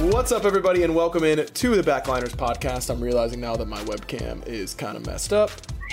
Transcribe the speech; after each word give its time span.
What's 0.00 0.32
up, 0.32 0.46
everybody, 0.46 0.82
and 0.82 0.94
welcome 0.94 1.24
in 1.24 1.44
to 1.44 1.76
the 1.76 1.82
Backliners 1.82 2.34
podcast. 2.34 2.88
I'm 2.88 3.02
realizing 3.02 3.38
now 3.38 3.54
that 3.56 3.68
my 3.68 3.82
webcam 3.84 4.44
is 4.46 4.72
kind 4.72 4.96
of 4.96 5.04
messed 5.04 5.34
up, 5.34 5.50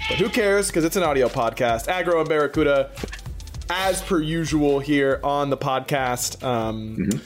but 0.08 0.18
who 0.18 0.30
cares? 0.30 0.68
Because 0.68 0.86
it's 0.86 0.96
an 0.96 1.04
audio 1.04 1.28
podcast. 1.28 1.88
Aggro 1.88 2.22
and 2.22 2.30
Barracuda, 2.30 2.90
as 3.70 4.02
per 4.02 4.22
usual, 4.22 4.80
here 4.80 5.20
on 5.26 5.50
the 5.50 5.58
podcast. 5.58 6.42
Um, 6.42 6.96
mm-hmm. 6.98 7.20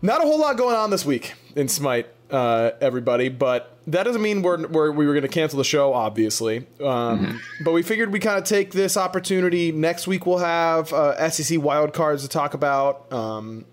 Not 0.00 0.24
a 0.24 0.26
whole 0.26 0.40
lot 0.40 0.56
going 0.56 0.74
on 0.74 0.88
this 0.88 1.04
week 1.04 1.34
in 1.54 1.68
Smite, 1.68 2.06
uh, 2.30 2.70
everybody, 2.80 3.28
but 3.28 3.76
that 3.86 4.04
doesn't 4.04 4.22
mean 4.22 4.40
we're, 4.40 4.66
we're 4.68 4.90
we 4.92 5.06
were 5.06 5.12
going 5.12 5.22
to 5.22 5.28
cancel 5.28 5.58
the 5.58 5.64
show, 5.64 5.92
obviously. 5.92 6.66
Um, 6.80 6.86
mm-hmm. 7.26 7.36
But 7.62 7.72
we 7.72 7.82
figured 7.82 8.10
we 8.10 8.20
kind 8.20 8.38
of 8.38 8.44
take 8.44 8.72
this 8.72 8.96
opportunity. 8.96 9.70
Next 9.70 10.06
week 10.06 10.24
we'll 10.24 10.38
have 10.38 10.94
uh, 10.94 11.28
SEC 11.28 11.58
wildcards 11.58 12.22
to 12.22 12.28
talk 12.28 12.54
about. 12.54 13.12
Um, 13.12 13.66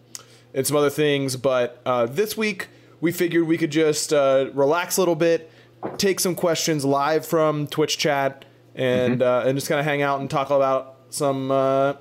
and 0.53 0.65
some 0.65 0.77
other 0.77 0.89
things. 0.89 1.35
But 1.35 1.81
uh, 1.85 2.05
this 2.05 2.37
week, 2.37 2.67
we 3.01 3.11
figured 3.11 3.47
we 3.47 3.57
could 3.57 3.71
just 3.71 4.13
uh, 4.13 4.49
relax 4.53 4.97
a 4.97 5.01
little 5.01 5.15
bit, 5.15 5.51
take 5.97 6.19
some 6.19 6.35
questions 6.35 6.83
live 6.83 7.25
from 7.25 7.67
Twitch 7.67 7.97
chat, 7.97 8.45
and 8.75 9.19
mm-hmm. 9.19 9.47
uh, 9.47 9.49
and 9.49 9.57
just 9.57 9.67
kind 9.67 9.79
of 9.79 9.85
hang 9.85 10.01
out 10.01 10.19
and 10.19 10.29
talk 10.29 10.49
about 10.49 10.95
some 11.09 11.51
uh, 11.51 11.93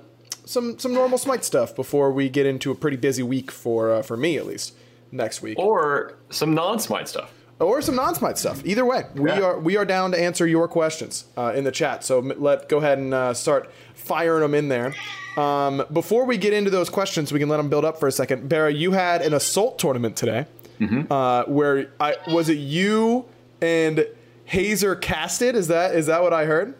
some 0.45 0.79
some 0.79 0.95
normal 0.95 1.19
Smite 1.19 1.45
stuff 1.45 1.75
before 1.75 2.13
we 2.13 2.29
get 2.29 2.47
into 2.47 2.71
a 2.71 2.75
pretty 2.75 2.97
busy 2.97 3.23
week 3.23 3.51
for 3.51 3.93
uh, 3.93 4.03
for 4.03 4.17
me 4.17 4.37
at 4.37 4.47
least 4.47 4.75
next 5.13 5.43
week, 5.43 5.59
or 5.59 6.15
some 6.31 6.55
non-Smite 6.55 7.09
stuff. 7.09 7.33
Or 7.59 7.81
some 7.81 7.95
non-Smite 7.97 8.37
stuff. 8.37 8.63
Either 8.67 8.85
way, 8.85 9.05
we 9.15 9.31
yeah. 9.31 9.41
are 9.41 9.59
we 9.59 9.79
are 9.79 9.87
down 9.87 10.11
to 10.13 10.21
answer 10.21 10.47
your 10.47 10.69
questions 10.69 11.25
uh, 11.39 11.55
in 11.57 11.65
the 11.65 11.73
chat. 11.73 12.05
So 12.05 12.21
let 12.21 12.69
go 12.69 12.79
ahead 12.79 12.99
and 12.99 13.35
start 13.35 13.71
firing 13.95 14.43
them 14.43 14.55
in 14.55 14.69
there. 14.69 14.95
Um, 15.37 15.85
before 15.93 16.25
we 16.25 16.37
get 16.39 16.53
into 16.53 16.71
those 16.71 16.89
questions, 16.89 17.33
we 17.33 17.39
can 17.39 17.49
let 17.49 17.59
them 17.59 17.69
build 17.69 17.85
up 17.85 17.99
for 18.01 18.09
a 18.09 18.13
second. 18.13 18.49
Barra, 18.49 18.73
you 18.73 18.93
had 18.93 19.23
an 19.23 19.35
assault 19.35 19.79
tournament 19.79 20.17
today, 20.17 20.47
mm-hmm. 20.81 21.13
uh, 21.13 21.45
where 21.45 21.91
I 22.01 22.17
was 22.29 22.49
it 22.49 22.59
you 22.59 23.27
and 23.61 24.07
Hazer 24.47 24.97
casted. 24.97 25.55
Is 25.55 25.69
that 25.69 25.95
is 25.95 26.07
that 26.07 26.23
what 26.23 26.33
I 26.33 26.45
heard? 26.45 26.75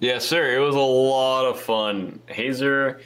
Yes, 0.00 0.26
sir. 0.26 0.54
It 0.54 0.58
was 0.58 0.74
a 0.74 0.78
lot 0.78 1.46
of 1.46 1.60
fun. 1.60 2.20
Hazer, 2.26 3.00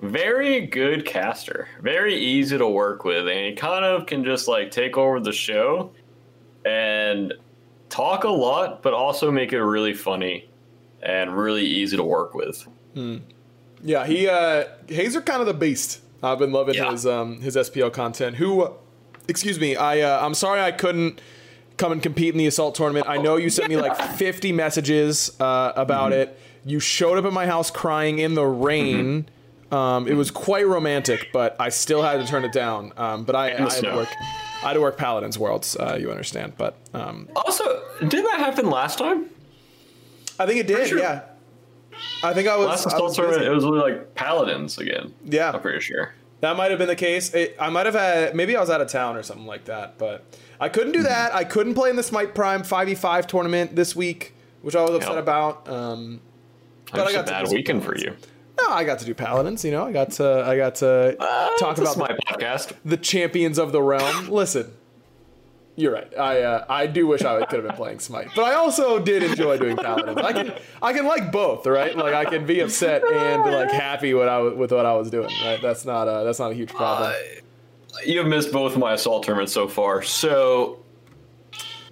very 0.00 0.66
good 0.66 1.04
caster, 1.04 1.68
very 1.82 2.14
easy 2.14 2.56
to 2.56 2.66
work 2.66 3.04
with, 3.04 3.28
and 3.28 3.46
he 3.46 3.52
kind 3.52 3.84
of 3.84 4.06
can 4.06 4.24
just 4.24 4.48
like 4.48 4.70
take 4.70 4.96
over 4.96 5.20
the 5.20 5.32
show 5.32 5.92
and 6.64 7.34
talk 7.88 8.24
a 8.24 8.28
lot, 8.28 8.82
but 8.82 8.94
also 8.94 9.30
make 9.30 9.52
it 9.52 9.62
really 9.62 9.94
funny 9.94 10.48
and 11.02 11.36
really 11.36 11.64
easy 11.64 11.96
to 11.96 12.04
work 12.04 12.34
with. 12.34 12.66
Hmm. 12.94 13.18
Yeah, 13.82 14.06
he 14.06 14.28
uh 14.28 14.64
Hazer 14.88 15.20
kind 15.20 15.40
of 15.40 15.46
the 15.46 15.54
beast. 15.54 16.00
I've 16.22 16.38
been 16.38 16.52
loving 16.52 16.74
yeah. 16.74 16.90
his 16.90 17.06
um 17.06 17.40
his 17.40 17.56
SPL 17.56 17.92
content. 17.92 18.36
Who 18.36 18.74
excuse 19.28 19.60
me, 19.60 19.76
I 19.76 20.00
uh, 20.00 20.24
I'm 20.24 20.34
sorry 20.34 20.60
I 20.60 20.72
couldn't 20.72 21.20
come 21.76 21.92
and 21.92 22.02
compete 22.02 22.34
in 22.34 22.38
the 22.38 22.46
assault 22.46 22.74
tournament. 22.74 23.08
I 23.08 23.18
know 23.18 23.36
you 23.36 23.50
sent 23.50 23.68
me 23.68 23.76
like 23.76 23.96
50 24.16 24.52
messages 24.52 25.40
uh, 25.40 25.72
about 25.76 26.12
mm-hmm. 26.12 26.22
it. 26.22 26.40
You 26.64 26.80
showed 26.80 27.18
up 27.18 27.24
at 27.24 27.32
my 27.32 27.46
house 27.46 27.70
crying 27.70 28.18
in 28.18 28.34
the 28.34 28.44
rain. 28.44 29.24
Mm-hmm. 29.24 29.74
Um, 29.74 30.08
it 30.08 30.14
was 30.14 30.30
quite 30.30 30.66
romantic, 30.66 31.28
but 31.32 31.54
I 31.60 31.68
still 31.68 32.02
had 32.02 32.18
to 32.20 32.26
turn 32.26 32.44
it 32.44 32.52
down. 32.52 32.92
Um, 32.96 33.24
but 33.24 33.36
I, 33.36 33.54
I 33.54 33.60
had 33.60 33.84
to 33.84 33.94
work. 33.94 34.08
I 34.62 34.68
had 34.68 34.72
to 34.74 34.80
work 34.80 34.96
Paladins 34.96 35.38
Worlds. 35.38 35.76
Uh, 35.76 35.96
you 36.00 36.10
understand? 36.10 36.54
But 36.56 36.76
um, 36.94 37.28
also, 37.36 37.82
did 38.00 38.24
that 38.24 38.38
happen 38.38 38.70
last 38.70 38.98
time? 38.98 39.26
I 40.38 40.46
think 40.46 40.60
it 40.60 40.66
did. 40.66 40.88
Sure. 40.88 40.98
Yeah. 40.98 41.22
I 42.22 42.32
think 42.32 42.48
I 42.48 42.56
was. 42.56 42.66
Last 42.66 42.86
assault 42.86 43.14
tournament, 43.14 43.42
it 43.42 43.50
was 43.50 43.64
really 43.64 43.80
like 43.80 44.14
paladins 44.14 44.78
again. 44.78 45.14
Yeah, 45.24 45.50
I'm 45.50 45.60
pretty 45.60 45.80
sure 45.80 46.14
that 46.40 46.56
might 46.56 46.70
have 46.70 46.78
been 46.78 46.88
the 46.88 46.96
case. 46.96 47.34
It, 47.34 47.56
I 47.58 47.68
might 47.70 47.86
have 47.86 47.94
had 47.94 48.34
maybe 48.34 48.56
I 48.56 48.60
was 48.60 48.70
out 48.70 48.80
of 48.80 48.88
town 48.88 49.16
or 49.16 49.22
something 49.22 49.46
like 49.46 49.64
that, 49.64 49.98
but 49.98 50.24
I 50.60 50.68
couldn't 50.68 50.92
do 50.92 51.02
that. 51.02 51.34
I 51.34 51.44
couldn't 51.44 51.74
play 51.74 51.90
in 51.90 51.96
the 51.96 52.02
Smite 52.02 52.34
Prime 52.34 52.62
five 52.62 52.88
v 52.88 52.94
five 52.94 53.26
tournament 53.26 53.74
this 53.74 53.96
week, 53.96 54.34
which 54.62 54.76
I 54.76 54.82
was 54.82 54.92
upset 54.92 55.14
yep. 55.14 55.22
about. 55.22 55.68
Um, 55.68 56.20
but 56.92 57.06
I 57.06 57.12
got 57.12 57.28
a 57.28 57.30
bad 57.30 57.48
weekend 57.48 57.84
for 57.84 57.96
you. 57.96 58.16
No, 58.68 58.74
I 58.74 58.84
got 58.84 58.98
to 58.98 59.04
do 59.06 59.14
paladins. 59.14 59.64
You 59.64 59.70
know, 59.70 59.86
I 59.86 59.92
got 59.92 60.10
to 60.12 60.44
I 60.46 60.56
got 60.56 60.76
to 60.76 61.16
uh, 61.18 61.56
talk 61.58 61.78
about 61.78 61.96
my 61.96 62.08
podcast, 62.26 62.72
the 62.84 62.96
champions 62.96 63.58
of 63.58 63.72
the 63.72 63.82
realm. 63.82 64.28
Listen, 64.30 64.72
you're 65.76 65.92
right. 65.92 66.12
I 66.18 66.42
uh, 66.42 66.64
I 66.68 66.86
do 66.86 67.06
wish 67.06 67.22
I 67.22 67.44
could 67.46 67.60
have 67.60 67.66
been 67.68 67.76
playing 67.76 68.00
Smite, 68.00 68.28
but 68.36 68.44
I 68.44 68.54
also 68.54 68.98
did 68.98 69.22
enjoy 69.22 69.58
doing 69.58 69.76
Paladins. 69.76 70.18
I 70.18 70.32
can 70.32 70.54
I 70.82 70.92
can 70.92 71.06
like 71.06 71.32
both, 71.32 71.66
right? 71.66 71.96
Like 71.96 72.14
I 72.14 72.24
can 72.24 72.44
be 72.46 72.60
upset 72.60 73.02
and 73.04 73.42
like 73.50 73.70
happy 73.70 74.12
what 74.12 74.28
I 74.28 74.40
with 74.40 74.72
what 74.72 74.84
I 74.84 74.94
was 74.94 75.10
doing. 75.10 75.30
Right? 75.42 75.60
That's 75.62 75.84
not 75.84 76.04
a 76.08 76.24
that's 76.24 76.38
not 76.38 76.50
a 76.52 76.54
huge 76.54 76.70
problem. 76.70 77.12
Uh, 77.12 78.00
you 78.04 78.18
have 78.18 78.28
missed 78.28 78.52
both 78.52 78.76
my 78.76 78.92
assault 78.92 79.24
tournaments 79.24 79.52
so 79.52 79.66
far, 79.66 80.02
so 80.02 80.80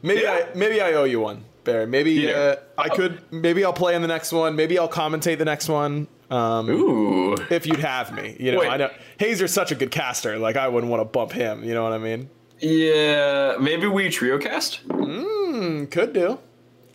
maybe 0.02 0.22
yeah. 0.22 0.46
I 0.52 0.54
maybe 0.56 0.80
I 0.80 0.92
owe 0.92 1.04
you 1.04 1.20
one. 1.20 1.44
Barry. 1.64 1.86
Maybe 1.86 2.12
Yeah. 2.12 2.30
uh, 2.32 2.56
I 2.78 2.88
could. 2.90 3.22
Maybe 3.32 3.64
I'll 3.64 3.72
play 3.72 3.96
in 3.96 4.02
the 4.02 4.08
next 4.08 4.30
one. 4.32 4.54
Maybe 4.54 4.78
I'll 4.78 4.88
commentate 4.88 5.38
the 5.38 5.44
next 5.44 5.68
one. 5.68 6.06
Um, 6.28 6.68
Ooh. 6.68 7.34
if 7.50 7.66
you'd 7.66 7.78
have 7.80 8.12
me, 8.12 8.36
you 8.40 8.52
know, 8.52 8.58
Wait. 8.58 8.68
I 8.68 8.76
know 8.76 8.90
Hazer's 9.20 9.52
such 9.52 9.70
a 9.70 9.74
good 9.76 9.90
caster. 9.90 10.38
Like 10.38 10.56
I 10.56 10.66
wouldn't 10.68 10.90
want 10.90 11.00
to 11.00 11.04
bump 11.04 11.32
him. 11.32 11.62
You 11.62 11.72
know 11.74 11.84
what 11.84 11.92
I 11.92 11.98
mean? 11.98 12.28
Yeah, 12.58 13.56
maybe 13.60 13.86
we 13.86 14.08
trio 14.08 14.38
cast. 14.38 14.86
Mm, 14.88 15.90
could 15.90 16.12
do. 16.12 16.38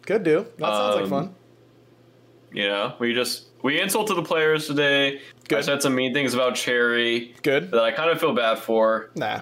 Could 0.05 0.23
do. 0.23 0.45
That 0.57 0.65
sounds 0.73 0.95
like 0.95 1.03
Um, 1.05 1.09
fun. 1.09 1.35
You 2.51 2.67
know, 2.67 2.93
we 2.99 3.13
just 3.13 3.45
we 3.63 3.79
insulted 3.79 4.15
the 4.15 4.23
players 4.23 4.67
today. 4.67 5.21
I 5.53 5.61
said 5.61 5.81
some 5.81 5.95
mean 5.95 6.13
things 6.13 6.33
about 6.33 6.55
Cherry 6.55 7.33
Good. 7.43 7.71
that 7.71 7.81
I 7.83 7.91
kind 7.91 8.09
of 8.09 8.19
feel 8.19 8.33
bad 8.33 8.57
for. 8.59 9.11
Nah. 9.15 9.41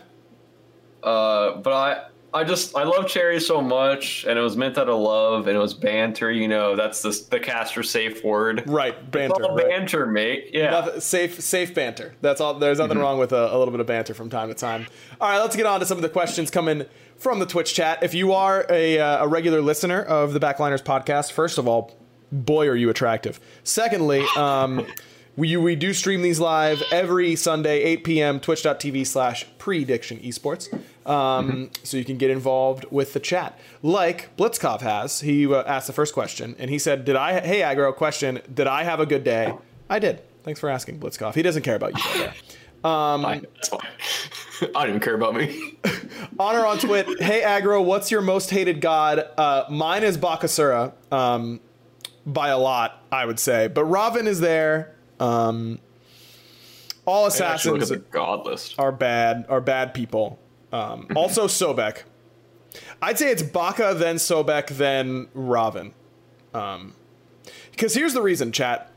Uh, 1.02 1.58
but 1.58 1.74
I 1.74 2.06
I 2.34 2.44
just 2.44 2.76
I 2.76 2.84
love 2.84 3.08
Cherry 3.08 3.40
so 3.40 3.62
much, 3.62 4.26
and 4.28 4.38
it 4.38 4.42
was 4.42 4.56
meant 4.56 4.78
out 4.78 4.88
of 4.90 5.00
love, 5.00 5.48
and 5.48 5.56
it 5.56 5.60
was 5.60 5.74
banter. 5.74 6.32
You 6.32 6.48
know, 6.48 6.76
that's 6.76 7.02
the 7.02 7.26
the 7.32 7.40
caster 7.40 7.82
safe 7.84 8.24
word. 8.24 8.64
Right. 8.68 9.12
Banter. 9.12 9.42
right. 9.42 9.68
banter, 9.68 10.06
mate. 10.06 10.52
Yeah. 10.54 10.72
Nothing- 10.72 11.02
safe, 11.02 11.42
safe 11.42 11.74
banter. 11.74 12.14
That's 12.22 12.40
all. 12.40 12.54
There's 12.56 12.80
nothing 12.80 13.00
wrong 13.00 13.18
with 13.20 13.32
a, 13.32 13.54
a 13.54 13.58
little 13.58 13.72
bit 13.72 13.80
of 13.80 13.88
banter 13.88 14.14
from 14.14 14.30
time 14.30 14.50
to 14.50 14.54
time. 14.56 14.88
All 15.20 15.30
right, 15.30 15.40
let's 15.40 15.56
get 15.56 15.66
on 15.66 15.80
to 15.80 15.86
some 15.86 15.98
of 15.98 16.02
the 16.02 16.10
questions 16.10 16.52
coming 16.52 16.86
from 17.18 17.40
the 17.40 17.46
Twitch 17.46 17.74
chat. 17.74 18.04
If 18.04 18.14
you 18.14 18.34
are 18.34 18.66
a, 18.70 19.00
uh, 19.00 19.26
a 19.26 19.28
regular 19.28 19.62
listener 19.62 20.02
of 20.02 20.34
the 20.34 20.40
Backliners 20.40 20.84
podcast, 20.84 21.32
first 21.32 21.58
of 21.58 21.68
all, 21.68 21.98
boy, 22.32 22.68
are 22.68 22.76
you 22.76 22.90
attractive. 22.90 23.40
Secondly, 23.64 24.26
um, 24.38 24.86
we 25.36 25.56
we 25.58 25.76
do 25.76 25.94
stream 25.94 26.22
these 26.22 26.40
live 26.40 26.82
every 26.92 27.36
Sunday, 27.36 27.82
8 27.84 28.04
p.m. 28.04 28.40
Twitch.tv 28.40 29.06
slash 29.08 29.46
Prediction 29.58 30.20
Esports. 30.20 30.68
Um, 31.10 31.72
so 31.84 31.98
you 31.98 32.06
can 32.06 32.18
get 32.18 32.30
involved 32.30 32.86
with 32.92 33.14
the 33.14 33.20
chat, 33.20 33.58
like 33.82 34.36
Blitzkov 34.38 34.82
has. 34.82 35.22
He 35.22 35.52
uh, 35.52 35.64
asked 35.64 35.88
the 35.88 35.94
first 35.94 36.14
question, 36.14 36.56
and 36.60 36.70
he 36.70 36.78
said, 36.78 37.06
"Did 37.06 37.16
I? 37.16 37.40
Hey, 37.40 37.62
aggro 37.62 37.96
question. 37.96 38.42
Did 38.54 38.68
I 38.68 38.84
have 38.84 39.00
a 39.00 39.06
good 39.06 39.24
day? 39.24 39.54
I 39.90 40.00
did. 40.00 40.22
Thanks 40.44 40.60
for 40.60 40.70
asking, 40.70 41.00
Blitzkov. 41.00 41.36
He 41.36 41.42
doesn't 41.42 41.64
care 41.64 41.76
about 41.76 41.98
you, 41.98 42.22
way. 42.22 42.34
Fine, 43.22 43.46
that's 43.56 43.70
fine. 43.70 43.80
I 44.76 44.82
don't 44.82 44.90
even 44.90 45.00
care 45.00 45.16
about 45.16 45.36
me. 45.36 45.78
Honor 46.40 46.66
on 46.66 46.78
Twit. 46.78 47.22
Hey, 47.22 47.42
aggro. 47.42 47.84
What's 47.84 48.12
your 48.12 48.22
most 48.22 48.50
hated 48.50 48.82
god? 48.82 49.28
Uh, 49.38 49.66
mine 49.70 50.04
is 50.04 50.18
Bakasura. 50.18 50.94
Um, 51.12 51.60
by 52.26 52.50
a 52.50 52.58
lot, 52.58 53.02
I 53.12 53.26
would 53.26 53.40
say. 53.40 53.68
But 53.68 53.86
Raven 53.86 54.28
is 54.28 54.40
there. 54.40 54.96
Um, 55.20 55.80
all 57.06 57.24
I 57.24 57.28
actually 57.28 57.74
look 57.74 57.82
assassins 57.84 58.04
god 58.12 58.46
list. 58.46 58.76
are 58.78 58.92
bad. 58.92 59.46
Are 59.50 59.62
bad 59.62 59.94
people. 59.94 60.40
Um, 60.72 61.08
also, 61.16 61.48
Sobek. 61.48 62.04
I'd 63.02 63.18
say 63.18 63.32
it's 63.32 63.42
Baka, 63.42 63.96
then 63.98 64.18
Sobek, 64.18 64.68
then 64.68 65.28
Raven. 65.34 65.94
Um, 66.54 66.94
because 67.72 67.96
here's 67.96 68.14
the 68.14 68.22
reason, 68.22 68.52
chat. 68.52 68.92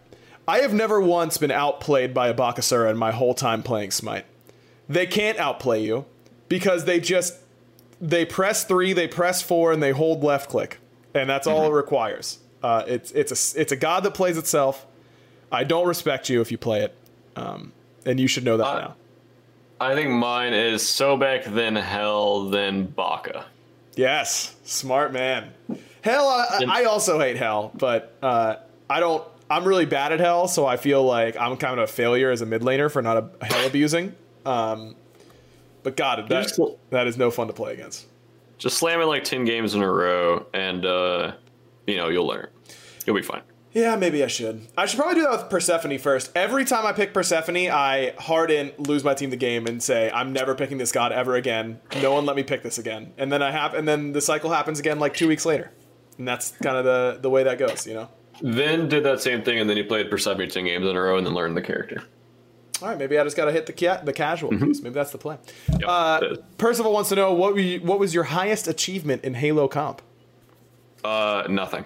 I 0.46 0.58
have 0.58 0.74
never 0.74 1.00
once 1.00 1.38
been 1.38 1.50
outplayed 1.50 2.12
by 2.12 2.28
a 2.28 2.34
Bakasura 2.34 2.90
in 2.90 2.96
my 2.96 3.12
whole 3.12 3.34
time 3.34 3.62
playing 3.62 3.92
Smite. 3.92 4.26
They 4.88 5.06
can't 5.06 5.38
outplay 5.38 5.82
you 5.82 6.04
because 6.48 6.84
they 6.84 7.00
just 7.00 7.36
they 8.00 8.24
press 8.24 8.64
three, 8.64 8.92
they 8.92 9.06
press 9.06 9.40
four, 9.40 9.72
and 9.72 9.82
they 9.82 9.92
hold 9.92 10.24
left 10.24 10.50
click, 10.50 10.80
and 11.14 11.30
that's 11.30 11.46
all 11.46 11.64
it 11.66 11.70
requires. 11.70 12.40
Uh, 12.62 12.82
it's 12.86 13.12
it's 13.12 13.30
a 13.30 13.60
it's 13.60 13.72
a 13.72 13.76
god 13.76 14.02
that 14.02 14.14
plays 14.14 14.36
itself. 14.36 14.84
I 15.52 15.64
don't 15.64 15.86
respect 15.86 16.28
you 16.28 16.40
if 16.40 16.50
you 16.50 16.58
play 16.58 16.80
it, 16.82 16.94
um, 17.36 17.72
and 18.06 18.18
you 18.18 18.26
should 18.26 18.44
know 18.44 18.56
that 18.56 18.66
Uh, 18.66 18.80
now. 18.80 18.96
I 19.80 19.94
think 19.94 20.10
mine 20.10 20.54
is 20.54 20.82
Sobek, 20.82 21.44
then 21.54 21.76
Hel, 21.76 22.48
then 22.50 22.86
Baka. 22.86 23.46
Yes, 23.96 24.54
smart 24.64 25.12
man. 25.12 25.52
Hel, 26.02 26.26
I, 26.26 26.64
I 26.68 26.84
also 26.84 27.18
hate 27.20 27.36
Hel, 27.36 27.70
but 27.74 28.14
uh, 28.22 28.56
I 28.88 29.00
don't. 29.00 29.22
I'm 29.50 29.64
really 29.64 29.84
bad 29.84 30.12
at 30.12 30.20
Hel, 30.20 30.48
so 30.48 30.64
I 30.66 30.76
feel 30.78 31.04
like 31.04 31.36
I'm 31.36 31.56
kind 31.58 31.78
of 31.78 31.84
a 31.84 31.92
failure 31.92 32.30
as 32.30 32.40
a 32.40 32.46
mid 32.46 32.62
laner 32.62 32.90
for 32.90 33.02
not 33.02 33.18
a 33.40 33.44
Hel 33.44 33.66
abusing. 33.66 34.14
Um, 34.46 34.94
but 35.82 35.96
God, 35.96 36.28
that, 36.28 36.58
that 36.90 37.06
is 37.06 37.18
no 37.18 37.30
fun 37.30 37.48
to 37.48 37.52
play 37.52 37.74
against. 37.74 38.06
Just 38.58 38.78
slam 38.78 39.00
it 39.00 39.04
like 39.06 39.24
10 39.24 39.44
games 39.44 39.74
in 39.74 39.82
a 39.82 39.90
row, 39.92 40.46
and, 40.54 40.86
uh, 40.86 41.32
you 41.86 41.96
know, 41.96 42.08
you'll 42.08 42.26
learn. 42.26 42.46
You'll 43.04 43.16
be 43.16 43.22
fine. 43.22 43.42
Yeah, 43.74 43.96
maybe 43.96 44.22
I 44.22 44.26
should. 44.26 44.66
I 44.76 44.84
should 44.86 44.98
probably 44.98 45.14
do 45.14 45.22
that 45.22 45.30
with 45.30 45.48
Persephone 45.50 45.96
first. 45.98 46.30
Every 46.34 46.64
time 46.64 46.84
I 46.84 46.92
pick 46.92 47.14
Persephone, 47.14 47.56
I 47.70 48.12
harden, 48.18 48.72
lose 48.76 49.02
my 49.02 49.14
team 49.14 49.30
the 49.30 49.36
game, 49.36 49.66
and 49.66 49.82
say 49.82 50.10
I'm 50.10 50.32
never 50.32 50.54
picking 50.54 50.76
this 50.78 50.92
god 50.92 51.10
ever 51.12 51.36
again. 51.36 51.80
No 52.02 52.12
one 52.12 52.26
let 52.26 52.36
me 52.36 52.42
pick 52.42 52.62
this 52.62 52.76
again, 52.78 53.14
and 53.16 53.32
then 53.32 53.42
I 53.42 53.50
have, 53.50 53.72
and 53.74 53.88
then 53.88 54.12
the 54.12 54.20
cycle 54.20 54.50
happens 54.50 54.78
again 54.78 54.98
like 54.98 55.14
two 55.14 55.26
weeks 55.26 55.46
later, 55.46 55.70
and 56.18 56.28
that's 56.28 56.50
kind 56.62 56.76
of 56.76 56.84
the 56.84 57.18
the 57.22 57.30
way 57.30 57.44
that 57.44 57.58
goes, 57.58 57.86
you 57.86 57.94
know. 57.94 58.08
Then 58.42 58.88
did 58.88 59.04
that 59.04 59.20
same 59.22 59.42
thing, 59.42 59.58
and 59.58 59.70
then 59.70 59.76
he 59.78 59.82
played 59.82 60.10
Persephone 60.10 60.48
10 60.48 60.64
games 60.64 60.84
in 60.86 60.96
a 60.96 61.00
row 61.00 61.16
and 61.16 61.26
then 61.26 61.32
learned 61.34 61.56
the 61.56 61.62
character. 61.62 62.02
All 62.82 62.88
right, 62.88 62.98
maybe 62.98 63.16
I 63.18 63.22
just 63.24 63.36
got 63.36 63.44
to 63.44 63.52
hit 63.52 63.66
the 63.66 63.72
ca- 63.72 64.02
the 64.02 64.12
casual 64.12 64.50
piece. 64.50 64.82
Maybe 64.82 64.92
that's 64.94 65.12
the 65.12 65.18
play. 65.18 65.38
Yep, 65.70 65.80
Uh. 65.86 66.36
Percival 66.58 66.92
wants 66.92 67.08
to 67.10 67.14
know 67.14 67.32
what 67.32 67.54
we, 67.54 67.78
what 67.78 67.98
was 68.00 68.12
your 68.12 68.24
highest 68.24 68.66
achievement 68.68 69.22
in 69.24 69.34
Halo 69.34 69.68
comp? 69.68 70.02
Uh, 71.04 71.44
nothing. 71.48 71.84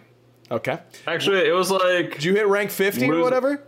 Okay, 0.51 0.79
Actually, 1.07 1.49
it 1.49 1.53
was 1.53 1.71
like, 1.71 2.15
did 2.15 2.25
you 2.25 2.35
hit 2.35 2.47
rank 2.47 2.71
fifty 2.71 3.11
or 3.11 3.21
whatever? 3.21 3.65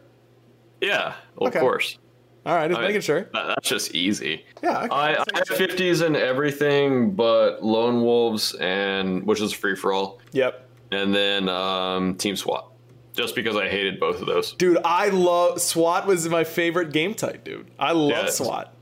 yeah, 0.80 1.14
well, 1.36 1.48
Okay. 1.48 1.58
of 1.58 1.62
course. 1.62 1.98
All 2.46 2.54
right, 2.54 2.69
just 2.69 2.78
I 2.78 2.82
mean, 2.82 2.88
making 2.90 3.00
sure. 3.02 3.28
that's 3.32 3.69
just 3.69 3.94
easy. 3.94 4.44
Yeah, 4.62 4.82
okay, 4.84 4.88
I, 4.94 5.10
I 5.10 5.14
just 5.16 5.30
had 5.32 5.48
making 5.60 5.76
sure. 5.76 5.76
50s 5.98 6.06
and 6.06 6.16
everything 6.16 7.10
but 7.12 7.62
Lone 7.64 8.02
Wolves, 8.02 8.54
and 8.54 9.25
which 9.26 9.40
is 9.40 9.52
free 9.52 9.75
for 9.76 9.92
all, 9.92 10.20
Yep, 10.32 10.69
and 10.92 11.12
then 11.14 11.48
um, 11.48 12.14
Team 12.14 12.36
SWAT, 12.36 12.72
just 13.14 13.34
because 13.34 13.56
I 13.56 13.69
hated 13.69 13.98
both 14.00 14.20
of 14.20 14.26
those. 14.26 14.52
dude, 14.52 14.78
I 14.84 15.08
love 15.08 15.60
SWAT 15.60 16.06
was 16.06 16.28
my 16.28 16.44
favorite 16.44 16.92
game 16.92 17.12
type, 17.12 17.44
dude. 17.44 17.70
I 17.78 17.92
love 17.92 18.10
Yeah, 18.10 18.26
SWAT. 18.31 18.72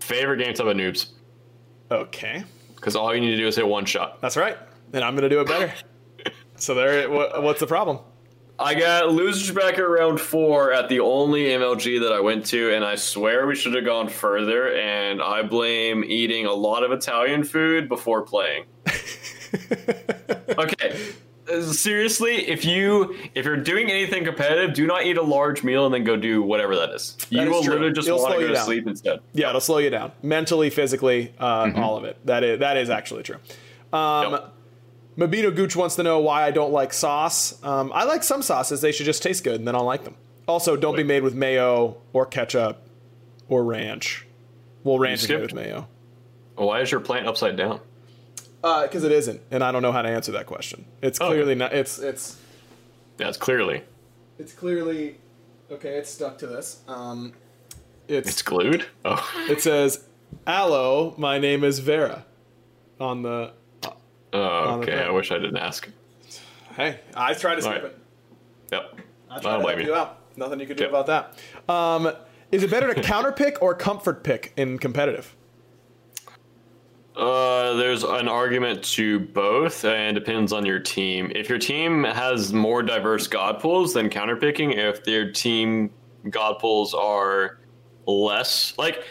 Favorite 0.00 0.38
game 0.38 0.54
type 0.54 0.66
of 0.66 0.76
noobs, 0.76 1.10
Okay, 1.92 2.42
because 2.74 2.96
all 2.96 3.14
you 3.14 3.20
need 3.20 3.32
to 3.32 3.36
do 3.36 3.46
is 3.46 3.54
hit 3.56 3.68
one 3.68 3.84
shot. 3.84 4.20
that's 4.22 4.36
right. 4.38 4.56
And 4.94 5.04
I'm 5.04 5.14
gonna 5.14 5.28
do 5.28 5.40
it 5.40 5.46
better. 5.46 5.72
so 6.62 6.74
there, 6.74 7.10
what, 7.10 7.42
what's 7.42 7.60
the 7.60 7.66
problem? 7.66 7.98
I 8.58 8.74
got 8.74 9.10
losers 9.10 9.50
back 9.54 9.74
at 9.78 9.80
round 9.82 10.20
four 10.20 10.72
at 10.72 10.88
the 10.88 11.00
only 11.00 11.44
MLG 11.46 12.00
that 12.02 12.12
I 12.12 12.20
went 12.20 12.46
to, 12.46 12.72
and 12.72 12.84
I 12.84 12.94
swear 12.94 13.46
we 13.46 13.56
should 13.56 13.74
have 13.74 13.84
gone 13.84 14.08
further. 14.08 14.72
And 14.76 15.20
I 15.20 15.42
blame 15.42 16.04
eating 16.04 16.46
a 16.46 16.52
lot 16.52 16.84
of 16.84 16.92
Italian 16.92 17.42
food 17.42 17.88
before 17.88 18.22
playing. 18.22 18.64
okay, 20.58 20.96
seriously, 21.72 22.48
if 22.48 22.64
you 22.64 23.16
if 23.34 23.44
you're 23.46 23.56
doing 23.56 23.90
anything 23.90 24.24
competitive, 24.24 24.74
do 24.74 24.86
not 24.86 25.04
eat 25.06 25.16
a 25.16 25.22
large 25.22 25.64
meal 25.64 25.84
and 25.86 25.94
then 25.94 26.04
go 26.04 26.16
do 26.16 26.42
whatever 26.42 26.76
that 26.76 26.90
is. 26.90 27.16
You 27.30 27.38
That 27.38 27.46
is 27.48 27.52
will 27.52 27.62
true. 27.62 27.72
literally 27.74 27.92
just 27.94 28.10
want 28.10 28.34
to 28.34 28.40
go 28.40 28.48
to 28.48 28.56
sleep 28.58 28.86
instead. 28.86 29.20
Yeah, 29.32 29.48
it'll 29.48 29.60
slow 29.60 29.78
you 29.78 29.90
down 29.90 30.12
mentally, 30.22 30.70
physically, 30.70 31.34
uh, 31.38 31.64
Mm-hmm. 31.64 31.82
all 31.82 31.96
of 31.96 32.04
it. 32.04 32.24
That 32.26 32.44
is 32.44 32.60
that 32.60 32.76
is 32.76 32.90
actually 32.90 33.22
true. 33.24 33.38
Um, 33.92 34.32
Yep. 34.32 34.54
Mabino 35.16 35.54
Gooch 35.54 35.76
wants 35.76 35.96
to 35.96 36.02
know 36.02 36.18
why 36.20 36.44
I 36.44 36.50
don't 36.50 36.72
like 36.72 36.92
sauce. 36.92 37.62
Um, 37.64 37.92
I 37.94 38.04
like 38.04 38.22
some 38.22 38.42
sauces; 38.42 38.80
they 38.80 38.92
should 38.92 39.06
just 39.06 39.22
taste 39.22 39.44
good, 39.44 39.56
and 39.56 39.66
then 39.68 39.74
I'll 39.74 39.84
like 39.84 40.04
them. 40.04 40.14
Also, 40.48 40.76
don't 40.76 40.96
be 40.96 41.04
made 41.04 41.22
with 41.22 41.34
mayo 41.34 41.96
or 42.12 42.26
ketchup 42.26 42.86
or 43.48 43.62
ranch. 43.64 44.26
Well, 44.84 44.98
ranch 44.98 45.22
is 45.22 45.28
made 45.28 45.40
with 45.42 45.54
mayo 45.54 45.86
Why 46.56 46.80
is 46.80 46.90
your 46.90 47.00
plant 47.00 47.26
upside 47.26 47.56
down? 47.56 47.80
because 48.62 49.02
it 49.04 49.12
isn't, 49.12 49.40
and 49.50 49.62
I 49.64 49.70
don't 49.72 49.82
know 49.82 49.92
how 49.92 50.02
to 50.02 50.08
answer 50.08 50.32
that 50.32 50.46
question. 50.46 50.84
It's 51.02 51.20
Oh. 51.20 51.28
clearly 51.28 51.54
not. 51.54 51.72
It's 51.72 51.98
it's 51.98 52.36
That's 53.16 53.36
clearly 53.36 53.82
it's 54.38 54.52
clearly 54.52 55.18
okay. 55.70 55.96
It's 55.98 56.10
stuck 56.10 56.38
to 56.38 56.46
this. 56.46 56.80
Um, 56.88 57.32
it's, 58.08 58.28
it's 58.28 58.42
glued. 58.42 58.86
Oh, 59.04 59.30
it 59.48 59.60
says, 59.60 60.04
"Allo, 60.46 61.14
my 61.18 61.38
name 61.38 61.62
is 61.64 61.78
Vera." 61.80 62.24
On 63.00 63.22
the 63.22 63.52
oh 64.32 64.80
okay. 64.80 65.02
I 65.02 65.10
wish 65.10 65.30
I 65.30 65.38
didn't 65.38 65.56
ask. 65.58 65.88
hey, 66.76 67.00
I 67.14 67.34
tried 67.34 67.56
to 67.56 67.62
skip 67.62 67.74
Alright. 67.76 67.92
it. 67.92 67.98
Yep. 68.72 68.82
I 69.30 69.36
I 69.36 69.40
tried 69.40 69.52
don't 69.52 69.60
to 69.62 69.68
help 69.68 69.80
you. 69.80 69.86
you 69.86 69.94
out. 69.94 70.18
Nothing 70.36 70.60
you 70.60 70.66
could 70.66 70.76
do 70.78 70.84
Yep. 70.84 70.90
about 70.92 71.06
that. 71.06 71.38
Um, 71.72 72.12
is 72.50 72.62
it 72.62 72.70
better 72.70 72.92
to 72.92 73.02
counter 73.02 73.32
pick 73.32 73.60
or 73.62 73.74
comfort 73.74 74.24
pick 74.24 74.52
in 74.56 74.78
competitive? 74.78 75.34
Uh, 77.14 77.74
there's 77.74 78.04
an 78.04 78.26
argument 78.26 78.82
to 78.82 79.20
both, 79.20 79.84
and 79.84 80.14
depends 80.14 80.50
on 80.52 80.64
your 80.64 80.78
team. 80.78 81.30
If 81.34 81.50
your 81.50 81.58
team 81.58 82.04
has 82.04 82.54
more 82.54 82.82
diverse 82.82 83.26
god 83.26 83.60
pools, 83.60 83.92
then 83.92 84.08
counterpicking. 84.08 84.74
If 84.76 85.04
their 85.04 85.30
team 85.30 85.90
god 86.30 86.58
pools 86.58 86.94
are 86.94 87.58
less, 88.06 88.72
like, 88.78 89.04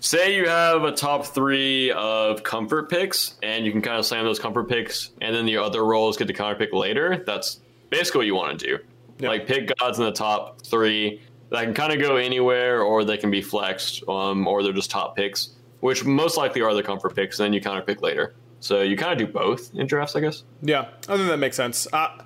say 0.00 0.36
you 0.36 0.48
have 0.48 0.84
a 0.84 0.92
top 0.92 1.26
three 1.26 1.90
of 1.92 2.42
comfort 2.42 2.88
picks, 2.90 3.38
and 3.42 3.64
you 3.64 3.72
can 3.72 3.82
kind 3.82 3.98
of 3.98 4.06
slam 4.06 4.24
those 4.24 4.38
comfort 4.38 4.68
picks, 4.68 5.10
and 5.20 5.34
then 5.34 5.46
the 5.46 5.56
other 5.56 5.84
roles 5.84 6.16
get 6.16 6.28
to 6.28 6.34
counterpick 6.34 6.72
later. 6.72 7.22
That's 7.26 7.60
basically 7.90 8.18
what 8.18 8.26
you 8.26 8.34
want 8.34 8.58
to 8.58 8.66
do. 8.66 8.78
Yeah. 9.18 9.28
Like, 9.30 9.46
pick 9.46 9.72
gods 9.78 9.98
in 9.98 10.04
the 10.04 10.12
top 10.12 10.62
three 10.62 11.20
that 11.50 11.64
can 11.64 11.74
kind 11.74 11.92
of 11.92 12.00
go 12.00 12.16
anywhere, 12.16 12.82
or 12.82 13.04
they 13.04 13.16
can 13.16 13.30
be 13.30 13.42
flexed, 13.42 14.02
um, 14.08 14.46
or 14.46 14.62
they're 14.62 14.72
just 14.72 14.90
top 14.90 15.16
picks 15.16 15.56
which 15.80 16.04
most 16.04 16.36
likely 16.36 16.62
are 16.62 16.74
the 16.74 16.82
comfort 16.82 17.14
picks, 17.14 17.38
and 17.38 17.46
then 17.46 17.52
you 17.52 17.60
counter 17.60 17.82
pick 17.82 18.02
later. 18.02 18.34
So 18.60 18.82
you 18.82 18.96
kind 18.96 19.12
of 19.12 19.18
do 19.18 19.32
both 19.32 19.74
in 19.74 19.86
drafts, 19.86 20.16
I 20.16 20.20
guess. 20.20 20.42
Yeah, 20.62 20.88
I 21.08 21.16
think 21.16 21.28
that 21.28 21.38
makes 21.38 21.56
sense. 21.56 21.86
Uh, 21.92 22.22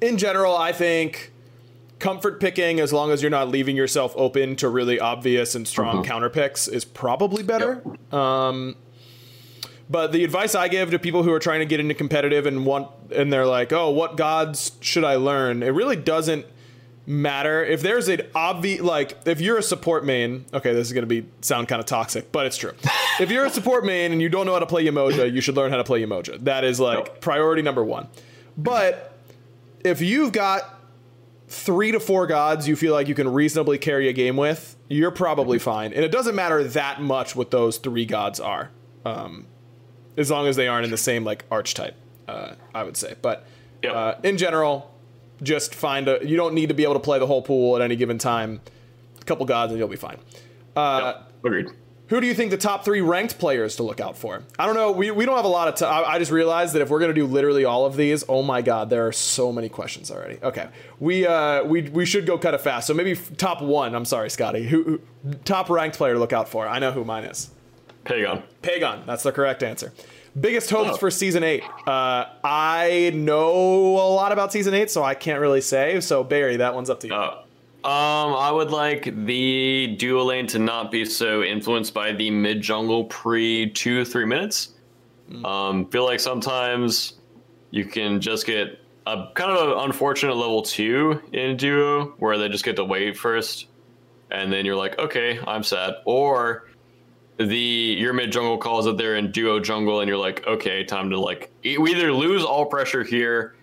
in 0.00 0.18
general, 0.18 0.56
I 0.56 0.72
think 0.72 1.32
comfort 1.98 2.40
picking, 2.40 2.78
as 2.80 2.92
long 2.92 3.10
as 3.10 3.22
you're 3.22 3.30
not 3.30 3.48
leaving 3.48 3.76
yourself 3.76 4.12
open 4.16 4.56
to 4.56 4.68
really 4.68 5.00
obvious 5.00 5.54
and 5.54 5.66
strong 5.66 6.02
Mhm. 6.02 6.04
counter 6.06 6.28
picks, 6.28 6.68
is 6.68 6.84
probably 6.84 7.42
better. 7.42 7.82
Um, 8.12 8.76
but 9.88 10.12
the 10.12 10.24
advice 10.24 10.54
I 10.54 10.68
give 10.68 10.90
to 10.90 10.98
people 10.98 11.22
who 11.22 11.32
are 11.32 11.38
trying 11.38 11.60
to 11.60 11.64
get 11.66 11.80
into 11.80 11.94
competitive 11.94 12.44
and 12.46 12.66
want, 12.66 12.88
and 13.14 13.32
they're 13.32 13.46
like, 13.46 13.72
"Oh, 13.72 13.90
what 13.90 14.16
gods 14.16 14.72
should 14.80 15.04
I 15.04 15.14
learn?" 15.16 15.62
It 15.62 15.68
really 15.70 15.96
doesn't 15.96 16.44
matter 17.08 17.64
if 17.64 17.82
there's 17.82 18.08
an 18.08 18.20
obvious 18.34 18.82
like 18.82 19.16
if 19.26 19.40
you're 19.40 19.56
a 19.58 19.62
support 19.62 20.04
main 20.04 20.44
okay 20.52 20.72
this 20.72 20.88
is 20.88 20.92
going 20.92 21.04
to 21.04 21.06
be 21.06 21.24
sound 21.40 21.68
kind 21.68 21.78
of 21.78 21.86
toxic 21.86 22.32
but 22.32 22.46
it's 22.46 22.56
true 22.56 22.72
if 23.20 23.30
you're 23.30 23.44
a 23.44 23.50
support 23.50 23.84
main 23.86 24.10
and 24.10 24.20
you 24.20 24.28
don't 24.28 24.44
know 24.44 24.52
how 24.52 24.58
to 24.58 24.66
play 24.66 24.84
Yemoja 24.84 25.32
you 25.32 25.40
should 25.40 25.54
learn 25.54 25.70
how 25.70 25.76
to 25.76 25.84
play 25.84 26.02
Yemoja 26.04 26.36
that 26.42 26.64
is 26.64 26.80
like 26.80 27.20
priority 27.20 27.62
number 27.62 27.84
one 27.84 28.08
but 28.58 29.16
if 29.84 30.00
you've 30.00 30.32
got 30.32 30.75
three 31.48 31.92
to 31.92 32.00
four 32.00 32.26
gods 32.26 32.66
you 32.66 32.76
feel 32.76 32.92
like 32.92 33.08
you 33.08 33.14
can 33.14 33.32
reasonably 33.32 33.78
carry 33.78 34.08
a 34.08 34.12
game 34.12 34.36
with 34.36 34.76
you're 34.88 35.10
probably 35.10 35.58
fine. 35.58 35.92
And 35.92 36.04
it 36.04 36.12
doesn't 36.12 36.34
matter 36.34 36.62
that 36.62 37.00
much 37.00 37.34
what 37.34 37.50
those 37.50 37.78
three 37.78 38.04
gods 38.04 38.38
are 38.40 38.70
um, 39.04 39.46
as 40.16 40.30
long 40.30 40.46
as 40.46 40.56
they 40.56 40.68
aren't 40.68 40.84
in 40.84 40.90
the 40.90 40.96
same 40.96 41.24
like 41.24 41.44
archetype 41.50 41.96
uh, 42.28 42.54
i 42.74 42.82
would 42.82 42.96
say. 42.96 43.14
But 43.20 43.46
uh, 43.88 44.14
in 44.22 44.38
general 44.38 44.92
just 45.42 45.74
find 45.74 46.08
a 46.08 46.18
you 46.22 46.36
don't 46.36 46.54
need 46.54 46.68
to 46.68 46.74
be 46.74 46.82
able 46.82 46.94
to 46.94 47.00
play 47.00 47.18
the 47.18 47.26
whole 47.26 47.42
pool 47.42 47.76
at 47.76 47.82
any 47.82 47.96
given 47.96 48.18
time. 48.18 48.60
A 49.20 49.24
couple 49.24 49.46
gods 49.46 49.72
and 49.72 49.78
you'll 49.78 49.88
be 49.88 49.96
fine. 49.96 50.18
Uh, 50.74 51.22
agreed 51.44 51.68
who 52.08 52.20
do 52.20 52.26
you 52.26 52.34
think 52.34 52.50
the 52.50 52.56
top 52.56 52.84
three 52.84 53.00
ranked 53.00 53.38
players 53.38 53.76
to 53.76 53.82
look 53.82 54.00
out 54.00 54.16
for? 54.16 54.42
I 54.58 54.66
don't 54.66 54.74
know. 54.76 54.92
We, 54.92 55.10
we 55.10 55.26
don't 55.26 55.36
have 55.36 55.44
a 55.44 55.48
lot 55.48 55.68
of 55.68 55.74
time. 55.74 56.04
I 56.06 56.18
just 56.18 56.30
realized 56.30 56.74
that 56.74 56.82
if 56.82 56.88
we're 56.88 57.00
going 57.00 57.12
to 57.12 57.20
do 57.20 57.26
literally 57.26 57.64
all 57.64 57.84
of 57.84 57.96
these, 57.96 58.24
oh 58.28 58.42
my 58.42 58.62
god, 58.62 58.90
there 58.90 59.06
are 59.06 59.12
so 59.12 59.52
many 59.52 59.68
questions 59.68 60.10
already. 60.10 60.38
Okay, 60.42 60.68
we 61.00 61.26
uh 61.26 61.64
we 61.64 61.82
we 61.82 62.06
should 62.06 62.26
go 62.26 62.38
cut 62.38 62.54
it 62.54 62.60
fast. 62.60 62.86
So 62.86 62.94
maybe 62.94 63.12
f- 63.12 63.36
top 63.36 63.60
one. 63.60 63.94
I'm 63.94 64.04
sorry, 64.04 64.30
Scotty. 64.30 64.66
Who, 64.68 64.82
who 65.24 65.34
top 65.44 65.68
ranked 65.68 65.96
player 65.96 66.14
to 66.14 66.18
look 66.20 66.32
out 66.32 66.48
for? 66.48 66.68
I 66.68 66.78
know 66.78 66.92
who 66.92 67.04
mine 67.04 67.24
is. 67.24 67.50
Pagon. 68.04 68.42
Pagon. 68.62 69.02
That's 69.06 69.24
the 69.24 69.32
correct 69.32 69.62
answer. 69.64 69.92
Biggest 70.38 70.70
hopes 70.70 70.98
for 70.98 71.10
season 71.10 71.42
eight. 71.42 71.64
Uh, 71.86 72.26
I 72.44 73.10
know 73.14 73.50
a 73.96 74.08
lot 74.14 74.32
about 74.32 74.52
season 74.52 74.74
eight, 74.74 74.90
so 74.90 75.02
I 75.02 75.14
can't 75.14 75.40
really 75.40 75.62
say. 75.62 76.00
So 76.00 76.22
Barry, 76.22 76.58
that 76.58 76.74
one's 76.74 76.90
up 76.90 77.00
to 77.00 77.08
you. 77.08 77.45
Um, 77.86 78.34
I 78.34 78.50
would 78.50 78.72
like 78.72 79.04
the 79.26 79.94
duo 79.96 80.24
lane 80.24 80.48
to 80.48 80.58
not 80.58 80.90
be 80.90 81.04
so 81.04 81.44
influenced 81.44 81.94
by 81.94 82.10
the 82.10 82.32
mid 82.32 82.60
jungle 82.60 83.04
pre 83.04 83.70
two 83.70 84.04
three 84.04 84.24
minutes. 84.24 84.74
Um, 85.44 85.86
feel 85.86 86.04
like 86.04 86.18
sometimes 86.18 87.14
you 87.70 87.84
can 87.84 88.20
just 88.20 88.44
get 88.44 88.80
a 89.06 89.28
kind 89.34 89.52
of 89.52 89.68
an 89.68 89.84
unfortunate 89.84 90.34
level 90.34 90.62
two 90.62 91.22
in 91.32 91.56
duo 91.56 92.06
where 92.18 92.36
they 92.38 92.48
just 92.48 92.64
get 92.64 92.74
to 92.74 92.84
wait 92.84 93.16
first, 93.16 93.68
and 94.32 94.52
then 94.52 94.66
you're 94.66 94.74
like, 94.74 94.98
okay, 94.98 95.38
I'm 95.46 95.62
sad. 95.62 95.94
Or 96.06 96.68
the 97.36 97.56
your 97.56 98.12
mid 98.12 98.32
jungle 98.32 98.58
calls 98.58 98.86
that 98.86 98.98
they're 98.98 99.14
in 99.14 99.30
duo 99.30 99.60
jungle, 99.60 100.00
and 100.00 100.08
you're 100.08 100.18
like, 100.18 100.44
okay, 100.44 100.82
time 100.82 101.08
to 101.10 101.20
like 101.20 101.52
we 101.62 101.94
either 101.94 102.12
lose 102.12 102.42
all 102.42 102.66
pressure 102.66 103.04
here, 103.04 103.54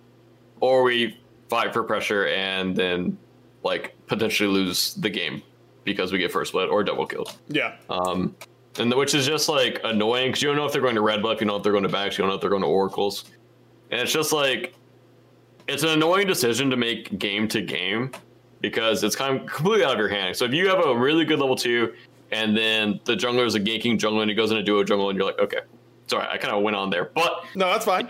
or 0.60 0.82
we 0.82 1.20
fight 1.50 1.74
for 1.74 1.82
pressure 1.82 2.26
and 2.28 2.74
then 2.74 3.18
like 3.62 3.93
potentially 4.06 4.48
lose 4.48 4.94
the 4.94 5.10
game 5.10 5.42
because 5.84 6.12
we 6.12 6.18
get 6.18 6.32
first 6.32 6.52
blood 6.52 6.68
or 6.68 6.82
double 6.82 7.06
killed. 7.06 7.36
Yeah. 7.48 7.76
Um, 7.88 8.34
and 8.78 8.90
the, 8.90 8.96
which 8.96 9.14
is 9.14 9.26
just 9.26 9.48
like 9.48 9.80
annoying 9.84 10.28
because 10.28 10.42
you 10.42 10.48
don't 10.48 10.56
know 10.56 10.66
if 10.66 10.72
they're 10.72 10.82
going 10.82 10.94
to 10.96 11.00
red 11.00 11.22
buff, 11.22 11.40
you 11.40 11.46
don't 11.46 11.48
know 11.48 11.56
if 11.56 11.62
they're 11.62 11.72
going 11.72 11.84
to 11.84 11.90
backs, 11.90 12.18
you 12.18 12.22
don't 12.22 12.28
know 12.28 12.34
if 12.34 12.40
they're 12.40 12.50
going 12.50 12.62
to 12.62 12.68
oracles, 12.68 13.24
and 13.90 14.00
it's 14.00 14.12
just 14.12 14.32
like 14.32 14.74
it's 15.68 15.82
an 15.82 15.90
annoying 15.90 16.26
decision 16.26 16.70
to 16.70 16.76
make 16.76 17.18
game 17.18 17.48
to 17.48 17.62
game 17.62 18.10
because 18.60 19.04
it's 19.04 19.16
kind 19.16 19.40
of 19.40 19.46
completely 19.46 19.84
out 19.84 19.92
of 19.92 19.98
your 19.98 20.08
hand. 20.08 20.36
So 20.36 20.44
if 20.44 20.52
you 20.52 20.68
have 20.68 20.84
a 20.84 20.96
really 20.96 21.24
good 21.24 21.38
level 21.38 21.56
two 21.56 21.94
and 22.32 22.56
then 22.56 23.00
the 23.04 23.14
jungler 23.14 23.46
is 23.46 23.54
a 23.54 23.60
ganking 23.60 23.98
jungler 23.98 24.22
and 24.22 24.30
he 24.30 24.34
goes 24.34 24.50
into 24.50 24.62
duo 24.62 24.82
jungle 24.84 25.10
and 25.10 25.18
you're 25.18 25.26
like, 25.26 25.38
okay, 25.38 25.60
sorry, 26.06 26.26
I 26.28 26.36
kind 26.38 26.54
of 26.54 26.62
went 26.62 26.76
on 26.76 26.90
there, 26.90 27.10
but 27.14 27.44
no, 27.54 27.70
that's 27.70 27.84
fine. 27.84 28.08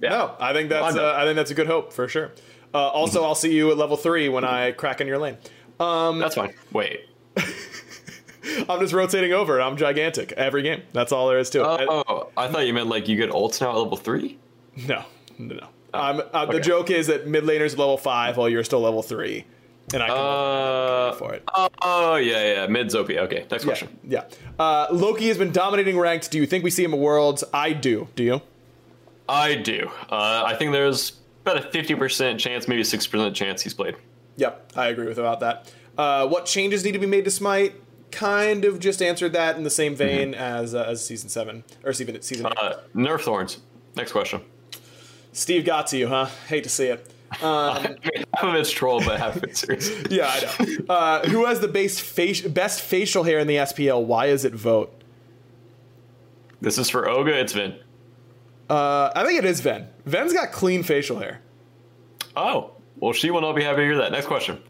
No, 0.00 0.36
I 0.38 0.52
think 0.52 0.68
that's 0.68 0.96
uh, 0.96 1.14
I 1.16 1.24
think 1.24 1.36
that's 1.36 1.50
a 1.50 1.54
good 1.54 1.66
hope 1.66 1.92
for 1.92 2.06
sure. 2.06 2.32
Uh, 2.76 2.88
also, 2.88 3.24
I'll 3.24 3.34
see 3.34 3.54
you 3.54 3.70
at 3.70 3.76
level 3.78 3.96
three 3.96 4.28
when 4.28 4.44
I 4.44 4.72
crack 4.72 5.00
in 5.00 5.06
your 5.06 5.18
lane. 5.18 5.38
Um, 5.80 6.18
that's 6.18 6.34
fine. 6.34 6.52
Wait, 6.72 7.08
I'm 8.68 8.80
just 8.80 8.92
rotating 8.92 9.32
over. 9.32 9.60
I'm 9.60 9.76
gigantic 9.76 10.32
every 10.32 10.62
game. 10.62 10.82
That's 10.92 11.12
all 11.12 11.28
there 11.28 11.38
is 11.38 11.50
to 11.50 11.60
it. 11.62 11.88
Oh, 11.90 12.28
I 12.36 12.48
thought 12.48 12.66
you 12.66 12.72
meant 12.74 12.88
like 12.88 13.08
you 13.08 13.16
get 13.16 13.30
ults 13.30 13.60
now 13.60 13.70
at 13.70 13.76
level 13.76 13.96
three. 13.96 14.38
No, 14.86 15.04
no, 15.38 15.54
no. 15.54 15.68
um, 15.94 16.22
uh, 16.32 16.46
The 16.46 16.60
joke 16.60 16.90
is 16.90 17.06
that 17.08 17.26
mid 17.26 17.44
laner's 17.44 17.76
level 17.78 17.96
five 17.98 18.36
while 18.36 18.48
you're 18.48 18.64
still 18.64 18.80
level 18.80 19.02
three, 19.02 19.44
and 19.92 20.02
I 20.02 20.06
can 20.08 20.16
Uh, 20.16 21.12
for 21.16 21.34
it. 21.34 21.42
Oh, 21.54 21.68
oh, 21.82 22.16
yeah, 22.16 22.54
yeah. 22.54 22.66
Mid 22.66 22.88
Zopia. 22.88 23.18
Okay, 23.20 23.46
next 23.50 23.64
question. 23.64 23.88
Yeah. 24.06 24.24
Uh, 24.58 24.86
Loki 24.90 25.28
has 25.28 25.38
been 25.38 25.52
dominating 25.52 25.98
ranked. 25.98 26.30
Do 26.30 26.38
you 26.38 26.46
think 26.46 26.62
we 26.64 26.70
see 26.70 26.84
him 26.84 26.92
at 26.94 27.00
Worlds? 27.00 27.42
I 27.52 27.72
do. 27.72 28.08
Do 28.16 28.22
you? 28.22 28.42
I 29.28 29.54
do. 29.56 29.90
Uh, 30.10 30.44
I 30.46 30.54
think 30.56 30.72
there's 30.72 31.12
about 31.46 31.64
a 31.64 31.68
50% 31.68 32.38
chance, 32.38 32.66
maybe 32.66 32.80
a 32.80 32.84
6% 32.84 33.34
chance 33.34 33.62
he's 33.62 33.74
played. 33.74 33.96
Yep, 34.36 34.72
I 34.76 34.88
agree 34.88 35.06
with 35.06 35.18
about 35.18 35.40
that. 35.40 35.72
Uh, 35.96 36.26
what 36.26 36.46
changes 36.46 36.84
need 36.84 36.92
to 36.92 36.98
be 36.98 37.06
made 37.06 37.24
to 37.24 37.30
Smite? 37.30 37.74
Kind 38.10 38.64
of 38.64 38.78
just 38.78 39.00
answered 39.00 39.32
that 39.32 39.56
in 39.56 39.62
the 39.64 39.70
same 39.70 39.94
vein 39.94 40.34
as 40.34 40.74
uh, 40.74 40.84
as 40.84 41.04
season 41.04 41.28
seven 41.28 41.64
or 41.84 41.92
season 41.92 42.20
season. 42.22 42.46
Uh, 42.46 42.80
Nerf 42.94 43.22
Thorns. 43.22 43.58
Next 43.96 44.12
question. 44.12 44.42
Steve 45.32 45.64
got 45.64 45.88
to 45.88 45.98
you, 45.98 46.08
huh? 46.08 46.26
Hate 46.48 46.64
to 46.64 46.70
see 46.70 46.86
it. 46.86 47.12
Um, 47.42 47.96
half 48.34 48.44
of 48.44 48.54
it's 48.54 48.70
troll, 48.70 49.00
but 49.04 49.18
half 49.18 49.36
of 49.36 49.42
it's 49.42 49.60
serious. 49.60 49.90
yeah, 50.10 50.28
I 50.32 50.64
know. 50.64 50.84
Uh, 50.88 51.28
who 51.28 51.44
has 51.44 51.58
the 51.58 51.66
base 51.66 52.00
faci- 52.00 52.54
best 52.54 52.80
facial 52.80 53.24
hair 53.24 53.40
in 53.40 53.48
the 53.48 53.56
SPL? 53.56 54.04
Why 54.04 54.26
is 54.26 54.44
it 54.44 54.54
vote? 54.54 54.94
This 56.60 56.78
is 56.78 56.88
for 56.88 57.02
Oga. 57.02 57.32
It's 57.32 57.52
Vin. 57.52 57.74
Uh, 58.68 59.10
I 59.14 59.24
think 59.24 59.38
it 59.38 59.44
is 59.44 59.60
Ven. 59.60 59.88
Ven's 60.04 60.32
got 60.32 60.52
clean 60.52 60.82
facial 60.82 61.18
hair. 61.18 61.40
Oh, 62.36 62.72
well, 62.98 63.12
she 63.12 63.30
will 63.30 63.40
not 63.40 63.54
be 63.54 63.62
happy 63.62 63.78
to 63.78 63.84
hear 63.84 63.96
that. 63.98 64.12
Next 64.12 64.26
question. 64.26 64.60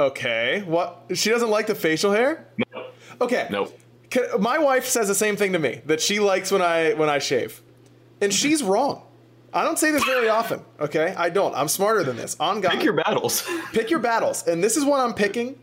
Okay. 0.00 0.62
What? 0.66 1.04
She 1.14 1.30
doesn't 1.30 1.50
like 1.50 1.66
the 1.66 1.74
facial 1.74 2.12
hair? 2.12 2.46
No. 2.74 2.86
Okay. 3.20 3.46
Nope. 3.50 3.78
Ca- 4.10 4.38
My 4.38 4.58
wife 4.58 4.86
says 4.86 5.08
the 5.08 5.14
same 5.14 5.36
thing 5.36 5.52
to 5.52 5.58
me 5.58 5.80
that 5.86 6.00
she 6.00 6.18
likes 6.20 6.50
when 6.50 6.62
I 6.62 6.92
when 6.94 7.08
I 7.08 7.18
shave, 7.18 7.62
and 8.20 8.32
she's 8.32 8.62
wrong. 8.62 9.02
I 9.54 9.64
don't 9.64 9.78
say 9.78 9.90
this 9.90 10.04
very 10.04 10.28
often. 10.28 10.60
Okay, 10.78 11.14
I 11.16 11.30
don't. 11.30 11.54
I'm 11.54 11.68
smarter 11.68 12.04
than 12.04 12.16
this. 12.16 12.36
On 12.38 12.60
God. 12.60 12.72
Pick 12.72 12.82
your 12.84 12.92
battles. 12.92 13.48
Pick 13.72 13.90
your 13.90 14.00
battles, 14.00 14.46
and 14.46 14.62
this 14.62 14.76
is 14.76 14.84
what 14.84 15.00
I'm 15.00 15.14
picking. 15.14 15.58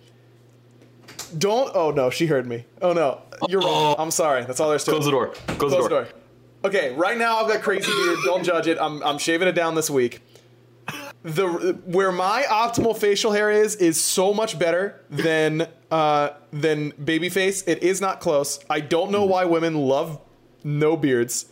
Don't. 1.38 1.72
Oh 1.76 1.92
no, 1.92 2.10
she 2.10 2.26
heard 2.26 2.48
me. 2.48 2.66
Oh 2.82 2.94
no, 2.94 3.22
you're 3.48 3.62
wrong. 3.62 3.96
I'm 4.00 4.12
sorry. 4.12 4.44
That's 4.46 4.60
all 4.60 4.70
there's 4.70 4.84
to 4.86 4.92
Close 4.92 5.04
it. 5.04 5.06
the 5.06 5.12
door. 5.12 5.28
Close, 5.58 5.72
the 5.72 5.88
door. 5.90 6.08
Okay, 6.66 6.94
right 6.96 7.18
now 7.18 7.38
I've 7.38 7.48
got 7.48 7.62
crazy 7.62 7.92
beard. 7.92 8.20
Don't 8.24 8.44
judge 8.44 8.68
it. 8.68 8.78
I'm 8.80 9.04
I'm 9.04 9.18
shaving 9.18 9.48
it 9.48 9.54
down 9.54 9.76
this 9.76 9.90
week. 9.90 10.22
The 11.24 11.80
where 11.86 12.12
my 12.12 12.44
optimal 12.44 12.98
facial 12.98 13.32
hair 13.32 13.50
is 13.50 13.76
is 13.76 14.02
so 14.02 14.34
much 14.34 14.58
better 14.58 15.02
than 15.10 15.68
uh 15.92 16.32
than 16.52 16.92
babyface. 16.94 17.68
It 17.68 17.84
is 17.84 18.02
not 18.02 18.20
close. 18.20 18.60
I 18.70 18.80
don't 18.80 19.12
know 19.12 19.26
why 19.26 19.46
women 19.46 19.76
love 19.76 20.20
no 20.64 20.96
beards. 20.96 21.46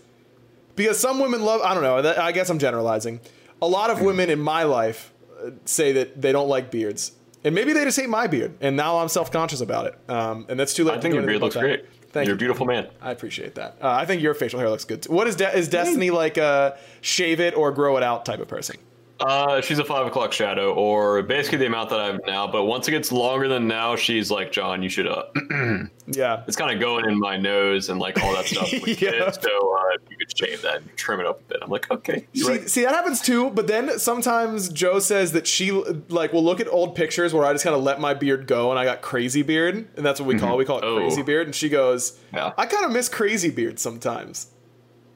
Because 0.75 0.99
some 0.99 1.19
women 1.19 1.43
love 1.43 1.61
I 1.61 1.73
don't 1.73 1.83
know, 1.83 2.13
I 2.21 2.31
guess 2.31 2.49
I'm 2.49 2.59
generalizing. 2.59 3.19
A 3.61 3.67
lot 3.67 3.89
of 3.89 4.01
women 4.01 4.29
in 4.29 4.39
my 4.39 4.63
life 4.63 5.13
uh, 5.45 5.51
say 5.65 5.91
that 5.91 6.21
they 6.21 6.31
don't 6.31 6.47
like 6.47 6.71
beards. 6.71 7.11
And 7.43 7.55
maybe 7.55 7.73
they 7.73 7.83
just 7.83 7.99
hate 7.99 8.09
my 8.09 8.27
beard, 8.27 8.55
and 8.61 8.75
now 8.75 8.99
I'm 8.99 9.07
self-conscious 9.07 9.61
about 9.61 9.87
it. 9.87 9.97
Um, 10.07 10.45
and 10.47 10.59
that's 10.59 10.75
too 10.75 10.83
late. 10.83 10.97
I 10.97 11.01
think 11.01 11.15
your 11.15 11.23
beard 11.23 11.41
looks 11.41 11.55
that. 11.55 11.61
great. 11.61 11.85
Thank 12.11 12.27
You're 12.27 12.33
you. 12.33 12.37
a 12.37 12.39
beautiful 12.39 12.65
man. 12.65 12.87
I 13.01 13.11
appreciate 13.11 13.55
that. 13.55 13.77
Uh, 13.81 13.89
I 13.89 14.05
think 14.05 14.21
your 14.21 14.33
facial 14.33 14.59
hair 14.59 14.69
looks 14.69 14.85
good. 14.85 15.03
Too. 15.03 15.11
What 15.13 15.27
is 15.27 15.35
De- 15.37 15.57
is 15.57 15.67
Destiny 15.69 16.11
like? 16.11 16.37
A 16.37 16.77
shave 17.01 17.39
it 17.39 17.55
or 17.55 17.71
grow 17.71 17.97
it 17.97 18.03
out 18.03 18.25
type 18.25 18.39
of 18.39 18.47
person? 18.47 18.77
Uh, 19.25 19.61
she's 19.61 19.79
a 19.79 19.85
five 19.85 20.07
o'clock 20.07 20.33
shadow, 20.33 20.73
or 20.73 21.21
basically 21.23 21.59
the 21.59 21.65
amount 21.67 21.89
that 21.91 21.99
I 21.99 22.07
have 22.07 22.21
now. 22.25 22.47
But 22.47 22.65
once 22.65 22.87
it 22.87 22.91
gets 22.91 23.11
longer 23.11 23.47
than 23.47 23.67
now, 23.67 23.95
she's 23.95 24.31
like, 24.31 24.51
John, 24.51 24.81
you 24.83 24.89
should. 24.89 25.07
Uh, 25.07 25.23
Yeah. 26.13 26.43
it's 26.45 26.57
kind 26.57 26.73
of 26.73 26.81
going 26.81 27.05
in 27.09 27.17
my 27.17 27.37
nose 27.37 27.87
and 27.87 27.97
like 27.97 28.21
all 28.21 28.33
that 28.33 28.45
stuff. 28.45 28.69
Yeah. 28.87 28.95
kids, 28.95 29.39
So 29.41 29.49
uh, 29.77 29.97
you 30.09 30.17
could 30.17 30.37
shave 30.37 30.61
that, 30.63 30.77
and 30.81 30.97
trim 30.97 31.19
it 31.21 31.25
up 31.25 31.39
a 31.39 31.43
bit. 31.53 31.59
I'm 31.61 31.69
like, 31.69 31.89
okay, 31.89 32.27
See, 32.33 32.47
right. 32.49 32.69
see, 32.69 32.83
that 32.83 32.93
happens 32.93 33.21
too. 33.21 33.49
But 33.51 33.67
then 33.67 33.97
sometimes 33.97 34.67
Joe 34.69 34.99
says 34.99 35.31
that 35.31 35.47
she 35.47 35.71
like 36.09 36.33
will 36.33 36.43
look 36.43 36.59
at 36.59 36.67
old 36.67 36.95
pictures 36.95 37.33
where 37.33 37.45
I 37.45 37.53
just 37.53 37.63
kind 37.63 37.75
of 37.75 37.83
let 37.83 38.01
my 38.01 38.13
beard 38.13 38.45
go 38.47 38.71
and 38.71 38.79
I 38.79 38.83
got 38.83 39.01
crazy 39.01 39.41
beard, 39.41 39.87
and 39.95 40.05
that's 40.05 40.19
what 40.19 40.27
we 40.27 40.37
call 40.37 40.55
it. 40.55 40.57
we 40.57 40.65
call 40.65 40.79
it 40.79 40.83
Oh. 40.83 40.97
crazy 40.97 41.21
beard. 41.21 41.47
And 41.47 41.55
she 41.55 41.69
goes, 41.69 42.19
Yeah. 42.33 42.51
I 42.57 42.65
kind 42.65 42.83
of 42.85 42.91
miss 42.91 43.07
crazy 43.07 43.49
beard 43.51 43.79
sometimes. 43.79 44.47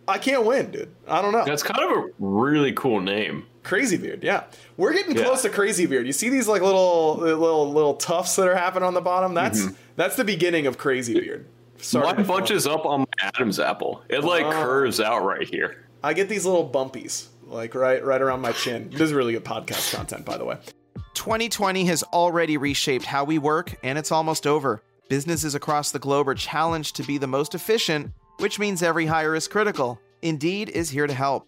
I 0.08 0.18
can't 0.20 0.46
win, 0.46 0.72
dude. 0.72 0.96
I 1.08 1.22
don't 1.22 1.32
know. 1.34 1.44
That's 1.46 1.64
kind 1.64 1.80
of 1.84 1.98
a 1.98 2.08
really 2.20 2.72
cool 2.74 3.02
name. 3.02 3.48
Crazy 3.66 3.98
beard, 3.98 4.24
yeah. 4.24 4.44
We're 4.78 4.94
getting 4.94 5.16
Yeah. 5.18 5.24
close 5.24 5.42
to 5.42 5.50
crazy 5.50 5.86
beard. 5.88 6.06
You 6.08 6.14
see 6.14 6.30
these 6.30 6.48
like 6.48 6.62
little 6.62 7.16
little 7.18 7.70
little 7.74 7.96
tufts 7.96 8.36
that 8.38 8.48
are 8.48 8.56
happening 8.56 8.84
on 8.88 8.94
the 8.94 9.02
bottom? 9.02 9.34
That's 9.34 9.60
Mm-hmm. 9.62 9.74
that's 9.98 10.16
the 10.16 10.24
beginning 10.24 10.68
of 10.68 10.78
crazy 10.78 11.20
beard. 11.20 11.48
Sorry 11.80 12.06
Mine 12.06 12.16
to 12.18 12.24
bunches 12.24 12.66
up 12.68 12.86
on 12.86 13.02
my 13.02 13.06
Adam's 13.36 13.60
apple. 13.60 14.02
It 14.08 14.24
like 14.24 14.46
Oh. 14.46 14.52
curves 14.52 15.00
out 15.02 15.26
right 15.26 15.48
here. 15.48 15.84
I 16.04 16.14
get 16.14 16.30
these 16.30 16.46
little 16.46 16.70
bumpies, 16.70 17.26
like 17.48 17.76
right 17.76 18.06
right 18.06 18.22
around 18.22 18.42
my 18.42 18.52
chin. 18.54 18.90
This 18.92 19.02
is 19.02 19.14
really 19.14 19.34
good 19.34 19.44
podcast 19.44 19.94
content, 19.94 20.26
by 20.26 20.38
the 20.38 20.46
way. 20.46 20.58
2020 21.16 21.86
has 21.86 22.04
already 22.04 22.58
reshaped 22.58 23.06
how 23.06 23.24
we 23.24 23.38
work, 23.40 23.76
and 23.84 23.98
it's 23.98 24.12
almost 24.12 24.46
over. 24.46 24.84
Businesses 25.10 25.56
across 25.56 25.92
the 25.92 26.00
globe 26.00 26.28
are 26.28 26.36
challenged 26.36 26.96
to 26.98 27.04
be 27.04 27.18
the 27.18 27.28
most 27.28 27.56
efficient, 27.56 28.12
which 28.38 28.60
means 28.60 28.84
every 28.84 29.06
hire 29.08 29.36
is 29.36 29.48
critical. 29.48 30.00
Indeed 30.22 30.70
is 30.70 30.90
here 30.90 31.08
to 31.08 31.14
help. 31.14 31.48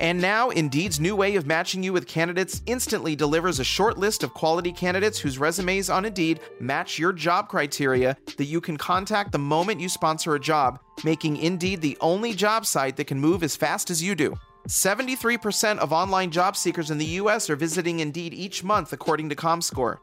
And 0.00 0.20
now, 0.20 0.50
Indeed's 0.50 1.00
new 1.00 1.16
way 1.16 1.36
of 1.36 1.46
matching 1.46 1.82
you 1.82 1.92
with 1.92 2.06
candidates 2.06 2.62
instantly 2.66 3.16
delivers 3.16 3.58
a 3.58 3.64
short 3.64 3.98
list 3.98 4.22
of 4.22 4.34
quality 4.34 4.72
candidates 4.72 5.18
whose 5.18 5.38
resumes 5.38 5.90
on 5.90 6.04
Indeed 6.04 6.40
match 6.60 6.98
your 6.98 7.12
job 7.12 7.48
criteria 7.48 8.16
that 8.36 8.44
you 8.44 8.60
can 8.60 8.76
contact 8.76 9.32
the 9.32 9.38
moment 9.38 9.80
you 9.80 9.88
sponsor 9.88 10.34
a 10.34 10.40
job, 10.40 10.78
making 11.04 11.36
Indeed 11.36 11.80
the 11.80 11.98
only 12.00 12.32
job 12.32 12.64
site 12.64 12.96
that 12.96 13.06
can 13.06 13.20
move 13.20 13.42
as 13.42 13.56
fast 13.56 13.90
as 13.90 14.02
you 14.02 14.14
do. 14.14 14.36
73% 14.68 15.78
of 15.78 15.92
online 15.92 16.30
job 16.30 16.56
seekers 16.56 16.90
in 16.90 16.98
the 16.98 17.16
US 17.22 17.48
are 17.48 17.56
visiting 17.56 18.00
Indeed 18.00 18.34
each 18.34 18.62
month, 18.62 18.92
according 18.92 19.30
to 19.30 19.36
ComScore. 19.36 19.98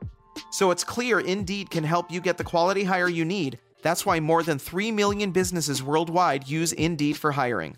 So 0.51 0.71
it's 0.71 0.83
clear 0.83 1.19
Indeed 1.19 1.69
can 1.69 1.83
help 1.83 2.11
you 2.11 2.19
get 2.19 2.37
the 2.37 2.43
quality 2.43 2.83
hire 2.83 3.07
you 3.07 3.23
need. 3.23 3.59
That's 3.81 4.05
why 4.05 4.19
more 4.19 4.41
than 4.41 4.57
3 4.57 4.91
million 4.91 5.31
businesses 5.31 5.83
worldwide 5.83 6.47
use 6.47 6.73
Indeed 6.73 7.17
for 7.17 7.31
hiring. 7.31 7.77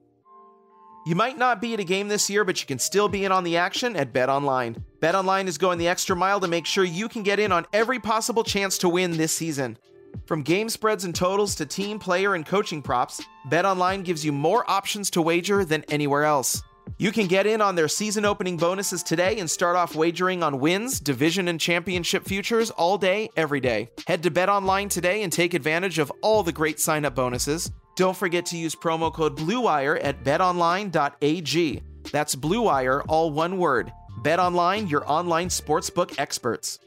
You 1.03 1.15
might 1.15 1.37
not 1.37 1.61
be 1.61 1.73
at 1.73 1.79
a 1.79 1.83
game 1.83 2.09
this 2.09 2.29
year, 2.29 2.45
but 2.45 2.61
you 2.61 2.67
can 2.67 2.77
still 2.77 3.07
be 3.07 3.25
in 3.25 3.31
on 3.31 3.43
the 3.43 3.57
action 3.57 3.95
at 3.95 4.13
BetOnline. 4.13 4.83
BetOnline 4.99 5.47
is 5.47 5.57
going 5.57 5.79
the 5.79 5.87
extra 5.87 6.15
mile 6.15 6.39
to 6.39 6.47
make 6.47 6.67
sure 6.67 6.83
you 6.83 7.09
can 7.09 7.23
get 7.23 7.39
in 7.39 7.51
on 7.51 7.65
every 7.73 7.97
possible 7.97 8.43
chance 8.43 8.77
to 8.77 8.89
win 8.89 9.17
this 9.17 9.31
season. 9.31 9.79
From 10.27 10.43
game 10.43 10.69
spreads 10.69 11.03
and 11.03 11.15
totals 11.15 11.55
to 11.55 11.65
team, 11.65 11.97
player, 11.97 12.35
and 12.35 12.45
coaching 12.45 12.83
props, 12.83 13.19
BetOnline 13.49 14.03
gives 14.03 14.23
you 14.23 14.31
more 14.31 14.69
options 14.69 15.09
to 15.11 15.23
wager 15.23 15.65
than 15.65 15.83
anywhere 15.89 16.23
else. 16.23 16.61
You 16.99 17.11
can 17.11 17.25
get 17.25 17.47
in 17.47 17.61
on 17.61 17.73
their 17.73 17.87
season 17.87 18.23
opening 18.23 18.57
bonuses 18.57 19.01
today 19.01 19.39
and 19.39 19.49
start 19.49 19.75
off 19.75 19.95
wagering 19.95 20.43
on 20.43 20.59
wins, 20.59 20.99
division, 20.99 21.47
and 21.47 21.59
championship 21.59 22.25
futures 22.25 22.69
all 22.69 22.99
day, 22.99 23.29
every 23.35 23.59
day. 23.59 23.89
Head 24.05 24.21
to 24.21 24.29
BetOnline 24.29 24.89
today 24.91 25.23
and 25.23 25.33
take 25.33 25.55
advantage 25.55 25.97
of 25.97 26.11
all 26.21 26.43
the 26.43 26.51
great 26.51 26.79
sign 26.79 27.05
up 27.05 27.15
bonuses. 27.15 27.71
Don't 27.95 28.15
forget 28.15 28.45
to 28.47 28.57
use 28.57 28.75
promo 28.75 29.13
code 29.13 29.37
BLUEWIRE 29.37 29.99
at 30.03 30.23
betonline.ag. 30.23 31.83
That's 32.11 32.35
BLUEWIRE, 32.35 33.05
all 33.07 33.31
one 33.31 33.57
word. 33.57 33.91
BetOnline, 34.23 34.89
your 34.89 35.09
online 35.09 35.49
sportsbook 35.49 36.17
experts. 36.19 36.79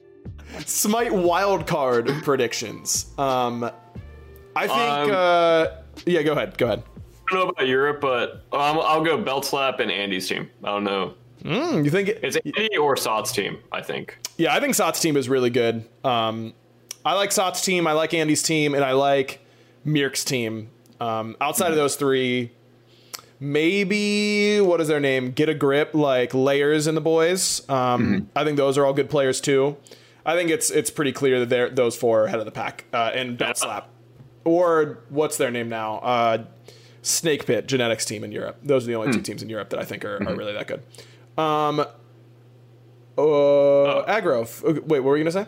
Smite 0.64 1.10
wildcard 1.10 2.22
predictions. 2.22 3.12
Um, 3.18 3.70
I 4.56 4.66
think. 4.66 4.80
Um, 4.80 5.10
uh, 5.12 5.66
yeah, 6.06 6.22
go 6.22 6.32
ahead. 6.32 6.56
Go 6.56 6.66
ahead. 6.66 6.82
I 7.28 7.34
don't 7.34 7.44
know 7.44 7.48
about 7.50 7.66
Europe, 7.66 8.00
but 8.00 8.44
um, 8.52 8.78
I'll 8.82 9.04
go 9.04 9.18
Belt 9.18 9.44
Slap 9.44 9.80
and 9.80 9.90
Andy's 9.90 10.28
team. 10.28 10.50
I 10.62 10.68
don't 10.68 10.84
know. 10.84 11.14
Mm, 11.42 11.84
you 11.84 11.90
think 11.90 12.08
it, 12.08 12.20
It's 12.22 12.36
Andy 12.36 12.76
or 12.76 12.96
Sot's 12.96 13.32
team, 13.32 13.58
I 13.70 13.82
think. 13.82 14.18
Yeah, 14.36 14.54
I 14.54 14.60
think 14.60 14.74
Sot's 14.74 15.00
team 15.00 15.16
is 15.16 15.28
really 15.28 15.50
good. 15.50 15.84
Um, 16.02 16.54
I 17.04 17.14
like 17.14 17.32
Sot's 17.32 17.62
team. 17.62 17.86
I 17.86 17.92
like 17.92 18.14
Andy's 18.14 18.42
team, 18.42 18.74
and 18.74 18.82
I 18.84 18.92
like 18.92 19.44
Mirk's 19.84 20.24
team. 20.24 20.70
Um, 21.04 21.36
outside 21.40 21.70
of 21.70 21.76
those 21.76 21.96
three, 21.96 22.50
maybe 23.40 24.60
what 24.60 24.80
is 24.80 24.88
their 24.88 25.00
name? 25.00 25.32
Get 25.32 25.48
a 25.48 25.54
grip, 25.54 25.94
like 25.94 26.32
Layers 26.32 26.86
and 26.86 26.96
the 26.96 27.00
boys. 27.00 27.68
Um, 27.68 28.30
I 28.34 28.44
think 28.44 28.56
those 28.56 28.78
are 28.78 28.86
all 28.86 28.92
good 28.94 29.10
players 29.10 29.40
too. 29.40 29.76
I 30.26 30.34
think 30.34 30.50
it's 30.50 30.70
it's 30.70 30.90
pretty 30.90 31.12
clear 31.12 31.40
that 31.40 31.50
they're 31.50 31.68
those 31.68 31.96
four 31.96 32.22
are 32.22 32.24
ahead 32.24 32.38
of 32.38 32.46
the 32.46 32.52
pack. 32.52 32.84
Uh, 32.92 33.10
and 33.14 33.36
Belt 33.36 33.58
Slap, 33.58 33.88
or 34.44 35.00
what's 35.10 35.36
their 35.36 35.50
name 35.50 35.68
now? 35.68 35.98
Uh, 35.98 36.44
Snake 37.02 37.44
Pit 37.44 37.66
Genetics 37.66 38.06
team 38.06 38.24
in 38.24 38.32
Europe. 38.32 38.56
Those 38.62 38.84
are 38.84 38.86
the 38.86 38.94
only 38.94 39.12
two 39.12 39.20
teams 39.20 39.42
in 39.42 39.50
Europe 39.50 39.68
that 39.70 39.80
I 39.80 39.84
think 39.84 40.04
are, 40.06 40.16
are 40.26 40.34
really 40.34 40.54
that 40.54 40.66
good. 40.66 40.82
Um, 41.36 41.80
uh, 41.80 41.92
aggro. 43.18 44.64
Okay, 44.64 44.80
Wait, 44.80 45.00
what 45.00 45.04
were 45.04 45.16
you 45.18 45.24
gonna 45.24 45.44
say? 45.44 45.46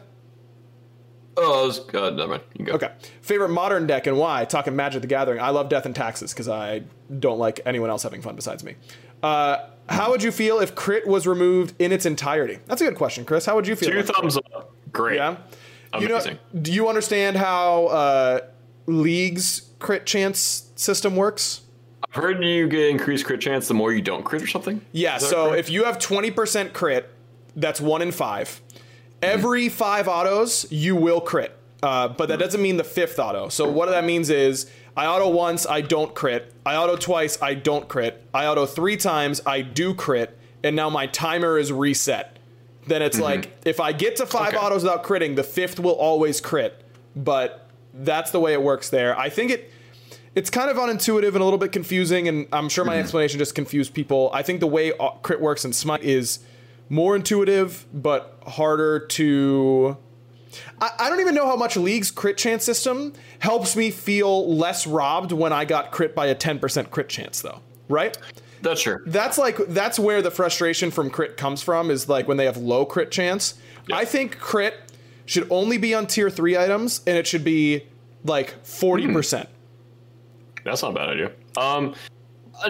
Oh, 1.37 1.66
was, 1.66 1.81
uh, 1.94 2.11
never 2.11 2.29
mind. 2.33 2.42
You 2.53 2.57
can 2.57 2.64
go. 2.64 2.72
Okay. 2.72 2.92
Favorite 3.20 3.51
modern 3.51 3.87
deck 3.87 4.07
and 4.07 4.18
why? 4.18 4.44
Talking 4.44 4.75
Magic 4.75 5.03
the 5.03 5.09
Gathering. 5.09 5.40
I 5.40 5.51
love 5.51 5.68
Death 5.68 5.87
and 5.87 5.94
Taxes 5.94 6.33
because 6.33 6.49
I 6.49 6.83
don't 7.18 7.38
like 7.38 7.61
anyone 7.66 7.90
else 7.90 8.03
having 8.03 8.22
fun 8.22 8.37
besides 8.37 8.64
me. 8.64 8.77
Uh, 9.22 9.68
how 9.88 10.11
would 10.11 10.22
you 10.22 10.33
feel 10.33 10.61
if 10.61 10.75
crit 10.75 11.07
was 11.07 11.27
removed 11.27 11.75
in 11.79 11.92
its 11.92 12.07
entirety? 12.07 12.59
That's 12.66 12.81
a 12.81 12.85
good 12.85 12.96
question, 12.96 13.25
Chris. 13.25 13.46
How 13.46 13.55
would 13.55 13.66
you 13.66 13.77
feel? 13.77 13.90
Two 13.90 14.03
thumbs 14.03 14.37
up. 14.37 14.72
Great. 14.92 15.16
Yeah. 15.16 15.37
You 15.99 16.09
know, 16.09 16.16
Amazing. 16.16 16.38
do 16.61 16.72
you 16.72 16.88
understand 16.88 17.37
how 17.37 17.87
uh, 17.87 18.40
League's 18.87 19.70
crit 19.79 20.05
chance 20.05 20.70
system 20.75 21.16
works? 21.16 21.62
I've 22.05 22.22
heard 22.22 22.42
you 22.42 22.68
get 22.68 22.90
increased 22.90 23.25
crit 23.25 23.40
chance 23.40 23.68
the 23.68 23.75
more 23.75 23.92
you 23.92 24.03
don't 24.03 24.25
crit 24.25 24.42
or 24.42 24.46
something. 24.46 24.81
Yeah, 24.92 25.18
so 25.18 25.49
correct? 25.49 25.61
if 25.61 25.70
you 25.70 25.85
have 25.85 25.99
20% 25.99 26.72
crit, 26.72 27.11
that's 27.55 27.81
one 27.81 28.03
in 28.03 28.12
five. 28.12 28.61
Every 29.27 29.69
five 29.69 30.09
autos, 30.09 30.67
you 30.71 30.97
will 30.97 31.21
crit. 31.21 31.57
Uh, 31.83 32.09
but 32.09 32.29
that 32.29 32.39
doesn't 32.39 32.62
mean 32.62 32.77
the 32.79 32.85
fifth 32.85 33.19
auto. 33.19 33.49
So 33.49 33.69
what 33.71 33.89
that 33.91 34.05
means 34.05 34.31
is 34.31 34.71
I 34.97 35.07
auto 35.07 35.29
once, 35.29 35.67
I 35.67 35.83
don't 35.83 36.15
crit. 36.15 36.53
I 36.65 36.75
auto 36.77 36.97
twice, 36.97 37.41
I 37.43 37.55
don't 37.55 37.87
crit. 37.89 38.25
I 38.33 38.47
auto 38.47 38.67
three 38.67 38.97
times, 38.97 39.43
I 39.47 39.61
do 39.61 39.95
crit. 39.95 40.37
And 40.65 40.75
now 40.75 40.89
my 40.91 41.07
timer 41.07 41.59
is 41.59 41.71
reset. 41.71 42.39
Then 42.87 43.03
it's 43.03 43.19
like 43.19 43.51
if 43.65 43.79
I 43.81 43.93
get 43.93 44.17
to 44.17 44.27
five 44.27 44.55
Okay. 44.55 44.57
autos 44.57 44.83
without 44.85 45.05
critting, 45.05 45.37
the 45.37 45.43
fifth 45.45 45.79
will 45.79 45.93
always 45.93 46.41
crit. 46.41 46.83
But 47.15 47.69
that's 47.93 48.31
the 48.31 48.41
way 48.41 48.53
it 48.53 48.62
works 48.62 48.89
there. 48.89 49.19
I 49.19 49.29
think 49.29 49.51
it 49.51 49.73
it's 50.35 50.51
kind 50.51 50.71
of 50.71 50.77
unintuitive 50.77 51.29
and 51.29 51.39
a 51.39 51.45
little 51.45 51.59
bit 51.59 51.73
confusing, 51.73 52.29
and 52.29 52.47
I'm 52.53 52.69
sure 52.69 52.85
my 52.85 52.99
explanation 52.99 53.39
just 53.39 53.55
confused 53.55 53.95
people. 53.95 54.31
I 54.35 54.43
think 54.43 54.61
the 54.61 54.67
way 54.67 54.93
crit 55.23 55.41
works 55.41 55.65
in 55.65 55.73
Smite 55.73 56.03
is 56.05 56.41
more 56.88 57.16
intuitive, 57.16 57.87
but 57.92 58.42
harder 58.46 59.01
to. 59.01 59.96
I, 60.81 60.90
I 60.99 61.09
don't 61.11 61.20
even 61.20 61.35
know 61.35 61.46
how 61.46 61.57
much 61.57 61.77
League's 61.77 62.11
crit 62.11 62.38
chance 62.38 62.64
system 62.64 63.12
helps 63.40 63.77
me 63.77 63.90
feel 63.90 64.55
less 64.55 64.87
robbed 64.87 65.33
when 65.33 65.53
I 65.53 65.64
got 65.64 65.90
crit 65.92 66.14
by 66.14 66.27
a 66.27 66.35
10% 66.35 66.90
crit 66.90 67.09
chance, 67.09 67.42
though. 67.42 67.61
Right? 67.88 68.16
That's 68.62 68.83
true. 68.83 68.99
That's 69.07 69.38
like 69.38 69.59
that's 69.68 69.99
where 69.99 70.22
the 70.22 70.31
frustration 70.31 70.90
from 70.90 71.11
crit 71.11 71.37
comes 71.37 71.62
from 71.62 71.90
is 71.90 72.09
like 72.09 72.27
when 72.27 72.37
they 72.37 72.46
have 72.46 72.57
low 72.57 72.85
crit 72.85 73.11
chance. 73.11 73.55
I 73.92 74.05
think 74.05 74.38
crit 74.38 74.75
should 75.27 75.46
only 75.51 75.79
be 75.79 75.94
on 75.94 76.07
tier 76.07 76.31
three 76.31 76.57
items, 76.57 77.03
and 77.07 77.16
it 77.16 77.27
should 77.27 77.44
be 77.44 77.85
like 78.25 78.62
40%. 78.64 79.46
That's 80.64 80.83
not 80.83 80.90
a 80.90 80.94
bad 80.94 81.09
idea. 81.11 81.33
Um, 81.57 81.94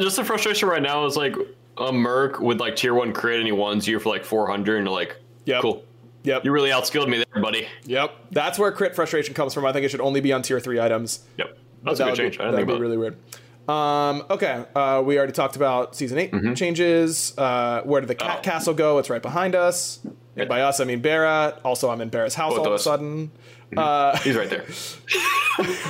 just 0.01 0.17
the 0.17 0.25
frustration 0.25 0.69
right 0.69 0.83
now 0.83 1.07
is 1.07 1.17
like 1.17 1.35
a 1.79 1.93
Merc 1.93 2.41
with 2.41 2.61
like 2.61 2.77
tier 2.77 2.95
one 2.95 3.13
crit 3.13 3.39
and 3.39 3.47
he 3.47 3.53
ones 3.53 3.87
you 3.87 3.99
for 4.01 4.09
like 4.11 4.25
400 4.25 4.77
and 4.79 4.87
you're 4.87 4.95
like, 4.95 5.17
Yep. 5.45 5.63
cool. 5.63 5.85
Yep. 6.25 6.45
You 6.45 6.51
really 6.51 6.71
outskilled 6.71 7.09
me 7.09 7.19
there, 7.19 7.43
buddy. 7.43 7.67
Yep. 7.85 8.13
That's 8.33 8.59
where 8.59 8.73
crit 8.73 8.95
frustration 8.97 9.33
comes 9.35 9.55
from. 9.55 9.65
I 9.65 9.73
think 9.73 9.85
it 9.85 9.91
should 9.91 10.01
only 10.01 10.21
be 10.21 10.33
on 10.33 10.43
tier 10.43 10.59
three 10.59 10.81
items. 10.81 11.21
Yep. 11.39 11.57
That's 11.85 11.99
That 11.99 12.09
a 12.09 12.11
good 12.11 12.17
change. 12.17 12.39
Be, 12.39 12.43
I 12.43 12.47
didn't 12.47 12.57
think 12.57 12.67
be 12.67 12.73
about 12.73 12.81
really 12.81 12.97
weird. 12.97 13.17
Um, 13.69 14.25
okay, 14.31 14.65
uh, 14.75 15.03
we 15.05 15.19
already 15.19 15.33
talked 15.33 15.57
about 15.57 15.95
season 15.97 16.19
8 16.19 16.33
Mm-hmm. 16.33 16.55
changes. 16.55 17.37
Uh, 17.37 17.83
where 17.85 18.01
did 18.01 18.09
the 18.09 18.15
Oh. 18.25 18.27
cat 18.27 18.43
castle 18.43 18.75
go? 18.75 18.99
It's 18.99 19.11
right 19.11 19.23
behind 19.23 19.55
us. 19.55 20.01
And 20.37 20.49
by 20.49 20.63
us, 20.63 20.81
I 20.81 20.85
mean 20.85 21.01
Barra. 21.01 21.59
Also, 21.65 21.91
I'm 21.91 22.01
in 22.01 22.09
Barra's 22.09 22.35
house 22.35 22.53
Both 22.55 22.61
all 22.61 22.67
of 22.69 22.73
a 22.73 22.79
sudden. 22.79 23.31
it. 23.73 24.19
He's 24.23 24.37
right 24.37 24.51
there. 24.51 24.65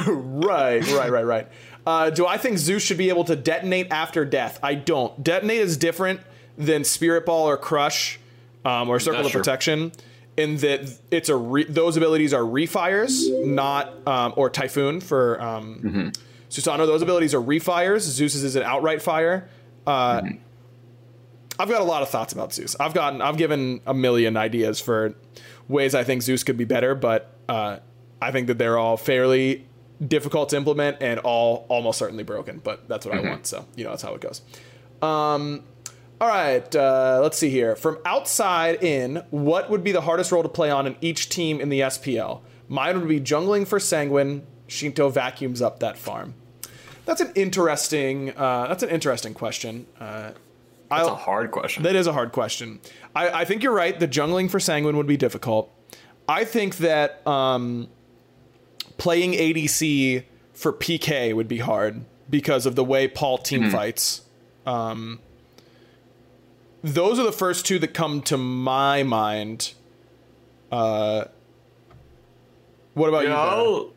Right, 0.07 0.87
right, 0.93 1.11
right, 1.11 1.25
right. 1.27 1.49
Uh, 1.87 2.11
do 2.11 2.27
I 2.27 2.37
think 2.37 2.59
Zeus 2.59 2.83
should 2.83 2.99
be 2.99 3.09
able 3.11 3.25
to 3.25 3.37
detonate 3.37 3.93
after 3.93 4.25
death? 4.25 4.59
I 4.63 4.75
don't. 4.75 5.23
Detonate 5.23 5.59
is 5.61 5.77
different 5.77 6.21
than 6.59 6.83
Spirit 6.85 7.25
Ball 7.27 7.49
or 7.49 7.57
Crush 7.57 8.19
um, 8.65 8.89
or 8.89 8.99
Circle 8.99 9.19
That's 9.19 9.27
of 9.29 9.33
true. 9.33 9.41
Protection. 9.41 9.93
in 10.37 10.57
that 10.59 10.91
it's 11.11 11.29
a 11.29 11.37
re- 11.37 11.65
those 11.65 11.97
abilities 11.97 12.35
are 12.35 12.43
refires, 12.43 13.23
not 13.47 14.07
um, 14.07 14.35
or 14.37 14.51
typhoon 14.51 15.01
for 15.01 15.41
um, 15.41 15.81
Mm-hmm. 15.85 16.09
Susano. 16.51 16.87
Those 16.87 17.03
abilities 17.03 17.35
are 17.35 17.41
refires. 17.41 18.01
Zeus's 18.01 18.43
is 18.45 18.57
an 18.57 18.63
outright 18.65 19.01
fire. 19.03 19.49
Uh, 19.87 20.21
Mm-hmm. 20.23 20.37
I've 21.59 21.71
got 21.71 21.81
a 21.81 21.85
lot 21.85 22.03
of 22.03 22.11
thoughts 22.11 22.35
about 22.35 22.53
Zeus. 22.53 22.77
I've 22.79 22.93
gotten 22.93 23.23
I've 23.23 23.39
given 23.39 23.81
a 23.87 23.95
million 23.95 24.37
ideas 24.37 24.79
for 24.79 25.15
ways 25.69 25.95
I 25.95 26.05
think 26.05 26.21
Zeus 26.23 26.45
could 26.45 26.59
be 26.59 26.67
better, 26.67 26.95
but 26.95 27.33
uh, 27.49 27.79
I 28.21 28.31
think 28.31 28.49
that 28.49 28.59
they're 28.59 28.77
all 28.77 28.99
fairly 28.99 29.65
difficult 30.05 30.49
to 30.51 30.57
implement 30.57 30.99
and 31.01 31.21
all 31.21 31.67
almost 31.69 31.99
certainly 31.99 32.25
broken. 32.25 32.61
But 32.63 32.89
that's 32.89 33.07
what 33.07 33.15
Mhm. 33.15 33.27
I 33.27 33.29
want, 33.31 33.47
so 33.47 33.65
you 33.77 33.85
know 33.85 33.91
that's 33.91 34.03
how 34.03 34.15
it 34.15 34.21
goes. 34.21 34.43
Um, 35.03 35.63
all 36.21 36.29
right, 36.29 36.75
uh, 36.75 37.21
let's 37.23 37.37
see 37.39 37.51
here. 37.51 37.77
From 37.77 37.99
outside 38.05 38.83
in, 38.83 39.23
what 39.31 39.69
would 39.71 39.85
be 39.85 39.93
the 39.93 40.01
hardest 40.03 40.33
role 40.33 40.43
to 40.43 40.49
play 40.49 40.71
on 40.71 40.87
in 40.87 40.97
each 41.01 41.29
team 41.29 41.61
in 41.61 41.69
the 41.69 41.81
SPL? 41.83 42.41
Mine 42.69 42.99
would 42.99 43.09
be 43.09 43.21
jungling 43.21 43.67
for 43.67 43.79
Sanguine. 43.79 44.43
Shinto 44.67 45.09
vacuums 45.11 45.63
up 45.63 45.79
that 45.81 45.97
farm. 45.97 46.35
That's 47.05 47.21
an 47.21 47.31
interesting. 47.37 48.33
Uh, 48.37 48.67
that's 48.67 48.83
an 48.83 48.89
interesting 48.89 49.33
question. 49.35 49.87
Uh, 50.01 50.31
That's 50.91 51.07
a 51.09 51.15
hard 51.15 51.51
question. 51.53 51.83
that 51.85 51.95
is 51.97 52.07
a 52.09 52.13
hard 52.13 52.33
question. 52.33 52.81
I, 53.15 53.43
I 53.43 53.45
think 53.45 53.63
you're 53.63 53.73
right. 53.75 53.99
The 53.99 54.09
jungling 54.09 54.51
for 54.51 54.59
Sanguine 54.59 54.97
would 54.97 55.07
be 55.07 55.17
difficult. 55.17 55.71
I 56.29 56.45
think 56.45 56.79
that 56.79 57.25
um, 57.27 57.89
playing 58.99 59.33
ADC 59.33 60.25
for 60.53 60.73
PK 60.73 61.35
would 61.35 61.49
be 61.49 61.59
hard 61.59 62.05
because 62.31 62.67
of 62.67 62.75
the 62.77 62.85
way 62.85 63.07
Paul 63.07 63.39
team 63.39 63.65
Mhm. 63.65 63.73
fights. 63.73 64.23
Um, 64.65 65.21
those 66.83 67.19
are 67.19 67.25
the 67.25 67.33
first 67.33 67.67
two 67.67 67.79
that 67.81 67.95
come 67.95 68.23
to 68.23 68.37
my 68.37 69.03
mind. 69.03 69.75
Uh, 70.73 71.25
what 72.95 73.09
about 73.09 73.25
Yeah, 73.25 73.31
you? 73.31 73.37
I'll- 73.37 73.91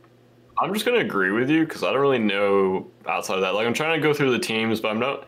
I'm 0.61 0.73
just 0.73 0.85
gonna 0.85 0.99
agree 0.99 1.31
with 1.31 1.49
you 1.49 1.65
because 1.65 1.83
I 1.83 1.91
don't 1.93 2.01
really 2.01 2.19
know 2.19 2.87
outside 3.07 3.35
of 3.35 3.41
that. 3.41 3.55
Like 3.55 3.65
I'm 3.65 3.73
trying 3.73 3.99
to 3.99 4.05
go 4.05 4.13
through 4.13 4.31
the 4.31 4.39
teams, 4.39 4.81
but 4.81 4.89
I'm 4.89 4.99
not. 4.99 5.25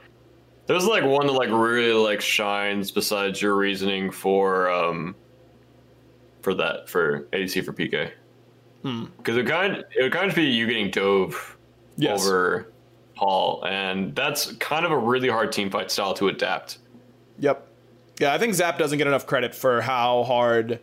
There's 0.67 0.85
like 0.85 1.03
one 1.05 1.25
that 1.27 1.33
like 1.33 1.49
really 1.49 1.93
like 1.93 2.19
shines 2.21 2.91
besides 2.91 3.41
your 3.41 3.55
reasoning 3.55 4.11
for 4.11 4.69
um 4.69 5.15
for 6.41 6.53
that 6.55 6.89
for 6.89 7.27
ADC 7.31 7.61
for 7.63 7.71
PK. 7.71 8.11
Hmm. 8.81 9.05
because 9.17 9.37
it 9.37 9.45
kind 9.45 9.83
it 9.95 10.01
would 10.01 10.11
kind 10.11 10.29
of 10.29 10.35
be 10.35 10.45
you 10.45 10.67
getting 10.67 10.89
dove 10.89 11.57
Yes. 11.97 12.25
over 12.25 12.71
Paul, 13.15 13.63
and 13.65 14.15
that's 14.15 14.53
kind 14.53 14.85
of 14.85 14.91
a 14.91 14.97
really 14.97 15.29
hard 15.29 15.51
team 15.51 15.69
fight 15.69 15.91
style 15.91 16.13
to 16.15 16.29
adapt. 16.29 16.79
Yep. 17.39 17.67
Yeah, 18.19 18.33
I 18.33 18.37
think 18.37 18.53
Zap 18.53 18.77
doesn't 18.77 18.97
get 18.97 19.07
enough 19.07 19.27
credit 19.27 19.53
for 19.53 19.81
how 19.81 20.23
hard 20.23 20.79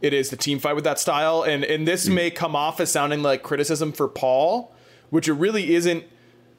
it 0.00 0.12
is 0.12 0.28
to 0.30 0.36
team 0.36 0.58
fight 0.58 0.74
with 0.74 0.84
that 0.84 0.98
style, 0.98 1.42
and 1.42 1.64
and 1.64 1.86
this 1.86 2.06
hmm. 2.06 2.14
may 2.14 2.30
come 2.30 2.54
off 2.54 2.78
as 2.80 2.92
sounding 2.92 3.22
like 3.22 3.42
criticism 3.42 3.92
for 3.92 4.06
Paul, 4.06 4.72
which 5.10 5.28
it 5.28 5.34
really 5.34 5.74
isn't 5.74 6.04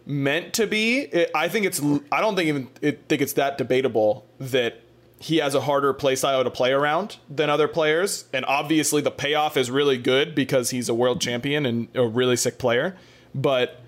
meant 0.06 0.54
to 0.56 0.68
be. 0.68 1.02
It, 1.02 1.32
I 1.34 1.48
think 1.48 1.66
it's 1.66 1.82
I 2.12 2.22
don't 2.22 2.36
think 2.36 2.50
even 2.50 2.68
it, 2.82 3.04
think 3.08 3.22
it's 3.22 3.34
that 3.34 3.58
debatable 3.58 4.26
that 4.40 4.82
he 5.22 5.38
has 5.38 5.54
a 5.54 5.62
harder 5.62 5.94
play 5.94 6.16
style 6.16 6.44
to 6.44 6.50
play 6.50 6.72
around 6.72 7.18
than 7.30 7.48
other 7.48 7.68
players, 7.68 8.26
and 8.34 8.44
obviously 8.46 9.04
the 9.04 9.12
payoff 9.12 9.56
is 9.56 9.70
really 9.70 10.00
good 10.00 10.34
because 10.34 10.72
he's 10.72 10.90
a 10.90 10.96
world 10.96 11.22
champion 11.22 11.64
and 11.68 11.88
a 11.94 12.08
really 12.08 12.36
sick 12.36 12.58
player, 12.58 12.98
but 13.36 13.80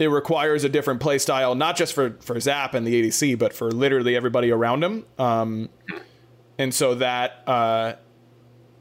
it 0.00 0.08
requires 0.08 0.64
a 0.64 0.68
different 0.68 1.00
play 1.00 1.18
style, 1.18 1.54
not 1.54 1.76
just 1.76 1.92
for 1.92 2.16
for 2.20 2.40
Zap 2.40 2.74
and 2.74 2.84
the 2.84 3.00
ADC, 3.02 3.38
but 3.38 3.52
for 3.52 3.70
literally 3.70 4.16
everybody 4.16 4.50
around 4.50 4.82
him. 4.82 5.04
Um, 5.16 5.68
and 6.58 6.74
so 6.74 6.96
that 6.96 7.44
uh, 7.46 7.92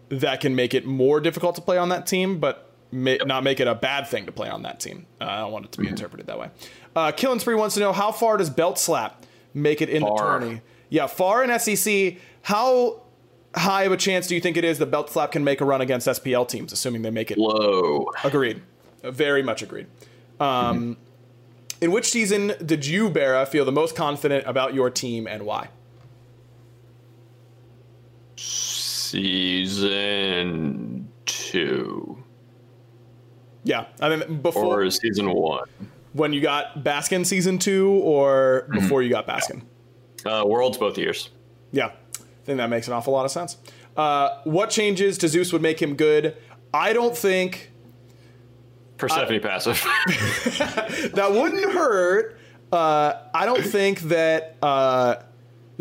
that 0.10 0.42
can 0.42 0.56
make 0.56 0.74
it 0.74 0.84
more 0.84 1.22
difficult 1.22 1.56
to 1.58 1.62
play 1.62 1.78
on 1.78 1.90
that 1.90 2.08
team, 2.08 2.40
but 2.40 2.72
ma- 2.92 3.24
not 3.24 3.44
make 3.44 3.60
it 3.60 3.68
a 3.68 3.76
bad 3.76 4.08
thing 4.08 4.26
to 4.26 4.32
play 4.32 4.50
on 4.50 4.63
that 4.63 4.80
team. 4.80 5.06
Uh, 5.22 5.26
I 5.26 5.40
don't 5.42 5.52
want 5.52 5.66
it 5.66 5.72
to 5.74 5.82
be 5.82 5.88
interpreted 5.88 6.26
that 6.26 6.40
way. 6.40 6.50
Uh, 6.96 7.12
Killing 7.12 7.40
Spree 7.40 7.54
wants 7.54 7.76
to 7.76 7.82
know 7.82 7.94
how 7.94 8.12
far 8.12 8.38
does 8.38 8.50
Belt 8.50 8.80
Slap 8.80 9.24
make 9.54 9.80
it 9.84 9.90
in 9.90 10.02
the 10.02 10.16
tourney? 10.16 10.62
Yeah, 10.89 11.08
far 11.08 11.43
in 11.43 11.60
SEC. 11.60 12.15
How 12.43 13.02
high 13.56 13.84
of 13.84 13.91
a 13.91 13.97
chance 13.97 14.28
do 14.28 14.36
you 14.36 14.41
think 14.41 14.56
it 14.58 14.63
is 14.63 14.80
that 14.80 14.88
Belt 14.88 15.10
Slap 15.10 15.32
can 15.32 15.43
make 15.43 15.60
a 15.62 15.65
run 15.65 15.82
against 15.82 16.08
SPL 16.08 16.47
teams, 16.47 16.71
assuming 16.71 17.02
they 17.02 17.10
make 17.12 17.32
it? 17.32 17.38
Low. 17.38 18.06
Agreed. 18.23 18.62
Very 19.04 19.43
much 19.43 19.62
agreed. 19.62 19.88
Um, 20.39 20.97
In 21.82 21.91
which 21.91 22.10
season 22.10 22.54
did 22.65 22.86
you, 22.86 23.10
Barra, 23.10 23.45
feel 23.45 23.65
the 23.65 23.71
most 23.71 23.95
confident 23.95 24.45
about 24.47 24.73
your 24.73 24.89
team 24.89 25.28
and 25.28 25.45
why? 25.45 25.69
Season 29.88 31.08
two 31.26 32.23
Yeah, 33.63 33.86
I 34.02 34.10
mean 34.15 34.41
before 34.41 34.82
or 34.82 34.91
season 34.91 35.32
one. 35.34 35.67
when 36.13 36.34
you 36.34 36.41
got 36.41 36.84
Baskin 36.84 37.26
season 37.26 37.58
two 37.58 37.89
or 38.04 38.67
before 38.71 39.02
you 39.02 39.10
got 39.10 39.26
Baskin. 39.28 39.63
Uh, 40.25 40.43
Worlds 40.45 40.77
both 40.77 40.97
years. 40.97 41.30
Yeah, 41.71 41.88
I 41.88 42.19
think 42.45 42.58
that 42.58 42.69
makes 42.69 42.88
an 42.88 42.93
awful 42.93 43.13
lot 43.13 43.25
of 43.25 43.32
sense. 43.32 43.58
Uh, 43.95 44.39
what 44.43 44.69
changes 44.69 45.17
to 45.19 45.27
Zeus 45.27 45.51
would 45.53 45.62
make 45.62 45.82
him 45.82 45.95
good? 45.95 46.38
I 46.73 46.93
don't 46.93 47.17
think 47.17 47.71
Persephone 48.97 49.39
passive. 49.39 49.82
that 51.13 51.32
wouldn't 51.32 51.71
hurt. 51.71 52.38
Uh, 52.71 53.13
I 53.34 53.45
don't 53.45 53.63
think 53.63 54.01
that 54.01 54.58
uh, 54.62 55.15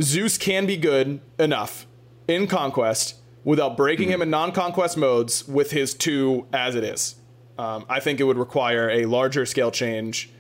Zeus 0.01 0.39
can 0.39 0.67
be 0.67 0.77
good 0.77 1.21
enough 1.39 1.87
in 2.29 2.47
Conquest 2.47 3.17
without 3.45 3.77
breaking 3.77 4.09
him 4.09 4.23
in 4.23 4.31
non-conquest 4.31 4.97
modes 4.97 5.47
with 5.47 5.71
his 5.71 5.95
two 5.95 6.47
as 6.53 6.75
it 6.75 6.85
is. 6.85 7.17
Um, 7.59 7.87
I 7.89 8.01
think 8.01 8.21
it 8.21 8.25
would 8.25 8.37
require 8.39 8.91
a 8.91 9.07
larger 9.07 9.47
scale 9.47 9.71
change. 9.71 10.31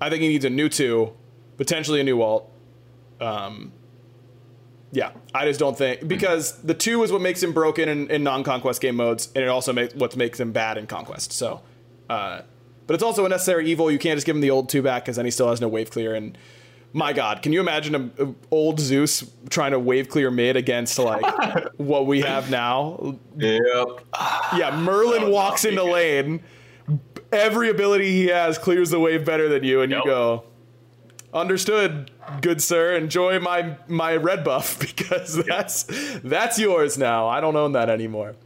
I 0.00 0.10
think 0.10 0.22
he 0.22 0.28
needs 0.28 0.44
a 0.44 0.50
new 0.50 0.68
two, 0.68 1.12
potentially 1.56 2.00
a 2.00 2.04
new 2.04 2.20
alt. 2.20 2.50
Um, 3.24 3.72
yeah, 4.92 5.10
I 5.34 5.44
just 5.44 5.58
don't 5.58 5.76
think 5.76 6.06
because 6.06 6.62
the 6.62 6.74
two 6.74 7.02
is 7.02 7.10
what 7.10 7.20
makes 7.20 7.42
him 7.42 7.52
broken 7.52 7.88
in, 7.88 8.10
in 8.10 8.22
non-conquest 8.22 8.80
game 8.80 8.96
modes, 8.96 9.28
and 9.34 9.42
it 9.42 9.48
also 9.48 9.72
makes 9.72 9.94
what 9.94 10.14
makes 10.16 10.38
him 10.38 10.52
bad 10.52 10.78
in 10.78 10.86
conquest. 10.86 11.32
So, 11.32 11.62
uh, 12.08 12.42
but 12.86 12.94
it's 12.94 13.02
also 13.02 13.24
a 13.24 13.28
necessary 13.28 13.68
evil. 13.68 13.90
You 13.90 13.98
can't 13.98 14.16
just 14.16 14.26
give 14.26 14.36
him 14.36 14.42
the 14.42 14.50
old 14.50 14.68
two 14.68 14.82
back 14.82 15.04
because 15.04 15.16
then 15.16 15.24
he 15.24 15.32
still 15.32 15.48
has 15.48 15.60
no 15.60 15.66
wave 15.66 15.90
clear. 15.90 16.14
And 16.14 16.38
my 16.92 17.12
God, 17.12 17.42
can 17.42 17.52
you 17.52 17.60
imagine 17.60 17.94
a, 17.94 18.24
a 18.24 18.34
old 18.52 18.78
Zeus 18.78 19.28
trying 19.50 19.72
to 19.72 19.80
wave 19.80 20.08
clear 20.08 20.30
mid 20.30 20.56
against 20.56 20.96
like 20.98 21.24
what 21.76 22.06
we 22.06 22.20
have 22.20 22.50
now? 22.50 23.18
Yep. 23.36 23.60
Yeah, 24.56 24.80
Merlin 24.80 25.30
walks 25.30 25.64
into 25.64 25.82
lane. 25.82 26.40
Every 27.32 27.68
ability 27.68 28.12
he 28.12 28.26
has 28.26 28.58
clears 28.58 28.90
the 28.90 29.00
wave 29.00 29.24
better 29.24 29.48
than 29.48 29.64
you, 29.64 29.80
and 29.80 29.90
you 29.90 30.00
go, 30.04 30.44
"Understood, 31.34 32.10
good 32.40 32.62
sir. 32.62 32.94
Enjoy 32.96 33.38
my 33.40 33.76
my 33.88 34.16
red 34.16 34.44
buff 34.44 34.78
because 34.96 35.44
that's 35.44 35.84
that's 36.22 36.58
yours 36.58 36.96
now. 36.96 37.28
I 37.28 37.40
don't 37.40 37.56
own 37.56 37.72
that 37.72 37.90
anymore." 37.90 38.36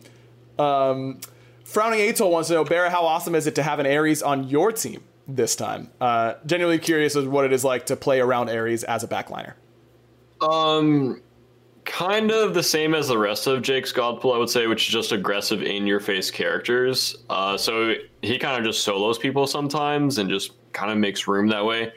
Um, 0.59 1.20
Frowning 1.68 2.01
Atoll 2.01 2.31
wants 2.31 2.48
to 2.48 2.55
know, 2.55 2.64
Barra, 2.64 2.88
how 2.88 3.05
awesome 3.05 3.35
is 3.35 3.46
it 3.46 3.55
to 3.57 3.62
have 3.62 3.79
an 3.79 3.87
Ares 3.87 4.22
on 4.22 4.48
your 4.48 4.72
team 4.72 5.03
this 5.27 5.55
time? 5.55 5.90
Uh, 6.01 6.35
genuinely 6.46 6.79
curious 6.79 7.14
as 7.14 7.27
what 7.27 7.44
it 7.44 7.53
is 7.53 7.62
like 7.62 7.87
to 7.87 7.96
play 7.96 8.20
around 8.20 8.48
Ares 8.48 8.85
as 8.85 9.05
a 9.05 9.07
backliner. 9.07 9.53
Um, 10.40 11.20
kind 11.85 12.31
of 12.31 12.55
the 12.55 12.62
same 12.62 12.94
as 12.94 13.09
the 13.09 13.18
rest 13.18 13.46
of 13.46 13.61
Jake's 13.61 13.92
Godpool, 13.92 14.35
I 14.35 14.38
would 14.38 14.48
say, 14.48 14.66
which 14.66 14.88
is 14.88 14.92
just 14.92 15.12
aggressive 15.12 15.62
in 15.62 15.87
your 15.87 16.01
face 16.01 16.31
characters. 16.31 17.16
Uh, 17.29 17.59
so 17.59 17.94
he 18.22 18.38
kind 18.38 18.59
of 18.59 18.64
just 18.64 18.83
solos 18.83 19.18
people 19.18 19.46
sometimes 19.46 20.16
and 20.16 20.31
just 20.31 20.53
kind 20.72 20.90
of 20.90 20.96
makes 20.96 21.29
room 21.29 21.48
that 21.48 21.66
way. 21.66 21.92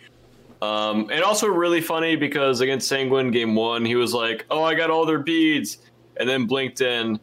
Um, 0.62 1.10
and 1.12 1.24
also 1.24 1.48
really 1.48 1.82
funny 1.82 2.16
because 2.16 2.62
against 2.62 2.88
Sanguine 2.88 3.32
game 3.32 3.56
one, 3.56 3.84
he 3.84 3.96
was 3.96 4.14
like, 4.14 4.46
"Oh, 4.52 4.64
I 4.64 4.76
got 4.76 4.92
all 4.92 5.06
their 5.06 5.20
beads," 5.20 5.80
and 6.18 6.30
then 6.30 6.46
blinked 6.46 6.82
in, 6.82 7.20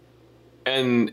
and 0.67 1.13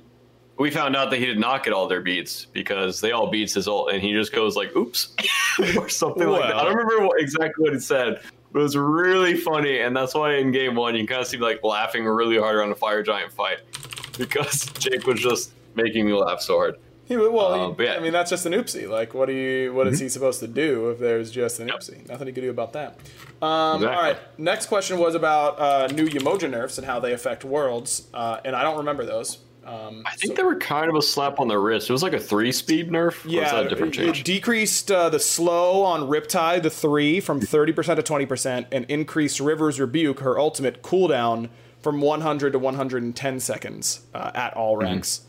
we 0.58 0.72
found 0.72 0.96
out 0.96 1.12
that 1.12 1.18
he 1.18 1.26
did 1.26 1.40
not 1.40 1.64
get 1.64 1.74
all 1.74 1.88
their 1.88 2.02
beads 2.02 2.48
because 2.54 3.00
they 3.00 3.12
all 3.12 3.30
beats 3.30 3.54
his 3.54 3.68
ult, 3.68 3.92
and 3.92 4.02
he 4.02 4.12
just 4.14 4.34
goes 4.34 4.56
like, 4.56 4.76
"Oops," 4.76 5.16
or 5.78 5.88
something 5.88 6.28
like 6.28 6.42
that. 6.42 6.56
I 6.56 6.64
don't 6.64 6.76
remember 6.76 7.06
what, 7.06 7.22
exactly 7.22 7.64
what 7.64 7.74
he 7.74 7.80
said, 7.80 8.22
but 8.52 8.60
it 8.60 8.64
was 8.64 8.76
really 8.76 9.36
funny, 9.36 9.82
and 9.82 9.96
that's 9.96 10.16
why 10.16 10.36
in 10.38 10.52
game 10.52 10.76
one 10.76 10.96
you 10.96 11.06
kind 11.06 11.22
of 11.22 11.28
see 11.28 11.38
me 11.38 11.44
like 11.44 11.64
laughing 11.64 12.06
really 12.06 12.40
hard 12.40 12.56
around 12.56 12.72
a 12.72 12.76
fire 12.76 13.04
giant 13.04 13.34
fight 13.34 13.60
because 14.18 14.66
Jake 14.80 15.06
was 15.06 15.20
just 15.20 15.52
making 15.76 16.08
me 16.08 16.14
laugh 16.14 16.42
so 16.42 16.56
hard. 16.56 16.76
He, 17.06 17.16
well, 17.18 17.54
Uh, 17.54 17.74
he- 17.78 17.84
yeah. 17.86 17.94
I 17.94 18.00
mean, 18.00 18.12
that's 18.14 18.30
just 18.32 18.46
an 18.46 18.54
oopsie. 18.54 18.90
Like, 18.90 19.14
what 19.14 19.28
do 19.28 19.34
you? 19.34 19.74
What 19.74 19.88
is 19.88 20.00
Mhm. 20.00 20.04
he 20.04 20.10
supposed 20.10 20.40
to 20.40 20.48
do 20.48 20.90
if 20.90 21.00
there's 21.00 21.30
just 21.32 21.60
an 21.60 21.70
oopsie? 21.70 22.08
Nothing 22.10 22.28
he 22.28 22.34
could 22.34 22.42
do 22.42 22.50
about 22.50 22.74
that. 22.74 22.98
Um, 23.42 23.76
Exactly. 23.76 23.88
All 23.98 24.04
right. 24.04 24.18
Next 24.38 24.66
question 24.68 24.98
was 24.98 25.14
about 25.16 25.60
uh, 25.60 25.88
new 25.94 26.08
Yemoja 26.08 26.50
nerfs 26.50 26.78
and 26.78 26.88
how 26.88 27.00
they 27.00 27.14
affect 27.14 27.46
worlds, 27.46 28.08
uh, 28.14 28.38
and 28.44 28.56
I 28.56 28.64
don't 28.64 28.78
remember 28.78 29.06
those. 29.06 29.38
Um, 29.68 30.04
I 30.06 30.16
think 30.16 30.36
they 30.36 30.44
were 30.44 30.58
kind 30.58 30.90
of 30.92 30.96
a 30.96 31.02
slap 31.02 31.40
on 31.40 31.48
the 31.48 31.58
wrist. 31.58 31.90
It 31.90 31.94
was 31.94 32.04
like 32.04 32.14
a 32.14 32.20
three 32.20 32.52
speed 32.52 32.92
nerf. 32.92 33.16
Yeah, 33.26 33.64
different 33.64 33.98
it, 33.98 34.20
it 34.20 34.24
decreased 34.24 34.92
uh, 34.92 35.10
the 35.10 35.20
slow 35.20 35.82
on 35.84 36.02
Riptide, 36.08 36.62
the 36.62 36.70
three, 36.70 37.20
from 37.20 37.42
thirty 37.42 37.74
percent 37.74 37.98
to 37.98 38.04
twenty 38.04 38.28
percent, 38.28 38.68
and 38.72 38.86
increased 38.90 39.40
River's 39.40 39.80
Rebuke, 39.80 40.20
her 40.20 40.38
ultimate 40.40 40.84
cooldown, 40.84 41.50
from 41.82 42.00
100 42.02 42.54
to 42.54 42.60
110 42.60 43.40
seconds 43.40 44.02
uh, 44.14 44.32
at 44.36 44.54
all 44.56 44.78
ranks. 44.78 45.22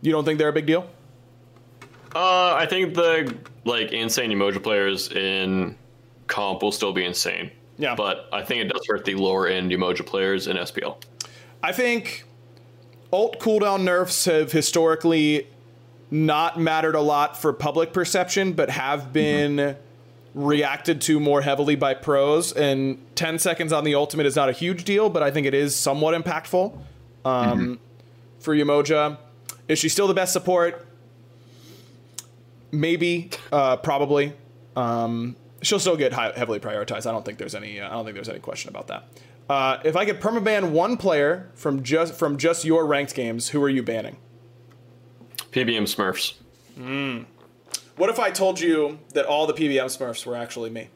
You 0.00 0.10
don't 0.12 0.24
think 0.24 0.38
they're 0.38 0.48
a 0.48 0.52
big 0.52 0.66
deal? 0.66 0.88
Uh, 2.14 2.54
I 2.54 2.66
think 2.66 2.94
the 2.94 3.36
like 3.64 3.92
insane 3.92 4.30
Yemoja 4.30 4.62
players 4.62 5.10
in 5.10 5.76
comp 6.26 6.62
will 6.62 6.72
still 6.72 6.92
be 6.92 7.04
insane. 7.04 7.50
Yeah. 7.76 7.94
But 7.94 8.28
I 8.32 8.42
think 8.42 8.62
it 8.62 8.72
does 8.72 8.86
hurt 8.86 9.04
the 9.04 9.14
lower 9.16 9.48
end 9.48 9.70
Yemoja 9.70 10.06
players 10.06 10.46
in 10.46 10.56
SPL. 10.56 11.02
I 11.62 11.72
think 11.72 12.24
alt 13.12 13.40
cooldown 13.40 13.82
nerfs 13.82 14.26
have 14.26 14.52
historically 14.52 15.48
not 16.10 16.60
mattered 16.60 16.94
a 16.94 17.00
lot 17.00 17.36
for 17.40 17.52
public 17.52 17.92
perception, 17.92 18.52
but 18.52 18.70
have 18.70 19.12
been 19.12 19.76
reacted 20.34 21.00
to 21.00 21.18
more 21.18 21.42
heavily 21.42 21.74
by 21.74 21.94
pros. 21.94 22.52
And 22.52 22.98
10 23.16 23.38
seconds 23.38 23.72
on 23.72 23.84
the 23.84 23.94
ultimate 23.94 24.26
is 24.26 24.36
not 24.36 24.48
a 24.48 24.52
huge 24.52 24.84
deal, 24.84 25.08
but 25.10 25.22
I 25.22 25.30
think 25.30 25.46
it 25.46 25.54
is 25.54 25.74
somewhat 25.74 26.20
impactful 26.20 26.78
um, 27.24 27.80
for 28.38 28.54
Yemoja. 28.54 29.18
Is 29.66 29.78
she 29.78 29.88
still 29.88 30.06
the 30.06 30.14
best 30.14 30.32
support? 30.32 30.86
Maybe, 32.74 33.30
uh, 33.52 33.76
probably. 33.76 34.32
Um, 34.76 35.36
she'll 35.62 35.78
still 35.78 35.96
get 35.96 36.12
high, 36.12 36.32
heavily 36.36 36.58
prioritized. 36.58 37.06
I 37.06 37.12
don't 37.12 37.24
think 37.24 37.38
there's 37.38 37.54
any. 37.54 37.80
Uh, 37.80 37.88
I 37.88 37.92
don't 37.92 38.04
think 38.04 38.14
there's 38.14 38.28
any 38.28 38.40
question 38.40 38.68
about 38.68 38.88
that. 38.88 39.08
Uh, 39.48 39.78
if 39.84 39.94
I 39.94 40.04
could 40.04 40.20
permaban 40.20 40.70
one 40.70 40.96
player 40.96 41.50
from 41.54 41.82
just 41.82 42.14
from 42.14 42.38
just 42.38 42.64
your 42.64 42.86
ranked 42.86 43.14
games, 43.14 43.50
who 43.50 43.62
are 43.62 43.68
you 43.68 43.82
banning? 43.82 44.16
PBM 45.52 45.82
Smurfs. 45.82 46.34
Mm. 46.78 47.26
What 47.96 48.10
if 48.10 48.18
I 48.18 48.30
told 48.30 48.58
you 48.58 48.98
that 49.12 49.24
all 49.24 49.46
the 49.46 49.52
PBM 49.54 49.84
Smurfs 49.84 50.26
were 50.26 50.36
actually 50.36 50.70
me? 50.70 50.88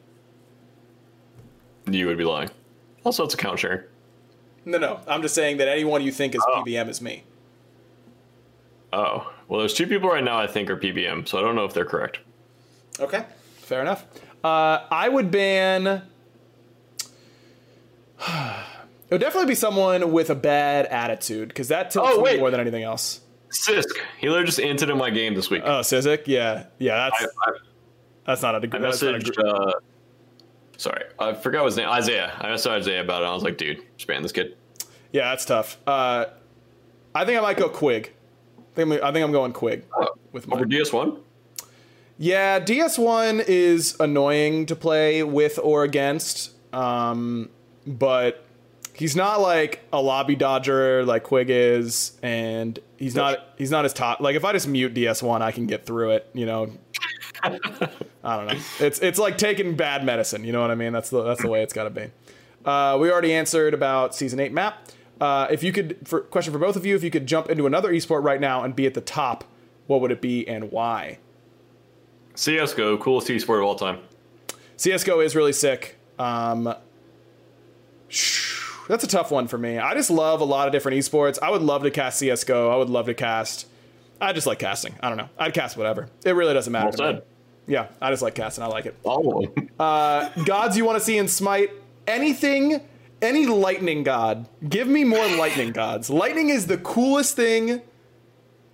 You 1.89 2.07
would 2.07 2.17
be 2.17 2.25
lying. 2.25 2.49
Also, 3.05 3.23
it's 3.23 3.33
account 3.33 3.59
sharing. 3.59 3.83
No, 4.65 4.77
no. 4.77 4.99
I'm 5.07 5.21
just 5.21 5.33
saying 5.33 5.57
that 5.57 5.69
anyone 5.69 6.01
you 6.01 6.11
think 6.11 6.35
is 6.35 6.41
PBM 6.41 6.89
is 6.89 7.01
me. 7.01 7.23
Oh, 8.91 9.31
well, 9.49 9.59
there's 9.59 9.73
two 9.73 9.87
people 9.87 10.09
right 10.09 10.23
now 10.23 10.39
I 10.39 10.47
think 10.47 10.69
are 10.69 10.77
PBM, 10.77 11.27
so 11.27 11.37
I 11.37 11.41
don't 11.41 11.55
know 11.55 11.65
if 11.65 11.73
they're 11.73 11.83
correct. 11.85 12.19
Okay, 12.99 13.25
fair 13.57 13.81
enough. 13.81 14.05
Uh, 14.43 14.85
I 14.89 15.09
would 15.09 15.29
ban. 15.31 16.03
It 19.09 19.13
would 19.15 19.21
definitely 19.21 19.47
be 19.47 19.55
someone 19.55 20.11
with 20.11 20.29
a 20.29 20.35
bad 20.35 20.85
attitude 20.85 21.47
because 21.47 21.69
that 21.69 21.89
tilts 21.89 22.11
Oh, 22.13 22.21
me 22.21 22.37
more 22.37 22.51
than 22.51 22.59
anything 22.59 22.83
else. 22.83 23.21
Sisk. 23.49 23.87
He 24.19 24.27
literally 24.29 24.45
just 24.45 24.59
entered 24.59 24.91
in 24.91 24.99
my 24.99 25.09
game 25.09 25.33
this 25.33 25.49
week. 25.49 25.63
Oh, 25.65 25.79
Sizik, 25.79 26.27
yeah, 26.27 26.67
yeah. 26.77 27.09
That's 27.09 27.23
I, 27.43 27.51
that's 28.27 28.41
not 28.43 28.53
a 28.53 28.57
I 28.59 28.65
good. 28.67 28.83
A 28.83 28.87
messaged. 28.87 29.31
Uh, 29.43 29.71
sorry, 30.77 31.05
I 31.17 31.33
forgot 31.33 31.65
his 31.65 31.75
name. 31.75 31.89
Isaiah. 31.89 32.31
I 32.37 32.49
messaged 32.49 32.69
Isaiah 32.69 33.01
about 33.01 33.23
it. 33.23 33.25
I 33.25 33.33
was 33.33 33.41
like, 33.41 33.57
dude, 33.57 33.81
just 33.97 34.07
ban 34.07 34.21
this 34.21 34.31
kid. 34.31 34.55
yeah, 35.11 35.31
that's 35.31 35.45
tough. 35.45 35.79
Uh, 35.87 36.25
I 37.15 37.25
think 37.25 37.39
I 37.39 37.41
might 37.41 37.57
go 37.57 37.67
Quig. 37.67 38.13
I 38.71 38.75
think 38.75 38.91
I'm, 38.91 39.03
I 39.03 39.11
think 39.11 39.23
I'm 39.23 39.31
going 39.31 39.53
Quig 39.53 39.83
with 40.31 40.51
Over. 40.51 40.65
DS 40.65 40.93
one. 40.93 41.17
Yeah, 42.21 42.59
DS1 42.59 43.45
is 43.47 43.95
annoying 43.97 44.65
to 44.65 44.75
play 44.75 45.23
with 45.23 45.57
or 45.63 45.85
against, 45.85 46.51
um, 46.73 47.49
but 47.87 48.43
he's 48.93 49.15
not 49.15 49.39
like 49.39 49.79
a 49.93 50.01
lobby 50.01 50.35
dodger 50.35 51.05
like 51.05 51.23
Quig 51.23 51.49
is, 51.49 52.19
and 52.21 52.77
he's 52.97 53.15
not 53.15 53.39
he's 53.57 53.71
not 53.71 53.85
as 53.85 53.93
top. 53.93 54.19
Like 54.19 54.35
if 54.35 54.43
I 54.43 54.51
just 54.51 54.67
mute 54.67 54.93
DS1, 54.93 55.41
I 55.41 55.53
can 55.53 55.65
get 55.65 55.85
through 55.85 56.11
it. 56.11 56.29
You 56.33 56.45
know, 56.45 56.73
I 57.43 57.49
don't 57.49 58.47
know. 58.47 58.59
It's 58.81 58.99
it's 58.99 59.17
like 59.17 59.37
taking 59.37 59.77
bad 59.77 60.03
medicine. 60.03 60.43
You 60.43 60.51
know 60.51 60.59
what 60.59 60.71
I 60.71 60.75
mean? 60.75 60.91
That's 60.91 61.09
the 61.09 61.23
that's 61.23 61.41
the 61.41 61.49
way 61.49 61.63
it's 61.63 61.73
got 61.73 61.85
to 61.85 61.89
be. 61.89 62.11
Uh, 62.65 62.97
we 62.99 63.09
already 63.09 63.33
answered 63.33 63.73
about 63.73 64.13
season 64.13 64.41
eight 64.41 64.51
map. 64.51 64.89
Uh, 65.19 65.47
if 65.49 65.63
you 65.63 65.71
could, 65.71 65.97
for 66.07 66.21
question 66.21 66.53
for 66.53 66.59
both 66.59 66.75
of 66.75 66.85
you, 66.85 66.95
if 66.95 67.03
you 67.03 67.11
could 67.11 67.27
jump 67.27 67.49
into 67.49 67.65
another 67.65 67.91
esport 67.91 68.23
right 68.23 68.39
now 68.39 68.63
and 68.63 68.75
be 68.75 68.85
at 68.85 68.93
the 68.93 69.01
top, 69.01 69.43
what 69.87 70.01
would 70.01 70.11
it 70.11 70.21
be 70.21 70.47
and 70.47 70.71
why? 70.71 71.17
CS:GO, 72.35 72.97
coolest 72.97 73.27
esport 73.27 73.57
of 73.57 73.65
all 73.65 73.75
time. 73.75 73.99
CS:GO 74.77 75.19
is 75.19 75.35
really 75.35 75.51
sick. 75.51 75.97
Um, 76.17 76.73
that's 78.87 79.03
a 79.03 79.07
tough 79.07 79.29
one 79.29 79.47
for 79.47 79.57
me. 79.57 79.77
I 79.77 79.93
just 79.93 80.09
love 80.09 80.41
a 80.41 80.45
lot 80.45 80.67
of 80.67 80.71
different 80.71 80.97
esports. 80.97 81.37
I 81.41 81.49
would 81.49 81.61
love 81.61 81.83
to 81.83 81.91
cast 81.91 82.19
CS:GO. 82.19 82.69
I 82.71 82.77
would 82.77 82.89
love 82.89 83.07
to 83.07 83.13
cast. 83.13 83.67
I 84.21 84.33
just 84.33 84.47
like 84.47 84.59
casting. 84.59 84.95
I 85.01 85.09
don't 85.09 85.17
know. 85.17 85.29
I'd 85.37 85.53
cast 85.53 85.77
whatever. 85.77 86.09
It 86.25 86.31
really 86.31 86.53
doesn't 86.53 86.71
matter. 86.71 86.85
Well 86.85 86.91
to 86.93 87.03
me. 87.03 87.19
said. 87.19 87.23
Yeah, 87.67 87.87
I 88.01 88.09
just 88.09 88.21
like 88.21 88.35
casting. 88.35 88.63
I 88.63 88.67
like 88.67 88.85
it. 88.85 88.95
All 89.03 89.43
of 89.45 89.55
them. 89.55 89.69
Uh, 89.79 90.29
gods 90.43 90.75
you 90.75 90.85
want 90.85 90.97
to 90.97 91.03
see 91.03 91.17
in 91.17 91.27
Smite? 91.27 91.71
Anything? 92.07 92.81
Any 93.21 93.45
lightning 93.45 94.03
god? 94.03 94.47
Give 94.67 94.87
me 94.87 95.03
more 95.03 95.27
lightning 95.35 95.71
gods. 95.71 96.09
Lightning 96.09 96.49
is 96.49 96.67
the 96.67 96.77
coolest 96.77 97.35
thing 97.35 97.81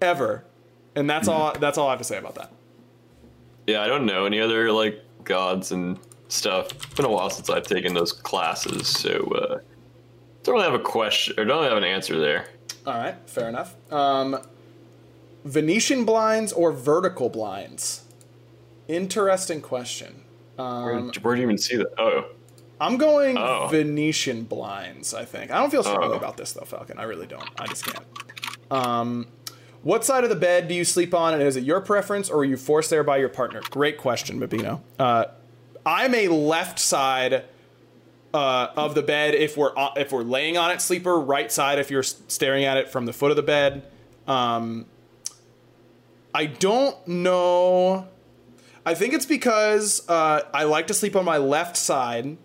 ever, 0.01 0.45
and 0.95 1.09
that's 1.09 1.27
all. 1.27 1.53
That's 1.53 1.77
all 1.77 1.87
I 1.87 1.91
have 1.91 1.99
to 1.99 2.05
say 2.05 2.17
about 2.17 2.35
that. 2.35 2.51
Yeah, 3.65 3.81
I 3.81 3.87
don't 3.87 4.05
know 4.05 4.25
any 4.25 4.39
other 4.39 4.71
like 4.71 5.03
gods 5.23 5.71
and 5.71 5.99
stuff. 6.27 6.71
It's 6.71 6.93
been 6.93 7.05
a 7.05 7.09
while 7.09 7.29
since 7.29 7.49
I've 7.49 7.65
taken 7.65 7.93
those 7.93 8.11
classes, 8.11 8.87
so 8.87 9.09
uh, 9.35 9.59
don't 10.43 10.55
really 10.55 10.65
have 10.65 10.79
a 10.79 10.83
question 10.83 11.39
or 11.39 11.45
don't 11.45 11.57
really 11.57 11.69
have 11.69 11.77
an 11.77 11.83
answer 11.83 12.19
there. 12.19 12.47
All 12.85 12.93
right, 12.93 13.15
fair 13.25 13.49
enough. 13.49 13.75
Um, 13.91 14.37
Venetian 15.43 16.05
blinds 16.05 16.53
or 16.53 16.71
vertical 16.71 17.29
blinds? 17.29 18.03
Interesting 18.87 19.61
question. 19.61 20.21
Um, 20.57 20.83
Where, 20.83 21.01
where 21.21 21.35
do 21.35 21.41
you 21.41 21.47
even 21.47 21.57
see 21.57 21.77
that? 21.77 21.87
Oh, 21.97 22.29
I'm 22.79 22.97
going 22.97 23.37
Oh. 23.37 23.67
Venetian 23.71 24.43
blinds. 24.43 25.13
I 25.13 25.25
think 25.25 25.51
I 25.51 25.59
don't 25.59 25.69
feel 25.71 25.83
strongly 25.83 26.15
Oh. 26.15 26.17
about 26.17 26.37
this 26.37 26.53
though, 26.53 26.65
Falcon. 26.65 26.97
I 26.99 27.03
really 27.03 27.27
don't. 27.27 27.49
I 27.59 27.67
just 27.67 27.85
can't. 27.85 28.05
Um, 28.69 29.27
what 29.83 30.03
side 30.03 30.23
of 30.23 30.29
the 30.29 30.35
bed 30.35 30.67
do 30.67 30.73
you 30.73 30.83
sleep 30.83 31.13
on, 31.13 31.33
and 31.33 31.43
is 31.43 31.55
it 31.55 31.63
your 31.63 31.79
preference, 31.79 32.29
or 32.29 32.39
are 32.39 32.45
you 32.45 32.57
forced 32.57 32.89
there 32.89 33.03
by 33.03 33.17
your 33.17 33.29
partner? 33.29 33.61
Great 33.69 33.97
question, 33.97 34.39
Babino. 34.39 34.81
Uh, 34.97 35.25
I'm 35.85 36.15
a 36.15 36.27
left 36.29 36.79
side 36.79 37.43
uh, 38.33 38.67
of 38.75 38.95
the 38.95 39.01
bed 39.03 39.35
if 39.35 39.55
we're 39.55 39.71
if 39.95 40.11
we're 40.11 40.23
laying 40.23 40.57
on 40.57 40.71
it. 40.71 40.81
Sleeper 40.81 41.19
right 41.19 41.51
side 41.51 41.79
if 41.79 41.89
you're 41.91 42.03
staring 42.03 42.65
at 42.65 42.77
it 42.77 42.89
from 42.89 43.05
the 43.05 43.13
foot 43.13 43.29
of 43.31 43.37
the 43.37 43.43
bed. 43.43 43.83
Um, 44.27 44.87
I 46.33 46.47
don't 46.47 47.07
know. 47.07 48.07
I 48.85 48.93
think 48.93 49.13
it's 49.13 49.25
because 49.25 50.07
uh, 50.09 50.41
I 50.53 50.63
like 50.65 50.87
to 50.87 50.93
sleep 50.93 51.15
on 51.15 51.23
my 51.25 51.37
left 51.37 51.77
side, 51.77 52.37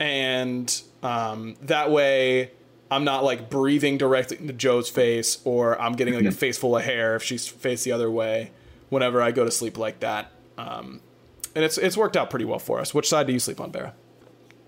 and 0.00 0.82
um, 1.02 1.56
that 1.62 1.90
way 1.90 2.50
I'm 2.90 3.04
not 3.04 3.24
like 3.24 3.50
breathing 3.50 3.98
directly 3.98 4.38
into 4.38 4.52
Joe's 4.52 4.88
face, 4.88 5.38
or 5.44 5.80
I'm 5.80 5.92
getting 5.92 6.14
like 6.14 6.24
a 6.24 6.32
face 6.32 6.56
full 6.58 6.76
of 6.76 6.84
hair 6.84 7.16
if 7.16 7.22
she's 7.22 7.46
faced 7.46 7.84
the 7.84 7.92
other 7.92 8.10
way. 8.10 8.50
Whenever 8.88 9.20
I 9.20 9.32
go 9.32 9.44
to 9.44 9.50
sleep 9.50 9.76
like 9.76 10.00
that, 10.00 10.32
um, 10.56 11.00
and 11.54 11.64
it's 11.64 11.76
it's 11.76 11.96
worked 11.96 12.16
out 12.16 12.30
pretty 12.30 12.46
well 12.46 12.58
for 12.58 12.80
us. 12.80 12.94
Which 12.94 13.08
side 13.08 13.26
do 13.26 13.32
you 13.32 13.38
sleep 13.38 13.60
on, 13.60 13.70
Barra? 13.70 13.94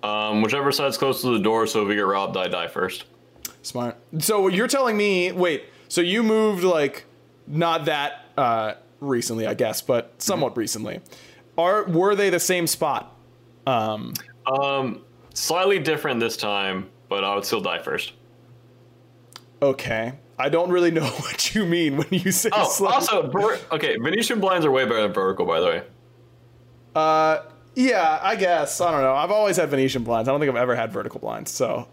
um, 0.03 0.41
whichever 0.43 0.73
side's 0.73 0.97
close 0.97 1.21
to 1.23 1.31
the 1.37 1.43
door, 1.43 1.67
so 1.67 1.83
if 1.83 1.89
we 1.89 1.95
get 1.95 2.03
robbed, 2.07 2.37
I 2.37 2.49
die 2.49 2.69
first. 2.69 3.05
Smart. 3.63 3.97
So 4.19 4.49
you're 4.49 4.67
telling 4.69 4.97
me, 4.97 5.31
wait, 5.33 5.65
so 5.89 6.01
you 6.01 6.23
moved 6.23 6.65
like 6.65 7.05
not 7.47 7.85
that 7.87 8.25
uh, 8.37 8.75
recently, 9.01 9.47
I 9.47 9.53
guess, 9.55 9.83
but 9.83 10.15
somewhat 10.23 10.57
recently. 10.57 11.01
Are 11.59 11.85
were 11.85 12.15
they 12.15 12.31
the 12.31 12.41
same 12.41 12.67
spot? 12.67 13.15
Um, 13.67 14.15
Um, 14.47 15.03
slightly 15.35 15.79
different 15.79 16.21
this 16.21 16.37
time, 16.37 16.89
but 17.09 17.25
I 17.25 17.35
would 17.35 17.45
still 17.45 17.61
die 17.61 17.79
first. 17.81 18.13
okay. 19.63 20.13
I 20.39 20.49
don't 20.49 20.71
really 20.71 20.91
know 20.91 21.05
what 21.07 21.55
you 21.55 21.67
mean 21.67 21.99
when 21.99 22.07
you 22.11 22.33
say 22.33 22.49
Oh, 22.53 22.67
slight- 22.69 22.95
also, 22.95 23.29
ver- 23.31 23.59
okay, 23.73 23.97
Venetian 23.99 24.41
blinds 24.41 24.65
are 24.65 24.71
way 24.71 24.85
better 24.85 25.03
than 25.03 25.13
vertical, 25.13 25.45
by 25.45 25.61
the 25.61 25.67
way. 25.67 25.83
Uh, 26.95 27.43
yeah, 27.75 28.19
I 28.23 28.37
guess. 28.37 28.81
I 28.81 28.91
don't 28.91 29.03
know. 29.03 29.15
I've 29.15 29.31
always 29.31 29.57
had 29.59 29.69
Venetian 29.69 30.03
blinds. 30.03 30.29
I 30.29 30.33
don't 30.33 30.41
think 30.41 30.51
I've 30.51 30.57
ever 30.57 30.75
had 30.75 30.93
vertical 30.93 31.21
blinds, 31.21 31.51
so 31.51 31.89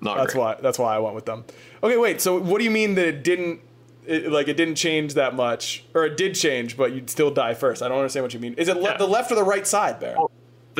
Not 0.00 0.16
that's 0.16 0.32
great. 0.32 0.40
why 0.40 0.56
that's 0.62 0.78
why 0.78 0.96
I 0.96 0.98
went 0.98 1.14
with 1.14 1.26
them. 1.26 1.44
Okay, 1.82 1.96
wait. 1.98 2.20
So 2.22 2.40
what 2.40 2.58
do 2.58 2.64
you 2.64 2.70
mean 2.70 2.94
that 2.94 3.06
it 3.06 3.22
didn't? 3.22 3.60
It, 4.06 4.32
like 4.32 4.48
it 4.48 4.54
didn't 4.56 4.74
change 4.76 5.14
that 5.14 5.34
much, 5.34 5.84
or 5.94 6.04
it 6.06 6.16
did 6.16 6.34
change, 6.34 6.76
but 6.76 6.92
you'd 6.92 7.10
still 7.10 7.30
die 7.30 7.52
first. 7.54 7.80
I 7.82 7.88
don't 7.88 7.98
understand 7.98 8.24
what 8.24 8.32
you 8.34 8.40
mean. 8.40 8.54
Is 8.54 8.66
it 8.68 8.76
le- 8.78 8.82
Yeah. 8.92 8.96
the 8.96 9.06
left 9.06 9.30
or 9.30 9.34
the 9.36 9.44
right 9.44 9.66
side, 9.66 10.00
Bear? 10.00 10.16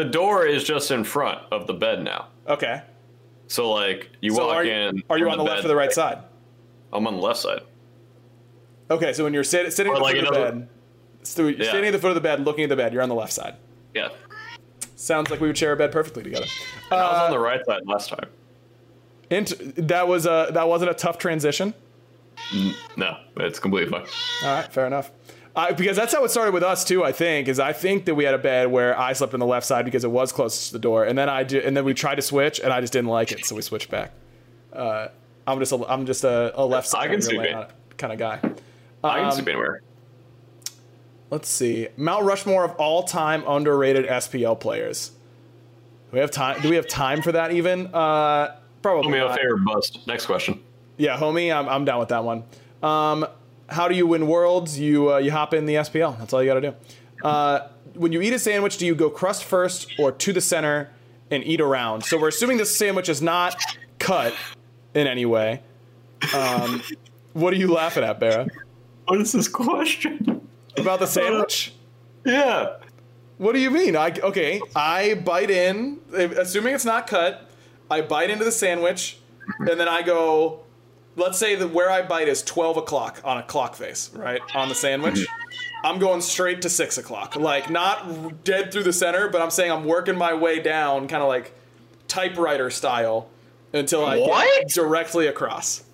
The 0.01 0.07
door 0.09 0.47
is 0.47 0.65
just 0.65 0.91
in 0.91 1.05
front 1.05 1.41
of 1.53 1.67
the 1.67 1.75
bed 1.75 2.03
now. 2.03 2.29
Okay. 2.49 2.81
So, 3.49 3.71
like, 3.71 4.09
you 4.23 4.31
So 4.33 4.47
walk 4.47 4.57
are 4.57 4.65
you, 4.65 4.73
in. 4.73 5.03
are 5.11 5.19
you 5.19 5.29
on 5.29 5.37
the, 5.37 5.45
left 5.45 5.59
bed- 5.59 5.65
or 5.67 5.69
the 5.69 5.77
right 5.77 5.93
side? 5.93 6.21
I'm 6.91 7.07
on 7.07 7.17
the 7.17 7.21
left 7.21 7.39
side. 7.41 7.61
Okay, 8.91 9.13
so 9.13 9.25
when 9.25 9.35
you're 9.35 9.45
sit- 9.45 9.75
sitting 9.75 9.93
Or 9.93 9.97
at 9.97 9.99
the 9.99 10.03
like 10.05 10.17
foot 10.17 10.29
of 10.29 10.33
the 10.35 10.41
bed, 10.41 10.69
so 11.23 11.43
you're 11.43 11.51
Yeah. 11.51 11.69
standing 11.69 11.89
at 11.89 11.91
the 11.93 11.99
foot 11.99 12.09
of 12.09 12.15
the 12.15 12.23
bed, 12.23 12.41
looking 12.47 12.65
at 12.65 12.71
the 12.71 12.77
bed, 12.77 12.95
you're 12.95 13.03
on 13.03 13.11
the 13.11 13.15
left 13.15 13.35
side. 13.35 13.57
Yeah. 13.95 14.09
Sounds 14.97 15.31
like 15.31 15.39
we 15.39 15.49
would 15.49 15.59
share 15.59 15.73
a 15.73 15.77
bed 15.77 15.93
perfectly 15.93 16.23
together. 16.23 16.47
And 16.91 16.99
I 16.99 17.05
was 17.11 17.19
Uh, 17.21 17.25
on 17.27 17.31
the 17.33 17.39
right 17.39 17.61
side 17.67 17.83
last 17.85 18.09
time. 18.09 18.31
Int- 19.29 19.87
that 19.89 20.09
was 20.09 20.25
a 20.25 20.49
that 20.53 20.67
wasn't 20.67 20.91
a 20.93 20.95
tough 20.95 21.19
transition. 21.19 21.75
No, 22.97 23.19
it's 23.37 23.59
completely 23.59 23.91
fine. 23.91 24.07
All 24.49 24.55
right, 24.63 24.73
fair 24.73 24.87
enough. 24.87 25.11
Uh, 25.69 25.73
because 25.75 25.97
that's 25.97 26.13
how 26.15 26.25
it 26.25 26.31
started 26.31 26.55
with 26.55 26.63
us 26.63 26.85
too. 26.85 27.05
I 27.05 27.13
think 27.13 27.49
is 27.49 27.59
I 27.61 27.73
think 27.73 28.05
that 28.07 28.15
we 28.15 28.25
had 28.25 28.35
a 28.35 28.39
bed 28.39 28.71
where 28.71 28.99
I 28.99 29.13
slept 29.13 29.35
on 29.35 29.41
the 29.41 29.47
left 29.47 29.67
side 29.67 29.85
because 29.85 30.05
it 30.05 30.11
was 30.11 30.33
closest 30.33 30.69
to 30.69 30.73
the 30.75 30.79
door, 30.79 31.05
and 31.05 31.19
then 31.19 31.29
I 31.29 31.45
ju- 31.45 31.63
and 31.65 31.77
then 31.77 31.85
we 31.85 31.93
tried 31.95 32.17
to 32.17 32.23
switch, 32.23 32.61
and 32.61 32.73
I 32.73 32.81
just 32.81 32.93
didn't 32.93 33.09
like 33.11 33.33
it, 33.33 33.45
so 33.45 33.55
we 33.57 33.63
switched 33.63 33.91
back. 33.91 34.13
Uh, 34.73 35.09
I'm 35.47 35.59
just 35.59 35.73
a, 35.73 35.85
I'm 35.89 36.07
just 36.07 36.25
a, 36.25 36.53
a 36.59 36.65
left 36.65 36.89
I 36.89 36.91
side 37.03 37.11
can 37.11 37.23
see 37.23 37.37
it. 37.37 37.71
kind 37.97 38.13
of 38.13 38.19
guy. 38.19 38.41
I 39.03 39.19
can 39.19 39.25
Um, 39.27 39.33
see 39.33 39.43
anywhere. 39.43 39.83
Let's 41.31 41.49
see. 41.49 41.89
Mount 41.97 42.25
Rushmore 42.25 42.65
of 42.65 42.73
all-time 42.73 43.45
underrated 43.47 44.07
SPL 44.07 44.59
players. 44.59 45.11
Do 45.11 46.15
we 46.15 46.19
have 46.21 46.31
time? 46.31 46.61
Do 46.61 46.69
we 46.69 46.77
have 46.77 46.89
time 46.89 47.23
for 47.23 47.33
that 47.33 47.53
even? 47.53 47.87
Uh, 47.95 48.57
probably. 48.83 49.13
Do 49.13 49.17
a 49.17 49.29
not. 49.29 49.37
favor, 49.39 49.57
bust. 49.59 50.07
Next 50.07 50.27
question. 50.27 50.61
Yeah, 50.97 51.17
homie, 51.17 51.55
I'm, 51.55 51.69
I'm 51.69 51.85
down 51.85 52.01
with 52.01 52.09
that 52.09 52.25
one. 52.25 52.43
Um, 52.83 53.27
how 53.71 53.89
do 53.89 53.95
you 53.95 54.07
win 54.07 54.27
worlds? 54.27 54.79
You 54.79 55.15
uh, 55.15 55.19
you 55.19 55.31
hop 55.31 55.55
in 55.55 55.67
the 55.67 55.75
SPL. 55.75 56.19
That's 56.19 56.33
all 56.33 56.43
you 56.43 56.51
got 56.51 56.61
to 56.61 56.71
do. 56.71 56.75
Uh, 57.23 57.69
when 57.95 58.13
you 58.13 58.21
eat 58.21 58.33
a 58.33 58.39
sandwich, 58.39 58.79
do 58.79 58.87
you 58.87 58.95
go 58.95 59.11
crust 59.11 59.45
first 59.45 59.93
or 59.99 60.13
to 60.13 60.33
the 60.33 60.41
center 60.41 60.91
and 61.31 61.45
eat 61.45 61.61
around? 61.61 62.05
So 62.05 62.19
we're 62.19 62.29
assuming 62.29 62.57
this 62.57 62.77
sandwich 62.77 63.09
is 63.09 63.21
not 63.21 63.61
cut 63.99 64.35
in 64.95 65.07
any 65.07 65.27
way. 65.27 65.63
Um, 66.35 66.83
what 67.33 67.53
are 67.53 67.57
you 67.57 67.73
laughing 67.73 68.05
at, 68.05 68.21
Bera? 68.21 68.47
What 69.07 69.21
is 69.21 69.33
this 69.33 69.49
question? 69.49 70.47
About 70.77 71.01
the 71.01 71.07
sandwich? 71.07 71.75
Yeah. 72.23 72.77
What 73.39 73.55
do 73.55 73.61
you 73.61 73.71
mean? 73.71 73.97
I 73.97 74.13
okay. 74.23 74.61
I 74.77 75.15
bite 75.15 75.51
in, 75.51 76.01
assuming 76.13 76.75
it's 76.75 76.85
not 76.85 77.07
cut. 77.07 77.49
I 77.91 78.03
bite 78.03 78.29
into 78.29 78.45
the 78.45 78.53
sandwich, 78.53 79.19
and 79.59 79.81
then 79.81 79.89
I 79.89 80.03
go. 80.03 80.61
Let's 81.17 81.39
say 81.39 81.55
that 81.57 81.69
where 81.73 81.91
I 81.91 82.03
bite 82.03 82.29
is 82.29 82.43
twelve 82.43 82.77
o'clock 82.77 83.21
on 83.25 83.37
a 83.39 83.43
clock 83.43 83.75
face, 83.75 84.11
right 84.15 84.41
on 84.55 84.69
the 84.69 84.75
sandwich. 84.75 85.27
I'm 85.83 85.99
going 85.99 86.21
straight 86.21 86.63
to 86.63 86.69
six 86.71 86.99
o'clock, 86.99 87.37
like 87.37 87.71
not 87.71 88.45
dead 88.45 88.73
through 88.73 88.83
the 88.85 88.93
center, 88.93 89.29
but 89.29 89.41
I'm 89.43 89.51
saying 89.51 89.73
I'm 89.73 89.85
working 89.85 90.17
my 90.17 90.35
way 90.35 90.61
down, 90.61 91.09
kind 91.09 91.23
of 91.23 91.29
like 91.29 91.53
typewriter 92.07 92.71
style, 92.71 93.29
until 93.73 94.05
I 94.05 94.19
What? 94.19 94.61
get 94.61 94.69
directly 94.69 95.27
across. 95.27 95.85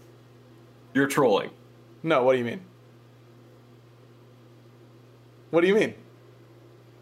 You're 0.93 1.07
trolling. 1.07 1.51
No, 2.03 2.23
what 2.25 2.33
do 2.33 2.39
you 2.39 2.45
mean? 2.45 2.61
What 5.51 5.61
do 5.63 5.69
you 5.69 5.75
mean? 5.75 5.95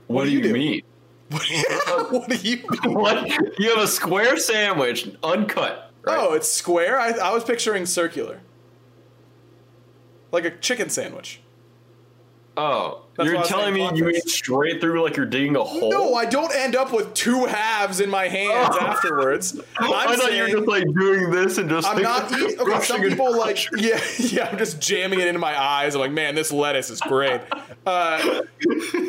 What, 0.06 0.24
do 0.24 0.30
you 0.30 0.40
mean? 0.42 0.48
What 0.48 0.48
do 0.48 0.48
you 0.48 0.48
you 0.48 0.48
do? 0.48 0.52
mean? 0.52 0.82
what 2.10 2.28
do 2.28 2.36
you 2.36 2.56
mean? 2.84 2.94
What? 2.94 3.58
You 3.58 3.70
have 3.74 3.82
a 3.84 3.88
square 3.88 4.36
sandwich, 4.36 5.08
uncut. 5.22 5.83
Oh, 6.06 6.34
it's 6.34 6.50
square. 6.50 6.98
I, 6.98 7.10
I 7.10 7.32
was 7.32 7.44
picturing 7.44 7.86
circular, 7.86 8.40
like 10.32 10.44
a 10.44 10.50
chicken 10.50 10.90
sandwich. 10.90 11.40
Oh, 12.56 13.02
That's 13.16 13.26
you're 13.26 13.34
what 13.34 13.38
I 13.38 13.40
was 13.40 13.48
telling 13.48 13.74
me 13.74 13.98
you 13.98 14.08
eat 14.10 14.28
straight 14.28 14.80
through 14.80 15.02
like 15.02 15.16
you're 15.16 15.26
digging 15.26 15.56
a 15.56 15.64
hole? 15.64 15.90
No, 15.90 16.14
I 16.14 16.24
don't 16.24 16.54
end 16.54 16.76
up 16.76 16.92
with 16.92 17.12
two 17.12 17.46
halves 17.46 17.98
in 17.98 18.08
my 18.08 18.28
hands 18.28 18.76
afterwards. 18.80 19.60
I'm 19.76 19.92
I 19.92 20.14
thought 20.14 20.32
you 20.32 20.42
were 20.42 20.48
just 20.48 20.68
like 20.68 20.84
doing 20.94 21.30
this 21.30 21.58
and 21.58 21.68
just. 21.68 21.86
I'm 21.88 21.96
like, 21.96 22.02
not 22.04 22.32
eating. 22.40 22.60
Okay, 22.60 22.80
some 22.82 23.00
people 23.00 23.36
like 23.36 23.58
yeah, 23.76 24.00
yeah. 24.18 24.48
I'm 24.50 24.58
just 24.58 24.80
jamming 24.80 25.18
it 25.20 25.26
into 25.26 25.40
my 25.40 25.60
eyes. 25.60 25.94
I'm 25.96 26.00
like, 26.00 26.12
man, 26.12 26.36
this 26.36 26.52
lettuce 26.52 26.90
is 26.90 27.00
great. 27.00 27.40
Uh, 27.84 28.42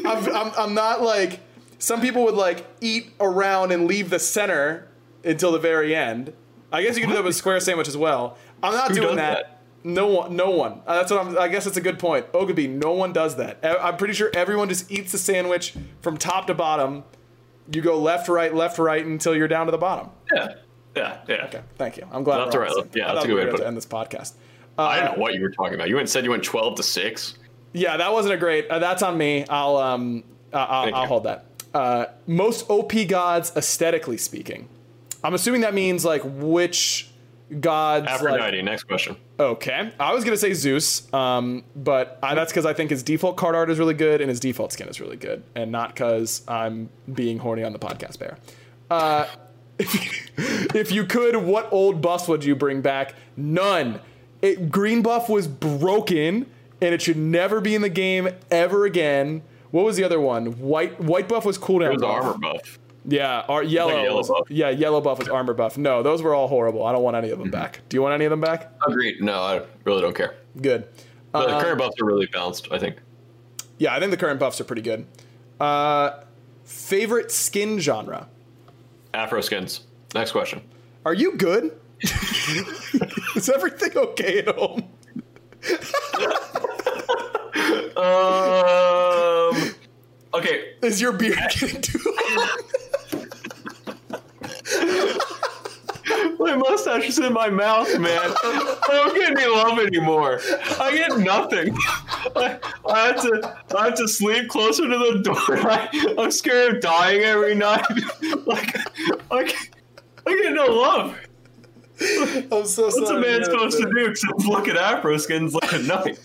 I'm, 0.06 0.36
I'm, 0.36 0.52
I'm 0.58 0.74
not 0.74 1.04
like 1.04 1.40
some 1.78 2.02
people 2.02 2.24
would 2.24 2.36
like 2.36 2.66
eat 2.82 3.14
around 3.20 3.72
and 3.72 3.86
leave 3.86 4.10
the 4.10 4.20
center 4.20 4.88
until 5.24 5.52
the 5.52 5.60
very 5.60 5.96
end. 5.96 6.34
I 6.76 6.84
guess 6.84 6.96
you 6.96 7.02
can 7.02 7.10
do 7.10 7.16
that 7.16 7.24
with 7.24 7.34
a 7.34 7.38
square 7.38 7.60
sandwich 7.60 7.88
as 7.88 7.98
well. 7.98 8.38
I'm 8.62 8.74
not 8.74 8.90
Who 8.90 8.96
doing 8.96 9.16
that. 9.16 9.36
that? 9.36 9.52
No 9.84 10.08
one, 10.08 10.36
no 10.36 10.50
one. 10.50 10.82
Uh, 10.88 10.96
that's 10.98 11.12
what 11.12 11.26
I'm. 11.26 11.38
I 11.38 11.48
guess 11.48 11.68
it's 11.68 11.78
a 11.78 11.82
good 11.82 12.00
point. 12.00 12.26
Ogilvy, 12.34 12.68
no 12.68 12.92
one 12.94 13.14
does 13.14 13.36
that. 13.36 13.60
I'm 13.64 13.98
pretty 13.98 14.14
sure 14.16 14.32
everyone 14.34 14.68
just 14.68 14.92
eats 14.92 15.12
the 15.12 15.18
sandwich 15.20 15.76
from 16.02 16.18
top 16.18 16.48
to 16.48 16.54
bottom. 16.56 17.04
You 17.72 17.82
go 17.82 17.98
left, 18.00 18.28
right, 18.28 18.54
left, 18.54 18.78
right 18.80 19.06
until 19.06 19.36
you're 19.36 19.48
down 19.48 19.68
to 19.68 19.72
the 19.72 19.78
bottom. 19.78 20.10
Yeah, 20.34 20.56
yeah, 20.96 21.18
yeah. 21.28 21.46
Okay, 21.46 21.62
thank 21.78 21.98
you. 21.98 22.08
I'm 22.12 22.24
glad. 22.24 22.40
That's 22.46 22.56
we're 22.56 22.66
all 22.66 22.72
on 22.80 22.84
right. 22.86 22.96
Yeah, 22.96 23.14
that's 23.14 23.26
a 23.26 23.28
good 23.28 23.36
way 23.38 23.46
to 23.46 23.52
put 23.52 23.60
it. 23.62 23.68
end 23.68 23.78
this 23.78 23.86
podcast. 23.86 24.34
I 24.78 25.00
Uh, 25.00 25.06
don't 25.06 25.18
know 25.18 25.22
what 25.22 25.34
you 25.36 25.42
were 25.42 25.52
talking 25.52 25.76
about. 25.76 25.88
You 25.88 25.98
went 25.98 26.10
said 26.10 26.24
you 26.24 26.32
went 26.32 26.44
twelve 26.44 26.76
to 26.78 26.84
six. 26.84 27.38
Yeah, 27.74 27.98
that 27.98 28.12
wasn't 28.12 28.34
a 28.34 28.38
great. 28.38 28.68
Uh, 28.68 28.80
that's 28.80 29.04
on 29.04 29.18
me. 29.18 29.46
I'll 29.50 29.78
um, 29.78 30.24
uh, 30.52 30.58
I'll, 30.58 30.96
I'll 30.96 31.06
hold 31.08 31.24
that. 31.26 31.46
Uh, 31.76 32.06
most 32.26 32.68
OP 32.70 32.94
gods, 33.08 33.52
aesthetically 33.56 34.18
speaking. 34.18 34.68
I'm 35.24 35.34
assuming 35.34 35.62
that 35.62 35.74
means 35.74 36.06
like 36.06 36.22
which 36.24 37.10
gods. 37.60 38.06
like- 38.06 38.16
Aphrodite. 38.16 38.62
next 38.62 38.84
question. 38.84 39.16
okay, 39.40 39.92
I 40.00 40.14
was 40.14 40.24
gonna 40.24 40.38
say 40.38 40.54
Zeus, 40.54 41.12
um, 41.14 41.64
but 41.76 42.20
I, 42.24 42.36
that's 42.36 42.52
because 42.52 42.66
I 42.66 42.74
think 42.74 42.90
his 42.90 43.04
default 43.04 43.38
card 43.38 43.56
art 43.56 43.70
is 43.70 43.80
really 43.80 43.94
good 43.94 44.22
and 44.22 44.30
his 44.30 44.40
default 44.40 44.72
skin 44.74 44.88
is 44.88 45.00
really 45.00 45.18
good, 45.18 45.44
and 45.56 45.72
not 45.72 45.90
because 45.94 46.44
I'm 46.48 46.90
being 47.14 47.40
horny 47.40 47.64
on 47.64 47.74
the 47.74 47.80
podcast 47.80 48.20
bear. 48.20 48.38
Uh, 48.90 49.26
if, 49.80 49.94
you, 49.94 50.68
if 50.80 50.92
you 50.92 51.06
could, 51.06 51.36
what 51.36 51.68
old 51.72 52.02
buffs 52.02 52.28
would 52.28 52.44
you 52.44 52.56
bring 52.56 52.82
back? 52.82 53.14
None. 53.36 54.00
It, 54.42 54.70
green 54.70 55.02
buff 55.02 55.28
was 55.28 55.48
broken, 55.48 56.46
and 56.82 56.94
it 56.94 57.02
should 57.02 57.18
never 57.18 57.60
be 57.62 57.76
in 57.76 57.82
the 57.82 57.90
game 57.90 58.30
ever 58.52 58.86
again. 58.86 59.42
What 59.72 59.84
was 59.86 59.98
the 59.98 60.04
other 60.04 60.20
one? 60.22 60.58
White 60.60 61.00
white 61.02 61.28
buff 61.28 61.46
was 61.46 61.58
cooldown. 61.58 61.88
It 61.88 61.94
was 61.94 62.02
buff. 62.02 62.24
armor 62.24 62.38
buff. 62.38 62.80
Yeah, 63.08 63.42
our, 63.48 63.62
yellow. 63.62 64.02
yellow 64.02 64.24
buff. 64.24 64.50
Yeah, 64.50 64.70
yellow 64.70 65.00
buff 65.00 65.20
was 65.20 65.28
armor 65.28 65.54
buff. 65.54 65.78
No, 65.78 66.02
those 66.02 66.22
were 66.22 66.34
all 66.34 66.48
horrible. 66.48 66.86
I 66.86 66.92
don't 66.92 67.04
want 67.04 67.16
any 67.16 67.30
of 67.30 67.40
them 67.40 67.52
back. 67.52 67.82
Do 67.90 67.98
you 67.98 68.02
want 68.02 68.14
any 68.16 68.26
of 68.26 68.32
them 68.32 68.42
back? 68.42 68.72
Agreed. 68.88 69.22
No, 69.22 69.34
I 69.34 69.62
really 69.84 70.02
don't 70.02 70.16
care. 70.16 70.36
Good. 70.60 70.88
Uh, 71.34 71.58
the 71.58 71.64
current 71.64 71.78
buffs 71.78 72.02
are 72.02 72.06
really 72.06 72.26
balanced. 72.28 72.68
I 72.72 72.80
think. 72.80 72.98
Yeah, 73.78 73.94
I 73.94 74.00
think 74.00 74.12
the 74.12 74.18
current 74.18 74.40
buffs 74.40 74.60
are 74.60 74.64
pretty 74.64 74.82
good. 74.82 75.06
Uh, 75.60 76.22
favorite 76.64 77.32
skin 77.32 77.80
genre? 77.80 78.28
Afro 79.14 79.42
skins. 79.42 79.82
Next 80.14 80.32
question. 80.32 80.62
Are 81.06 81.14
you 81.14 81.36
good? 81.38 81.78
Is 83.36 83.50
everything 83.50 83.98
okay 83.98 84.40
at 84.40 84.56
home? 84.56 84.84
Um. 87.98 89.42
Okay. 90.36 90.74
Is 90.82 91.00
your 91.02 91.14
beard 91.14 91.38
getting 91.52 91.82
too 91.82 92.00
long? 92.38 92.50
My 96.40 96.56
mustache 96.56 97.08
is 97.10 97.18
in 97.20 97.34
my 97.34 97.50
mouth, 97.50 97.98
man. 98.00 98.20
I 98.44 98.78
don't 98.92 99.16
get 99.16 99.32
any 99.32 99.48
love 99.48 99.80
anymore. 99.80 100.40
I 100.80 100.92
get 100.96 101.18
nothing. 101.18 101.76
I, 102.36 102.60
I 102.88 103.00
have 103.08 103.22
to 103.22 103.58
I 103.76 103.86
have 103.86 103.96
to 103.96 104.08
sleep 104.08 104.48
closer 104.50 104.84
to 104.84 104.98
the 104.98 105.22
door. 105.24 105.36
I, 105.72 106.16
I'm 106.20 106.30
scared 106.32 106.76
of 106.76 106.82
dying 106.82 107.22
every 107.24 107.56
night. 107.56 107.86
like 108.46 108.76
I, 109.32 109.44
get- 109.46 109.70
I 110.28 110.36
get 110.44 110.54
no 110.54 110.66
love. 110.68 111.18
I'm 112.52 112.66
so 112.66 112.84
What's 112.86 112.98
a 113.00 113.06
sorry. 113.08 113.22
man 113.22 113.40
to 113.40 113.46
supposed 113.46 113.78
to 113.80 113.90
do 113.90 114.06
except 114.06 114.46
look 114.46 114.68
at 114.68 114.76
afro 114.78 115.18
skins 115.18 115.56
like 115.56 115.74
at 115.74 115.84
night? 115.86 116.20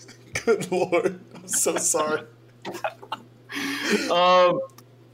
Good 0.45 0.71
lord. 0.71 1.19
I'm 1.33 1.47
so 1.47 1.77
sorry. 1.77 2.23
Um, 4.11 4.59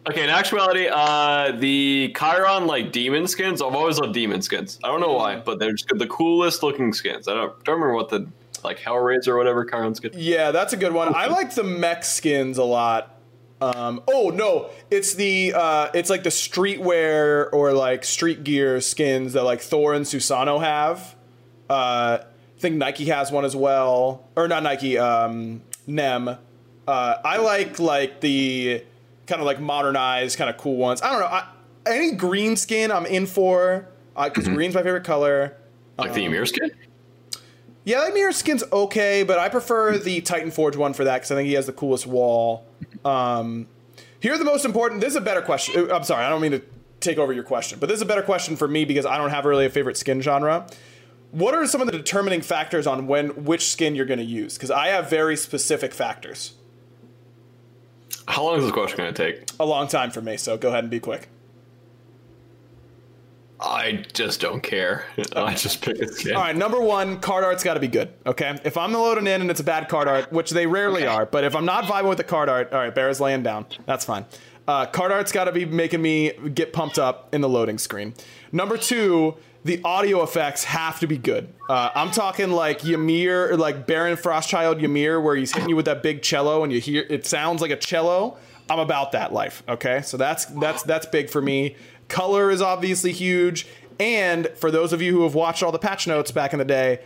okay, 0.08 0.24
in 0.24 0.30
actuality, 0.30 0.88
uh, 0.92 1.52
the 1.52 2.13
Chiron 2.18 2.68
like 2.68 2.92
demon 2.92 3.28
skins. 3.28 3.62
I've 3.62 3.76
always 3.76 4.00
loved 4.00 4.13
demon 4.13 4.42
skins. 4.42 4.80
I 4.84 4.88
don't 4.88 5.02
know 5.02 5.13
why, 5.13 5.38
but 5.38 5.60
they're 5.60 5.74
just 5.74 5.88
the 5.90 6.08
coolest 6.08 6.63
looking 6.63 6.94
skins. 6.94 7.28
I 7.28 7.34
don't, 7.34 7.63
don't 7.63 7.76
remember 7.76 7.96
what 7.96 8.10
the 8.10 8.28
like 8.63 8.80
Hellraiser 8.80 9.30
or 9.30 9.38
whatever 9.38 9.66
Chiron 9.66 9.96
skin. 9.96 10.12
Yeah, 10.16 10.52
that's 10.52 10.74
a 10.74 10.78
good 10.78 10.94
one. 10.94 11.13
I 11.16 11.28
like 11.40 11.54
the 11.54 11.63
mech 11.63 12.04
skins 12.04 12.58
a 12.58 12.63
lot. 12.63 13.13
Um, 13.60 14.04
oh 14.08 14.30
no, 14.30 14.70
it's 14.92 15.16
the 15.16 15.54
uh, 15.56 15.90
it's 15.94 16.10
like 16.10 16.24
the 16.24 16.30
streetwear 16.30 17.50
or 17.52 17.74
like 17.74 18.04
street 18.04 18.44
gear 18.44 18.80
skins 18.82 19.34
that 19.34 19.44
like 19.44 19.62
Thor 19.62 19.94
and 19.94 20.06
Susano 20.06 20.62
have. 20.62 21.16
Uh, 21.70 22.20
I 22.22 22.60
think 22.60 22.76
Nike 22.76 23.06
has 23.06 23.32
one 23.32 23.46
as 23.46 23.56
well, 23.56 24.28
or 24.36 24.48
not 24.48 24.63
Nike, 24.63 24.98
um, 24.98 25.62
Nem. 25.86 26.38
Uh, 26.88 27.17
I 27.23 27.38
like 27.38 27.80
like 27.80 28.21
the 28.21 28.84
kind 29.26 29.41
of 29.41 29.45
like 29.45 29.60
modernized, 29.60 30.38
kind 30.38 30.50
of 30.50 30.58
cool 30.58 30.78
ones. 30.78 31.02
I 31.02 31.12
don't 31.12 31.19
know. 31.19 31.28
I, 31.28 31.47
any 31.86 32.13
green 32.13 32.56
skin 32.56 32.91
I'm 32.91 33.06
in 33.06 33.26
for 33.26 33.88
because 34.15 34.47
green's 34.47 34.73
my 34.73 34.84
favorite 34.84 35.04
color. 35.04 35.56
Like 35.97 36.13
the 36.13 36.26
Ymir 36.26 36.45
skin. 36.45 36.71
Yeah, 37.84 38.10
Ymir 38.10 38.34
Skin's 38.34 38.65
okay, 38.71 39.23
but 39.23 39.39
I 39.39 39.47
prefer 39.47 39.97
the 39.97 40.19
Titan 40.19 40.52
Forge 40.52 40.76
one 40.76 40.93
for 40.93 41.06
that 41.06 41.17
because 41.17 41.32
I 41.32 41.36
think 41.36 41.47
he 41.47 41.54
has 41.54 41.67
the 41.67 41.73
coolest 41.73 42.06
wall. 42.06 42.65
Um, 43.06 43.67
here 44.19 44.33
are 44.33 44.38
the 44.38 44.44
most 44.44 44.65
important. 44.65 45.00
This 45.00 45.12
is 45.12 45.15
a 45.15 45.21
better 45.21 45.42
question. 45.42 45.90
Uh, 45.90 45.96
I'm 45.96 46.04
sorry, 46.04 46.25
I 46.25 46.29
don't 46.29 46.42
mean 46.42 46.52
to 46.52 46.62
take 47.00 47.17
over 47.17 47.31
your 47.31 47.46
question, 47.46 47.79
but 47.79 47.88
this 47.88 47.96
is 47.96 48.02
a 48.02 48.06
better 48.06 48.21
question 48.21 48.58
for 48.58 48.67
me 48.67 48.83
because 48.83 49.06
I 49.06 49.17
don't 49.17 49.29
have 49.29 49.46
really 49.46 49.65
a 49.65 49.69
favorite 49.69 49.96
skin 49.96 50.19
genre. 50.19 50.67
What 51.31 51.54
are 51.54 51.65
some 51.65 51.79
of 51.79 51.88
the 51.88 51.94
determining 51.94 52.42
factors 52.42 52.88
on 52.88 53.08
when 53.08 53.46
which 53.46 53.69
skin 53.69 53.96
you're 53.96 54.06
going 54.06 54.19
to 54.19 54.25
use? 54.25 54.56
Because 54.56 54.69
I 54.69 54.88
have 54.88 55.10
very 55.10 55.38
specific 55.38 55.94
factors. 55.94 56.56
How 58.28 58.44
long 58.44 58.58
is 58.58 58.63
this 58.63 58.73
question 58.73 58.98
going 58.98 59.13
to 59.13 59.25
take? 59.25 59.50
A 59.60 59.65
long 59.65 59.88
time 59.88 60.12
for 60.12 60.21
me, 60.21 60.38
so 60.38 60.58
go 60.58 60.69
ahead 60.69 60.84
and 60.84 60.92
be 60.92 61.00
quick. 61.00 61.30
I 63.60 64.06
just 64.13 64.40
don't 64.40 64.62
care. 64.62 65.06
I 65.36 65.56
just 65.56 65.82
pick 65.82 66.00
a 66.00 66.08
skin. 66.08 66.36
All 66.36 66.44
right, 66.44 66.56
number 66.56 66.80
one, 66.80 67.19
card 67.19 67.44
art's 67.44 67.63
got 67.63 67.73
to 67.73 67.80
be 67.80 67.88
good. 67.88 68.13
Okay, 68.25 68.58
if 68.63 68.78
I'm 68.78 68.94
loading 68.94 69.28
in 69.28 69.42
and 69.42 69.50
it's 69.50 69.60
a 69.60 69.63
bad 69.63 69.90
card 69.90 70.08
art, 70.08 70.32
which 70.32 70.52
they 70.52 70.67
rarely 70.67 71.08
are, 71.08 71.25
but 71.25 71.44
if 71.44 71.56
I'm 71.56 71.65
not 71.65 71.86
vibing 71.86 72.10
with 72.10 72.17
the 72.17 72.23
card 72.23 72.50
art, 72.50 72.71
all 72.71 72.80
right, 72.80 72.94
Bear's 72.94 73.19
laying 73.19 73.44
down. 73.44 73.65
That's 73.86 74.06
fine. 74.06 74.25
Uh, 74.67 74.86
card 74.86 75.12
art's 75.13 75.32
got 75.32 75.46
to 75.46 75.52
be 75.54 75.65
making 75.65 76.02
me 76.02 76.34
get 76.54 76.73
pumped 76.73 77.00
up 77.00 77.34
in 77.34 77.40
the 77.42 77.50
loading 77.50 77.78
screen. 77.78 78.13
Number 78.52 78.78
two, 78.78 79.36
the 79.64 79.82
audio 79.84 80.24
effects 80.24 80.64
have 80.64 81.00
to 81.00 81.08
be 81.08 81.18
good. 81.18 81.54
Uh, 81.70 81.90
I'm 81.94 82.12
talking 82.12 82.52
like 82.52 82.86
Ymir, 82.86 83.58
like 83.58 83.86
Baron 83.88 84.16
Frostchild 84.16 84.82
Ymir, 84.82 85.20
where 85.20 85.36
he's 85.36 85.54
hitting 85.54 85.70
you 85.70 85.76
with 85.76 85.86
that 85.86 86.02
big 86.02 86.22
cello 86.22 86.64
and 86.64 86.72
you 86.72 86.80
hear 86.80 87.06
it 87.10 87.26
sounds 87.26 87.62
like 87.62 87.72
a 87.72 87.76
cello. 87.76 88.38
I'm 88.70 88.80
about 88.80 89.14
that 89.14 89.34
life. 89.34 89.64
Okay, 89.68 90.02
so 90.02 90.18
that's 90.18 90.46
that's 90.46 90.84
that's 90.84 91.06
big 91.06 91.30
for 91.30 91.42
me. 91.42 91.76
Color 92.08 92.52
is 92.52 92.62
obviously 92.62 93.12
huge, 93.12 93.68
and 94.00 94.48
for 94.56 94.72
those 94.72 94.94
of 94.94 95.02
you 95.02 95.12
who 95.14 95.24
have 95.24 95.36
watched 95.36 95.64
all 95.64 95.72
the 95.72 95.80
patch 95.80 96.08
notes 96.08 96.32
back 96.32 96.54
in 96.54 96.60
the 96.60 96.66
day, 96.66 97.00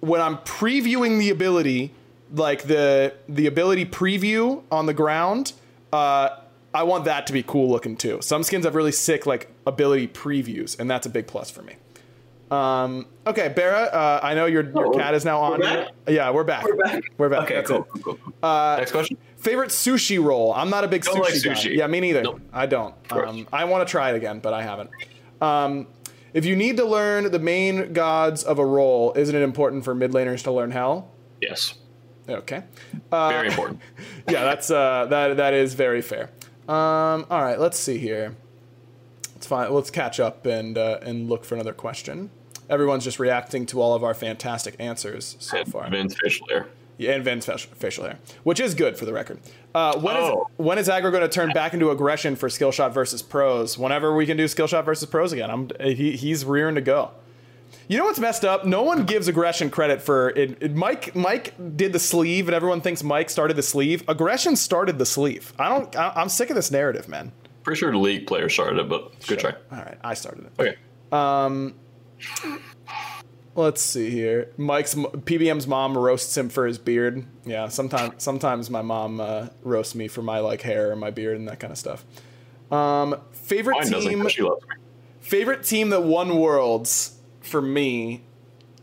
when 0.00 0.20
I'm 0.20 0.38
previewing 0.38 1.18
the 1.18 1.30
ability, 1.30 1.92
like 2.32 2.64
the 2.64 3.14
the 3.28 3.46
ability 3.46 3.86
preview 3.86 4.62
on 4.70 4.86
the 4.86 4.94
ground, 4.94 5.52
uh, 5.92 6.30
I 6.76 6.82
want 6.82 7.06
that 7.06 7.26
to 7.28 7.32
be 7.32 7.42
cool 7.42 7.68
looking 7.70 7.96
too. 7.96 8.18
Some 8.20 8.42
skins 8.42 8.64
have 8.64 8.74
really 8.74 8.92
sick 8.92 9.26
like 9.26 9.50
ability 9.66 10.08
previews, 10.08 10.78
and 10.78 10.90
that's 10.90 11.06
a 11.06 11.10
big 11.10 11.26
plus 11.26 11.50
for 11.50 11.62
me. 11.62 11.74
Um, 12.50 13.06
okay, 13.26 13.48
Barra, 13.48 13.84
uh, 13.84 14.20
I 14.22 14.34
know 14.34 14.46
your 14.46 14.62
your 14.70 14.86
Oh, 14.86 14.90
cat 14.90 15.14
is 15.14 15.24
now 15.24 15.40
we're 15.48 15.54
on. 15.54 15.60
back? 15.60 15.88
Yeah, 16.06 16.30
we're 16.30 16.44
back. 16.44 16.64
We're 16.64 16.76
back. 16.76 17.02
We're 17.18 17.28
back. 17.28 17.42
Okay, 17.44 17.54
That's 17.56 17.68
cool, 17.70 17.82
cool, 17.84 18.14
cool. 18.16 18.32
Uh, 18.42 18.76
Next 18.78 18.92
question. 18.92 19.16
Favorite 19.38 19.70
sushi 19.70 20.22
roll? 20.22 20.52
I'm 20.54 20.70
not 20.70 20.84
a 20.84 20.88
big 20.88 21.02
Don't 21.02 21.16
sushi, 21.16 21.20
like 21.20 21.42
guy. 21.42 21.50
sushi. 21.52 21.76
Yeah, 21.76 21.86
me 21.88 22.00
neither. 22.00 22.22
Nope. 22.22 22.40
I 22.52 22.66
don't. 22.66 22.94
Um, 23.10 23.48
I 23.52 23.64
want 23.64 23.86
to 23.86 23.90
try 23.90 24.10
it 24.10 24.16
again, 24.16 24.38
but 24.40 24.52
I 24.54 24.62
haven't. 24.62 24.90
Um, 25.40 25.88
if 26.34 26.44
you 26.44 26.54
need 26.54 26.76
to 26.76 26.84
learn 26.84 27.30
the 27.32 27.38
main 27.40 27.92
gods 27.92 28.44
of 28.44 28.58
a 28.60 28.66
role, 28.66 29.12
isn't 29.16 29.34
it 29.34 29.42
important 29.42 29.84
for 29.84 29.94
mid 29.94 30.12
laners 30.12 30.42
to 30.44 30.52
learn 30.52 30.70
Hel? 30.70 31.10
Yes. 31.40 31.74
Okay. 32.28 32.62
Uh, 33.10 33.28
Very 33.30 33.48
important. 33.48 33.80
yeah, 34.28 34.44
that's 34.44 34.70
uh, 34.70 35.06
that 35.10 35.36
that 35.38 35.52
is 35.54 35.74
very 35.74 36.02
fair. 36.02 36.30
Um, 36.68 37.26
all 37.30 37.42
right, 37.42 37.58
let's 37.60 37.78
see 37.78 37.98
here. 37.98 38.36
Let's 39.34 39.46
find. 39.46 39.72
Let's 39.72 39.90
catch 39.90 40.18
up 40.18 40.46
and 40.46 40.76
uh, 40.78 40.98
and 41.02 41.28
look 41.28 41.44
for 41.44 41.54
another 41.54 41.72
question. 41.72 42.30
Everyone's 42.68 43.04
just 43.04 43.20
reacting 43.20 43.66
to 43.66 43.80
all 43.80 43.94
of 43.94 44.02
our 44.02 44.14
fantastic 44.14 44.74
answers 44.80 45.36
so 45.38 45.64
far. 45.64 45.88
Vince 45.88 46.16
facial 46.20 46.48
hair. 46.48 46.66
Yeah, 46.98 47.12
and 47.12 47.22
Vin's 47.22 47.44
facial, 47.46 47.70
facial 47.74 48.04
hair, 48.04 48.18
which 48.42 48.58
is 48.58 48.74
good 48.74 48.96
for 48.96 49.04
the 49.04 49.12
record. 49.12 49.38
Uh, 49.74 49.98
when 50.00 50.16
is 50.16 50.22
Oh. 50.24 50.48
when 50.56 50.78
is 50.78 50.88
aggro 50.88 51.10
going 51.12 51.22
to 51.22 51.28
turn 51.28 51.52
back 51.52 51.74
into 51.74 51.90
aggression 51.90 52.34
for 52.34 52.48
skill 52.48 52.72
shot 52.72 52.92
versus 52.94 53.20
pros? 53.22 53.76
Whenever 53.78 54.14
we 54.16 54.24
can 54.26 54.36
do 54.36 54.48
skill 54.48 54.66
shot 54.66 54.84
versus 54.84 55.08
pros 55.08 55.32
again, 55.32 55.50
I'm 55.50 55.70
he, 55.80 56.12
he's 56.16 56.44
rearing 56.44 56.74
to 56.74 56.80
go. 56.80 57.10
You 57.88 57.98
know 57.98 58.04
what's 58.04 58.18
messed 58.18 58.44
up? 58.44 58.64
No 58.64 58.82
one 58.82 59.04
gives 59.06 59.28
aggression 59.28 59.70
credit 59.70 60.02
for 60.02 60.30
it, 60.30 60.56
it- 60.60 60.74
Mike. 60.74 61.14
Mike 61.14 61.54
did 61.76 61.92
the 61.92 61.98
sleeve, 61.98 62.48
and 62.48 62.54
everyone 62.54 62.80
thinks 62.80 63.02
Mike 63.04 63.30
started 63.30 63.54
the 63.56 63.62
sleeve. 63.62 64.02
Aggression 64.08 64.56
started 64.56 64.98
the 64.98 65.06
sleeve. 65.06 65.52
I 65.58 65.68
don't. 65.68 65.94
I, 65.96 66.12
I'm 66.16 66.28
sick 66.28 66.50
of 66.50 66.56
this 66.56 66.70
narrative, 66.70 67.08
man. 67.08 67.30
Pretty 67.62 67.78
sure 67.78 67.90
the 67.92 67.98
league 67.98 68.26
player 68.26 68.48
started 68.48 68.78
it, 68.80 68.88
but 68.88 69.12
good 69.26 69.38
try. 69.38 69.52
All 69.72 69.78
right, 69.78 69.98
I 70.02 70.14
started 70.14 70.46
it. 70.46 70.52
Okay. 70.60 70.76
Um, 71.12 71.74
let's 73.54 73.80
see 73.82 74.10
here. 74.10 74.50
Mike's 74.56 74.94
PBM's 74.94 75.66
mom 75.66 75.96
roasts 75.96 76.36
him 76.36 76.48
for 76.48 76.66
his 76.66 76.78
beard. 76.78 77.24
Yeah, 77.44 77.68
sometimes 77.68 78.22
sometimes 78.22 78.70
my 78.70 78.82
mom 78.82 79.20
uh, 79.20 79.48
roasts 79.62 79.94
me 79.94 80.08
for 80.08 80.22
my 80.22 80.40
like 80.40 80.62
hair 80.62 80.90
and 80.92 81.00
my 81.00 81.10
beard 81.10 81.36
and 81.38 81.48
that 81.48 81.60
kind 81.60 81.72
of 81.72 81.78
stuff. 81.78 82.04
Um, 82.70 83.20
favorite 83.32 83.78
Mine 83.90 84.00
team. 84.00 84.22
'cause 84.22 84.32
she 84.32 84.42
loves. 84.42 84.64
Favorite 85.20 85.64
team 85.64 85.90
that 85.90 86.02
won 86.04 86.36
worlds 86.38 87.15
for 87.46 87.62
me. 87.62 88.22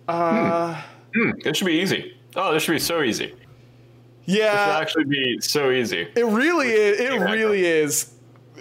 Uh, 0.08 0.82
Hmm, 1.16 1.32
it 1.46 1.56
should 1.56 1.66
be 1.68 1.80
easy. 1.80 2.18
Oh, 2.36 2.52
this 2.54 2.64
should 2.64 2.72
be 2.72 2.80
so 2.80 3.04
easy. 3.04 3.36
Yeah. 4.26 4.46
It 4.46 4.50
should 4.52 4.82
actually 4.82 5.04
be 5.06 5.40
so 5.42 5.70
easy. 5.70 6.08
it 6.16 6.26
really 6.26 6.70
is. 6.70 7.00
It 7.00 7.20
really 7.20 7.64
is. 7.66 8.12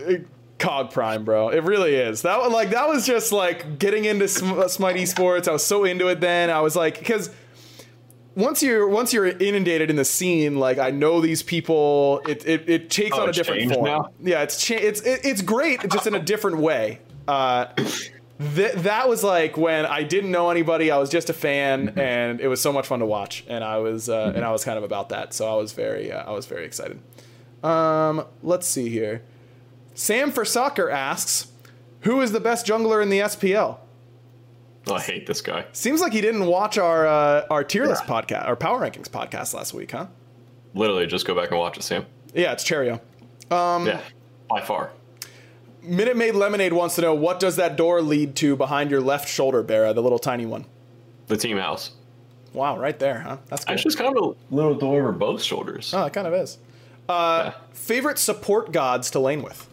uh, 0.07 0.15
Cog 0.59 0.91
Prime, 0.93 1.25
bro. 1.25 1.49
It 1.49 1.65
really 1.65 1.95
is. 1.95 2.23
That 2.23 2.37
like 2.53 2.71
that 2.71 2.89
was 2.89 3.07
just 3.07 3.33
like 3.33 3.79
getting 3.79 4.05
into 4.05 4.29
Sm- 4.29 4.53
uh, 4.59 4.69
Smite 4.69 4.97
Esports. 4.97 5.49
I 5.49 5.53
was 5.53 5.65
so 5.65 5.85
into 5.85 6.09
it 6.09 6.21
then. 6.21 6.51
I 6.51 6.61
was 6.61 6.77
like, 6.77 6.99
because 6.99 7.31
once 8.37 8.63
you're 8.63 8.87
once 8.87 9.13
you're 9.13 9.27
inundated 9.27 9.91
in 9.91 9.97
the 9.97 10.05
scene, 10.05 10.59
like 10.59 10.79
I 10.79 10.91
know 10.91 11.21
these 11.21 11.43
people. 11.43 12.21
It 12.29 12.47
it, 12.47 12.69
it 12.71 12.91
takes 12.91 13.17
Oh, 13.17 13.23
on 13.23 13.29
a 13.31 13.33
different 13.33 13.73
form. 13.73 13.85
now? 13.87 14.11
Yeah, 14.23 14.43
it's 14.43 14.63
cha- 14.65 14.75
it's 14.75 15.01
it, 15.01 15.23
it's 15.25 15.43
great, 15.43 15.89
just 15.91 16.07
in 16.07 16.15
a 16.15 16.21
different 16.23 16.59
way. 16.59 17.01
Uh, 17.27 17.67
th- 18.55 18.75
that 18.75 19.09
was 19.09 19.23
like 19.25 19.57
when 19.57 19.87
I 19.87 20.03
didn't 20.03 20.31
know 20.31 20.51
anybody. 20.51 20.91
I 20.91 20.99
was 20.99 21.11
just 21.11 21.31
a 21.31 21.33
fan, 21.33 21.89
Mm-hmm. 21.89 21.99
and 21.99 22.41
it 22.41 22.49
was 22.49 22.61
so 22.61 22.73
much 22.73 22.87
fun 22.87 22.99
to 23.01 23.07
watch. 23.07 23.45
And 23.49 23.63
I 23.65 23.79
was 23.79 24.09
uh, 24.09 24.33
and 24.35 24.45
I 24.45 24.51
was 24.53 24.65
kind 24.65 24.79
of 24.79 24.85
about 24.85 25.09
that. 25.11 25.33
So 25.35 25.51
I 25.51 25.57
was 25.57 25.73
very 25.73 26.11
uh, 26.13 26.25
I 26.25 26.33
was 26.33 26.47
very 26.47 26.65
excited. 26.65 27.01
Um, 27.63 28.25
let's 28.43 28.67
see 28.67 28.89
here. 28.89 29.23
Sam 29.95 30.33
for 30.33 30.45
soccer 30.45 30.91
asks, 30.91 31.49
"Who 32.01 32.21
is 32.21 32.33
the 32.33 32.41
best 32.41 32.67
jungler 32.67 33.03
in 33.03 33.11
the 33.11 33.21
SPL?" 33.21 33.79
Oh, 34.89 34.95
I 34.95 35.01
hate 35.01 35.27
this 35.27 35.41
guy. 35.41 35.67
Seems 35.73 36.01
like 36.01 36.13
he 36.13 36.21
didn't 36.21 36.47
watch 36.47 36.77
our 36.79 37.07
uh, 37.07 37.47
our 37.51 37.63
tier 37.63 37.87
list 37.87 38.05
podcast, 38.05 38.47
our 38.47 38.57
power 38.57 38.81
rankings 38.81 39.09
podcast 39.09 39.55
last 39.55 39.73
week, 39.75 39.93
huh? 39.93 40.07
Literally, 40.75 41.07
just 41.07 41.27
go 41.27 41.35
back 41.35 41.51
and 41.51 41.59
watch 41.59 41.77
it, 41.77 41.83
Sam. 41.83 42.05
Yeah, 42.35 42.53
it's 42.53 42.65
Cherryo. 42.65 43.01
Um, 43.51 43.87
yeah, 43.87 44.01
by 44.49 44.61
far. 44.63 44.91
Minute 45.83 46.17
Maid 46.17 46.35
Lemonade 46.35 46.73
wants 46.73 46.95
to 46.97 47.01
know 47.01 47.15
what 47.15 47.41
does 47.41 47.57
that 47.57 47.77
door 47.77 48.01
lead 48.03 48.37
to 48.37 48.57
behind 48.57 48.91
your 48.91 49.01
left 49.01 49.29
shoulder, 49.29 49.63
Barra, 49.63 49.93
the 49.93 50.03
little 50.03 50.19
tiny 50.19 50.47
one. 50.47 50.65
The 51.27 51.37
team 51.37 51.59
house. 51.59 51.93
Wow, 52.53 52.79
right 52.79 52.99
there, 52.99 53.19
huh? 53.21 53.39
That's 53.49 53.65
cool. 53.65 53.73
Actually, 53.73 53.89
it's 53.89 53.97
kind 53.97 54.17
of 54.17 54.23
a 54.23 54.55
little 54.55 54.75
door 54.75 55.01
over 55.01 55.13
both 55.13 55.43
shoulders. 55.43 55.93
Oh, 55.95 56.05
it 56.05 56.13
kind 56.13 56.27
of 56.27 56.35
is. 56.35 56.59
Uh, 57.09 57.53
Favorite 57.73 58.19
support 58.19 58.73
gods 58.73 59.11
to 59.13 59.19
lane 59.19 59.43
with? 59.43 59.69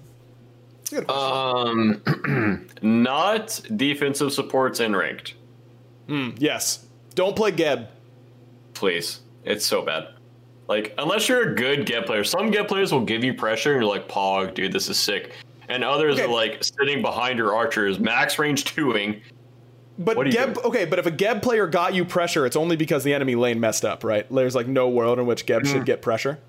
Um, 1.07 2.01
not 2.81 3.61
defensive 3.75 4.33
supports 4.33 4.79
and 4.79 4.95
ranked. 4.95 5.35
Hmm, 6.07 6.29
yes. 6.37 6.85
Don't 7.13 7.35
play 7.35 7.51
Geb. 7.51 7.87
Please, 8.73 9.19
it's 9.43 9.65
so 9.65 9.83
bad. 9.83 10.07
Like, 10.67 10.93
unless 10.97 11.27
you're 11.29 11.51
a 11.51 11.55
good 11.55 11.85
Geb 11.85 12.05
player, 12.05 12.23
some 12.23 12.49
Geb 12.49 12.67
players 12.67 12.91
will 12.91 13.05
give 13.05 13.23
you 13.23 13.33
pressure, 13.33 13.73
and 13.73 13.81
you're 13.83 13.91
like, 13.91 14.07
"Pog, 14.07 14.53
dude, 14.53 14.71
this 14.71 14.89
is 14.89 14.97
sick." 14.97 15.33
And 15.69 15.83
others 15.83 16.19
are 16.19 16.27
like 16.27 16.63
sitting 16.63 17.01
behind 17.01 17.37
your 17.37 17.55
archers, 17.55 17.99
max 17.99 18.37
range 18.39 18.65
twoing. 18.65 19.21
But 19.99 20.31
Geb, 20.31 20.57
okay, 20.63 20.85
but 20.85 20.97
if 20.97 21.05
a 21.05 21.11
Geb 21.11 21.41
player 21.41 21.67
got 21.67 21.93
you 21.93 22.05
pressure, 22.05 22.45
it's 22.45 22.55
only 22.55 22.75
because 22.75 23.03
the 23.03 23.13
enemy 23.13 23.35
lane 23.35 23.59
messed 23.59 23.85
up, 23.85 24.03
right? 24.03 24.25
There's 24.33 24.55
like 24.55 24.65
no 24.67 24.89
world 24.89 25.19
in 25.19 25.25
which 25.25 25.45
Geb 25.45 25.63
Hmm. 25.65 25.71
should 25.71 25.85
get 25.85 26.01
pressure. 26.01 26.39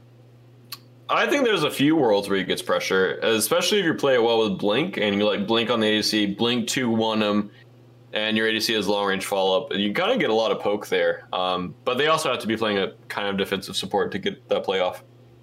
I 1.08 1.26
think 1.26 1.44
there's 1.44 1.64
a 1.64 1.70
few 1.70 1.96
worlds 1.96 2.28
where 2.28 2.38
he 2.38 2.44
gets 2.44 2.62
pressure, 2.62 3.18
especially 3.22 3.80
if 3.80 3.84
you 3.84 3.94
play 3.94 4.14
it 4.14 4.22
well 4.22 4.48
with 4.48 4.58
Blink 4.58 4.96
and 4.96 5.16
you 5.16 5.24
like 5.26 5.46
Blink 5.46 5.68
on 5.68 5.80
the 5.80 5.86
ADC, 5.86 6.36
Blink 6.38 6.68
two 6.68 6.88
one 6.88 7.20
him, 7.20 7.50
and 8.12 8.36
your 8.36 8.46
ADC 8.48 8.72
has 8.76 8.86
long 8.86 9.06
range 9.08 9.26
follow 9.26 9.60
up. 9.60 9.74
You 9.74 9.92
kind 9.92 10.12
of 10.12 10.20
get 10.20 10.30
a 10.30 10.34
lot 10.34 10.52
of 10.52 10.60
poke 10.60 10.86
there. 10.86 11.26
Um, 11.32 11.74
but 11.84 11.98
they 11.98 12.06
also 12.06 12.30
have 12.30 12.38
to 12.40 12.46
be 12.46 12.56
playing 12.56 12.78
a 12.78 12.92
kind 13.08 13.26
of 13.28 13.36
defensive 13.36 13.74
support 13.76 14.12
to 14.12 14.18
get 14.20 14.48
that 14.48 14.62
play 14.62 14.78
off. 14.78 15.02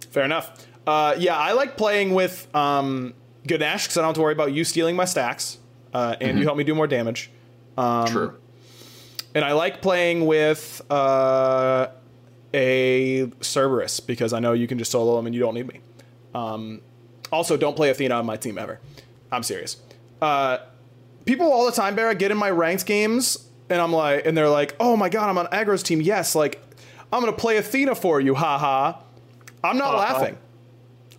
Fair 0.09 0.23
enough. 0.23 0.65
Uh, 0.88 1.15
yeah, 1.19 1.36
I 1.38 1.51
like 1.51 1.75
playing 1.75 2.13
with 2.13 2.47
um, 2.55 3.13
Ganesh 3.47 3.85
because 3.85 3.97
I 3.97 4.01
don't 4.01 4.09
have 4.09 4.15
to 4.15 4.21
worry 4.21 4.33
about 4.33 4.53
you 4.53 4.63
stealing 4.63 4.95
my 4.95 5.05
stacks, 5.05 5.57
uh, 5.93 6.15
and 6.19 6.29
Mm-hmm. 6.31 6.37
you 6.39 6.43
help 6.45 6.57
me 6.57 6.63
do 6.63 6.75
more 6.75 6.87
damage. 6.87 7.29
Um, 7.77 8.07
True. 8.07 8.37
And 9.35 9.45
I 9.45 9.53
like 9.53 9.81
playing 9.81 10.25
with 10.25 10.81
uh, 10.89 11.87
a 12.53 13.29
Cerberus 13.41 13.99
because 13.99 14.33
I 14.33 14.39
know 14.39 14.53
you 14.53 14.67
can 14.67 14.77
just 14.79 14.91
solo 14.91 15.17
him 15.19 15.25
and 15.27 15.35
you 15.35 15.41
don't 15.41 15.53
need 15.53 15.67
me. 15.67 15.81
Um, 16.33 16.81
also, 17.31 17.57
don't 17.57 17.75
play 17.75 17.89
Athena 17.89 18.15
on 18.15 18.25
my 18.25 18.37
team 18.37 18.57
ever. 18.57 18.79
I'm 19.31 19.43
serious. 19.43 19.77
Uh, 20.21 20.57
people 21.25 21.51
all 21.51 21.65
the 21.65 21.71
time, 21.71 21.95
Barrett, 21.95 22.19
get 22.19 22.31
in 22.31 22.37
my 22.37 22.49
ranked 22.49 22.85
games 22.85 23.47
and 23.69 23.81
I'm 23.81 23.91
like, 23.91 24.25
and 24.25 24.35
they're 24.37 24.49
like, 24.49 24.75
oh 24.79 24.95
my 24.95 25.09
god, 25.09 25.29
I'm 25.29 25.37
on 25.37 25.47
Aggro's 25.47 25.83
team. 25.83 26.01
Yes, 26.01 26.33
like 26.35 26.61
I'm 27.11 27.19
gonna 27.19 27.33
play 27.33 27.57
Athena 27.57 27.95
for 27.95 28.19
you, 28.21 28.33
haha. 28.33 28.97
I'm 29.63 29.77
not 29.77 29.93
Uh-huh. 29.95 30.13
laughing. 30.13 30.37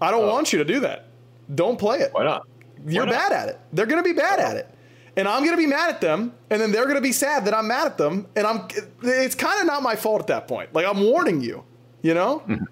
I 0.01 0.11
don't 0.11 0.29
want 0.29 0.53
you 0.53 0.59
to 0.61 0.65
do 0.65 0.81
that. 0.81 1.08
Don't 1.55 1.79
play 1.79 1.99
it. 2.01 2.13
Why 2.13 2.25
not? 2.25 2.47
You're 2.87 3.07
not? 3.07 3.13
bad 3.13 3.33
at 3.33 3.49
it. 3.49 3.61
They're 3.73 3.87
gonna 3.87 4.03
be 4.03 4.13
bad 4.13 4.41
at 4.41 4.57
it. 4.57 4.69
And 5.17 5.27
I'm 5.27 5.45
gonna 5.45 5.57
be 5.57 5.67
mad 5.67 5.91
at 5.91 6.01
them, 6.01 6.33
and 6.51 6.61
then 6.61 6.71
they're 6.71 6.87
gonna 6.87 7.01
be 7.01 7.13
sad 7.13 7.45
that 7.47 7.55
I'm 7.55 7.67
mad 7.69 7.87
at 7.87 7.99
them, 7.99 8.27
and 8.37 8.47
I'm. 8.47 8.69
It's 9.03 9.35
kind 9.35 9.61
of 9.61 9.67
not 9.67 9.83
my 9.83 9.97
fault 9.97 10.21
at 10.21 10.27
that 10.29 10.47
point. 10.49 10.73
Like 10.75 10.87
I'm 10.87 11.01
warning 11.01 11.41
you, 11.41 11.65
you 12.03 12.15
know. 12.15 12.41
Mm-hmm. 12.47 12.65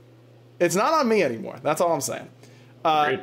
It's 0.61 0.77
not 0.77 0.95
on 0.95 1.09
me 1.09 1.23
anymore. 1.23 1.59
That's 1.63 1.81
all 1.81 1.93
I'm 1.93 2.01
saying. 2.01 2.29
Uh, 2.85 3.17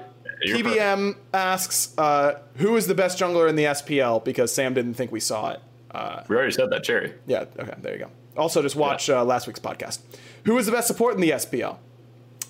PBM 0.45 1.16
asks, 1.34 1.97
uh, 1.97 2.39
"Who 2.58 2.76
is 2.76 2.88
the 2.88 2.95
best 2.95 3.18
jungler 3.18 3.47
in 3.47 3.56
the 3.56 3.64
SPL?" 3.66 4.24
Because 4.24 4.54
Sam 4.54 4.74
didn't 4.74 4.95
think 4.95 5.12
we 5.12 5.20
saw 5.20 5.51
it. 5.51 5.60
Uh, 5.91 6.24
we 6.28 6.36
already 6.36 6.51
said 6.51 6.70
that, 6.72 6.84
Cherry. 6.84 7.14
Yeah. 7.28 7.45
Okay. 7.58 7.74
There 7.82 7.93
you 7.93 7.99
go. 7.99 8.10
Also, 8.36 8.62
just 8.62 8.76
watch 8.76 9.10
uh, 9.10 9.24
last 9.24 9.47
week's 9.47 9.60
podcast. 9.60 9.99
Who 10.45 10.58
is 10.58 10.66
the 10.66 10.72
best 10.72 10.88
support 10.88 11.16
in 11.16 11.22
the 11.22 11.30
SPL? 11.30 11.78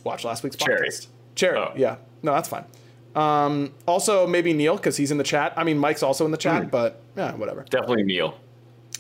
Watch 0.04 0.24
last 0.24 0.44
week's 0.44 0.56
Cherry. 0.56 0.88
podcast. 0.90 1.08
Cherry. 1.36 1.70
Yeah. 1.76 1.98
No, 2.24 2.34
that's 2.34 2.50
fine. 2.50 2.66
Um, 3.16 3.74
also, 3.88 4.26
maybe 4.26 4.54
Neil 4.54 4.76
because 4.76 4.98
he's 4.98 5.12
in 5.12 5.18
the 5.18 5.24
chat. 5.24 5.54
I 5.56 5.64
mean, 5.64 5.78
Mike's 5.78 6.04
also 6.04 6.26
in 6.26 6.32
the 6.32 6.38
chat, 6.38 6.72
but 6.72 7.02
yeah, 7.16 7.36
whatever. 7.36 7.66
Definitely 7.70 8.04
Neil. 8.04 8.38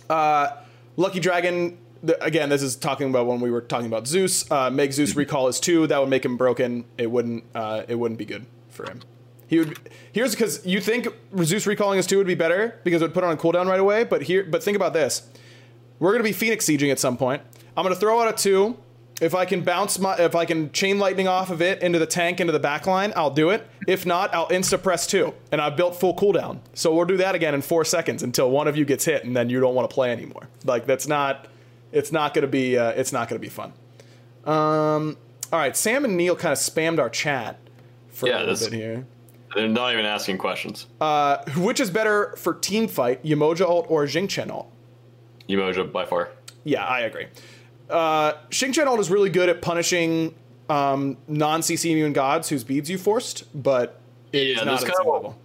Uh, 0.10 0.50
Lucky 0.98 1.20
Dragon. 1.20 1.78
The, 2.04 2.22
again, 2.22 2.50
this 2.50 2.62
is 2.62 2.76
talking 2.76 3.10
about 3.10 3.28
when 3.28 3.40
we 3.40 3.50
were 3.50 3.62
talking 3.62 3.88
about 3.88 4.08
Zeus. 4.08 4.50
Uh, 4.52 4.70
make 4.70 4.92
Zeus 4.92 5.16
recall 5.16 5.48
his 5.48 5.60
two. 5.60 5.88
That 5.88 6.00
would 6.00 6.10
make 6.10 6.26
him 6.26 6.38
broken. 6.38 6.86
It 6.98 7.10
wouldn't. 7.10 7.46
Uh, 7.56 7.84
it 7.88 7.96
wouldn't 7.96 8.18
be 8.18 8.26
good 8.26 8.46
for 8.70 8.86
him. 8.86 9.00
He 9.48 9.60
would. 9.60 9.80
Here's 10.12 10.32
because 10.32 10.66
you 10.66 10.82
think 10.82 11.08
Zeus 11.44 11.66
recalling 11.66 11.98
his 11.98 12.06
two 12.06 12.18
would 12.18 12.28
be 12.28 12.36
better 12.36 12.80
because 12.84 13.02
it 13.02 13.06
would 13.06 13.14
put 13.14 13.24
on 13.24 13.34
a 13.34 13.38
cooldown 13.38 13.68
right 13.68 13.80
away. 13.80 14.04
But 14.04 14.24
here, 14.24 14.44
but 14.44 14.62
think 14.64 14.76
about 14.76 14.94
this: 14.94 15.28
we're 16.00 16.12
gonna 16.12 16.24
be 16.24 16.34
Phoenix 16.34 16.66
sieging 16.66 16.92
at 16.92 17.00
some 17.00 17.18
point. 17.18 17.42
I'm 17.76 17.84
gonna 17.84 17.96
throw 17.96 18.22
out 18.22 18.34
a 18.34 18.38
two. 18.38 18.78
If 19.24 19.34
I 19.34 19.46
can 19.46 19.62
bounce 19.62 19.98
my, 20.00 20.16
if 20.18 20.36
I 20.36 20.44
can 20.44 20.70
chain 20.74 21.00
lightning 21.00 21.30
off 21.30 21.50
of 21.50 21.62
it 21.62 21.82
into 21.82 21.98
the 21.98 22.06
tank 22.06 22.42
into 22.42 22.52
the 22.52 22.60
back 22.60 22.86
line, 22.86 23.14
I'll 23.16 23.32
do 23.32 23.52
it. 23.52 23.66
If 23.88 24.06
not, 24.06 24.34
I'll 24.36 24.50
insta 24.50 24.82
press 24.82 25.08
two, 25.08 25.34
and 25.50 25.62
I've 25.62 25.78
built 25.78 25.96
full 25.98 26.14
cooldown. 26.14 26.60
So 26.74 26.94
we'll 26.94 27.06
do 27.06 27.16
that 27.18 27.34
again 27.34 27.56
in 27.56 27.62
four 27.62 27.86
seconds 27.86 28.22
until 28.22 28.52
one 28.52 28.68
of 28.68 28.76
you 28.76 28.84
gets 28.84 29.06
hit, 29.06 29.24
and 29.24 29.36
then 29.36 29.50
you 29.50 29.62
don't 29.62 29.76
want 29.76 29.90
to 29.90 29.94
play 29.94 30.12
anymore. 30.12 30.50
Like 30.66 30.86
that's 30.86 31.08
not, 31.08 31.48
it's 31.94 32.12
not 32.12 32.34
gonna 32.34 32.48
be, 32.48 32.78
uh, 32.78 32.90
it's 32.92 33.14
not 33.14 33.30
gonna 33.30 33.40
be 33.40 33.48
fun. 33.48 33.72
Um, 34.44 35.16
all 35.54 35.60
right, 35.60 35.78
Sam 35.78 36.04
and 36.04 36.18
Neil 36.18 36.36
kind 36.36 36.52
of 36.52 36.58
spammed 36.58 37.00
our 37.00 37.10
chat 37.10 37.60
for 38.10 38.28
Yeah, 38.28 38.44
a 38.44 38.46
little 38.46 38.70
bit 38.70 38.78
here. 38.78 39.08
They're 39.56 39.70
not 39.70 39.94
even 39.94 40.06
asking 40.06 40.38
questions. 40.40 40.88
Uh, 41.00 41.38
which 41.58 41.80
is 41.80 41.90
better 41.90 42.36
for 42.36 42.56
team 42.56 42.90
fight, 42.90 43.24
Yemoja 43.24 43.62
ult 43.62 43.86
or 43.88 44.06
Jingchen 44.06 44.52
alt? 44.52 44.70
Yemoja 45.48 45.90
by 45.92 46.06
far. 46.06 46.32
Yeah, 46.66 46.84
I 46.84 47.02
agree. 47.02 47.28
Uh, 47.90 48.34
Xing 48.50 48.74
Tian 48.74 48.88
ult 48.88 49.00
is 49.00 49.10
really 49.10 49.30
good 49.30 49.50
at 49.50 49.62
punishing 49.62 50.34
um, 50.70 51.18
non-CC 51.28 51.92
immune 51.92 52.14
gods 52.14 52.50
whose 52.50 52.64
beads 52.64 52.90
you 52.90 52.98
forced, 52.98 53.44
but 53.62 54.00
it 54.32 54.48
is 54.48 54.58
Yeah, 54.58 54.64
not 54.64 54.80
there's 54.82 54.92
kind 54.96 55.10
of 55.10 55.36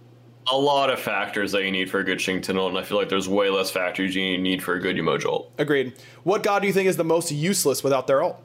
a 0.51 0.57
lot 0.57 0.89
of 0.89 0.99
factors 0.99 1.51
that 1.51 1.63
you 1.63 1.71
need 1.71 1.91
for 1.91 1.99
a 1.99 2.03
good 2.03 2.19
Xing 2.19 2.41
Tian 2.41 2.57
ult, 2.57 2.69
and 2.69 2.77
I 2.77 2.83
feel 2.83 2.97
like 2.97 3.09
there's 3.09 3.29
way 3.29 3.49
less 3.49 3.69
factors 3.69 4.15
you 4.15 4.37
need 4.37 4.63
for 4.63 4.73
a 4.75 4.79
good 4.79 4.97
ult. 5.25 5.51
Agreed. 5.57 5.93
What 6.23 6.43
god 6.43 6.59
do 6.61 6.67
you 6.67 6.73
think 6.73 6.87
is 6.87 6.97
the 6.97 7.03
most 7.03 7.31
useless 7.31 7.83
without 7.83 8.07
their 8.07 8.23
ult? 8.23 8.41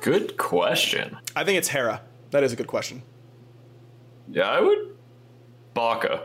Good 0.00 0.36
question. 0.36 1.16
I 1.36 1.44
think 1.44 1.58
it's 1.58 1.68
Hera. 1.68 2.02
That 2.32 2.42
is 2.42 2.52
a 2.52 2.56
good 2.56 2.66
question. 2.66 3.02
Yeah, 4.28 4.48
I 4.48 4.60
would. 4.60 4.96
Baka. 5.74 6.24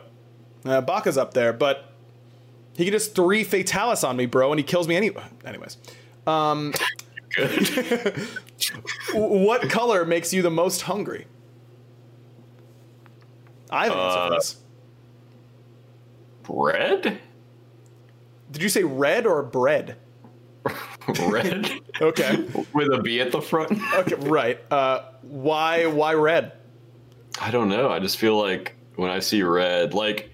Uh, 0.65 0.81
Baka's 0.81 1.17
up 1.17 1.33
there, 1.35 1.53
but 1.53 1.86
he 2.77 2.85
can 2.85 2.93
just 2.93 3.13
three 3.15 3.43
Fatalis 3.43 4.07
on 4.07 4.15
me, 4.15 4.25
bro, 4.27 4.51
and 4.51 4.59
he 4.59 4.63
kills 4.63 4.87
me 4.87 4.95
anyway. 4.95 5.23
Anyways. 5.45 5.77
Um, 6.25 6.73
what 9.13 9.69
color 9.69 10.05
makes 10.05 10.31
you 10.33 10.41
the 10.41 10.51
most 10.51 10.81
hungry? 10.83 11.25
I 13.69 13.85
have 13.85 13.93
an 13.93 13.99
answer 13.99 14.17
for 14.17 14.23
Uh, 14.25 14.29
this. 14.29 14.57
Red? 16.49 17.19
Did 18.51 18.61
you 18.63 18.69
say 18.69 18.83
red 18.83 19.25
or 19.25 19.43
bread? 19.43 19.97
Red? 21.27 21.69
Okay. 21.99 22.45
With 22.73 22.93
a 22.93 23.01
B 23.01 23.21
at 23.21 23.31
the 23.31 23.41
front? 23.41 23.71
Okay, 23.95 24.13
right. 24.29 24.59
Uh, 24.71 25.01
why 25.23 25.87
why 25.87 26.13
red? 26.13 26.51
I 27.41 27.49
don't 27.49 27.69
know. 27.69 27.89
I 27.89 27.97
just 27.97 28.17
feel 28.19 28.39
like 28.39 28.75
when 28.97 29.09
I 29.09 29.17
see 29.17 29.41
red, 29.41 29.95
like 29.95 30.29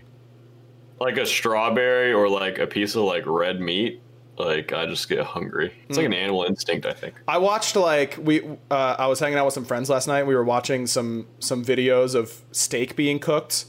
like 0.99 1.17
a 1.17 1.25
strawberry 1.25 2.13
or 2.13 2.29
like 2.29 2.59
a 2.59 2.67
piece 2.67 2.95
of 2.95 3.03
like 3.03 3.25
red 3.25 3.59
meat, 3.59 4.01
like 4.37 4.73
I 4.73 4.85
just 4.85 5.09
get 5.09 5.23
hungry. 5.25 5.73
It's 5.87 5.97
like 5.97 6.05
an 6.05 6.13
animal 6.13 6.43
instinct, 6.43 6.85
I 6.85 6.93
think. 6.93 7.15
I 7.27 7.37
watched 7.37 7.75
like 7.75 8.17
we. 8.21 8.41
Uh, 8.71 8.95
I 8.97 9.07
was 9.07 9.19
hanging 9.19 9.37
out 9.37 9.45
with 9.45 9.53
some 9.53 9.65
friends 9.65 9.89
last 9.89 10.07
night. 10.07 10.23
We 10.23 10.35
were 10.35 10.43
watching 10.43 10.87
some 10.87 11.27
some 11.39 11.63
videos 11.63 12.15
of 12.15 12.41
steak 12.51 12.95
being 12.95 13.19
cooked, 13.19 13.65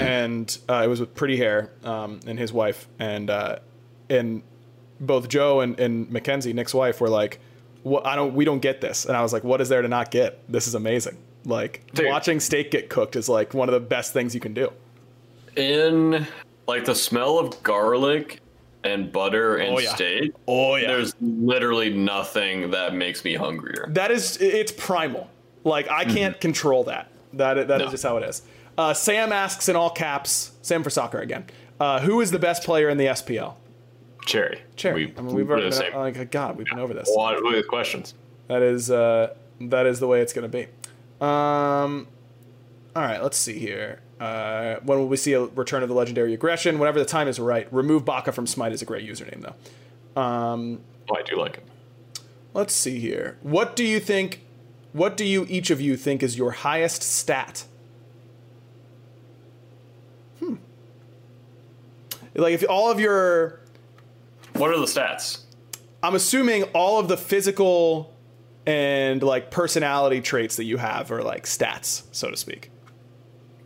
and 0.00 0.58
uh, 0.68 0.82
it 0.84 0.88
was 0.88 1.00
with 1.00 1.14
Pretty 1.14 1.36
Hair 1.36 1.70
um, 1.84 2.20
and 2.26 2.38
his 2.38 2.52
wife, 2.52 2.88
and 2.98 3.30
uh, 3.30 3.58
and 4.10 4.42
both 5.00 5.28
Joe 5.28 5.60
and, 5.60 5.78
and 5.78 6.10
Mackenzie, 6.10 6.52
Nick's 6.52 6.74
wife, 6.74 7.00
were 7.00 7.08
like, 7.08 7.38
"What? 7.82 8.06
I 8.06 8.16
don't. 8.16 8.34
We 8.34 8.44
don't 8.44 8.60
get 8.60 8.80
this." 8.80 9.04
And 9.04 9.16
I 9.16 9.22
was 9.22 9.32
like, 9.32 9.44
"What 9.44 9.60
is 9.60 9.68
there 9.68 9.82
to 9.82 9.88
not 9.88 10.10
get? 10.10 10.50
This 10.50 10.66
is 10.66 10.74
amazing." 10.74 11.18
Like 11.44 11.84
Dude. 11.94 12.06
watching 12.08 12.40
steak 12.40 12.70
get 12.72 12.90
cooked 12.90 13.16
is 13.16 13.28
like 13.28 13.54
one 13.54 13.68
of 13.68 13.72
the 13.72 13.80
best 13.80 14.12
things 14.12 14.34
you 14.34 14.40
can 14.40 14.54
do. 14.54 14.72
In 15.58 16.26
like 16.66 16.84
the 16.84 16.94
smell 16.94 17.38
of 17.38 17.62
garlic 17.62 18.40
and 18.84 19.10
butter 19.12 19.56
and 19.56 19.74
Oh, 19.74 19.78
yeah. 19.80 19.94
steak. 19.94 20.32
Oh, 20.46 20.76
yeah. 20.76 20.88
There's 20.88 21.14
literally 21.20 21.92
nothing 21.92 22.70
that 22.70 22.94
makes 22.94 23.24
me 23.24 23.34
hungrier. 23.34 23.86
That 23.90 24.10
is, 24.10 24.36
it's 24.40 24.72
primal. 24.72 25.28
Like 25.64 25.90
I 25.90 26.04
can't 26.04 26.40
control 26.40 26.84
that. 26.84 27.08
That 27.34 27.54
that 27.54 27.58
is 27.58 27.66
Mm-hmm. 27.68 27.84
No. 27.86 27.90
just 27.90 28.02
how 28.04 28.16
it 28.18 28.22
is. 28.28 28.42
Uh, 28.78 28.94
Sam 28.94 29.32
asks 29.32 29.68
in 29.68 29.74
all 29.76 29.90
caps. 29.90 30.52
Sam 30.62 30.82
for 30.84 30.90
soccer 30.90 31.18
again. 31.18 31.44
Uh, 31.80 32.00
who 32.00 32.20
is 32.20 32.30
the 32.30 32.38
best 32.38 32.62
player 32.62 32.88
in 32.88 32.96
the 32.96 33.06
SPL? 33.06 33.54
Cherry. 34.24 34.60
Cherry. 34.76 35.06
We, 35.06 35.14
I 35.16 35.20
mean, 35.22 35.34
we've 35.34 35.50
already 35.50 35.70
been, 35.70 35.94
like 35.94 36.30
God, 36.30 36.56
we've 36.56 36.66
been 36.68 36.78
over 36.78 36.94
this. 36.94 37.08
What 37.12 37.42
with 37.42 37.66
questions? 37.66 38.14
That 38.46 38.62
is 38.62 38.90
uh, 38.90 39.34
that 39.60 39.86
is 39.86 39.98
the 40.00 40.06
way 40.06 40.20
it's 40.20 40.32
going 40.32 40.48
to 40.50 40.56
be. 40.56 40.64
Um, 41.24 42.06
all 42.94 43.02
right, 43.02 43.22
let's 43.22 43.36
see 43.36 43.58
here. 43.58 44.00
Uh, 44.20 44.76
when 44.82 44.98
will 44.98 45.06
we 45.08 45.16
see 45.16 45.32
a 45.34 45.44
return 45.44 45.82
of 45.82 45.88
the 45.88 45.94
legendary 45.94 46.34
aggression? 46.34 46.78
Whenever 46.78 46.98
the 46.98 47.04
time 47.04 47.28
is 47.28 47.38
right. 47.38 47.72
Remove 47.72 48.04
Baka 48.04 48.32
from 48.32 48.46
Smite 48.46 48.72
is 48.72 48.82
a 48.82 48.84
great 48.84 49.08
username 49.08 49.42
though. 49.42 50.20
Um, 50.20 50.80
Oh, 51.10 51.16
I 51.16 51.22
do 51.22 51.36
like 51.38 51.58
it. 51.58 51.64
let's 52.54 52.74
see 52.74 52.98
here. 52.98 53.38
What 53.42 53.76
do 53.76 53.84
you 53.84 54.00
think? 54.00 54.44
What 54.92 55.16
do 55.16 55.24
you 55.24 55.46
each 55.48 55.70
of 55.70 55.80
you 55.80 55.96
think 55.96 56.22
is 56.22 56.36
your 56.36 56.50
highest 56.50 57.02
stat? 57.02 57.64
Hmm. 60.40 60.54
Like 62.34 62.54
if 62.54 62.64
all 62.68 62.90
of 62.90 63.00
your 63.00 63.60
What 64.54 64.70
are 64.70 64.78
the 64.78 64.86
stats? 64.86 65.42
I'm 66.02 66.14
assuming 66.14 66.64
all 66.74 66.98
of 66.98 67.08
the 67.08 67.16
physical 67.16 68.14
and 68.66 69.22
like 69.22 69.50
personality 69.50 70.20
traits 70.20 70.56
that 70.56 70.64
you 70.64 70.76
have 70.76 71.10
are 71.10 71.22
like 71.22 71.44
stats, 71.44 72.02
so 72.12 72.30
to 72.30 72.36
speak. 72.36 72.70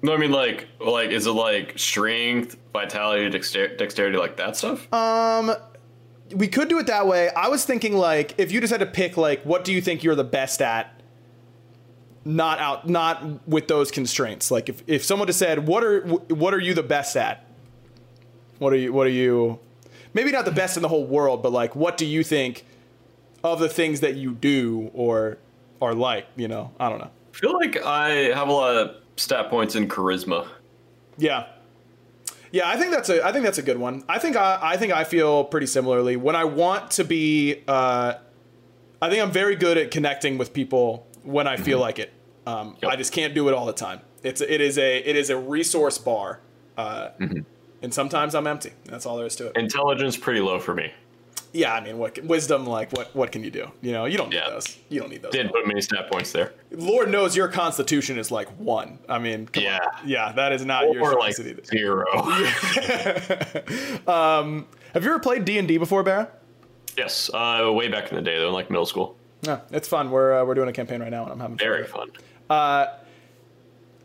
No, 0.02 0.12
I 0.12 0.16
mean 0.16 0.32
like 0.32 0.66
like 0.80 1.10
is 1.10 1.26
it 1.26 1.32
like 1.32 1.78
strength, 1.78 2.56
vitality, 2.72 3.30
dexter- 3.30 3.76
dexterity, 3.76 4.18
like 4.18 4.36
that 4.36 4.56
stuff? 4.56 4.92
Um 4.92 5.54
we 6.34 6.48
could 6.48 6.68
do 6.68 6.78
it 6.78 6.86
that 6.86 7.06
way. 7.06 7.30
I 7.30 7.48
was 7.48 7.64
thinking 7.64 7.94
like 7.96 8.34
if 8.38 8.50
you 8.50 8.60
just 8.60 8.72
had 8.72 8.80
to 8.80 8.86
pick 8.86 9.16
like 9.16 9.42
what 9.44 9.64
do 9.64 9.72
you 9.72 9.80
think 9.80 10.02
you're 10.02 10.14
the 10.14 10.24
best 10.24 10.60
at 10.60 11.00
not 12.24 12.58
out 12.58 12.88
not 12.88 13.46
with 13.46 13.68
those 13.68 13.90
constraints. 13.90 14.50
Like 14.50 14.68
if 14.68 14.82
if 14.86 15.04
someone 15.04 15.26
just 15.26 15.38
said 15.38 15.66
what 15.66 15.84
are 15.84 16.00
what 16.02 16.52
are 16.52 16.60
you 16.60 16.74
the 16.74 16.82
best 16.82 17.16
at? 17.16 17.46
What 18.58 18.72
are 18.72 18.76
you 18.76 18.92
what 18.92 19.06
are 19.06 19.10
you 19.10 19.60
maybe 20.14 20.32
not 20.32 20.44
the 20.44 20.52
best 20.52 20.76
in 20.76 20.82
the 20.82 20.88
whole 20.88 21.06
world, 21.06 21.42
but 21.42 21.52
like 21.52 21.76
what 21.76 21.96
do 21.96 22.06
you 22.06 22.24
think 22.24 22.64
of 23.44 23.60
the 23.60 23.68
things 23.68 24.00
that 24.00 24.14
you 24.14 24.32
do 24.32 24.90
or 24.94 25.38
are 25.80 25.94
like, 25.94 26.26
you 26.36 26.46
know? 26.46 26.70
I 26.78 26.88
don't 26.88 26.98
know. 26.98 27.10
I 27.34 27.36
feel 27.36 27.52
like 27.54 27.84
I 27.84 28.08
have 28.34 28.48
a 28.48 28.52
lot 28.52 28.76
of 28.76 29.01
stat 29.16 29.50
points 29.50 29.74
in 29.74 29.88
charisma. 29.88 30.48
Yeah. 31.18 31.46
Yeah, 32.50 32.68
I 32.68 32.76
think 32.76 32.92
that's 32.92 33.08
a 33.08 33.24
I 33.24 33.32
think 33.32 33.44
that's 33.44 33.58
a 33.58 33.62
good 33.62 33.78
one. 33.78 34.04
I 34.08 34.18
think 34.18 34.36
I 34.36 34.58
I 34.60 34.76
think 34.76 34.92
I 34.92 35.04
feel 35.04 35.44
pretty 35.44 35.66
similarly. 35.66 36.16
When 36.16 36.36
I 36.36 36.44
want 36.44 36.90
to 36.92 37.04
be 37.04 37.62
uh 37.66 38.14
I 39.00 39.10
think 39.10 39.22
I'm 39.22 39.32
very 39.32 39.56
good 39.56 39.78
at 39.78 39.90
connecting 39.90 40.38
with 40.38 40.52
people 40.52 41.06
when 41.24 41.46
I 41.46 41.56
feel 41.56 41.80
like 41.80 41.98
it. 41.98 42.12
Um, 42.46 42.76
I 42.86 42.96
just 42.96 43.12
can't 43.12 43.34
do 43.34 43.48
it 43.48 43.54
all 43.54 43.66
the 43.66 43.72
time. 43.72 44.00
It's 44.22 44.40
it 44.40 44.60
is 44.60 44.78
a 44.78 44.98
it 44.98 45.16
is 45.16 45.30
a 45.30 45.36
resource 45.36 45.98
bar. 45.98 46.40
Uh, 46.76 47.10
and 47.82 47.92
sometimes 47.92 48.34
I'm 48.34 48.46
empty. 48.46 48.72
That's 48.84 49.04
all 49.04 49.16
there 49.16 49.26
is 49.26 49.36
to 49.36 49.48
it. 49.48 49.56
Intelligence 49.56 50.16
pretty 50.16 50.40
low 50.40 50.58
for 50.60 50.74
me. 50.74 50.92
Yeah, 51.54 51.74
I 51.74 51.80
mean, 51.82 51.98
what 51.98 52.18
wisdom? 52.24 52.66
Like, 52.66 52.92
what 52.92 53.14
what 53.14 53.30
can 53.30 53.44
you 53.44 53.50
do? 53.50 53.70
You 53.82 53.92
know, 53.92 54.06
you 54.06 54.16
don't 54.16 54.30
need 54.30 54.36
Yeah. 54.36 54.48
those. 54.50 54.78
You 54.88 55.00
don't 55.00 55.10
need 55.10 55.20
those. 55.22 55.32
Didn't 55.32 55.52
put 55.52 55.66
many 55.66 55.82
stat 55.82 56.10
points 56.10 56.32
there. 56.32 56.54
Lord 56.70 57.10
knows 57.10 57.36
your 57.36 57.48
constitution 57.48 58.18
is 58.18 58.30
like 58.30 58.48
one. 58.58 58.98
I 59.08 59.18
mean, 59.18 59.46
come 59.46 59.62
Yeah. 59.64 59.78
on. 60.00 60.08
yeah, 60.08 60.32
that 60.32 60.52
is 60.52 60.64
not 60.64 60.90
your 60.90 61.12
Or 61.12 61.18
like 61.18 61.34
supposed 61.34 61.66
zero. 61.66 62.06
um, 64.06 64.66
have 64.94 65.04
you 65.04 65.10
ever 65.10 65.18
played 65.18 65.44
D 65.44 65.58
and 65.58 65.68
D 65.68 65.78
before, 65.78 66.02
Barra? 66.02 66.28
yes, 66.96 67.30
uh, 67.32 67.70
way 67.72 67.88
back 67.88 68.10
in 68.10 68.16
the 68.16 68.22
day 68.22 68.38
though, 68.38 68.48
in 68.48 68.54
like 68.54 68.70
middle 68.70 68.86
school. 68.86 69.16
No, 69.44 69.60
it's 69.70 69.88
fun. 69.88 70.10
We're 70.10 70.40
uh, 70.40 70.44
we're 70.44 70.54
doing 70.54 70.68
a 70.68 70.72
campaign 70.72 71.00
right 71.00 71.10
now, 71.10 71.24
and 71.24 71.32
I'm 71.32 71.40
having. 71.40 71.58
Very 71.58 71.82
with 71.82 71.90
fun. 71.90 72.10
Uh, 72.48 72.86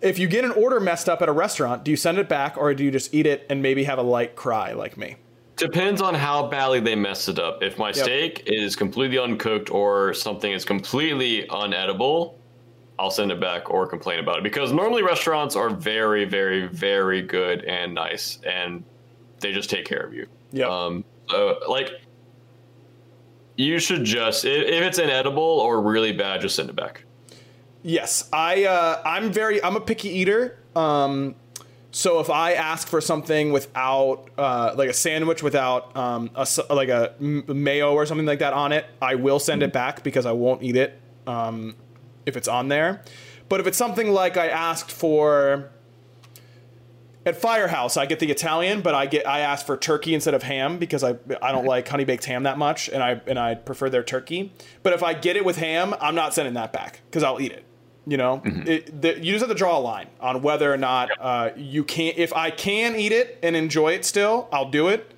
if 0.01 0.19
you 0.19 0.27
get 0.27 0.43
an 0.45 0.51
order 0.51 0.79
messed 0.79 1.07
up 1.09 1.21
at 1.21 1.29
a 1.29 1.31
restaurant, 1.31 1.83
do 1.83 1.91
you 1.91 1.97
send 1.97 2.17
it 2.17 2.27
back, 2.29 2.57
or 2.57 2.73
do 2.73 2.83
you 2.83 2.91
just 2.91 3.13
eat 3.13 3.25
it 3.25 3.45
and 3.49 3.61
maybe 3.61 3.83
have 3.85 3.97
a 3.99 4.03
light 4.03 4.35
cry 4.35 4.73
like 4.73 4.97
me? 4.97 5.15
Depends 5.57 6.01
on 6.01 6.13
how 6.13 6.47
badly 6.47 6.79
they 6.79 6.95
messed 6.95 7.29
it 7.29 7.39
up. 7.39 7.63
If 7.63 7.79
my 7.79 7.91
steak 7.91 8.43
is 8.45 8.75
completely 8.75 9.17
uncooked 9.17 9.71
or 9.71 10.13
something 10.13 10.51
is 10.51 10.63
completely 10.63 11.47
unedible, 11.49 12.35
I'll 12.99 13.09
send 13.09 13.31
it 13.31 13.39
back 13.39 13.69
or 13.71 13.87
complain 13.87 14.19
about 14.19 14.37
it. 14.37 14.43
Because 14.43 14.71
normally 14.71 15.01
restaurants 15.01 15.55
are 15.55 15.71
very, 15.71 16.25
very, 16.25 16.67
very 16.67 17.23
good 17.23 17.63
and 17.65 17.95
nice, 17.95 18.39
and 18.45 18.83
they 19.39 19.51
just 19.51 19.69
take 19.69 19.85
care 19.85 20.01
of 20.01 20.13
you. 20.13 20.27
Yeah. 20.51 20.67
Um. 20.67 21.03
So 21.29 21.59
like, 21.67 21.89
you 23.55 23.79
should 23.79 24.03
just 24.03 24.45
if 24.45 24.83
it's 24.83 24.99
inedible 24.99 25.41
or 25.41 25.81
really 25.81 26.11
bad, 26.11 26.41
just 26.41 26.55
send 26.55 26.69
it 26.69 26.75
back. 26.75 27.03
Yes, 27.81 28.29
I 28.31 28.65
uh, 28.65 29.01
I'm 29.03 29.31
very 29.31 29.63
I'm 29.63 29.75
a 29.75 29.81
picky 29.81 30.09
eater. 30.09 30.59
Um, 30.75 31.35
so 31.97 32.19
if 32.19 32.29
I 32.29 32.53
ask 32.53 32.87
for 32.87 33.01
something 33.01 33.51
without 33.51 34.29
uh, 34.37 34.75
like 34.77 34.87
a 34.87 34.93
sandwich 34.93 35.41
without 35.41 35.97
um, 35.97 36.29
a 36.35 36.47
like 36.69 36.89
a 36.89 37.15
mayo 37.19 37.93
or 37.93 38.05
something 38.05 38.27
like 38.27 38.37
that 38.37 38.53
on 38.53 38.71
it, 38.71 38.85
I 39.01 39.15
will 39.15 39.39
send 39.39 39.63
it 39.63 39.73
back 39.73 40.03
because 40.03 40.27
I 40.27 40.31
won't 40.33 40.61
eat 40.61 40.75
it. 40.75 40.99
Um, 41.25 41.75
if 42.27 42.37
it's 42.37 42.47
on 42.47 42.67
there. 42.67 43.01
But 43.49 43.61
if 43.61 43.65
it's 43.65 43.79
something 43.79 44.11
like 44.11 44.37
I 44.37 44.47
asked 44.47 44.91
for 44.91 45.71
at 47.25 47.35
Firehouse, 47.35 47.97
I 47.97 48.05
get 48.05 48.19
the 48.19 48.29
Italian, 48.29 48.81
but 48.81 48.93
I 48.93 49.07
get 49.07 49.27
I 49.27 49.39
ask 49.39 49.65
for 49.65 49.75
turkey 49.75 50.13
instead 50.13 50.35
of 50.35 50.43
ham 50.43 50.77
because 50.77 51.03
I 51.03 51.15
I 51.41 51.51
don't 51.51 51.65
like 51.65 51.87
honey 51.87 52.05
baked 52.05 52.25
ham 52.25 52.43
that 52.43 52.59
much, 52.59 52.89
and 52.89 53.01
I 53.01 53.21
and 53.25 53.39
I 53.39 53.55
prefer 53.55 53.89
their 53.89 54.03
turkey. 54.03 54.53
But 54.83 54.93
if 54.93 55.01
I 55.01 55.15
get 55.15 55.35
it 55.35 55.43
with 55.43 55.57
ham, 55.57 55.95
I'm 55.99 56.13
not 56.13 56.35
sending 56.35 56.53
that 56.53 56.71
back 56.71 57.01
because 57.05 57.23
I'll 57.23 57.41
eat 57.41 57.53
it. 57.53 57.63
You 58.09 58.15
know, 58.15 58.41
it, 58.45 59.01
the, 59.01 59.19
you 59.19 59.33
just 59.33 59.41
have 59.41 59.49
to 59.49 59.55
draw 59.55 59.77
a 59.77 59.81
line 59.81 60.07
on 60.21 60.41
whether 60.41 60.73
or 60.73 60.77
not 60.77 61.09
uh, 61.19 61.49
you 61.57 61.83
can. 61.83 62.13
If 62.15 62.31
I 62.31 62.51
can 62.51 62.95
eat 62.95 63.11
it 63.11 63.37
and 63.43 63.53
enjoy 63.53 63.91
it 63.91 64.05
still, 64.05 64.47
I'll 64.51 64.69
do 64.69 64.87
it. 64.87 65.13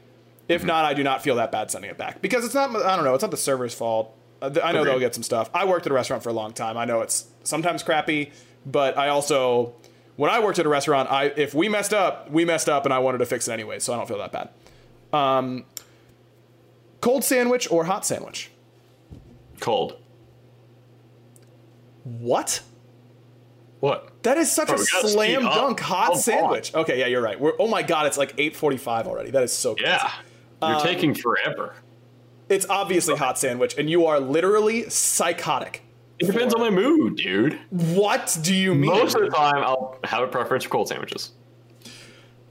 If 0.47 0.63
not, 0.65 0.85
I 0.85 0.95
do 0.95 1.03
not 1.03 1.21
feel 1.21 1.35
that 1.35 1.51
bad 1.51 1.69
sending 1.69 1.91
it 1.91 1.99
back 1.99 2.19
because 2.19 2.43
it's 2.43 2.55
not. 2.55 2.75
I 2.75 2.95
don't 2.95 3.05
know. 3.05 3.13
It's 3.13 3.21
not 3.21 3.29
the 3.29 3.37
server's 3.37 3.75
fault. 3.75 4.15
Uh, 4.41 4.49
I 4.63 4.71
know 4.71 4.79
Agreed. 4.81 4.91
they'll 4.91 4.99
get 4.99 5.13
some 5.13 5.21
stuff. 5.21 5.51
I 5.53 5.65
worked 5.65 5.85
at 5.85 5.91
a 5.91 5.95
restaurant 5.95 6.23
for 6.23 6.29
a 6.29 6.33
long 6.33 6.51
time. 6.51 6.77
I 6.77 6.85
know 6.85 7.01
it's 7.01 7.27
sometimes 7.43 7.83
crappy, 7.83 8.31
but 8.65 8.97
I 8.97 9.09
also 9.09 9.75
when 10.15 10.31
I 10.31 10.39
worked 10.39 10.59
at 10.59 10.65
a 10.65 10.69
restaurant, 10.69 11.11
I 11.11 11.25
if 11.25 11.53
we 11.53 11.69
messed 11.69 11.93
up, 11.93 12.31
we 12.31 12.43
messed 12.43 12.67
up, 12.67 12.85
and 12.85 12.93
I 12.93 12.99
wanted 12.99 13.19
to 13.19 13.25
fix 13.25 13.47
it 13.47 13.53
anyway, 13.53 13.79
so 13.79 13.93
I 13.93 13.97
don't 13.97 14.07
feel 14.07 14.17
that 14.17 14.31
bad. 14.31 14.49
Um, 15.13 15.65
cold 17.01 17.23
sandwich 17.23 17.71
or 17.71 17.85
hot 17.85 18.05
sandwich? 18.05 18.49
Cold. 19.59 19.95
What? 22.03 22.61
What? 23.79 24.23
That 24.23 24.37
is 24.37 24.51
such 24.51 24.67
Bro, 24.67 24.75
a 24.77 24.79
slam 24.79 25.35
speed 25.41 25.45
up. 25.47 25.53
dunk 25.53 25.79
hot 25.79 26.11
on. 26.11 26.17
sandwich. 26.17 26.73
Okay, 26.75 26.99
yeah, 26.99 27.05
you're 27.07 27.21
right. 27.21 27.39
We're, 27.39 27.53
oh 27.59 27.67
my 27.67 27.81
god, 27.81 28.07
it's 28.07 28.17
like 28.17 28.35
8:45 28.37 29.05
already. 29.07 29.31
That 29.31 29.43
is 29.43 29.53
so 29.53 29.75
crazy. 29.75 29.89
Yeah. 29.91 30.11
You're 30.61 30.75
Um, 30.75 30.81
taking 30.81 31.13
forever. 31.13 31.75
It's 32.49 32.65
obviously 32.69 33.15
hot 33.15 33.37
sandwich, 33.39 33.75
and 33.77 33.89
you 33.89 34.05
are 34.07 34.19
literally 34.19 34.89
psychotic. 34.89 35.83
It 36.19 36.25
depends 36.25 36.53
on 36.53 36.59
my 36.59 36.69
mood, 36.69 37.15
dude. 37.15 37.57
What 37.69 38.37
do 38.41 38.53
you 38.53 38.75
mean? 38.75 38.89
Most 38.91 39.15
of 39.15 39.21
the 39.21 39.29
time, 39.29 39.57
I'll 39.63 39.97
have 40.03 40.23
a 40.23 40.27
preference 40.27 40.65
for 40.65 40.69
cold 40.71 40.89
sandwiches. 40.89 41.31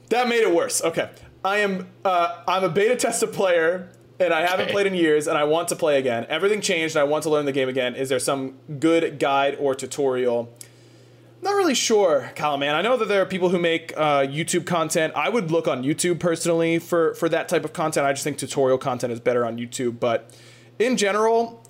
That 0.09 0.27
made 0.27 0.41
it 0.41 0.51
worse. 0.53 0.81
Okay, 0.83 1.09
I 1.45 1.57
am 1.59 1.87
uh, 2.03 2.43
I'm 2.47 2.63
a 2.63 2.69
beta 2.69 2.95
tester 2.95 3.27
player, 3.27 3.91
and 4.19 4.33
I 4.33 4.41
haven't 4.41 4.65
Okay. 4.65 4.71
played 4.71 4.87
in 4.87 4.95
years, 4.95 5.27
and 5.27 5.37
I 5.37 5.43
want 5.43 5.67
to 5.67 5.75
play 5.75 5.99
again. 5.99 6.25
Everything 6.29 6.61
changed, 6.61 6.95
and 6.95 7.01
I 7.01 7.03
want 7.03 7.23
to 7.23 7.29
learn 7.29 7.45
the 7.45 7.51
game 7.51 7.69
again. 7.69 7.93
Is 7.93 8.09
there 8.09 8.17
some 8.19 8.55
good 8.79 9.19
guide 9.19 9.57
or 9.59 9.75
tutorial? 9.75 10.51
Not 11.41 11.55
really 11.55 11.75
sure, 11.75 12.31
Calaman. 12.35 12.73
I 12.73 12.81
know 12.81 12.97
that 12.97 13.07
there 13.07 13.21
are 13.21 13.25
people 13.25 13.49
who 13.49 13.59
make 13.59 13.93
uh, 13.95 14.21
YouTube 14.21 14.65
content. 14.65 15.13
I 15.15 15.29
would 15.29 15.51
look 15.51 15.67
on 15.67 15.83
YouTube 15.83 16.19
personally 16.19 16.79
for 16.79 17.13
for 17.13 17.29
that 17.29 17.47
type 17.47 17.63
of 17.63 17.71
content. 17.71 18.05
I 18.05 18.11
just 18.11 18.25
think 18.25 18.37
tutorial 18.37 18.77
content 18.77 19.13
is 19.13 19.21
better 19.21 19.45
on 19.45 19.57
YouTube. 19.57 19.99
But 20.01 20.35
in 20.79 20.97
general, 20.97 21.65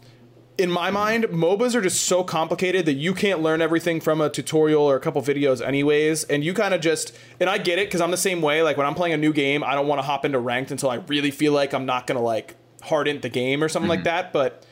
in 0.57 0.70
my 0.72 0.91
mind, 0.91 1.26
MOBAs 1.26 1.76
are 1.76 1.82
just 1.82 2.01
so 2.01 2.24
complicated 2.24 2.86
that 2.86 2.95
you 2.95 3.13
can't 3.13 3.41
learn 3.41 3.61
everything 3.61 4.01
from 4.01 4.22
a 4.22 4.30
tutorial 4.30 4.84
or 4.84 4.95
a 4.95 4.99
couple 4.99 5.22
videos, 5.22 5.65
anyways. 5.65 6.26
And 6.26 6.43
you 6.43 6.53
kind 6.53 6.74
of 6.74 6.82
just, 6.82 7.15
and 7.39 7.49
I 7.49 7.57
get 7.59 7.80
it 7.80 7.88
because 7.88 8.01
I'm 8.01 8.11
the 8.11 8.17
same 8.17 8.41
way. 8.41 8.61
Like 8.61 8.76
when 8.76 8.86
I'm 8.86 8.95
playing 8.95 9.13
a 9.13 9.17
new 9.17 9.32
game, 9.32 9.63
I 9.63 9.76
don't 9.76 9.88
want 9.88 9.99
to 9.99 10.03
hop 10.03 10.26
into 10.26 10.39
ranked 10.39 10.72
until 10.72 10.89
I 10.89 10.95
really 10.95 11.32
feel 11.32 11.53
like 11.53 11.74
I'm 11.74 11.86
not 11.86 12.07
gonna 12.07 12.22
like 12.22 12.55
harden 12.82 13.22
the 13.22 13.30
game 13.30 13.63
or 13.63 13.70
something 13.70 13.89
like 13.89 14.03
that. 14.03 14.34
But 14.34 14.65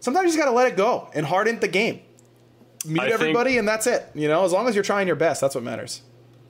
sometimes 0.00 0.26
you 0.26 0.28
just 0.30 0.38
gotta 0.38 0.56
let 0.56 0.66
it 0.70 0.76
go 0.76 1.10
and 1.12 1.26
harden 1.26 1.60
the 1.60 1.68
game. 1.68 2.02
Mute 2.88 3.02
I 3.02 3.08
everybody, 3.08 3.58
and 3.58 3.68
that's 3.68 3.86
it. 3.86 4.06
You 4.14 4.28
know, 4.28 4.44
as 4.44 4.52
long 4.52 4.68
as 4.68 4.74
you're 4.74 4.84
trying 4.84 5.06
your 5.06 5.16
best, 5.16 5.40
that's 5.40 5.54
what 5.54 5.64
matters. 5.64 6.02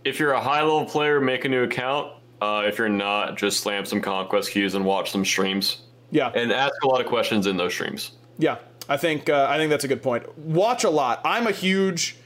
If 0.04 0.18
you're 0.18 0.32
a 0.32 0.40
high 0.40 0.62
level 0.62 0.84
player, 0.84 1.20
make 1.20 1.44
a 1.44 1.48
new 1.48 1.64
account. 1.64 2.12
Uh, 2.40 2.62
if 2.66 2.78
you're 2.78 2.88
not, 2.88 3.36
just 3.36 3.60
slam 3.60 3.84
some 3.84 4.00
conquest 4.00 4.52
queues 4.52 4.74
and 4.74 4.84
watch 4.84 5.10
some 5.10 5.24
streams. 5.24 5.82
Yeah. 6.10 6.30
And 6.34 6.52
ask 6.52 6.72
a 6.84 6.88
lot 6.88 7.00
of 7.00 7.06
questions 7.06 7.46
in 7.46 7.56
those 7.56 7.72
streams. 7.72 8.12
Yeah, 8.38 8.58
I 8.88 8.96
think 8.96 9.28
uh, 9.28 9.46
I 9.50 9.58
think 9.58 9.70
that's 9.70 9.84
a 9.84 9.88
good 9.88 10.02
point. 10.02 10.38
Watch 10.38 10.84
a 10.84 10.90
lot. 10.90 11.20
I'm 11.24 11.46
a 11.46 11.52
huge. 11.52 12.16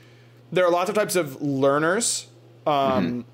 There 0.53 0.67
are 0.67 0.71
lots 0.71 0.91
of 0.91 0.95
types 0.95 1.17
of 1.17 1.41
learners, 1.41 2.27
um, 2.67 3.25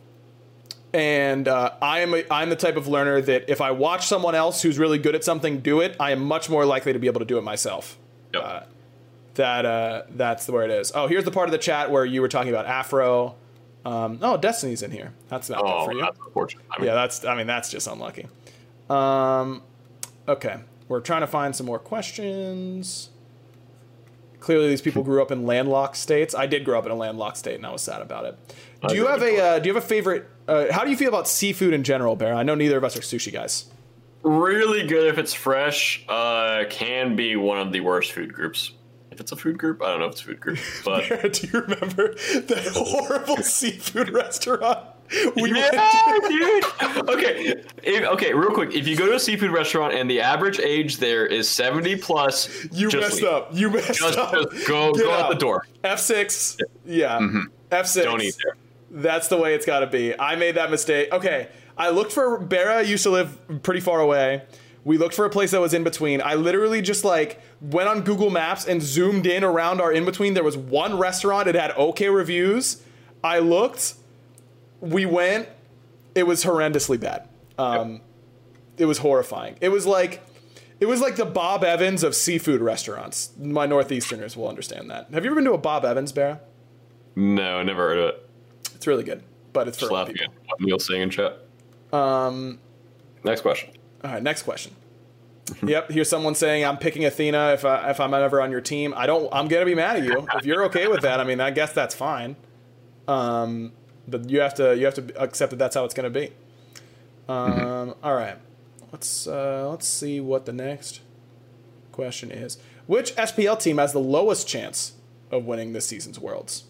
and 0.94 1.48
uh, 1.48 1.72
I 1.82 2.00
am 2.00 2.14
a, 2.14 2.24
I'm 2.30 2.48
the 2.48 2.56
type 2.56 2.76
of 2.76 2.86
learner 2.86 3.20
that 3.20 3.50
if 3.50 3.60
I 3.60 3.72
watch 3.72 4.06
someone 4.06 4.36
else 4.36 4.62
who's 4.62 4.78
really 4.78 4.98
good 4.98 5.16
at 5.16 5.24
something 5.24 5.58
do 5.58 5.80
it, 5.80 5.96
I 5.98 6.12
am 6.12 6.20
much 6.20 6.48
more 6.48 6.64
likely 6.64 6.92
to 6.92 7.00
be 7.00 7.08
able 7.08 7.18
to 7.18 7.26
do 7.26 7.36
it 7.36 7.42
myself. 7.42 7.98
Uh, 8.32 8.60
that 9.38 9.64
uh, 9.66 10.02
that's 10.10 10.46
the 10.46 10.52
where 10.52 10.64
it 10.64 10.70
is. 10.70 10.92
Oh, 10.94 11.08
here's 11.08 11.24
the 11.24 11.30
part 11.32 11.48
of 11.48 11.52
the 11.52 11.58
chat 11.58 11.90
where 11.90 12.04
you 12.04 12.20
were 12.20 12.28
talking 12.28 12.50
about 12.52 12.66
Afro. 12.66 13.34
Um, 13.84 14.18
oh, 14.22 14.36
Destiny's 14.36 14.82
in 14.82 14.90
here. 14.90 15.12
That's 15.28 15.48
not 15.50 15.62
Oh, 15.64 15.78
good 15.78 15.84
for 15.86 15.92
you. 15.94 16.00
that's 16.02 16.18
unfortunate. 16.24 16.64
I 16.70 16.78
mean, 16.80 16.88
yeah, 16.88 16.94
that's. 16.94 17.24
I 17.24 17.34
mean, 17.34 17.46
that's 17.46 17.70
just 17.70 17.86
unlucky. 17.88 18.26
Um, 18.90 19.62
okay, 20.28 20.56
we're 20.88 21.00
trying 21.00 21.22
to 21.22 21.26
find 21.26 21.56
some 21.56 21.66
more 21.66 21.78
questions. 21.78 23.10
Clearly, 24.40 24.68
these 24.68 24.82
people 24.82 25.02
grew 25.02 25.20
up 25.20 25.30
in 25.32 25.46
landlocked 25.46 25.96
states. 25.96 26.34
I 26.34 26.46
did 26.46 26.64
grow 26.64 26.78
up 26.78 26.86
in 26.86 26.92
a 26.92 26.94
landlocked 26.94 27.36
state, 27.38 27.56
and 27.56 27.66
I 27.66 27.72
was 27.72 27.82
sad 27.82 28.02
about 28.02 28.24
it. 28.24 28.38
Do 28.86 28.94
you 28.94 29.06
have 29.08 29.22
a 29.22 29.40
uh, 29.40 29.58
Do 29.58 29.68
you 29.68 29.74
have 29.74 29.82
a 29.82 29.86
favorite? 29.86 30.28
Uh, 30.46 30.66
how 30.72 30.84
do 30.84 30.90
you 30.90 30.96
feel 30.96 31.08
about 31.08 31.26
seafood 31.28 31.74
in 31.74 31.82
general, 31.82 32.14
Bear? 32.14 32.34
I 32.34 32.42
know 32.44 32.54
neither 32.54 32.76
of 32.78 32.84
us 32.84 32.96
are 32.96 33.00
sushi 33.00 33.32
guys. 33.32 33.66
really 34.22 34.86
good 34.86 35.06
if 35.08 35.18
it's 35.18 35.34
fresh. 35.34 36.04
Uh, 36.08 36.64
can 36.70 37.16
be 37.16 37.36
one 37.36 37.58
of 37.58 37.72
the 37.72 37.80
worst 37.80 38.12
food 38.12 38.32
groups. 38.32 38.72
If 39.18 39.22
it's 39.22 39.32
a 39.32 39.36
food 39.36 39.58
group, 39.58 39.82
I 39.82 39.86
don't 39.88 39.98
know 39.98 40.06
if 40.06 40.12
it's 40.12 40.20
a 40.20 40.24
food 40.26 40.38
group, 40.40 40.58
but 40.84 41.32
do 41.32 41.46
you 41.48 41.58
remember 41.60 42.14
that 42.14 42.70
horrible 42.72 43.38
seafood 43.38 44.10
restaurant? 44.10 44.78
We 45.34 45.50
yeah, 45.58 46.18
dude. 46.28 46.64
Okay, 47.08 47.54
if, 47.82 48.04
okay, 48.04 48.32
real 48.32 48.52
quick. 48.52 48.74
If 48.76 48.86
you 48.86 48.94
go 48.96 49.06
to 49.06 49.14
a 49.16 49.18
seafood 49.18 49.50
restaurant 49.50 49.92
and 49.94 50.08
the 50.08 50.20
average 50.20 50.60
age 50.60 50.98
there 50.98 51.26
is 51.26 51.48
seventy 51.50 51.96
plus, 51.96 52.48
You 52.72 52.88
just 52.90 53.00
messed 53.02 53.14
leave. 53.22 53.24
up. 53.24 53.48
You 53.52 53.70
messed 53.70 53.98
Just- 53.98 54.16
up. 54.18 54.32
just 54.52 54.68
go- 54.68 54.92
Get 54.92 55.02
go 55.04 55.10
out 55.10 55.30
the 55.30 55.34
door. 55.36 55.66
F 55.82 55.98
six. 55.98 56.56
Yeah. 56.86 57.18
Mm-hmm. 57.18 57.40
F 57.72 57.88
six. 57.88 58.04
Don't 58.06 58.22
eat 58.22 58.36
there. 58.44 58.54
That's 59.02 59.26
the 59.26 59.36
way 59.36 59.54
it's 59.56 59.66
got 59.66 59.80
to 59.80 59.88
be. 59.88 60.16
I 60.16 60.36
made 60.36 60.54
that 60.54 60.70
mistake. 60.70 61.10
Okay, 61.10 61.48
I 61.76 61.90
looked 61.90 62.12
for 62.12 62.38
Bera. 62.38 62.84
Used 62.84 63.02
to 63.02 63.10
live 63.10 63.36
pretty 63.64 63.80
far 63.80 63.98
away. 64.00 64.42
We 64.84 64.96
looked 64.96 65.14
for 65.14 65.24
a 65.24 65.30
place 65.30 65.50
that 65.50 65.60
was 65.60 65.74
in 65.74 65.84
between. 65.84 66.22
I 66.22 66.34
literally 66.34 66.80
just 66.80 67.04
like 67.04 67.40
went 67.60 67.88
on 67.88 68.02
Google 68.02 68.30
Maps 68.30 68.66
and 68.66 68.80
zoomed 68.82 69.26
in 69.26 69.44
around 69.44 69.80
our 69.80 69.92
in 69.92 70.04
between. 70.04 70.34
There 70.34 70.44
was 70.44 70.56
one 70.56 70.96
restaurant. 70.98 71.48
It 71.48 71.54
had 71.54 71.72
okay 71.72 72.08
reviews. 72.08 72.82
I 73.22 73.40
looked. 73.40 73.94
We 74.80 75.04
went. 75.06 75.48
It 76.14 76.22
was 76.26 76.44
horrendously 76.44 76.98
bad. 77.00 77.28
Um, 77.58 78.00
It 78.76 78.86
was 78.86 78.98
horrifying. 78.98 79.56
It 79.60 79.68
was 79.70 79.86
like. 79.86 80.22
It 80.80 80.86
was 80.86 81.00
like 81.00 81.16
the 81.16 81.24
Bob 81.26 81.64
Evans 81.64 82.04
of 82.04 82.14
seafood 82.14 82.60
restaurants. 82.60 83.32
My 83.36 83.66
Northeasterners 83.66 84.36
will 84.36 84.48
understand 84.48 84.88
that. 84.92 85.08
Have 85.12 85.24
you 85.24 85.30
ever 85.32 85.34
been 85.34 85.44
to 85.46 85.52
a 85.54 85.58
Bob 85.58 85.84
Evans, 85.84 86.12
Bear? 86.12 86.38
No, 87.16 87.64
never 87.64 87.88
heard 87.88 87.98
of 87.98 88.04
it. 88.10 88.28
It's 88.76 88.86
really 88.86 89.02
good, 89.02 89.24
but 89.52 89.66
it's 89.66 89.76
for 89.76 89.82
Just 89.86 89.90
old 89.90 89.98
laughing 89.98 90.14
people. 90.14 90.34
at 90.34 90.48
what 90.50 90.60
Neil's 90.60 90.86
saying 90.86 91.02
in 91.02 91.10
chat. 91.10 91.36
Um, 91.92 92.60
Next 93.24 93.40
question. 93.40 93.70
All 94.04 94.12
right, 94.12 94.22
next 94.22 94.42
question. 94.42 94.74
yep, 95.62 95.90
here's 95.90 96.08
someone 96.08 96.34
saying 96.34 96.64
I'm 96.64 96.76
picking 96.76 97.04
Athena 97.04 97.52
if 97.52 97.64
I, 97.64 97.90
if 97.90 98.00
I'm 98.00 98.12
ever 98.14 98.40
on 98.40 98.50
your 98.50 98.60
team. 98.60 98.92
I 98.96 99.06
don't. 99.06 99.32
I'm 99.32 99.48
gonna 99.48 99.64
be 99.64 99.74
mad 99.74 99.96
at 99.96 100.04
you 100.04 100.26
if 100.34 100.44
you're 100.44 100.64
okay 100.64 100.88
with 100.88 101.02
that. 101.02 101.20
I 101.20 101.24
mean, 101.24 101.40
I 101.40 101.50
guess 101.50 101.72
that's 101.72 101.94
fine. 101.94 102.36
Um, 103.06 103.72
but 104.06 104.28
you 104.28 104.40
have 104.40 104.54
to 104.54 104.76
you 104.76 104.84
have 104.84 104.94
to 104.94 105.22
accept 105.22 105.50
that 105.50 105.56
that's 105.56 105.74
how 105.74 105.84
it's 105.84 105.94
gonna 105.94 106.10
be. 106.10 106.32
Um, 107.28 107.94
all 108.02 108.14
right, 108.14 108.36
let's 108.92 109.26
uh, 109.26 109.68
let's 109.70 109.88
see 109.88 110.20
what 110.20 110.46
the 110.46 110.52
next 110.52 111.00
question 111.92 112.30
is. 112.30 112.58
Which 112.86 113.14
SPL 113.16 113.60
team 113.60 113.78
has 113.78 113.92
the 113.92 114.00
lowest 114.00 114.48
chance 114.48 114.92
of 115.30 115.44
winning 115.44 115.72
this 115.72 115.86
season's 115.86 116.18
Worlds? 116.18 116.64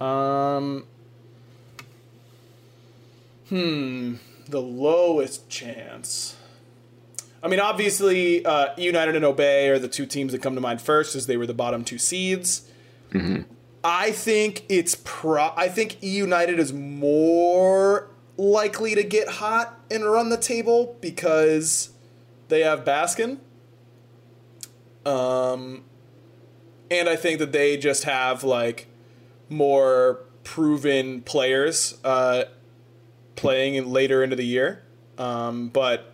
Um, 0.00 0.86
hmm, 3.48 4.14
the 4.48 4.62
lowest 4.62 5.48
chance. 5.48 6.36
I 7.48 7.50
mean, 7.50 7.60
obviously, 7.60 8.44
uh, 8.44 8.74
United 8.76 9.16
and 9.16 9.24
Obey 9.24 9.70
are 9.70 9.78
the 9.78 9.88
two 9.88 10.04
teams 10.04 10.32
that 10.32 10.42
come 10.42 10.54
to 10.54 10.60
mind 10.60 10.82
first, 10.82 11.16
as 11.16 11.26
they 11.26 11.38
were 11.38 11.46
the 11.46 11.54
bottom 11.54 11.82
two 11.82 11.96
seeds. 11.96 12.68
I 13.82 14.10
think 14.10 14.66
it's 14.68 14.94
pro. 15.02 15.54
I 15.56 15.70
think 15.70 15.96
E 16.04 16.10
United 16.10 16.58
is 16.58 16.74
more 16.74 18.10
likely 18.36 18.94
to 18.96 19.02
get 19.02 19.28
hot 19.28 19.80
and 19.90 20.04
run 20.04 20.28
the 20.28 20.36
table 20.36 20.98
because 21.00 21.88
they 22.48 22.60
have 22.60 22.84
Baskin. 22.84 23.38
Um, 25.06 25.84
and 26.90 27.08
I 27.08 27.16
think 27.16 27.38
that 27.38 27.52
they 27.52 27.78
just 27.78 28.04
have 28.04 28.44
like 28.44 28.88
more 29.48 30.20
proven 30.44 31.22
players 31.22 31.96
uh, 32.04 32.44
playing 33.36 33.76
in 33.76 33.90
later 33.90 34.22
into 34.22 34.36
the 34.36 34.44
year. 34.44 34.84
Um, 35.16 35.70
but 35.70 36.07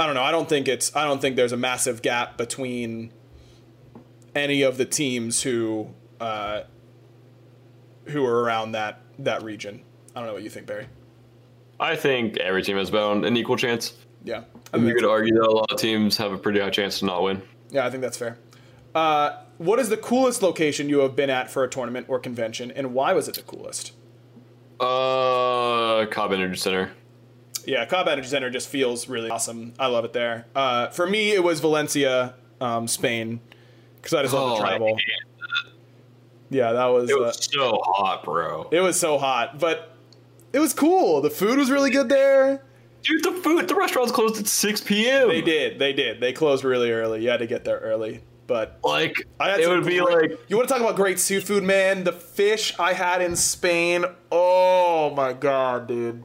I 0.00 0.06
don't 0.06 0.14
know. 0.14 0.22
I 0.22 0.30
don't 0.30 0.48
think 0.48 0.66
it's. 0.66 0.96
I 0.96 1.04
don't 1.04 1.20
think 1.20 1.36
there's 1.36 1.52
a 1.52 1.58
massive 1.58 2.00
gap 2.00 2.38
between 2.38 3.12
any 4.34 4.62
of 4.62 4.78
the 4.78 4.86
teams 4.86 5.42
who 5.42 5.90
uh, 6.18 6.62
who 8.06 8.24
are 8.24 8.42
around 8.42 8.72
that 8.72 9.02
that 9.18 9.42
region. 9.42 9.82
I 10.16 10.20
don't 10.20 10.26
know 10.26 10.32
what 10.32 10.42
you 10.42 10.48
think, 10.48 10.66
Barry. 10.66 10.86
I 11.78 11.96
think 11.96 12.38
every 12.38 12.62
team 12.62 12.78
has 12.78 12.88
about 12.88 13.26
an 13.26 13.36
equal 13.36 13.56
chance. 13.56 13.92
Yeah, 14.24 14.44
And 14.72 14.86
you 14.86 14.94
could 14.94 15.04
argue 15.04 15.34
that 15.34 15.46
a 15.46 15.50
lot 15.50 15.70
of 15.72 15.78
teams 15.78 16.16
have 16.16 16.32
a 16.32 16.38
pretty 16.38 16.60
high 16.60 16.68
chance 16.70 16.98
to 16.98 17.06
not 17.06 17.22
win. 17.22 17.40
Yeah, 17.70 17.86
I 17.86 17.90
think 17.90 18.02
that's 18.02 18.18
fair. 18.18 18.38
Uh, 18.94 19.42
what 19.56 19.78
is 19.78 19.88
the 19.88 19.96
coolest 19.96 20.42
location 20.42 20.90
you 20.90 20.98
have 20.98 21.16
been 21.16 21.30
at 21.30 21.50
for 21.50 21.64
a 21.64 21.68
tournament 21.68 22.06
or 22.08 22.18
convention, 22.18 22.70
and 22.70 22.92
why 22.92 23.12
was 23.12 23.28
it 23.28 23.34
the 23.34 23.42
coolest? 23.42 23.92
Uh, 24.78 26.06
Cobb 26.06 26.32
Energy 26.32 26.56
Center. 26.56 26.90
Yeah, 27.66 27.84
Cobb 27.86 28.08
Energy 28.08 28.28
Center 28.28 28.50
just 28.50 28.68
feels 28.68 29.08
really 29.08 29.30
awesome. 29.30 29.72
I 29.78 29.86
love 29.86 30.04
it 30.04 30.12
there. 30.12 30.46
Uh, 30.54 30.88
for 30.88 31.06
me, 31.06 31.32
it 31.32 31.42
was 31.42 31.60
Valencia, 31.60 32.34
um, 32.60 32.86
Spain, 32.88 33.40
because 33.96 34.14
I 34.14 34.22
just 34.22 34.34
love 34.34 34.52
Oh, 34.52 34.56
the 34.58 34.62
I 34.64 34.68
travel. 34.70 34.96
Yeah, 36.50 36.72
that 36.72 36.86
was. 36.86 37.08
It 37.10 37.16
uh, 37.16 37.20
was 37.20 37.44
so 37.44 37.80
hot, 37.84 38.24
bro. 38.24 38.68
It 38.72 38.80
was 38.80 38.98
so 38.98 39.18
hot, 39.18 39.58
but 39.60 39.94
it 40.52 40.58
was 40.58 40.72
cool. 40.72 41.20
The 41.20 41.30
food 41.30 41.58
was 41.58 41.70
really 41.70 41.90
good 41.90 42.08
there. 42.08 42.62
Dude, 43.02 43.22
the 43.24 43.32
food, 43.32 43.66
the 43.68 43.74
restaurants 43.74 44.12
closed 44.12 44.38
at 44.38 44.46
6 44.46 44.80
p.m. 44.82 45.28
They 45.28 45.40
did. 45.40 45.78
They 45.78 45.92
did. 45.92 46.20
They 46.20 46.32
closed 46.32 46.64
really 46.64 46.90
early. 46.90 47.22
You 47.22 47.30
had 47.30 47.38
to 47.38 47.46
get 47.46 47.64
there 47.64 47.78
early. 47.78 48.20
But 48.46 48.80
like, 48.82 49.14
I 49.38 49.50
had 49.50 49.60
it 49.60 49.68
would 49.68 49.86
be 49.86 50.00
great- 50.00 50.32
like- 50.32 50.40
you 50.50 50.56
want 50.56 50.68
to 50.68 50.74
talk 50.74 50.82
about 50.82 50.96
great 50.96 51.20
seafood, 51.20 51.62
man? 51.62 52.02
The 52.02 52.12
fish 52.12 52.74
I 52.80 52.92
had 52.94 53.22
in 53.22 53.36
Spain. 53.36 54.04
Oh 54.32 55.10
my 55.14 55.32
god, 55.32 55.86
dude! 55.86 56.24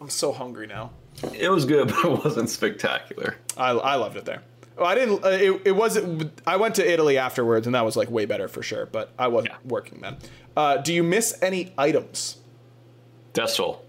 I'm 0.00 0.10
so 0.10 0.32
hungry 0.32 0.66
now. 0.66 0.90
It 1.34 1.50
was 1.50 1.64
good, 1.64 1.88
but 2.02 2.04
it 2.04 2.24
wasn't 2.24 2.50
spectacular. 2.50 3.36
I, 3.56 3.70
I 3.70 3.94
loved 3.96 4.16
it 4.16 4.24
there. 4.24 4.42
Oh, 4.76 4.84
I 4.84 4.94
didn't. 4.94 5.24
Uh, 5.24 5.28
it, 5.28 5.62
it 5.66 5.72
wasn't. 5.72 6.40
I 6.46 6.56
went 6.56 6.76
to 6.76 6.88
Italy 6.88 7.18
afterwards, 7.18 7.66
and 7.66 7.74
that 7.74 7.84
was 7.84 7.96
like 7.96 8.10
way 8.10 8.26
better 8.26 8.46
for 8.46 8.62
sure. 8.62 8.86
But 8.86 9.12
I 9.18 9.26
wasn't 9.26 9.54
working 9.66 10.00
then. 10.00 10.18
Uh, 10.56 10.76
do 10.76 10.94
you 10.94 11.02
miss 11.02 11.36
any 11.42 11.72
items? 11.76 12.38
Destal. 13.32 13.80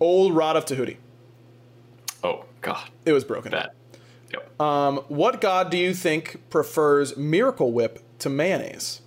Old 0.00 0.34
Rod 0.34 0.56
of 0.56 0.64
Tahuti. 0.64 0.96
Oh 2.24 2.44
God, 2.62 2.88
it 3.04 3.12
was 3.12 3.24
broken. 3.24 3.52
Bad. 3.52 3.70
Um, 4.58 4.98
what 5.08 5.40
god 5.40 5.70
do 5.70 5.76
you 5.76 5.92
think 5.92 6.48
prefers 6.50 7.16
Miracle 7.16 7.72
Whip 7.72 8.02
to 8.20 8.30
mayonnaise? 8.30 9.02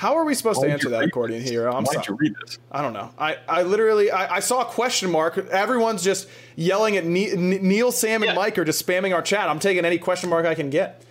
How 0.00 0.16
are 0.16 0.24
we 0.24 0.34
supposed 0.34 0.60
Why 0.62 0.68
to 0.68 0.72
answer 0.72 0.88
that, 0.88 1.00
read 1.00 1.08
accordion 1.10 1.40
this? 1.42 1.50
hero? 1.50 1.70
I'm 1.70 1.84
Why'd 1.84 1.96
sorry. 1.96 2.06
you 2.08 2.14
read 2.16 2.34
this? 2.42 2.58
I 2.72 2.80
don't 2.80 2.94
know. 2.94 3.10
I, 3.18 3.36
I 3.46 3.64
literally 3.64 4.10
I, 4.10 4.36
I 4.36 4.40
saw 4.40 4.62
a 4.62 4.64
question 4.64 5.10
mark. 5.10 5.36
Everyone's 5.36 6.02
just 6.02 6.26
yelling 6.56 6.96
at 6.96 7.04
Ne- 7.04 7.34
Ne- 7.36 7.58
Neil, 7.58 7.92
Sam, 7.92 8.22
and 8.22 8.34
Mike 8.34 8.56
are 8.56 8.64
just 8.64 8.84
spamming 8.86 9.14
our 9.14 9.20
chat. 9.20 9.50
I'm 9.50 9.58
taking 9.58 9.84
any 9.84 9.98
question 9.98 10.30
mark 10.30 10.46
I 10.46 10.54
can 10.54 10.70
get. 10.70 11.02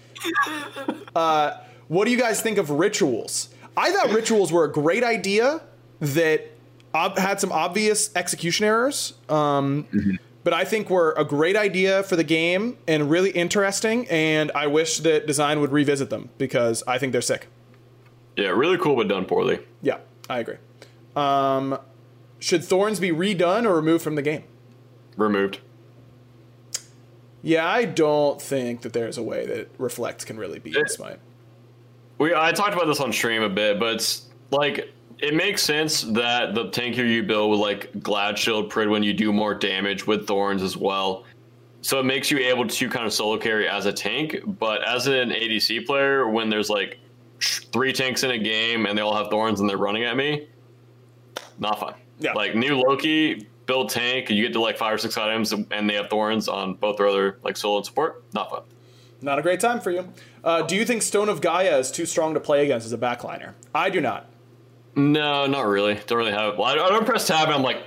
uh, 1.16 1.58
what 1.88 2.06
do 2.06 2.12
you 2.12 2.18
guys 2.18 2.42
think 2.42 2.58
of 2.58 2.72
rituals? 2.72 3.50
I 3.78 3.92
thought 3.92 4.10
rituals 4.10 4.52
were 4.52 4.64
a 4.64 4.72
great 4.72 5.04
idea 5.04 5.62
that 6.00 6.50
ob- 6.96 7.20
had 7.20 7.40
some 7.40 7.52
obvious 7.52 8.10
execution 8.16 8.66
errors. 8.66 9.14
Um, 9.30 10.20
But 10.44 10.54
I 10.54 10.64
think 10.64 10.90
were 10.90 11.14
a 11.16 11.26
great 11.26 11.56
idea 11.56 12.02
for 12.02 12.16
the 12.16 12.24
game 12.24 12.78
and 12.88 13.12
really 13.12 13.30
interesting. 13.30 14.08
And 14.10 14.52
I 14.56 14.66
wish 14.66 14.98
that 15.00 15.28
design 15.28 15.60
would 15.60 15.72
revisit 15.72 16.10
them 16.10 16.30
because 16.40 16.82
I 16.88 16.98
think 16.98 17.12
they're 17.12 17.22
sick. 17.22 17.48
Yeah, 18.40 18.50
really 18.50 18.78
cool, 18.78 18.96
but 18.96 19.10
done 19.10 19.26
poorly. 19.26 19.60
Yeah, 19.82 19.98
I 20.30 20.40
agree. 20.40 20.56
Um, 21.16 21.78
should 22.40 22.64
thorns 22.64 23.00
be 23.00 23.12
redone 23.12 23.66
or 23.66 23.76
removed 23.76 24.02
from 24.02 24.16
the 24.16 24.22
game? 24.22 24.44
Removed. 25.18 25.60
Yeah, 27.42 27.68
I 27.68 27.84
don't 27.84 28.42
think 28.42 28.82
that 28.82 28.94
there's 28.94 29.18
a 29.18 29.24
way 29.24 29.46
that 29.46 29.70
reflect 29.78 30.26
can 30.26 30.38
really 30.38 30.60
beat 30.60 30.78
smite. 30.90 31.20
We 32.18 32.34
I 32.34 32.52
talked 32.52 32.74
about 32.74 32.88
this 32.88 33.00
on 33.00 33.12
stream 33.12 33.44
a 33.44 33.50
bit, 33.50 33.80
but 33.80 33.96
it's 33.96 34.28
like 34.52 34.94
it 35.20 35.34
makes 35.34 35.62
sense 35.62 36.04
that 36.04 36.56
the 36.56 36.70
tankier 36.70 37.10
you 37.10 37.24
build 37.24 37.52
with 37.52 37.60
like 37.60 37.92
Glad 38.02 38.38
Shield 38.38 38.70
Prid 38.70 38.88
when 38.88 39.04
you 39.04 39.14
do 39.14 39.34
more 39.34 39.54
damage 39.54 40.08
with 40.08 40.28
Thorns 40.28 40.64
as 40.64 40.78
well. 40.78 41.26
So 41.82 42.00
it 42.00 42.04
makes 42.04 42.32
you 42.32 42.40
able 42.40 42.68
to 42.68 42.90
kind 42.90 43.06
of 43.06 43.14
solo 43.14 43.38
carry 43.38 43.68
as 43.68 43.86
a 43.86 43.94
tank, 43.94 44.38
but 44.46 44.84
as 44.84 45.08
an 45.08 45.30
ADC 45.30 45.86
player, 45.86 46.28
when 46.30 46.50
there's 46.50 46.70
like 46.70 47.00
three 47.42 47.94
tanks 47.94 48.24
in 48.24 48.32
a 48.32 48.38
game 48.38 48.86
and 48.86 48.98
they 48.98 49.02
all 49.02 49.16
have 49.16 49.30
Thorns 49.30 49.60
and 49.60 49.70
they're 49.70 49.78
running 49.78 50.04
at 50.04 50.16
me, 50.16 50.48
not 51.58 51.80
fun. 51.80 51.94
Yeah. 52.20 52.34
Like 52.34 52.56
new 52.56 52.76
Loki, 52.76 53.48
build 53.66 53.90
tank, 53.90 54.30
you 54.30 54.44
get 54.44 54.54
to 54.54 54.62
like 54.62 54.78
five 54.78 54.94
or 54.94 54.98
six 54.98 55.18
items 55.18 55.52
and 55.54 55.90
they 55.90 55.94
have 55.94 56.10
Thorns 56.10 56.48
on 56.48 56.74
both 56.74 56.98
their 56.98 57.08
other 57.08 57.40
like 57.44 57.58
solo 57.58 57.78
and 57.78 57.86
support, 57.86 58.24
not 58.34 58.50
fun. 58.50 58.64
Not 59.22 59.38
a 59.38 59.42
great 59.42 59.60
time 59.60 59.82
for 59.82 59.92
you. 59.92 60.12
Uh, 60.44 60.62
do 60.62 60.76
you 60.76 60.86
think 60.86 61.02
Stone 61.02 61.30
of 61.30 61.42
Gaia 61.42 61.78
is 61.78 61.92
too 61.92 62.06
strong 62.06 62.34
to 62.34 62.40
play 62.40 62.64
against 62.64 62.86
as 62.86 62.94
a 62.94 62.98
backliner? 62.98 63.54
I 63.76 63.90
do 63.90 64.00
not. 64.00 64.30
No, 64.96 65.46
not 65.46 65.68
really. 65.68 66.00
Don't 66.08 66.18
really 66.18 66.32
have. 66.32 66.58
Well, 66.58 66.68
I 66.68 66.72
I 66.74 66.90
don't 66.90 67.06
press 67.06 67.28
tab 67.28 67.48
and 67.48 67.54
I'm 67.54 67.64
like, 67.64 67.84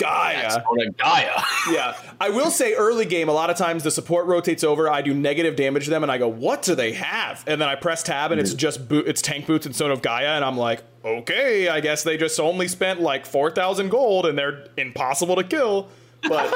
Gaia. 0.00 0.62
Gaia. 0.96 1.42
yeah. 1.70 1.96
I 2.20 2.30
will 2.30 2.50
say 2.50 2.74
early 2.74 3.04
game, 3.04 3.28
a 3.28 3.32
lot 3.32 3.50
of 3.50 3.56
times 3.56 3.82
the 3.84 3.90
support 3.90 4.26
rotates 4.26 4.64
over. 4.64 4.90
I 4.90 5.02
do 5.02 5.14
negative 5.14 5.56
damage 5.56 5.84
to 5.84 5.90
them, 5.90 6.02
and 6.02 6.10
I 6.10 6.18
go, 6.18 6.28
"What 6.28 6.62
do 6.62 6.74
they 6.74 6.92
have?" 6.92 7.44
And 7.46 7.60
then 7.60 7.68
I 7.68 7.74
press 7.74 8.02
tab, 8.02 8.32
and 8.32 8.40
it's 8.40 8.54
just 8.54 8.88
boot, 8.88 9.06
it's 9.06 9.22
tank 9.22 9.46
boots 9.46 9.66
and 9.66 9.74
Stone 9.74 9.90
of 9.90 10.02
Gaia, 10.02 10.36
and 10.36 10.44
I'm 10.44 10.56
like, 10.56 10.82
"Okay, 11.04 11.68
I 11.68 11.80
guess 11.80 12.02
they 12.02 12.16
just 12.16 12.40
only 12.40 12.68
spent 12.68 13.00
like 13.00 13.26
four 13.26 13.50
thousand 13.50 13.90
gold, 13.90 14.26
and 14.26 14.38
they're 14.38 14.66
impossible 14.76 15.36
to 15.36 15.44
kill." 15.44 15.88
But 16.28 16.52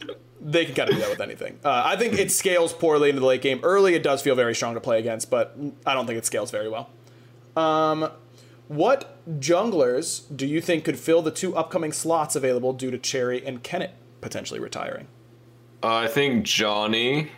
they 0.40 0.64
can 0.64 0.74
kind 0.74 0.90
of 0.90 0.96
do 0.96 1.00
that 1.02 1.10
with 1.10 1.20
anything. 1.20 1.58
Uh, 1.64 1.82
I 1.84 1.96
think 1.96 2.14
it 2.14 2.30
scales 2.30 2.72
poorly 2.72 3.10
into 3.10 3.20
the 3.20 3.26
late 3.26 3.42
game. 3.42 3.60
Early, 3.62 3.94
it 3.94 4.02
does 4.02 4.22
feel 4.22 4.34
very 4.34 4.54
strong 4.54 4.74
to 4.74 4.80
play 4.80 4.98
against, 4.98 5.30
but 5.30 5.56
I 5.86 5.94
don't 5.94 6.06
think 6.06 6.18
it 6.18 6.26
scales 6.26 6.50
very 6.50 6.68
well. 6.68 6.90
Um, 7.56 8.10
what 8.70 9.18
junglers 9.40 10.22
do 10.34 10.46
you 10.46 10.60
think 10.60 10.84
could 10.84 10.96
fill 10.96 11.22
the 11.22 11.32
two 11.32 11.56
upcoming 11.56 11.90
slots 11.92 12.36
available 12.36 12.72
due 12.72 12.92
to 12.92 12.98
Cherry 12.98 13.44
and 13.44 13.64
Kennett 13.64 13.90
potentially 14.20 14.60
retiring? 14.60 15.08
Uh, 15.82 15.96
I 15.96 16.06
think 16.06 16.44
Johnny. 16.44 17.32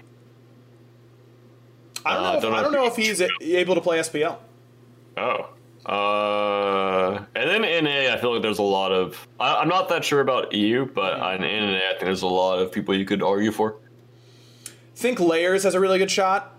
I 2.05 2.15
don't 2.15 2.23
Uh, 2.25 2.31
know. 2.33 2.37
If, 2.37 2.43
don't 2.43 2.55
I 2.55 2.63
don't 2.63 2.73
know 2.73 2.85
if 2.87 2.97
he's 2.97 3.23
able 3.41 3.75
to 3.75 3.81
play 3.81 3.99
SPL. 4.01 4.37
Oh. 5.17 5.49
Uh, 5.87 7.25
and 7.35 7.49
then 7.49 7.63
NA, 7.85 8.13
I 8.13 8.19
feel 8.21 8.35
like 8.35 8.43
there's 8.43 8.59
a 8.59 8.63
lot 8.63 8.93
of. 8.93 9.27
I, 9.41 9.55
I'm 9.55 9.69
not 9.71 9.89
that 9.89 10.05
sure 10.05 10.21
about 10.21 10.53
EU, 10.53 10.85
but 10.85 11.15
in 11.37 11.41
NA, 11.41 11.77
I 11.79 11.81
think 11.93 12.03
there's 12.03 12.21
a 12.23 12.27
lot 12.27 12.59
of 12.59 12.71
people 12.71 12.95
you 12.95 13.07
could 13.07 13.23
argue 13.23 13.53
for. 13.53 13.77
think 14.95 15.19
Layers 15.19 15.63
has 15.63 15.75
a 15.75 15.81
really 15.81 15.99
good 15.99 16.11
shot. 16.11 16.59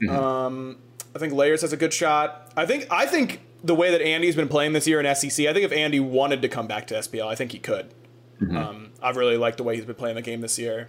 Mm-hmm. 0.00 0.16
Um, 0.16 0.78
I 1.12 1.18
think 1.18 1.32
Layers 1.32 1.62
has 1.62 1.72
a 1.72 1.76
good 1.76 1.92
shot. 1.92 2.52
I 2.56 2.66
think 2.66 2.86
I 2.88 3.04
think 3.06 3.40
the 3.64 3.74
way 3.74 3.90
that 3.90 4.02
Andy's 4.02 4.36
been 4.36 4.48
playing 4.48 4.72
this 4.72 4.86
year 4.86 5.00
in 5.00 5.14
SEC, 5.14 5.46
I 5.46 5.52
think 5.52 5.64
if 5.64 5.72
Andy 5.72 6.00
wanted 6.00 6.42
to 6.42 6.48
come 6.48 6.66
back 6.66 6.86
to 6.88 6.94
SPL, 6.94 7.26
I 7.26 7.34
think 7.34 7.52
he 7.52 7.58
could. 7.58 7.92
Mm-hmm. 8.40 8.56
Um, 8.56 8.90
I've 9.02 9.16
really 9.16 9.36
liked 9.36 9.58
the 9.58 9.62
way 9.62 9.76
he's 9.76 9.84
been 9.84 9.94
playing 9.94 10.16
the 10.16 10.22
game 10.22 10.40
this 10.40 10.58
year. 10.58 10.88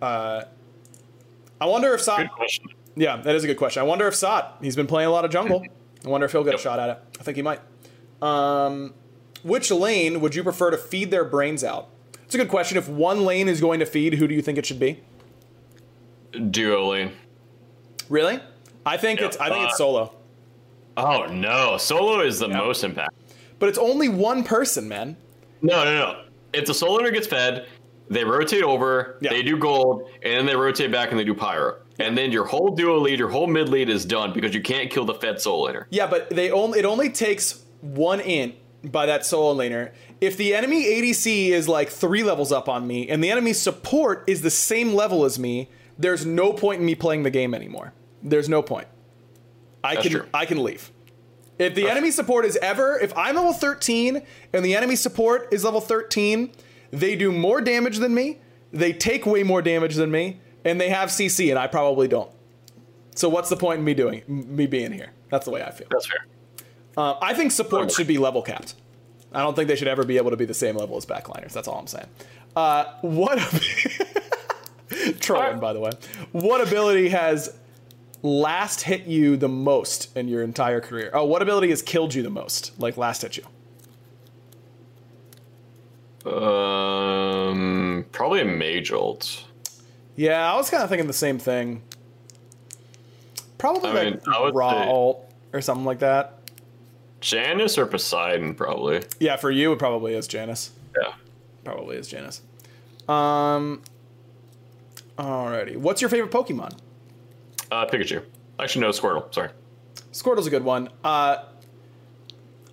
Uh, 0.00 0.44
I 1.60 1.66
wonder 1.66 1.94
if 1.94 2.00
Sot. 2.00 2.28
Yeah, 2.96 3.16
that 3.16 3.34
is 3.34 3.44
a 3.44 3.46
good 3.46 3.56
question. 3.56 3.80
I 3.80 3.84
wonder 3.84 4.06
if 4.06 4.14
Sot. 4.14 4.58
He's 4.60 4.76
been 4.76 4.86
playing 4.86 5.08
a 5.08 5.12
lot 5.12 5.24
of 5.24 5.30
jungle. 5.30 5.64
I 6.04 6.08
wonder 6.08 6.24
if 6.26 6.32
he'll 6.32 6.44
get 6.44 6.54
a 6.54 6.58
shot 6.58 6.78
at 6.78 6.90
it. 6.90 6.98
I 7.20 7.22
think 7.22 7.36
he 7.36 7.42
might. 7.42 7.60
Um, 8.20 8.92
which 9.42 9.70
lane 9.70 10.20
would 10.20 10.34
you 10.34 10.42
prefer 10.42 10.70
to 10.70 10.76
feed 10.76 11.10
their 11.10 11.24
brains 11.24 11.62
out? 11.64 11.88
It's 12.24 12.34
a 12.34 12.38
good 12.38 12.48
question. 12.48 12.76
If 12.76 12.88
one 12.88 13.24
lane 13.24 13.48
is 13.48 13.60
going 13.60 13.78
to 13.80 13.86
feed, 13.86 14.14
who 14.14 14.26
do 14.26 14.34
you 14.34 14.42
think 14.42 14.58
it 14.58 14.66
should 14.66 14.80
be? 14.80 15.00
Duo 16.50 16.90
lane. 16.90 17.12
Really? 18.08 18.40
I 18.84 18.96
think 18.96 19.20
it's 19.20 19.36
I 19.36 19.48
think 19.48 19.64
it's 19.66 19.74
Uh, 19.74 19.78
solo. 19.78 20.14
Oh 20.96 21.26
no, 21.26 21.76
solo 21.76 22.20
is 22.20 22.38
the 22.38 22.48
most 22.48 22.84
impact. 22.84 23.14
But 23.58 23.68
it's 23.68 23.78
only 23.78 24.08
one 24.08 24.44
person, 24.44 24.88
man. 24.88 25.16
No, 25.62 25.84
no, 25.84 25.94
no. 25.94 26.24
If 26.52 26.66
the 26.66 26.74
solo 26.74 27.02
laner 27.02 27.12
gets 27.12 27.26
fed, 27.26 27.66
they 28.08 28.24
rotate 28.24 28.62
over, 28.62 29.16
they 29.20 29.42
do 29.42 29.56
gold, 29.56 30.10
and 30.22 30.34
then 30.34 30.46
they 30.46 30.56
rotate 30.56 30.90
back 30.90 31.10
and 31.10 31.18
they 31.18 31.24
do 31.24 31.34
pyro. 31.34 31.78
And 31.98 32.18
then 32.18 32.32
your 32.32 32.44
whole 32.44 32.70
duo 32.74 32.98
lead, 32.98 33.18
your 33.18 33.28
whole 33.28 33.46
mid 33.46 33.68
lead 33.68 33.88
is 33.88 34.04
done 34.04 34.32
because 34.32 34.54
you 34.54 34.60
can't 34.60 34.90
kill 34.90 35.04
the 35.04 35.14
fed 35.14 35.40
solo 35.40 35.70
laner. 35.70 35.84
Yeah, 35.90 36.06
but 36.06 36.30
they 36.30 36.50
only 36.50 36.80
it 36.80 36.84
only 36.84 37.10
takes 37.10 37.64
one 37.80 38.20
int 38.20 38.54
by 38.84 39.06
that 39.06 39.24
solo 39.24 39.54
laner. 39.54 39.92
If 40.20 40.36
the 40.36 40.54
enemy 40.54 40.84
ADC 40.84 41.48
is 41.48 41.68
like 41.68 41.88
three 41.88 42.22
levels 42.22 42.52
up 42.52 42.68
on 42.68 42.86
me, 42.86 43.08
and 43.08 43.22
the 43.22 43.30
enemy 43.30 43.52
support 43.52 44.24
is 44.26 44.42
the 44.42 44.50
same 44.50 44.94
level 44.94 45.24
as 45.24 45.38
me, 45.38 45.70
there's 45.98 46.26
no 46.26 46.52
point 46.52 46.80
in 46.80 46.86
me 46.86 46.94
playing 46.94 47.22
the 47.22 47.30
game 47.30 47.54
anymore. 47.54 47.92
There's 48.22 48.48
no 48.48 48.62
point. 48.62 48.88
I 49.84 49.94
That's 49.94 50.08
can 50.08 50.12
true. 50.12 50.28
I 50.32 50.46
can 50.46 50.62
leave. 50.62 50.90
If 51.58 51.74
the 51.74 51.88
enemy 51.88 52.10
support 52.10 52.44
is 52.44 52.56
ever, 52.56 52.98
if 52.98 53.16
I'm 53.16 53.36
level 53.36 53.52
13 53.52 54.22
and 54.52 54.64
the 54.64 54.74
enemy 54.74 54.96
support 54.96 55.48
is 55.52 55.64
level 55.64 55.80
13, 55.80 56.50
they 56.90 57.14
do 57.14 57.30
more 57.30 57.60
damage 57.60 57.98
than 57.98 58.14
me, 58.14 58.38
they 58.72 58.92
take 58.92 59.26
way 59.26 59.42
more 59.42 59.62
damage 59.62 59.94
than 59.94 60.10
me, 60.10 60.40
and 60.64 60.80
they 60.80 60.88
have 60.88 61.10
CC, 61.10 61.50
and 61.50 61.58
I 61.58 61.66
probably 61.66 62.08
don't. 62.08 62.30
So 63.14 63.28
what's 63.28 63.50
the 63.50 63.56
point 63.56 63.80
in 63.80 63.84
me 63.84 63.94
doing 63.94 64.22
me 64.26 64.66
being 64.66 64.92
here? 64.92 65.12
That's 65.30 65.44
the 65.44 65.50
way 65.50 65.62
I 65.62 65.70
feel. 65.70 65.88
That's 65.90 66.06
fair. 66.06 66.26
Uh, 66.96 67.14
I 67.20 67.34
think 67.34 67.52
support 67.52 67.90
should 67.90 68.06
be 68.06 68.18
level 68.18 68.42
capped. 68.42 68.74
I 69.32 69.40
don't 69.40 69.54
think 69.54 69.68
they 69.68 69.76
should 69.76 69.88
ever 69.88 70.04
be 70.04 70.16
able 70.18 70.30
to 70.30 70.36
be 70.36 70.44
the 70.44 70.54
same 70.54 70.76
level 70.76 70.96
as 70.96 71.06
backliners. 71.06 71.52
That's 71.52 71.68
all 71.68 71.78
I'm 71.78 71.86
saying. 71.86 72.08
Uh, 72.54 72.84
what 73.00 73.38
trolling, 75.20 75.58
by 75.58 75.72
the 75.72 75.80
way? 75.80 75.90
What 76.32 76.66
ability 76.66 77.08
has 77.10 77.56
last 78.22 78.82
hit 78.82 79.06
you 79.06 79.36
the 79.36 79.48
most 79.48 80.16
in 80.16 80.28
your 80.28 80.42
entire 80.42 80.80
career? 80.80 81.10
Oh, 81.12 81.24
what 81.24 81.42
ability 81.42 81.70
has 81.70 81.82
killed 81.82 82.14
you 82.14 82.22
the 82.22 82.30
most? 82.30 82.78
Like 82.80 82.96
last 82.96 83.22
hit 83.22 83.36
you? 83.36 83.44
Um, 86.30 88.06
probably 88.12 88.40
a 88.40 88.44
mage 88.44 88.92
ult. 88.92 89.44
Yeah, 90.14 90.52
I 90.52 90.56
was 90.56 90.70
kind 90.70 90.82
of 90.82 90.88
thinking 90.88 91.06
the 91.06 91.12
same 91.12 91.38
thing. 91.38 91.82
Probably 93.58 93.90
I 93.90 94.10
like 94.10 94.26
mean, 94.26 94.54
Ra 94.54 94.84
ult 94.84 95.32
or 95.52 95.60
something 95.60 95.84
like 95.84 95.98
that. 96.00 96.38
Janus 97.20 97.78
or 97.78 97.86
Poseidon, 97.86 98.54
probably. 98.54 99.02
Yeah, 99.20 99.36
for 99.36 99.50
you 99.50 99.72
it 99.72 99.78
probably 99.78 100.14
is 100.14 100.26
Janus. 100.26 100.72
Yeah. 101.00 101.12
Probably 101.64 101.96
is 101.96 102.08
Janus. 102.08 102.42
Um. 103.08 103.82
Alrighty. 105.18 105.76
What's 105.76 106.00
your 106.00 106.10
favorite 106.10 106.32
Pokemon? 106.32 106.78
Uh, 107.72 107.86
Pikachu. 107.86 108.22
Actually, 108.58 108.82
no, 108.82 108.90
Squirtle. 108.90 109.32
Sorry. 109.32 109.48
Squirtle's 110.12 110.46
a 110.46 110.50
good 110.50 110.62
one. 110.62 110.90
Uh, 111.02 111.38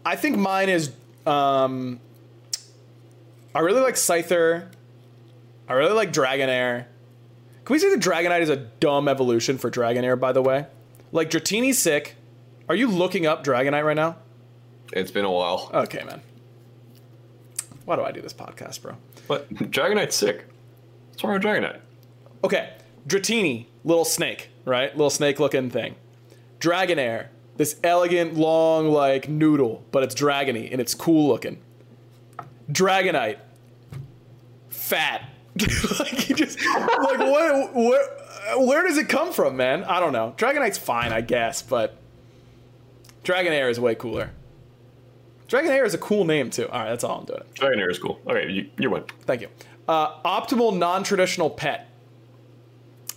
I 0.06 0.18
think 0.18 0.38
mine 0.38 0.68
is. 0.68 0.92
Um, 1.26 2.02
I 3.56 3.60
really 3.62 3.80
like 3.80 3.96
Scyther. 3.96 4.68
I 5.70 5.74
really 5.74 5.94
like 5.94 6.12
Dragonair. 6.12 6.86
Can 7.64 7.74
we 7.74 7.80
say 7.80 7.90
that 7.92 8.02
Dragonite 8.02 8.42
is 8.42 8.50
a 8.50 8.58
dumb 8.58 9.08
evolution 9.08 9.58
for 9.58 9.72
Dragonair, 9.72 10.20
by 10.20 10.34
the 10.34 10.42
way? 10.42 10.66
Like, 11.14 11.30
Dratini's 11.30 11.78
sick. 11.80 12.16
Are 12.68 12.76
you 12.76 12.90
looking 12.90 13.26
up 13.26 13.44
Dragonite 13.46 13.86
right 13.86 13.96
now? 13.96 14.18
It's 14.92 15.12
been 15.12 15.24
a 15.26 15.32
while. 15.32 15.70
Okay, 15.74 16.04
man. 16.04 16.22
Why 17.86 17.96
do 17.96 18.02
I 18.04 18.12
do 18.12 18.22
this 18.22 18.34
podcast, 18.34 18.82
bro? 18.82 18.98
But 19.30 19.50
Dragonite's 19.72 20.16
sick. 20.16 20.46
What's 21.12 21.24
wrong 21.24 21.34
with 21.34 21.44
Dragonite? 21.44 21.80
Okay, 22.44 22.74
Dratini, 23.08 23.68
little 23.84 24.06
snake, 24.06 24.50
right? 24.70 24.92
Little 24.96 25.10
snake 25.10 25.40
looking 25.40 25.70
thing. 25.70 25.96
Dragonair, 26.60 27.28
this 27.58 27.78
elegant, 27.84 28.36
long, 28.36 28.90
like 28.90 29.28
noodle, 29.28 29.84
but 29.92 30.04
it's 30.04 30.16
dragony 30.16 30.72
and 30.72 30.80
it's 30.80 30.94
cool 30.94 31.28
looking. 31.28 31.60
Dragonite, 32.72 33.40
fat. 34.70 35.30
like 36.00 36.30
you 36.30 36.36
just 36.36 36.60
like 36.60 37.20
what? 37.20 37.76
Where, 37.76 38.66
where 38.66 38.84
does 38.84 38.98
it 38.98 39.10
come 39.10 39.34
from, 39.34 39.58
man? 39.58 39.84
I 39.84 40.00
don't 40.00 40.14
know. 40.14 40.34
Dragonite's 40.38 40.78
fine, 40.78 41.12
I 41.12 41.22
guess, 41.22 41.62
but 41.62 41.98
Dragonair 43.24 43.70
is 43.70 43.80
way 43.80 43.96
cooler. 43.96 44.32
Dragonair 45.48 45.86
is 45.86 45.94
a 45.94 45.98
cool 45.98 46.26
name 46.26 46.50
too. 46.52 46.70
All 46.70 46.80
right, 46.80 46.90
that's 46.90 47.04
all 47.04 47.20
I'm 47.20 47.26
doing. 47.26 47.42
Dragonair 47.56 47.90
is 47.90 48.00
cool. 48.00 48.20
Okay, 48.28 48.50
you, 48.52 48.70
you 48.78 48.90
win. 48.90 49.04
Thank 49.22 49.42
you. 49.42 49.50
Uh, 49.88 50.22
optimal 50.22 50.78
non-traditional 50.78 51.50
pet. 51.50 51.89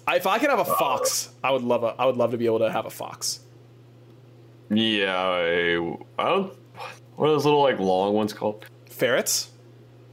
I- 0.07 0.17
If 0.17 0.27
I 0.27 0.39
could 0.39 0.51
have 0.51 0.59
a 0.59 0.65
fox, 0.65 1.31
I 1.45 1.51
would 1.51 1.63
love 1.63 1.85
a. 1.85 1.95
I 1.99 2.07
would 2.07 2.17
love 2.17 2.31
to 2.33 2.39
be 2.39 2.47
able 2.47 2.59
to 2.61 2.71
have 2.71 2.87
a 2.87 2.91
fox. 2.91 3.41
Yeah, 4.71 5.17
I, 5.17 5.75
I 6.19 6.29
don't. 6.29 6.53
What 7.17 7.29
are 7.29 7.33
those 7.33 7.45
little 7.45 7.63
like 7.63 7.79
long 7.79 8.15
ones 8.15 8.33
called? 8.33 8.65
Ferrets. 8.89 9.51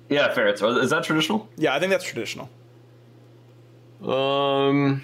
Yeah, 0.10 0.34
ferrets. 0.34 0.62
Is 0.62 0.90
that 0.90 1.04
traditional? 1.04 1.48
Yeah, 1.58 1.74
I 1.76 1.80
think 1.80 1.92
that's 1.92 2.04
traditional. 2.04 2.50
Um, 4.04 5.04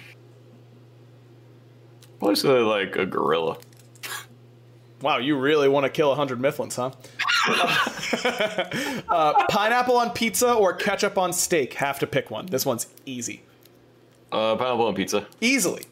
probably 2.18 2.36
say 2.36 2.48
like 2.48 2.96
a 2.96 3.06
gorilla. 3.06 3.58
Wow, 5.02 5.18
you 5.18 5.38
really 5.38 5.68
want 5.68 5.84
to 5.84 5.90
kill 5.90 6.14
hundred 6.14 6.40
Mifflins, 6.40 6.76
huh? 6.76 6.90
uh, 9.08 9.46
pineapple 9.48 9.96
on 9.96 10.10
pizza 10.10 10.52
or 10.52 10.72
ketchup 10.72 11.18
on 11.18 11.32
steak? 11.32 11.74
Have 11.74 11.98
to 12.00 12.06
pick 12.06 12.30
one. 12.30 12.46
This 12.46 12.64
one's 12.66 12.86
easy. 13.04 13.42
Uh, 14.32 14.56
pineapple 14.56 14.86
on 14.86 14.94
pizza. 14.94 15.26
Easily. 15.40 15.84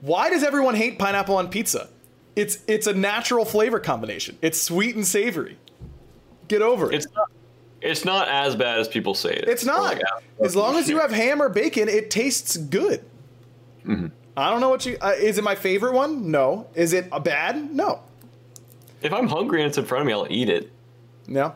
Why 0.00 0.30
does 0.30 0.42
everyone 0.42 0.74
hate 0.74 0.98
pineapple 0.98 1.36
on 1.36 1.48
pizza? 1.48 1.88
It's 2.36 2.58
it's 2.66 2.86
a 2.86 2.94
natural 2.94 3.44
flavor 3.44 3.80
combination. 3.80 4.38
It's 4.42 4.60
sweet 4.60 4.94
and 4.94 5.06
savory. 5.06 5.58
Get 6.46 6.62
over 6.62 6.90
it. 6.90 6.96
It's 6.96 7.06
not. 7.14 7.30
It's 7.80 8.04
not 8.04 8.28
as 8.28 8.56
bad 8.56 8.78
as 8.78 8.88
people 8.88 9.14
say 9.14 9.34
it. 9.34 9.48
It's 9.48 9.64
not. 9.64 9.82
Like, 9.82 10.02
as 10.40 10.56
long 10.56 10.76
as 10.76 10.88
you 10.88 10.98
have 10.98 11.12
ham 11.12 11.40
or 11.40 11.48
bacon, 11.48 11.88
it 11.88 12.10
tastes 12.10 12.56
good. 12.56 13.04
I 14.36 14.50
don't 14.50 14.60
know 14.60 14.68
what 14.68 14.84
you. 14.86 14.98
Uh, 15.00 15.14
is 15.16 15.38
it 15.38 15.44
my 15.44 15.54
favorite 15.54 15.94
one? 15.94 16.30
No. 16.30 16.68
Is 16.74 16.92
it 16.92 17.08
a 17.10 17.20
bad? 17.20 17.72
No. 17.74 18.00
If 19.02 19.12
I'm 19.12 19.28
hungry 19.28 19.60
and 19.60 19.68
it's 19.68 19.78
in 19.78 19.84
front 19.84 20.02
of 20.02 20.06
me, 20.06 20.12
I'll 20.12 20.26
eat 20.30 20.48
it. 20.48 20.72
No. 21.26 21.54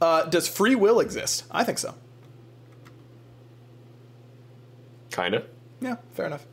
Uh, 0.00 0.24
does 0.24 0.48
free 0.48 0.74
will 0.74 1.00
exist? 1.00 1.44
I 1.50 1.64
think 1.64 1.78
so. 1.78 1.94
Kind 5.14 5.36
of. 5.36 5.44
Yeah, 5.80 5.94
fair 6.14 6.26
enough. 6.26 6.44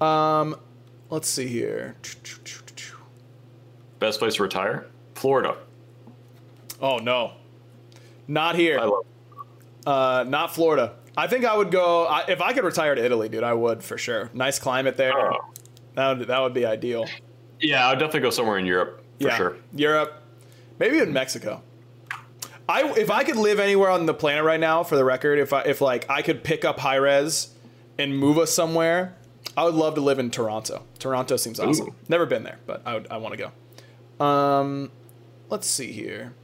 Um, 0.00 0.56
let's 1.10 1.28
see 1.28 1.48
here. 1.48 1.96
Best 3.98 4.18
place 4.18 4.36
to 4.36 4.42
retire? 4.42 4.86
Florida. 5.14 5.54
Oh 6.80 6.96
no, 6.96 7.32
not 8.26 8.56
here. 8.56 8.78
I 8.78 8.84
love. 8.84 9.04
Uh, 9.86 10.24
not 10.26 10.54
Florida. 10.54 10.94
I 11.14 11.26
think 11.26 11.44
I 11.44 11.54
would 11.54 11.70
go 11.70 12.06
I, 12.06 12.24
if 12.26 12.40
I 12.40 12.54
could 12.54 12.64
retire 12.64 12.94
to 12.94 13.04
Italy, 13.04 13.28
dude. 13.28 13.42
I 13.42 13.52
would 13.52 13.82
for 13.82 13.98
sure. 13.98 14.30
Nice 14.32 14.58
climate 14.58 14.96
there. 14.96 15.12
Oh. 15.14 15.52
That 15.94 16.18
would 16.18 16.28
that 16.28 16.40
would 16.40 16.54
be 16.54 16.64
ideal. 16.64 17.04
Yeah, 17.60 17.86
I'd 17.86 17.98
definitely 17.98 18.20
go 18.20 18.30
somewhere 18.30 18.56
in 18.56 18.64
Europe 18.64 19.04
for 19.20 19.28
yeah, 19.28 19.36
sure. 19.36 19.56
Europe, 19.74 20.22
maybe 20.78 20.96
even 20.96 21.12
Mexico. 21.12 21.60
I 22.66 22.94
if 22.96 23.10
I 23.10 23.24
could 23.24 23.36
live 23.36 23.60
anywhere 23.60 23.90
on 23.90 24.06
the 24.06 24.14
planet 24.14 24.42
right 24.42 24.60
now, 24.60 24.84
for 24.84 24.96
the 24.96 25.04
record, 25.04 25.38
if 25.38 25.52
I 25.52 25.62
if 25.62 25.82
like 25.82 26.08
I 26.08 26.22
could 26.22 26.42
pick 26.42 26.64
up 26.64 26.78
high 26.78 26.96
res 26.96 27.48
and 27.98 28.16
move 28.16 28.38
us 28.38 28.54
somewhere, 28.54 29.16
I 29.56 29.64
would 29.64 29.74
love 29.74 29.94
to 29.94 30.00
live 30.00 30.18
in 30.18 30.30
Toronto. 30.30 30.84
Toronto 30.98 31.36
seems 31.36 31.58
awesome. 31.60 31.88
Ooh. 31.88 31.94
Never 32.08 32.26
been 32.26 32.42
there, 32.42 32.58
but 32.66 32.82
I 32.84 32.94
would 32.94 33.06
I 33.10 33.16
want 33.18 33.36
to 33.36 33.50
go. 34.18 34.24
Um, 34.24 34.90
let's 35.48 35.66
see 35.66 35.92
here. 35.92 36.34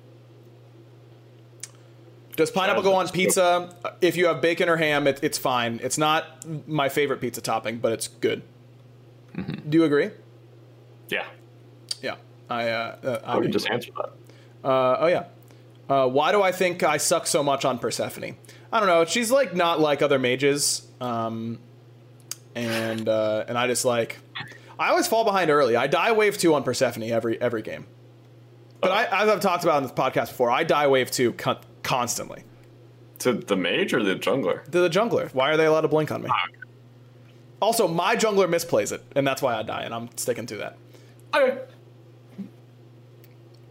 Does 2.37 2.51
pineapple 2.51 2.83
go 2.83 2.95
on 2.95 3.09
pizza? 3.09 3.75
If 4.01 4.17
you 4.17 4.27
have 4.27 4.41
bacon 4.41 4.69
or 4.69 4.77
ham, 4.77 5.07
it, 5.07 5.21
it's 5.23 5.37
fine. 5.37 5.81
It's 5.83 5.99
not 5.99 6.47
my 6.67 6.89
favorite 6.89 7.21
pizza 7.21 7.43
topping, 7.43 7.79
but 7.79 7.93
it's 7.93 8.09
good. 8.09 8.43
Do 9.37 9.79
you 9.79 9.85
agree? 9.85 10.11
Yeah. 11.09 11.27
Yeah. 12.01 12.17
I. 12.49 12.69
Uh, 12.69 12.97
uh, 13.05 13.21
I 13.25 13.33
I 13.33 13.37
would 13.37 13.53
just 13.53 13.69
answer 13.71 13.91
that. 13.97 14.69
uh, 14.69 14.97
oh 15.01 15.07
yeah. 15.09 15.25
Uh, 15.89 16.09
why 16.09 16.33
do 16.33 16.43
I 16.43 16.53
think 16.53 16.83
I 16.83 16.97
suck 16.97 17.27
so 17.27 17.43
much 17.43 17.65
on 17.67 17.79
Persephone? 17.79 18.37
I 18.73 18.81
don't 18.81 18.89
know. 18.89 19.05
She's 19.05 19.31
like 19.31 19.55
not 19.55 19.81
like 19.81 20.01
other 20.01 20.19
mages, 20.19 20.87
um, 21.01 21.59
and 22.55 23.09
uh, 23.09 23.45
and 23.47 23.59
I 23.59 23.67
just 23.67 23.85
like 23.85 24.19
I 24.79 24.89
always 24.89 25.07
fall 25.07 25.25
behind 25.25 25.51
early. 25.51 25.77
I 25.77 25.87
die 25.87 26.13
wave 26.13 26.39
two 26.39 26.55
on 26.55 26.63
Persephone 26.63 27.05
every 27.05 27.41
every 27.41 27.63
game. 27.63 27.87
But 28.81 28.91
I, 28.91 29.23
as 29.23 29.29
I've 29.29 29.41
talked 29.41 29.63
about 29.63 29.77
in 29.77 29.83
this 29.85 29.93
podcast 29.93 30.29
before, 30.29 30.51
I 30.51 30.65
die 30.65 30.89
wave 30.89 31.11
two 31.11 31.33
con- 31.35 31.61
constantly. 31.83 32.43
To 33.21 33.35
the 33.35 33.57
mage 33.57 33.95
or 33.95 34.03
the 34.03 34.17
jungler? 34.17 34.65
To 34.65 34.81
the 34.81 34.91
jungler. 34.91 35.33
Why 35.33 35.51
are 35.51 35.57
they 35.57 35.67
allowed 35.67 35.83
to 35.83 35.89
blink 35.89 36.11
on 36.11 36.23
me? 36.23 36.31
Also, 37.61 37.87
my 37.87 38.17
jungler 38.17 38.49
misplays 38.49 38.91
it, 38.91 39.05
and 39.15 39.25
that's 39.25 39.41
why 39.41 39.55
I 39.55 39.63
die, 39.63 39.83
and 39.83 39.95
I'm 39.95 40.09
sticking 40.17 40.47
to 40.47 40.57
that. 40.57 40.79
Okay. 41.33 41.59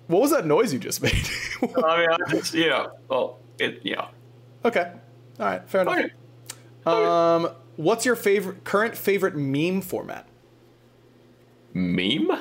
What 0.08 0.22
was 0.22 0.32
that 0.32 0.46
noise 0.46 0.72
you 0.72 0.80
just 0.80 1.02
made? 1.02 1.30
I 1.62 1.98
mean, 1.98 2.08
I 2.10 2.18
just, 2.30 2.54
yeah. 2.54 2.88
Well, 3.10 3.40
it, 3.60 3.82
yeah. 3.84 4.08
Okay. 4.64 4.92
All 5.40 5.46
right. 5.46 5.68
Fair 5.70 5.82
enough. 5.82 6.12
Um, 6.86 7.50
what's 7.76 8.06
your 8.06 8.16
favorite 8.16 8.64
current 8.64 8.96
favorite 8.98 9.36
meme 9.36 9.82
format? 9.82 10.28
Meme? 11.74 12.32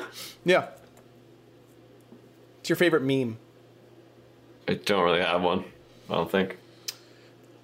Yeah. 0.44 0.68
What's 2.58 2.68
your 2.68 2.76
favorite 2.76 3.02
meme? 3.02 3.38
I 4.68 4.74
don't 4.74 5.02
really 5.02 5.20
have 5.20 5.42
one. 5.42 5.64
I 6.08 6.14
don't 6.14 6.30
think. 6.30 6.56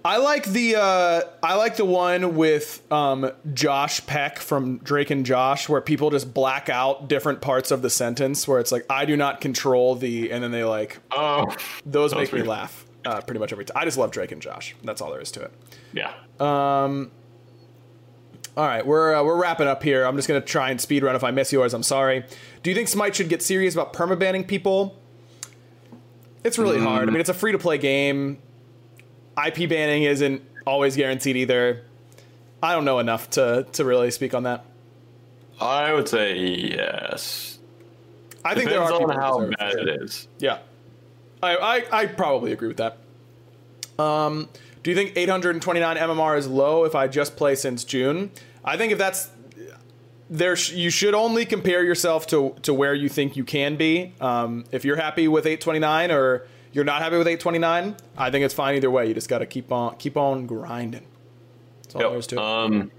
I 0.04 0.18
like 0.18 0.44
the 0.44 0.76
uh, 0.76 1.22
I 1.42 1.56
like 1.56 1.76
the 1.76 1.84
one 1.84 2.36
with 2.36 2.80
um, 2.92 3.28
Josh 3.52 4.06
Peck 4.06 4.38
from 4.38 4.78
Drake 4.78 5.10
and 5.10 5.26
Josh, 5.26 5.68
where 5.68 5.80
people 5.80 6.10
just 6.10 6.32
black 6.32 6.68
out 6.68 7.08
different 7.08 7.40
parts 7.40 7.72
of 7.72 7.82
the 7.82 7.90
sentence, 7.90 8.46
where 8.46 8.60
it's 8.60 8.70
like 8.70 8.86
I 8.88 9.04
do 9.04 9.16
not 9.16 9.40
control 9.40 9.96
the, 9.96 10.30
and 10.30 10.44
then 10.44 10.52
they 10.52 10.62
like 10.62 10.98
Oh, 11.10 11.52
those 11.84 12.12
make 12.12 12.20
was 12.20 12.32
me 12.32 12.36
weird. 12.38 12.46
laugh 12.48 12.85
uh, 13.06 13.20
pretty 13.20 13.38
much 13.38 13.52
every 13.52 13.64
time. 13.64 13.76
I 13.80 13.84
just 13.84 13.96
love 13.96 14.10
Drake 14.10 14.32
and 14.32 14.42
Josh. 14.42 14.74
That's 14.82 15.00
all 15.00 15.10
there 15.10 15.20
is 15.20 15.30
to 15.32 15.42
it. 15.42 15.52
Yeah. 15.92 16.12
Um. 16.40 17.10
All 18.56 18.66
right, 18.66 18.86
we're 18.86 19.14
uh, 19.14 19.22
we're 19.22 19.40
wrapping 19.40 19.68
up 19.68 19.82
here. 19.82 20.04
I'm 20.04 20.16
just 20.16 20.28
gonna 20.28 20.40
try 20.40 20.70
and 20.70 20.80
speed 20.80 21.02
run. 21.02 21.14
If 21.14 21.22
I 21.24 21.30
miss 21.30 21.52
yours, 21.52 21.74
I'm 21.74 21.82
sorry. 21.82 22.24
Do 22.62 22.70
you 22.70 22.76
think 22.76 22.88
Smite 22.88 23.14
should 23.14 23.28
get 23.28 23.42
serious 23.42 23.74
about 23.74 23.92
permabanning 23.92 24.46
people? 24.46 24.98
It's 26.42 26.58
really 26.58 26.80
hard. 26.80 27.08
I 27.08 27.12
mean, 27.12 27.20
it's 27.20 27.28
a 27.28 27.34
free 27.34 27.52
to 27.52 27.58
play 27.58 27.76
game. 27.76 28.38
IP 29.36 29.68
banning 29.68 30.04
isn't 30.04 30.42
always 30.66 30.96
guaranteed 30.96 31.36
either. 31.36 31.82
I 32.62 32.72
don't 32.72 32.84
know 32.84 32.98
enough 32.98 33.28
to 33.30 33.66
to 33.72 33.84
really 33.84 34.10
speak 34.10 34.32
on 34.32 34.44
that. 34.44 34.64
I 35.60 35.92
would 35.92 36.08
say 36.08 36.36
yes. 36.36 37.58
I 38.44 38.54
think 38.54 38.68
Depends 38.68 38.70
there 38.70 38.80
are 38.80 38.92
on 38.92 38.98
people 38.98 39.14
who 39.14 39.20
how 39.20 39.50
bad 39.58 39.74
it 39.74 40.02
is. 40.02 40.28
Yeah, 40.38 40.58
I, 41.46 41.76
I 41.76 42.00
I 42.02 42.06
probably 42.06 42.52
agree 42.52 42.68
with 42.68 42.76
that. 42.78 42.98
Um, 43.98 44.48
do 44.82 44.90
you 44.90 44.96
think 44.96 45.12
829 45.16 45.96
MMR 45.96 46.36
is 46.38 46.46
low 46.46 46.84
if 46.84 46.94
I 46.94 47.08
just 47.08 47.36
play 47.36 47.54
since 47.54 47.84
June? 47.84 48.30
I 48.64 48.76
think 48.76 48.92
if 48.92 48.98
that's 48.98 49.30
there, 50.28 50.56
sh- 50.56 50.72
you 50.72 50.90
should 50.90 51.14
only 51.14 51.44
compare 51.46 51.82
yourself 51.84 52.26
to 52.28 52.54
to 52.62 52.74
where 52.74 52.94
you 52.94 53.08
think 53.08 53.36
you 53.36 53.44
can 53.44 53.76
be. 53.76 54.12
Um, 54.20 54.64
if 54.72 54.84
you're 54.84 54.96
happy 54.96 55.28
with 55.28 55.46
829 55.46 56.10
or 56.10 56.46
you're 56.72 56.84
not 56.84 57.00
happy 57.00 57.16
with 57.16 57.26
829, 57.26 57.96
I 58.18 58.30
think 58.30 58.44
it's 58.44 58.54
fine 58.54 58.74
either 58.76 58.90
way. 58.90 59.06
You 59.06 59.14
just 59.14 59.28
got 59.28 59.38
to 59.38 59.46
keep 59.46 59.72
on 59.72 59.96
keep 59.96 60.16
on 60.16 60.46
grinding. 60.46 61.06
That's 61.82 61.94
all 61.94 62.00
there 62.10 62.18
is 62.18 62.26
to 62.28 62.36
it. 62.36 62.42
Um, 62.42 62.90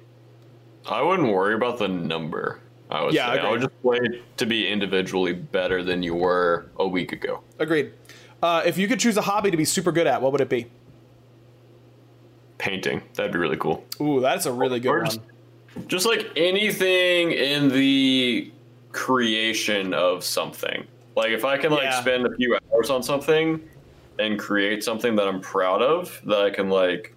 I 0.90 1.02
wouldn't 1.02 1.32
worry 1.32 1.54
about 1.54 1.78
the 1.80 1.88
number. 1.88 2.60
I 2.90 3.04
would 3.04 3.14
Yeah, 3.14 3.34
say 3.34 3.40
I 3.42 3.52
would 3.52 3.62
just 3.62 3.82
play 3.82 4.00
to 4.38 4.46
be 4.46 4.66
individually 4.68 5.34
better 5.34 5.84
than 5.84 6.02
you 6.02 6.16
were 6.16 6.68
a 6.80 6.88
week 6.88 7.12
ago. 7.12 7.42
Agreed. 7.60 7.92
Uh, 8.42 8.62
if 8.66 8.78
you 8.78 8.88
could 8.88 9.00
choose 9.00 9.18
a 9.18 9.22
hobby 9.22 9.52
to 9.52 9.58
be 9.58 9.66
super 9.66 9.92
good 9.92 10.08
at, 10.08 10.22
what 10.22 10.32
would 10.32 10.42
it 10.42 10.50
be? 10.50 10.68
Painting, 12.58 13.02
that'd 13.16 13.32
be 13.32 13.38
really 13.40 13.58
cool. 13.58 13.86
Ooh, 14.02 14.20
that's 14.20 14.46
a 14.46 14.52
really 14.52 14.80
good 14.80 14.90
Or 14.90 14.98
one. 15.00 15.06
just- 15.06 15.20
Just 15.88 16.06
like 16.08 16.32
anything 16.36 17.32
in 17.32 17.70
the 17.70 18.52
creation 18.92 19.94
of 19.94 20.24
something. 20.24 20.84
Like 21.16 21.30
if 21.30 21.46
I 21.46 21.58
can 21.58 21.72
like 21.72 21.84
Yeah. 21.84 22.02
spend 22.02 22.26
a 22.26 22.36
few 22.36 22.58
hours 22.74 22.90
on 22.90 23.04
something 23.04 23.62
and 24.18 24.40
create 24.40 24.84
something 24.84 25.16
that 25.18 25.28
I'm 25.28 25.40
proud 25.40 25.84
of, 25.84 26.20
that 26.26 26.40
I 26.42 26.50
can 26.50 26.70
like 26.72 27.14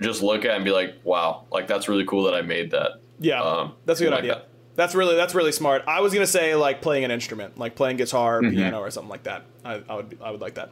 just 0.00 0.22
look 0.22 0.46
at 0.46 0.52
and 0.56 0.64
be 0.64 0.70
like, 0.70 0.94
wow, 1.04 1.44
like 1.52 1.66
that's 1.66 1.88
really 1.88 2.04
cool 2.06 2.22
that 2.24 2.34
I 2.34 2.40
made 2.40 2.70
that. 2.70 2.92
Yeah, 3.18 3.42
Um, 3.42 3.74
that's 3.84 4.00
a 4.00 4.04
good 4.04 4.12
idea. 4.14 4.34
that. 4.36 4.48
That's 4.76 4.94
really 4.94 5.16
that's 5.16 5.34
really 5.34 5.52
smart. 5.52 5.82
I 5.88 6.00
was 6.00 6.12
gonna 6.12 6.26
say 6.26 6.54
like 6.54 6.82
playing 6.82 7.04
an 7.04 7.10
instrument, 7.10 7.58
like 7.58 7.74
playing 7.74 7.96
guitar, 7.96 8.40
Mhm. 8.42 8.52
piano, 8.52 8.78
or 8.80 8.90
something 8.90 9.08
like 9.10 9.22
that. 9.24 9.42
I, 9.64 9.82
I 9.88 9.94
would 9.96 10.18
I 10.22 10.30
would 10.30 10.40
like 10.40 10.54
that. 10.54 10.70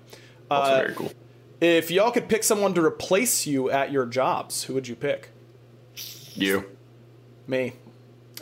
Also 0.50 0.72
Uh, 0.72 0.76
very 0.78 0.94
cool. 0.94 1.12
If 1.60 1.90
y'all 1.90 2.10
could 2.10 2.28
pick 2.28 2.42
someone 2.44 2.74
to 2.74 2.84
replace 2.84 3.46
you 3.46 3.70
at 3.70 3.90
your 3.90 4.04
jobs, 4.06 4.64
who 4.64 4.74
would 4.74 4.86
you 4.86 4.94
pick? 4.94 5.30
You. 6.34 6.64
Me. 7.46 7.72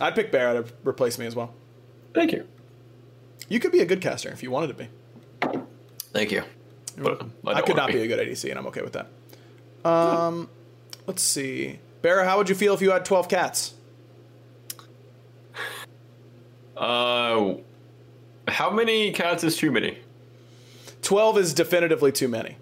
I'd 0.01 0.15
pick 0.15 0.33
Bear 0.33 0.63
to 0.63 0.65
replace 0.85 1.19
me 1.19 1.27
as 1.27 1.37
well. 1.37 1.55
Thank 2.15 2.33
you. 2.33 2.47
You 3.49 3.61
could 3.61 3.71
be 3.71 3.81
a 3.81 3.85
good 3.87 4.01
caster 4.01 4.31
if 4.31 4.43
you 4.43 4.51
wanted 4.51 4.69
to 4.69 4.75
be. 4.75 4.89
Thank 6.13 6.33
you. 6.33 6.43
But 6.97 7.23
I, 7.47 7.55
don't 7.55 7.67
could 7.67 7.77
not 7.77 7.93
be 7.93 8.03
a 8.03 8.07
good 8.07 8.19
ADC, 8.19 8.51
and 8.51 8.59
I'm 8.59 8.67
okay 8.69 8.83
with 8.83 8.95
that. 8.95 9.07
Um, 9.89 10.49
let's 11.07 11.23
see, 11.23 11.79
Bear. 12.03 12.25
How 12.25 12.39
would 12.39 12.49
you 12.49 12.55
feel 12.55 12.75
if 12.75 12.81
you 12.83 12.91
had 12.91 13.05
12 13.05 13.29
cats? 13.29 13.75
Uh, 16.77 17.55
how 18.49 18.71
many 18.71 19.13
cats 19.13 19.45
is 19.45 19.57
too 19.57 19.71
many? 19.71 19.99
12 21.03 21.39
is 21.39 21.55
definitively 21.55 22.13
too 22.13 22.29
many. 22.29 22.57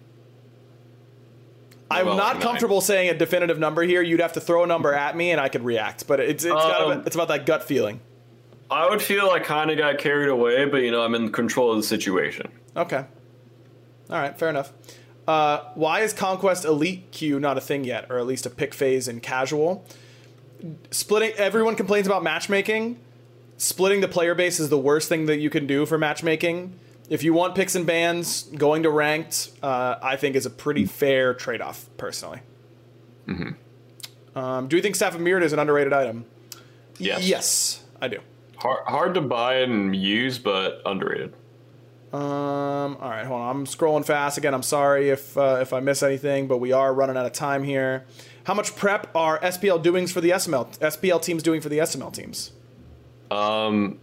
I'm 1.90 2.06
Well, 2.06 2.16
not 2.16 2.34
nine. 2.34 2.42
comfortable 2.42 2.80
saying 2.80 3.10
a 3.10 3.14
definitive 3.14 3.58
number 3.58 3.82
here. 3.82 4.00
You'd 4.00 4.20
have 4.20 4.34
to 4.34 4.40
throw 4.40 4.62
a 4.62 4.66
number 4.66 4.94
at 4.94 5.16
me, 5.16 5.32
and 5.32 5.40
I 5.40 5.48
could 5.48 5.64
react. 5.64 6.06
But 6.06 6.20
it's 6.20 6.44
it's, 6.44 6.54
Um, 6.54 7.02
it's 7.04 7.16
about 7.16 7.28
that 7.28 7.46
gut 7.46 7.64
feeling. 7.64 8.00
I 8.70 8.88
would 8.88 9.02
feel 9.02 9.28
I 9.30 9.40
kind 9.40 9.70
of 9.72 9.78
got 9.78 9.98
carried 9.98 10.28
away, 10.28 10.64
but 10.66 10.78
you 10.78 10.92
know 10.92 11.02
I'm 11.02 11.16
in 11.16 11.32
control 11.32 11.72
of 11.72 11.78
the 11.78 11.82
situation. 11.82 12.46
Okay. 12.76 13.04
All 14.08 14.16
right, 14.16 14.38
fair 14.38 14.48
enough. 14.48 14.72
Uh, 15.26 15.60
why 15.74 16.00
is 16.00 16.12
Conquest 16.12 16.64
Elite 16.64 17.10
Q 17.10 17.40
not 17.40 17.58
a 17.58 17.60
thing 17.60 17.82
yet, 17.84 18.06
or 18.08 18.18
at 18.18 18.26
least 18.26 18.46
a 18.46 18.50
pick 18.50 18.72
phase 18.72 19.08
in 19.08 19.20
casual? 19.20 19.84
Splitting. 20.92 21.32
Everyone 21.36 21.74
complains 21.74 22.06
about 22.06 22.22
matchmaking. 22.22 22.98
Splitting 23.60 24.00
the 24.00 24.08
player 24.08 24.34
base 24.34 24.58
is 24.58 24.70
the 24.70 24.78
worst 24.78 25.10
thing 25.10 25.26
that 25.26 25.36
you 25.36 25.50
can 25.50 25.66
do 25.66 25.84
for 25.84 25.98
matchmaking. 25.98 26.72
If 27.10 27.22
you 27.22 27.34
want 27.34 27.54
picks 27.54 27.74
and 27.74 27.84
bans, 27.86 28.44
going 28.44 28.84
to 28.84 28.90
ranked, 28.90 29.50
uh, 29.62 29.96
I 30.02 30.16
think 30.16 30.34
is 30.34 30.46
a 30.46 30.50
pretty 30.50 30.86
fair 30.86 31.34
trade-off, 31.34 31.90
personally. 31.98 32.40
Mm-hmm. 33.28 34.38
Um, 34.38 34.68
do 34.68 34.76
you 34.76 34.82
think 34.82 34.96
Staff 34.96 35.14
of 35.14 35.20
Myrddin 35.20 35.42
is 35.42 35.52
an 35.52 35.58
underrated 35.58 35.92
item? 35.92 36.24
Yes. 36.96 37.28
Yes, 37.28 37.84
I 38.00 38.08
do. 38.08 38.20
Hard, 38.56 38.78
hard 38.86 39.14
to 39.14 39.20
buy 39.20 39.56
and 39.56 39.94
use, 39.94 40.38
but 40.38 40.80
underrated. 40.86 41.34
Um. 42.14 42.96
All 42.98 43.10
right, 43.10 43.26
hold 43.26 43.42
on. 43.42 43.56
I'm 43.56 43.66
scrolling 43.66 44.06
fast 44.06 44.38
again. 44.38 44.54
I'm 44.54 44.62
sorry 44.62 45.10
if 45.10 45.36
uh, 45.36 45.58
if 45.60 45.74
I 45.74 45.80
miss 45.80 46.02
anything, 46.02 46.48
but 46.48 46.56
we 46.58 46.72
are 46.72 46.94
running 46.94 47.18
out 47.18 47.26
of 47.26 47.32
time 47.32 47.62
here. 47.62 48.06
How 48.44 48.54
much 48.54 48.74
prep 48.74 49.14
are 49.14 49.38
SPL 49.40 49.82
doings 49.82 50.10
for 50.10 50.22
the 50.22 50.30
SML 50.30 50.78
SPL 50.78 51.22
teams 51.22 51.42
doing 51.42 51.60
for 51.60 51.68
the 51.68 51.78
SML 51.78 52.12
teams? 52.12 52.52
Um, 53.30 53.98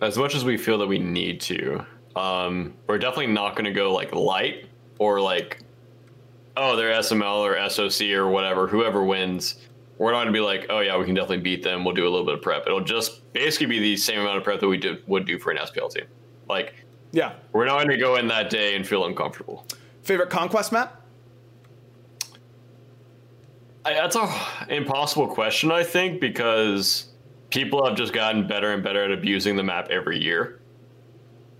as 0.00 0.16
much 0.18 0.34
as 0.34 0.44
we 0.44 0.56
feel 0.56 0.78
that 0.78 0.86
we 0.86 0.98
need 0.98 1.40
to, 1.42 1.84
um, 2.14 2.74
we're 2.86 2.98
definitely 2.98 3.28
not 3.28 3.54
going 3.54 3.64
to 3.64 3.72
go 3.72 3.92
like 3.92 4.14
light 4.14 4.66
or 4.98 5.20
like, 5.20 5.58
oh, 6.56 6.76
they're 6.76 6.92
SML 7.00 7.38
or 7.40 7.68
SOC 7.68 8.08
or 8.10 8.28
whatever. 8.28 8.66
Whoever 8.66 9.04
wins, 9.04 9.56
we're 9.98 10.12
not 10.12 10.18
going 10.24 10.28
to 10.28 10.32
be 10.32 10.40
like, 10.40 10.66
oh 10.70 10.80
yeah, 10.80 10.96
we 10.96 11.04
can 11.04 11.14
definitely 11.14 11.38
beat 11.42 11.62
them. 11.62 11.84
We'll 11.84 11.94
do 11.94 12.04
a 12.06 12.10
little 12.10 12.24
bit 12.24 12.34
of 12.34 12.42
prep. 12.42 12.66
It'll 12.66 12.80
just 12.80 13.30
basically 13.32 13.66
be 13.66 13.78
the 13.78 13.96
same 13.96 14.20
amount 14.20 14.38
of 14.38 14.44
prep 14.44 14.60
that 14.60 14.68
we 14.68 14.78
did, 14.78 15.06
would 15.06 15.26
do 15.26 15.38
for 15.38 15.50
an 15.50 15.58
SPL 15.58 15.92
team. 15.92 16.04
Like, 16.48 16.74
Yeah. 17.12 17.34
we're 17.52 17.66
not 17.66 17.76
going 17.76 17.88
to 17.90 17.96
go 17.98 18.16
in 18.16 18.26
that 18.28 18.48
day 18.50 18.74
and 18.76 18.86
feel 18.86 19.04
uncomfortable. 19.06 19.66
Favorite 20.02 20.30
conquest 20.30 20.72
map? 20.72 21.02
I, 23.84 23.92
that's 23.94 24.16
a 24.16 24.28
impossible 24.68 25.28
question, 25.28 25.70
I 25.70 25.82
think, 25.84 26.20
because 26.20 27.08
people 27.50 27.86
have 27.86 27.96
just 27.96 28.12
gotten 28.12 28.46
better 28.46 28.72
and 28.72 28.82
better 28.82 29.04
at 29.04 29.12
abusing 29.12 29.56
the 29.56 29.62
map 29.62 29.88
every 29.90 30.22
year. 30.22 30.60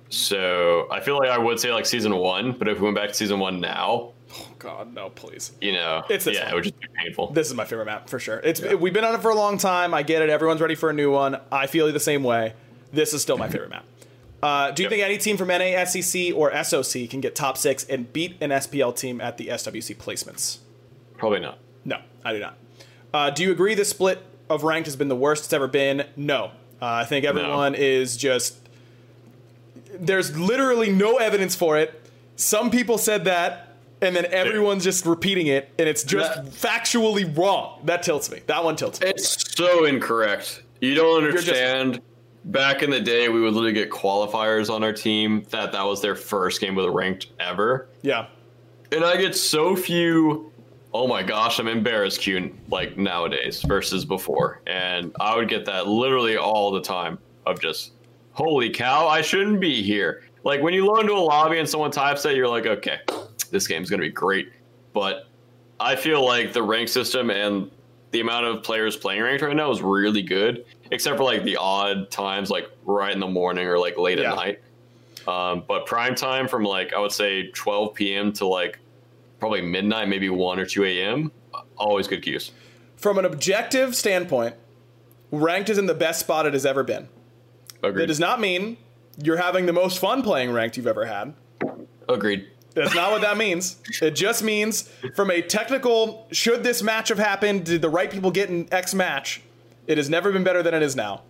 So 0.09 0.87
I 0.91 1.01
feel 1.01 1.19
like 1.19 1.31
I 1.31 1.39
would 1.39 1.59
say 1.59 1.73
like 1.73 1.87
season 1.87 2.15
one, 2.17 2.53
but 2.53 2.69
if 2.69 2.79
we 2.79 2.85
went 2.85 2.97
back 2.97 3.09
to 3.09 3.15
season 3.15 3.39
one 3.39 3.61
now, 3.61 4.13
Oh 4.39 4.49
God, 4.59 4.93
no, 4.93 5.09
please. 5.11 5.53
you 5.61 5.73
know, 5.73 6.03
It's 6.11 6.25
this 6.25 6.35
yeah, 6.37 6.45
one. 6.45 6.53
it 6.53 6.55
would 6.57 6.65
just 6.65 6.81
be 6.81 6.89
painful. 6.97 7.33
This 7.33 7.49
is 7.49 7.55
my 7.55 7.65
favorite 7.65 7.87
map 7.87 8.09
for 8.09 8.19
sure. 8.19 8.41
It's 8.43 8.61
we've 8.61 8.93
been 8.93 9.05
on 9.05 9.15
it 9.15 9.23
for 9.23 9.31
a 9.31 9.35
long 9.35 9.57
time. 9.57 9.95
I 9.95 10.03
get 10.03 10.21
it. 10.23 10.29
Everyone's 10.31 10.61
ready 10.61 10.75
for 10.75 10.91
a 10.91 10.93
new 10.93 11.11
one. 11.13 11.41
I 11.51 11.67
feel 11.67 11.91
the 11.93 12.01
same 12.01 12.23
way. 12.25 12.55
This 12.93 13.15
is 13.15 13.23
still 13.23 13.39
my 13.39 13.49
favorite 13.49 13.71
map. 13.71 13.85
Uh, 14.43 14.71
do 14.73 14.83
you 14.83 14.89
think 14.89 15.03
any 15.03 15.17
team 15.19 15.37
from 15.37 15.49
NA, 15.49 15.85
SEC, 15.85 16.35
or 16.35 16.53
SOC 16.63 17.09
can 17.09 17.21
get 17.21 17.35
top 17.35 17.57
six 17.57 17.85
and 17.85 18.13
beat 18.13 18.37
an 18.41 18.51
SPL 18.51 18.95
team 18.97 19.21
at 19.21 19.39
the 19.39 19.49
SWC 19.49 19.97
placements? 19.97 20.59
Probably 21.17 21.41
not. 21.41 21.59
No, 21.85 21.99
I 22.25 22.33
do 22.33 22.39
not. 22.41 22.57
Uh, 23.15 23.31
do 23.31 23.43
you 23.43 23.51
agree 23.53 23.75
the 23.75 23.85
split 23.85 24.21
of 24.49 24.63
ranked 24.63 24.87
has 24.87 24.97
been 24.97 25.09
the 25.09 25.17
worst 25.17 25.45
it's 25.45 25.53
ever 25.53 25.69
been? 25.69 26.07
No. 26.17 26.51
Uh, 26.81 26.87
I 26.87 27.05
think 27.05 27.25
everyone 27.25 27.75
is 27.75 28.17
just. 28.17 28.59
There's 29.99 30.37
literally 30.39 30.91
no 30.91 31.17
evidence 31.17 31.55
for 31.55 31.79
it. 31.79 32.03
Some 32.37 32.71
people 32.71 32.99
said 32.99 33.25
that, 33.25 33.75
and 34.03 34.15
then 34.15 34.27
everyone's 34.27 34.85
just 34.85 35.07
repeating 35.07 35.47
it, 35.47 35.71
and 35.79 35.89
it's 35.89 36.05
just 36.05 36.35
That- 36.35 36.53
factually 36.53 37.37
wrong. 37.37 37.81
That 37.85 38.03
tilts 38.03 38.31
me. 38.31 38.41
That 38.47 38.63
one 38.63 38.77
tilts 38.77 39.01
me. 39.01 39.09
It's 39.09 39.57
so 39.57 39.85
incorrect. 39.87 40.63
You 40.81 40.95
don't 40.95 41.25
just- 41.33 41.49
understand. 41.49 42.01
Back 42.45 42.85
in 42.85 42.91
the 42.91 43.01
day, 43.01 43.29
we 43.29 43.41
would 43.41 43.55
literally 43.55 43.73
get 43.73 43.91
qualifiers 43.91 44.71
on 44.73 44.85
our 44.85 44.93
team 44.93 45.45
that 45.51 45.73
that 45.73 45.83
was 45.85 46.01
their 46.01 46.15
first 46.15 46.61
game 46.61 46.77
with 46.77 46.85
a 46.85 46.91
ranked 46.91 47.27
ever. 47.41 47.89
Yeah. 48.03 48.27
And 48.93 49.03
I 49.05 49.17
get 49.17 49.35
so 49.35 49.75
few. 49.75 50.53
Oh 50.95 51.07
my 51.07 51.23
gosh, 51.23 51.59
I'm 51.59 51.69
embarrassed, 51.69 52.21
Q 52.21 52.55
like 52.69 52.97
nowadays 52.97 53.63
versus 53.63 54.05
before, 54.05 54.61
and 54.67 55.13
I 55.21 55.37
would 55.37 55.49
get 55.49 55.65
that 55.67 55.87
literally 55.87 56.37
all 56.37 56.71
the 56.71 56.81
time 56.81 57.19
of 57.45 57.61
just, 57.61 57.93
holy 58.33 58.71
cow, 58.71 59.07
I 59.07 59.21
shouldn't 59.21 59.61
be 59.61 59.83
here. 59.83 60.23
Like 60.45 60.63
when 60.63 60.73
you 60.73 60.87
load 60.87 61.01
into 61.01 61.13
a 61.13 61.19
lobby 61.21 61.59
and 61.59 61.69
someone 61.69 61.91
types 61.91 62.23
that, 62.23 62.35
you're 62.37 62.49
like, 62.49 62.67
okay, 62.67 63.01
this 63.51 63.67
game's 63.67 63.91
gonna 63.91 64.03
be 64.03 64.11
great. 64.11 64.53
But 64.95 65.27
I 65.81 65.97
feel 65.97 66.25
like 66.25 66.53
the 66.55 66.63
rank 66.63 66.89
system 66.89 67.31
and 67.31 67.71
the 68.13 68.21
amount 68.21 68.47
of 68.47 68.63
players 68.63 68.97
playing 68.97 69.21
ranked 69.23 69.43
right 69.43 69.55
now 69.55 69.71
is 69.71 69.83
really 69.83 70.23
good, 70.23 70.65
except 70.93 71.19
for 71.19 71.25
like 71.25 71.43
the 71.45 71.57
odd 71.57 72.11
times, 72.11 72.49
like 72.49 72.71
right 72.87 73.13
in 73.13 73.21
the 73.21 73.27
morning 73.27 73.67
or 73.67 73.79
like 73.79 73.99
late 73.99 74.19
Yeah. 74.19 74.31
at 74.31 74.37
night. 74.37 74.61
Um, 75.29 75.65
but 75.67 75.85
prime 75.85 76.15
time 76.15 76.49
from 76.49 76.63
like 76.65 76.95
I 76.95 77.01
would 77.01 77.13
say 77.13 77.51
12 77.51 77.93
p.m. 77.95 78.33
to 78.35 78.47
like 78.47 78.79
probably 79.39 79.63
midnight, 79.63 80.09
maybe 80.09 80.29
1 80.29 80.59
or 80.59 80.67
2 80.67 80.85
a.m. 80.85 81.33
Always 81.77 82.09
good 82.09 82.23
cues. 82.23 82.53
From 82.97 83.19
an 83.19 83.25
objective 83.25 83.95
standpoint, 83.95 84.55
ranked 85.31 85.69
is 85.71 85.79
in 85.79 85.87
the 85.87 85.95
best 85.95 86.21
spot 86.21 86.47
it 86.47 86.55
has 86.55 86.65
ever 86.65 86.83
been. 86.83 87.09
Agreed. 87.83 88.03
That 88.03 88.07
does 88.07 88.21
not 88.21 88.41
mean 88.41 88.79
you're 89.23 89.37
having 89.37 89.67
the 89.67 89.73
most 89.73 89.99
fun 89.99 90.23
playing 90.23 90.53
ranked 90.53 90.77
you've 90.77 90.87
ever 90.87 91.07
had. 91.07 91.35
Agreed. 92.09 92.49
That's 92.75 92.95
not 92.95 93.11
what 93.11 93.23
that 93.23 93.39
means. 93.39 93.77
It 94.03 94.11
just 94.11 94.43
means 94.43 94.91
from 95.15 95.31
a 95.31 95.41
technical, 95.41 96.29
should 96.31 96.63
this 96.63 96.83
match 96.83 97.09
have 97.09 97.19
happened, 97.19 97.65
did 97.65 97.81
the 97.81 97.89
right 97.89 98.11
people 98.11 98.31
get 98.31 98.51
in 98.51 98.69
X 98.73 98.95
match, 98.95 99.41
it 99.87 99.97
has 99.97 100.11
never 100.11 100.31
been 100.31 100.45
better 100.45 100.63
than 100.63 100.75
it 100.75 100.83
is 100.83 100.95
now. 100.95 101.23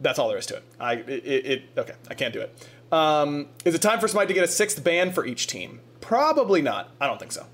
That's 0.00 0.18
all 0.18 0.28
there 0.28 0.38
is 0.38 0.46
to 0.46 0.56
it. 0.56 0.64
I 0.80 0.94
it, 0.94 1.08
it, 1.08 1.46
it 1.46 1.62
okay. 1.78 1.94
I 2.10 2.14
can't 2.14 2.34
do 2.34 2.40
it. 2.40 2.68
Um, 2.90 3.46
is 3.64 3.74
it 3.74 3.80
time 3.80 4.00
for 4.00 4.08
Smite 4.08 4.28
to 4.28 4.34
get 4.34 4.42
a 4.42 4.48
sixth 4.48 4.82
ban 4.82 5.12
for 5.12 5.24
each 5.24 5.46
team? 5.46 5.80
Probably 6.02 6.60
not. 6.60 6.90
I 7.00 7.06
don't 7.06 7.18
think 7.18 7.32
so. 7.32 7.46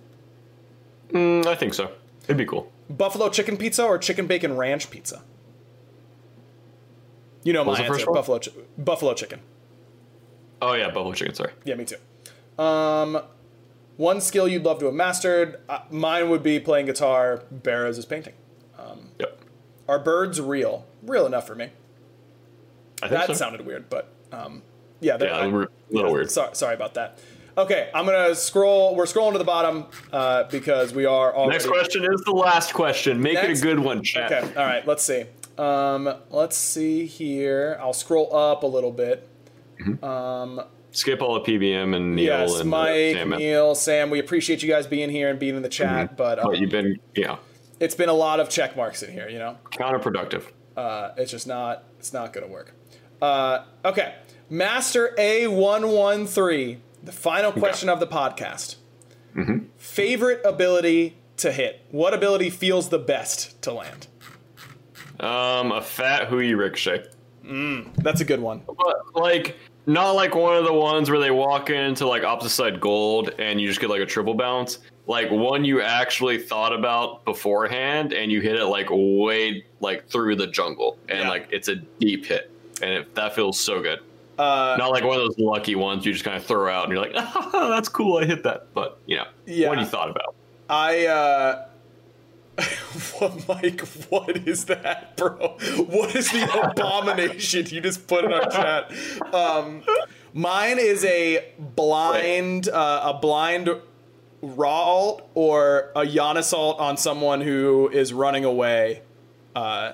Mm, 1.13 1.47
I 1.47 1.55
think 1.55 1.75
so. 1.75 1.93
It'd 2.25 2.37
be 2.37 2.45
cool. 2.45 2.73
Buffalo 2.91 3.29
chicken 3.29 3.57
pizza 3.57 3.85
or 3.85 3.99
chicken 3.99 4.27
bacon 4.27 4.57
ranch 4.57 4.91
pizza? 4.91 5.23
You 7.45 7.53
know 7.53 7.63
What 7.63 7.79
my 7.79 7.85
answer. 7.87 8.07
Buffalo 8.07 8.41
chi- 8.41 8.51
buffalo 8.77 9.15
chicken. 9.15 9.41
Oh 10.61 10.73
yeah, 10.75 10.87
buffalo 10.89 11.13
chicken. 11.13 11.35
Sorry. 11.35 11.53
Yeah, 11.65 11.77
me 11.77 11.85
too. 11.85 12.63
Um, 12.63 13.23
one 13.97 14.21
skill 14.21 14.49
you'd 14.49 14.65
love 14.65 14.81
to 14.81 14.87
have 14.87 14.95
mastered. 14.95 15.61
Uh, 15.69 15.81
mine 15.91 16.29
would 16.31 16.43
be 16.43 16.59
playing 16.59 16.87
guitar. 16.87 17.45
Barra's 17.51 17.97
is 17.97 18.05
painting. 18.05 18.35
Um, 18.79 19.11
yep. 19.19 19.39
Are 19.89 19.99
birds 19.99 20.41
real? 20.41 20.85
Real 21.03 21.27
enough 21.27 21.47
for 21.47 21.55
me. 21.55 21.71
I 23.03 23.09
think 23.09 23.21
that 23.21 23.27
so. 23.29 23.35
sounded 23.35 23.65
weird, 23.65 23.89
but 23.89 24.09
um, 24.33 24.63
yeah, 25.01 25.17
Yeah, 25.21 25.47
we're 25.47 25.65
a 25.65 25.69
little 25.91 26.13
weird. 26.13 26.31
Sorry, 26.31 26.55
sorry 26.55 26.75
about 26.75 26.95
that. 26.95 27.19
Okay, 27.59 27.91
I'm 27.93 28.07
gonna 28.07 28.37
scroll. 28.37 28.95
We're 28.95 29.07
scrolling 29.07 29.33
to 29.33 29.39
the 29.39 29.45
bottom 29.45 29.87
uh, 30.13 30.45
because 30.45 30.95
we 30.95 31.07
are 31.07 31.35
already. 31.35 31.55
Next 31.59 31.67
question 31.67 32.05
is 32.05 32.21
the 32.25 32.31
last 32.33 32.73
question. 32.73 33.21
Make 33.21 33.35
Next- 33.35 33.49
it 33.49 33.59
a 33.59 33.63
good 33.67 33.81
one, 33.81 34.03
chat. 34.05 34.31
Okay, 34.33 34.55
all 34.55 34.65
right. 34.65 34.87
Let's 34.87 35.03
see. 35.03 35.25
Um, 35.59 36.09
let's 36.31 36.57
see 36.57 37.05
here. 37.07 37.77
I'll 37.81 37.93
scroll 37.93 38.35
up 38.35 38.63
a 38.63 38.67
little 38.67 38.93
bit. 38.93 39.29
Mm-hmm. 39.81 40.05
Um, 40.05 40.61
Skip 40.93 41.21
all 41.21 41.35
the 41.35 41.41
PBM 41.41 41.95
and 41.97 42.15
Neil 42.15 42.25
yes, 42.27 42.55
and 42.61 42.73
uh, 42.73 42.77
Mike, 42.77 43.15
Sam. 43.17 43.31
Neil, 43.31 43.75
Sam. 43.75 44.11
We 44.11 44.21
appreciate 44.21 44.63
you 44.63 44.69
guys 44.69 44.87
being 44.87 45.11
here 45.11 45.29
and 45.29 45.39
being 45.39 45.57
in 45.57 45.63
the 45.63 45.69
chat, 45.69 46.13
Mhm. 46.13 46.17
but, 46.17 46.39
um, 46.39 46.47
But 46.47 46.59
you've 46.59 46.71
been, 46.71 46.99
yeah, 47.15 47.37
it's 47.81 47.95
been 47.95 48.09
a 48.09 48.15
lot 48.15 48.39
of 48.41 48.49
check 48.49 48.77
marks 48.77 49.03
in 49.03 49.13
here. 49.13 49.29
You 49.29 49.39
know, 49.41 49.57
counterproductive. 49.73 50.45
uh, 50.77 51.11
it's 51.17 51.31
just 51.33 51.47
not. 51.49 51.83
It's 51.99 52.13
not 52.13 52.33
going 52.33 52.47
to 52.47 52.53
work. 52.53 52.73
Uh, 53.21 53.65
okay, 53.85 54.15
Master 54.49 55.13
A 55.19 55.49
one 55.49 55.89
one 55.91 56.25
three. 56.27 56.79
The 57.03 57.13
final 57.13 57.53
question 57.53 57.89
of 57.89 58.01
the 58.01 58.07
podcast. 58.07 58.77
Mm-hmm. 59.35 59.67
Favorite 59.77 60.41
ability 60.45 61.17
to 61.39 61.53
hit. 61.53 61.85
What 61.91 62.13
ability 62.13 62.51
feels 62.51 62.89
the 62.89 62.99
best 62.99 63.61
to 63.63 63.73
land? 63.73 64.09
Um, 65.21 65.73
a 65.73 65.81
fat 65.81 66.29
Hou 66.29 66.41
Yi 66.41 66.55
ricochet. 66.55 67.07
Mm, 67.45 67.95
that's 67.97 68.21
a 68.21 68.25
good 68.25 68.41
one. 68.41 68.63
But 68.67 69.15
like, 69.15 69.57
not 69.87 70.13
like 70.13 70.35
one 70.35 70.57
of 70.57 70.65
the 70.65 70.73
ones 70.73 71.09
where 71.09 71.19
they 71.19 71.31
walk 71.31 71.71
into 71.71 72.07
like 72.07 72.23
opposite 72.23 72.51
side 72.51 72.81
gold 72.81 73.31
and 73.39 73.61
you 73.61 73.67
just 73.67 73.81
get 73.81 73.89
like 73.89 74.03
a 74.03 74.07
triple 74.07 74.35
bounce. 74.35 74.81
Like 75.07 75.31
one 75.31 75.65
you 75.65 75.81
actually 75.81 76.39
thought 76.39 76.75
about 76.75 77.25
beforehand 77.25 78.13
and 78.13 78.31
you 78.31 78.43
hit 78.43 78.57
it 78.57 78.67
like 78.67 78.89
way 78.91 79.65
like 79.81 80.07
through 80.09 80.37
the 80.37 80.47
jungle 80.47 80.99
and 81.09 81.29
like 81.29 81.49
it's 81.51 81.69
a 81.69 81.77
deep 81.77 82.27
hit 82.27 82.51
and 82.83 82.91
it, 82.91 83.15
that 83.15 83.35
feels 83.35 83.59
so 83.59 83.81
good. 83.81 84.01
Uh, 84.39 84.76
not 84.78 84.91
like 84.91 85.03
one 85.05 85.16
of 85.16 85.22
those 85.22 85.39
lucky 85.39 85.74
ones 85.74 86.07
you 86.07 86.12
just 86.12 86.24
kind 86.24 86.36
of 86.36 86.45
throw 86.45 86.72
out 86.72 86.84
and 86.84 86.93
you're 86.93 87.03
like, 87.03 87.12
oh, 87.16 87.70
that's 87.70 87.89
cool, 87.89 88.18
I 88.18 88.24
hit 88.24 88.45
that. 88.45 88.72
But 88.74 88.99
you 89.07 89.16
know, 89.16 89.24
Yeah. 89.47 89.68
one 89.68 89.78
you 89.80 89.84
thought 89.84 90.11
about. 90.11 90.34
I 90.70 91.07
uh 91.07 91.64
what 93.18 93.49
Mike, 93.49 93.80
what 94.11 94.36
is 94.49 94.64
that, 94.66 95.16
bro? 95.16 95.57
What 95.86 96.14
is 96.16 96.30
the 96.30 96.70
abomination 96.70 97.66
you 97.66 97.80
just 97.80 98.07
put 98.07 98.24
in 98.24 98.32
our 98.32 98.49
chat? 98.51 98.93
Um 99.34 99.82
mine 100.34 100.78
is 100.78 101.05
a 101.05 101.53
blind 101.59 102.68
uh, 102.68 103.01
a 103.14 103.14
blind 103.14 103.70
Ra 104.41 104.84
ult 104.84 105.28
or 105.34 105.91
a 105.97 106.07
Janus 106.07 106.53
ult 106.53 106.78
on 106.78 106.97
someone 106.97 107.41
who 107.41 107.89
is 107.93 108.12
running 108.12 108.45
away. 108.45 109.03
Uh 109.57 109.93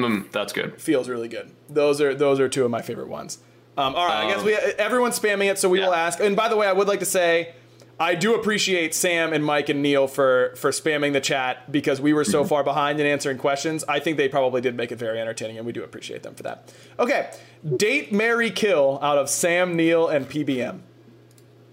Mm, 0.00 0.32
that's 0.32 0.52
good. 0.52 0.80
feels 0.80 1.08
really 1.08 1.28
good. 1.28 1.50
Those 1.68 2.00
are 2.00 2.14
those 2.14 2.40
are 2.40 2.48
two 2.48 2.64
of 2.64 2.70
my 2.70 2.82
favorite 2.82 3.08
ones. 3.08 3.38
Um, 3.76 3.94
all 3.96 4.06
right, 4.06 4.24
I 4.24 4.28
guess 4.28 4.38
Um, 4.40 4.44
we 4.46 4.54
everyone's 4.54 5.18
spamming 5.18 5.50
it, 5.50 5.58
so 5.58 5.68
we 5.68 5.80
will 5.80 5.94
ask. 5.94 6.20
And 6.20 6.36
by 6.36 6.48
the 6.48 6.56
way, 6.56 6.66
I 6.66 6.72
would 6.72 6.86
like 6.88 7.00
to 7.00 7.04
say 7.06 7.54
I 7.98 8.14
do 8.16 8.34
appreciate 8.34 8.92
Sam 8.94 9.32
and 9.32 9.44
Mike 9.44 9.68
and 9.68 9.82
Neil 9.82 10.06
for 10.08 10.52
for 10.56 10.70
spamming 10.70 11.12
the 11.12 11.20
chat 11.20 11.70
because 11.72 12.00
we 12.00 12.12
were 12.12 12.24
so 12.24 12.40
Mm-hmm. 12.40 12.48
far 12.48 12.64
behind 12.64 13.00
in 13.00 13.06
answering 13.06 13.38
questions. 13.38 13.84
I 13.88 13.98
think 14.00 14.16
they 14.16 14.28
probably 14.28 14.60
did 14.60 14.76
make 14.76 14.92
it 14.92 14.96
very 14.98 15.20
entertaining, 15.20 15.56
and 15.58 15.66
we 15.66 15.72
do 15.72 15.82
appreciate 15.82 16.22
them 16.22 16.34
for 16.34 16.42
that. 16.44 16.72
Okay, 16.98 17.30
date, 17.76 18.12
Mary 18.12 18.50
kill 18.50 18.98
out 19.02 19.18
of 19.18 19.28
Sam, 19.28 19.74
Neil, 19.76 20.08
and 20.08 20.28
PBM. 20.28 20.80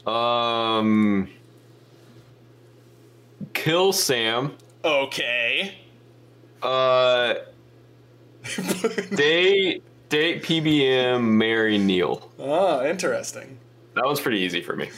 Um, 0.08 1.30
kill 3.54 3.94
Sam. 3.94 4.54
Okay. 4.84 5.76
Uh, 6.64 7.36
date 9.16 9.84
date 10.10 10.44
PBM, 10.44 11.22
marry 11.24 11.78
Neil. 11.78 12.30
Oh, 12.40 12.86
interesting. 12.86 13.58
That 13.96 14.06
was 14.06 14.20
pretty 14.20 14.40
easy 14.40 14.62
for 14.62 14.76
me. 14.76 14.90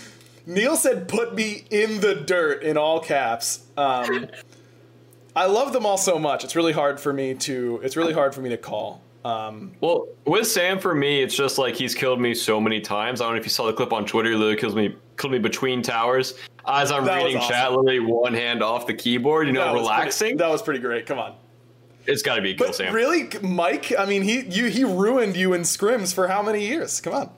Neil 0.45 0.75
said, 0.75 1.07
"Put 1.07 1.35
me 1.35 1.65
in 1.69 1.99
the 2.01 2.15
dirt" 2.15 2.63
in 2.63 2.77
all 2.77 2.99
caps. 2.99 3.65
Um, 3.77 4.27
I 5.35 5.47
love 5.47 5.73
them 5.73 5.85
all 5.85 5.97
so 5.97 6.19
much. 6.19 6.43
It's 6.43 6.55
really 6.55 6.73
hard 6.73 6.99
for 6.99 7.11
me 7.13 7.33
to. 7.35 7.79
It's 7.83 7.95
really 7.97 8.13
hard 8.13 8.35
for 8.35 8.41
me 8.41 8.49
to 8.49 8.57
call. 8.57 9.01
Um, 9.25 9.71
Well, 9.79 10.07
with 10.25 10.47
Sam, 10.47 10.79
for 10.79 10.93
me, 10.93 11.23
it's 11.23 11.35
just 11.35 11.57
like 11.57 11.75
he's 11.75 11.95
killed 11.95 12.19
me 12.19 12.33
so 12.35 12.59
many 12.59 12.81
times. 12.81 13.21
I 13.21 13.25
don't 13.25 13.33
know 13.35 13.39
if 13.39 13.45
you 13.45 13.49
saw 13.51 13.65
the 13.65 13.73
clip 13.73 13.93
on 13.93 14.05
Twitter. 14.05 14.29
He 14.29 14.35
literally 14.35 14.57
kills 14.57 14.75
me, 14.75 14.95
killed 15.17 15.31
me 15.31 15.39
between 15.39 15.81
towers 15.81 16.33
as 16.67 16.91
I'm 16.91 17.05
reading 17.05 17.37
awesome. 17.37 17.49
chat. 17.49 17.71
Literally 17.71 18.01
one 18.01 18.33
hand 18.33 18.61
off 18.61 18.85
the 18.85 18.93
keyboard. 18.93 19.47
You 19.47 19.53
know, 19.53 19.61
that 19.63 19.73
was 19.73 19.87
pretty- 19.87 19.89
relaxing. 19.93 20.37
that 20.37 20.49
was 20.49 20.61
pretty 20.61 20.81
great. 20.81 21.05
Come 21.05 21.19
on. 21.19 21.35
It's 22.05 22.21
got 22.21 22.35
to 22.35 22.41
be 22.41 22.53
kill 22.55 22.67
But 22.67 22.75
Sam. 22.75 22.93
really, 22.93 23.29
Mike? 23.41 23.93
I 23.97 24.05
mean, 24.05 24.21
he 24.23 24.41
you 24.41 24.65
he 24.65 24.83
ruined 24.83 25.35
you 25.37 25.53
in 25.53 25.61
scrims 25.61 26.13
for 26.13 26.27
how 26.27 26.41
many 26.41 26.65
years? 26.67 26.99
Come 27.01 27.13
on. 27.13 27.29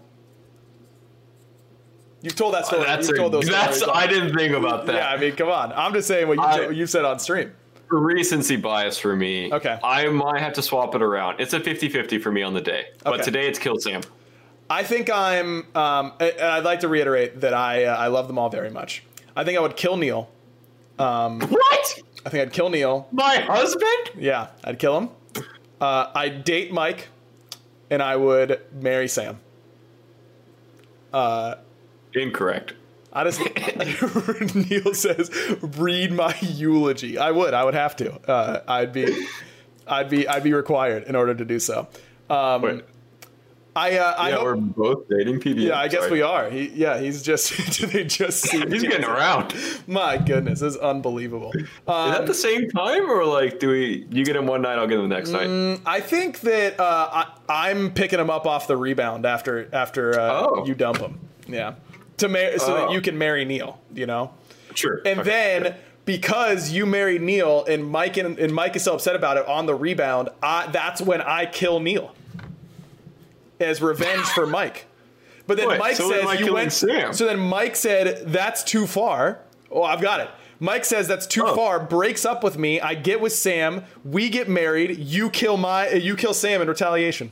You've 2.21 2.35
told 2.35 2.55
that 2.55 2.65
story. 2.65 2.83
That's 2.85 3.07
You've 3.07 3.17
a- 3.17 3.19
told 3.19 3.33
those 3.33 3.47
that's- 3.47 3.77
stories. 3.77 3.95
I 3.95 4.07
didn't 4.07 4.35
think 4.35 4.53
about 4.55 4.87
that. 4.87 4.95
Yeah, 4.95 5.09
I 5.09 5.17
mean, 5.17 5.35
come 5.35 5.49
on. 5.49 5.71
I'm 5.73 5.93
just 5.93 6.07
saying 6.07 6.27
what 6.27 6.37
you 6.37 6.43
I- 6.43 6.69
you 6.69 6.87
said 6.87 7.05
on 7.05 7.19
stream. 7.19 7.51
Recency 7.89 8.55
bias 8.55 8.97
for 8.97 9.15
me. 9.15 9.53
Okay. 9.53 9.77
I 9.83 10.07
might 10.07 10.41
have 10.41 10.53
to 10.53 10.63
swap 10.63 10.95
it 10.95 11.03
around. 11.03 11.39
It's 11.39 11.53
a 11.53 11.59
50 11.59 11.87
50 11.89 12.17
for 12.17 12.31
me 12.31 12.41
on 12.41 12.55
the 12.55 12.61
day. 12.61 12.85
But 13.03 13.23
today 13.23 13.47
it's 13.47 13.59
kill 13.59 13.77
Sam. 13.77 14.01
I 14.71 14.81
think 14.83 15.11
I'm. 15.11 15.67
Um, 15.75 16.13
and 16.19 16.41
I'd 16.41 16.63
like 16.65 16.79
to 16.79 16.87
reiterate 16.87 17.41
that 17.41 17.53
I 17.53 17.83
uh, 17.85 17.95
I 17.95 18.07
love 18.07 18.25
them 18.27 18.39
all 18.39 18.49
very 18.49 18.71
much. 18.71 19.03
I 19.35 19.43
think 19.43 19.57
I 19.59 19.61
would 19.61 19.75
kill 19.77 19.97
Neil. 19.97 20.27
Um, 20.97 21.41
what? 21.41 21.99
I 22.25 22.29
think 22.29 22.41
I'd 22.41 22.53
kill 22.53 22.69
Neil. 22.69 23.07
My 23.11 23.37
husband? 23.37 24.11
Yeah, 24.17 24.47
I'd 24.63 24.79
kill 24.79 24.97
him. 24.97 25.09
Uh, 25.79 26.11
I'd 26.15 26.43
date 26.43 26.71
Mike, 26.73 27.09
and 27.89 28.01
I 28.01 28.15
would 28.15 28.59
marry 28.73 29.07
Sam. 29.07 29.39
Uh, 31.13 31.55
Incorrect. 32.13 32.73
I 33.13 33.23
just 33.23 33.39
Neil 34.55 34.93
says, 34.93 35.31
"Read 35.61 36.11
my 36.11 36.35
eulogy." 36.41 37.17
I 37.17 37.31
would. 37.31 37.53
I 37.53 37.63
would 37.63 37.73
have 37.73 37.95
to. 37.97 38.13
Uh, 38.29 38.61
I'd 38.67 38.91
be, 38.91 39.25
I'd 39.87 40.09
be, 40.09 40.27
I'd 40.27 40.43
be 40.43 40.53
required 40.53 41.03
in 41.03 41.15
order 41.15 41.33
to 41.33 41.45
do 41.45 41.59
so. 41.59 41.87
Um, 42.29 42.81
I, 43.77 43.97
uh, 43.97 44.15
I 44.17 44.29
yeah, 44.29 44.35
hope, 44.35 44.43
we're 44.45 44.55
both 44.55 45.09
dating 45.09 45.41
PBM. 45.41 45.63
yeah, 45.67 45.77
I 45.79 45.89
guess 45.89 46.09
we 46.09 46.21
are. 46.21 46.49
He, 46.49 46.69
yeah, 46.69 46.97
he's 46.99 47.21
just. 47.21 47.53
do 47.79 47.87
they 47.87 48.05
just 48.05 48.41
see? 48.41 48.59
He's 48.67 48.83
getting 48.83 49.03
around. 49.03 49.53
My 49.85 50.17
goodness, 50.17 50.61
this 50.61 50.75
is 50.75 50.79
unbelievable. 50.79 51.51
Is 51.53 51.67
that 51.85 52.25
the 52.25 52.33
same 52.33 52.69
time, 52.69 53.09
or 53.09 53.25
like, 53.25 53.59
do 53.59 53.69
we? 53.69 54.07
You 54.09 54.23
get 54.23 54.35
him 54.35 54.47
one 54.47 54.61
night, 54.61 54.77
I'll 54.77 54.87
get 54.87 54.97
him 54.99 55.09
the 55.09 55.15
next 55.15 55.29
night. 55.31 55.47
Mm, 55.47 55.81
I 55.85 55.99
think 55.99 56.39
that 56.41 56.79
uh, 56.79 57.09
I, 57.11 57.31
I'm 57.49 57.91
picking 57.91 58.19
him 58.19 58.29
up 58.29 58.45
off 58.45 58.67
the 58.67 58.77
rebound 58.77 59.25
after 59.25 59.67
after 59.75 60.17
uh, 60.19 60.45
Oh. 60.47 60.65
you 60.65 60.73
dump 60.73 60.99
him. 60.99 61.19
Yeah, 61.47 61.75
to 62.17 62.29
mar- 62.29 62.57
so 62.57 62.73
that 62.75 62.87
Oh. 62.87 62.91
you 62.93 63.01
can 63.01 63.17
marry 63.17 63.43
Neil. 63.43 63.79
You 63.93 64.05
know. 64.05 64.31
Sure. 64.73 65.01
And 65.05 65.19
Okay. 65.19 65.29
then 65.29 65.75
because 66.05 66.71
you 66.71 66.85
married 66.85 67.21
Neil 67.21 67.65
and 67.65 67.85
Mike 67.85 68.15
and, 68.17 68.37
and 68.39 68.53
Mike 68.53 68.75
is 68.75 68.83
so 68.83 68.93
upset 68.95 69.15
about 69.15 69.37
it 69.37 69.45
on 69.47 69.65
the 69.65 69.73
rebound, 69.75 70.29
I, 70.43 70.67
that's 70.67 71.01
when 71.01 71.19
I 71.21 71.45
kill 71.45 71.79
Neil 71.79 72.13
as 73.59 73.81
revenge 73.81 74.25
for 74.27 74.45
Mike. 74.45 74.85
But 75.47 75.57
then 75.57 75.67
Wait, 75.69 75.79
Mike 75.79 75.95
so 75.95 76.09
says 76.09 76.23
Mike 76.23 76.39
you 76.39 76.53
went. 76.53 76.73
Sam. 76.73 77.13
So 77.13 77.25
then 77.25 77.39
Mike 77.39 77.75
said 77.75 78.23
that's 78.27 78.63
too 78.63 78.87
far. 78.87 79.39
Oh, 79.71 79.83
I've 79.83 80.01
got 80.01 80.19
it. 80.21 80.29
Mike 80.59 80.85
says 80.85 81.07
that's 81.07 81.27
too 81.27 81.43
Oh. 81.45 81.55
far. 81.55 81.79
Breaks 81.79 82.25
up 82.25 82.43
with 82.43 82.57
me. 82.57 82.79
I 82.79 82.93
get 82.95 83.19
with 83.21 83.33
Sam. 83.33 83.83
We 84.03 84.29
get 84.29 84.47
married. 84.49 84.97
You 84.97 85.29
kill 85.29 85.57
my. 85.57 85.89
Uh, 85.91 85.95
you 85.95 86.15
kill 86.15 86.33
Sam 86.33 86.61
in 86.61 86.67
retaliation. 86.67 87.31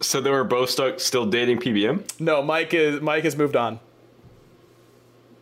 So 0.00 0.20
they 0.20 0.30
were 0.30 0.44
both 0.44 0.70
stuck, 0.70 1.00
still 1.00 1.26
dating 1.26 1.58
PBM. 1.60 2.04
No, 2.20 2.42
Mike 2.42 2.72
is 2.74 3.00
Mike 3.00 3.24
has 3.24 3.36
moved 3.36 3.56
on. 3.56 3.80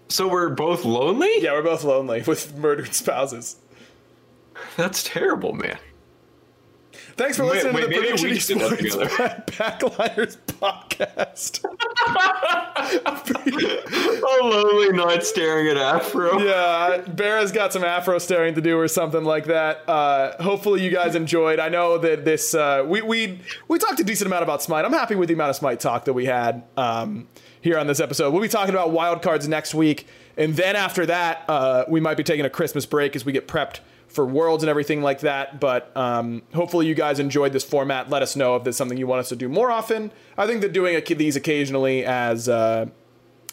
So 0.09 0.29
we're 0.29 0.51
both 0.51 0.85
lonely. 0.85 1.31
Yeah, 1.39 1.53
we're 1.53 1.63
both 1.63 1.85
lonely 1.85 2.23
with 2.23 2.55
murdered 2.57 2.95
spouses. 2.95 3.57
That's 4.77 5.03
terrible, 5.03 5.53
man. 5.55 5.79
Thanks 7.17 7.37
for 7.37 7.45
listening 7.45 7.75
wait, 7.75 7.83
to 7.83 7.89
the 7.89 7.95
Prediction 7.97 8.29
we 8.29 8.39
should 8.39 8.59
do 8.59 8.69
that 8.69 8.79
Sports 8.79 9.15
together. 9.17 9.45
Backliners 9.47 10.37
podcast. 10.47 11.65
A 14.43 14.45
lonely 14.45 14.93
night 14.93 15.23
staring 15.25 15.69
at 15.69 15.77
Afro. 15.77 16.39
Yeah, 16.39 17.03
Barra's 17.09 17.53
got 17.53 17.73
some 17.73 17.85
afro 17.85 18.19
staring 18.19 18.55
to 18.55 18.61
do 18.61 18.79
or 18.79 18.89
something 18.89 19.25
like 19.25 19.47
that. 19.47 19.89
Uh, 19.89 20.43
hopefully 20.43 20.83
you 20.83 20.91
guys 20.91 21.15
enjoyed. 21.15 21.59
I 21.59 21.69
know 21.69 21.99
that 21.99 22.25
this 22.25 22.55
uh, 22.55 22.85
we 22.87 23.03
we 23.03 23.41
we 23.69 23.79
talked 23.79 24.01
a 24.01 24.05
decent 24.05 24.27
amount 24.27 24.43
about 24.43 24.63
Smite. 24.63 24.85
I'm 24.85 24.93
happy 24.93 25.15
with 25.15 25.29
the 25.29 25.35
amount 25.35 25.51
of 25.51 25.57
Smite 25.57 25.81
talk 25.81 26.05
that 26.07 26.13
we 26.13 26.27
had 26.27 26.63
um, 26.77 27.29
here 27.61 27.79
on 27.79 27.87
this 27.87 28.01
episode. 28.01 28.33
We'll 28.33 28.43
be 28.43 28.49
talking 28.49 28.75
about 28.75 28.91
wild 28.91 29.23
cards 29.23 29.47
next 29.49 29.75
week, 29.75 30.07
and 30.37 30.57
then 30.57 30.77
after 30.77 31.07
that, 31.07 31.45
uh, 31.49 31.85
we 31.89 32.01
might 32.01 32.17
be 32.17 32.25
taking 32.25 32.45
a 32.45 32.51
Christmas 32.51 32.87
break 32.87 33.15
as 33.17 33.25
we 33.25 33.33
get 33.33 33.47
prepped 33.49 33.81
for 34.13 34.25
Worlds 34.27 34.63
and 34.63 34.71
everything 34.71 35.03
like 35.03 35.21
that. 35.21 35.61
But 35.61 35.95
um, 35.97 36.43
hopefully 36.55 36.87
you 36.87 36.95
guys 36.95 37.19
enjoyed 37.19 37.53
this 37.53 37.65
format. 37.65 38.11
Let 38.11 38.23
us 38.23 38.37
know 38.37 38.57
if 38.57 38.65
there's 38.65 38.77
something 38.77 38.99
you 38.99 39.07
want 39.07 39.21
us 39.21 39.29
to 39.31 39.37
do 39.37 39.49
more 39.49 39.71
often. 39.71 40.11
I 40.37 40.47
think 40.47 40.61
that 40.61 40.73
doing 40.73 40.97
a, 40.97 41.15
these 41.15 41.37
occasionally 41.37 42.05
as 42.05 42.49
uh, 42.49 42.87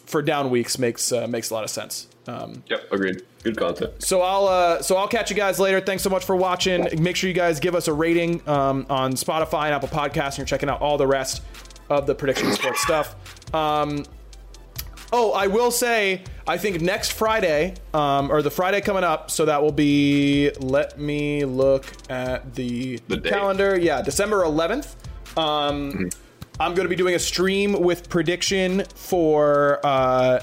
for 0.06 0.22
down 0.22 0.50
weeks 0.50 0.78
makes 0.78 1.12
uh, 1.12 1.26
makes 1.26 1.50
a 1.50 1.54
lot 1.54 1.64
of 1.64 1.70
sense. 1.70 2.06
Um, 2.26 2.62
Yep, 2.68 2.92
agreed. 2.92 3.22
Good 3.42 3.56
content. 3.56 4.02
so 4.02 4.20
I'll 4.20 4.46
uh, 4.46 4.82
so 4.82 4.96
I'll 4.96 5.08
catch 5.08 5.30
you 5.30 5.36
guys 5.36 5.58
later. 5.58 5.80
Thanks 5.80 6.02
so 6.02 6.10
much 6.10 6.24
for 6.24 6.36
watching. 6.36 6.86
Make 7.02 7.16
sure 7.16 7.28
you 7.28 7.34
guys 7.34 7.58
give 7.58 7.74
us 7.74 7.88
a 7.88 7.92
rating 7.92 8.46
um, 8.48 8.84
on 8.90 9.14
Spotify 9.14 9.64
and 9.64 9.74
Apple 9.74 9.88
Podcasts, 9.88 10.30
and 10.30 10.38
you're 10.38 10.46
checking 10.46 10.68
out 10.68 10.82
all 10.82 10.98
the 10.98 11.06
rest 11.06 11.42
of 11.88 12.06
the 12.06 12.14
prediction 12.14 12.52
sports 12.52 12.82
stuff. 12.82 13.14
Um, 13.54 14.04
Oh, 15.12 15.32
I 15.32 15.48
will 15.48 15.70
say, 15.72 16.22
I 16.46 16.56
think 16.56 16.80
next 16.80 17.12
Friday, 17.12 17.74
um, 17.92 18.30
or 18.30 18.42
the 18.42 18.50
Friday 18.50 18.80
coming 18.80 19.02
up, 19.04 19.30
so 19.30 19.44
that 19.46 19.60
will 19.62 19.72
be. 19.72 20.50
Let 20.60 20.98
me 21.00 21.44
look 21.44 21.86
at 22.08 22.54
the, 22.54 22.98
The 23.08 23.16
date. 23.16 23.30
calendar. 23.32 23.78
Yeah, 23.78 24.02
December 24.02 24.42
11th. 24.44 24.94
Um, 25.36 25.92
Mm-hmm. 25.92 26.08
I'm 26.60 26.74
going 26.74 26.84
to 26.84 26.90
be 26.90 26.96
doing 26.96 27.14
a 27.14 27.18
stream 27.18 27.72
with 27.72 28.10
prediction 28.10 28.84
for 28.94 29.80
uh, 29.82 30.40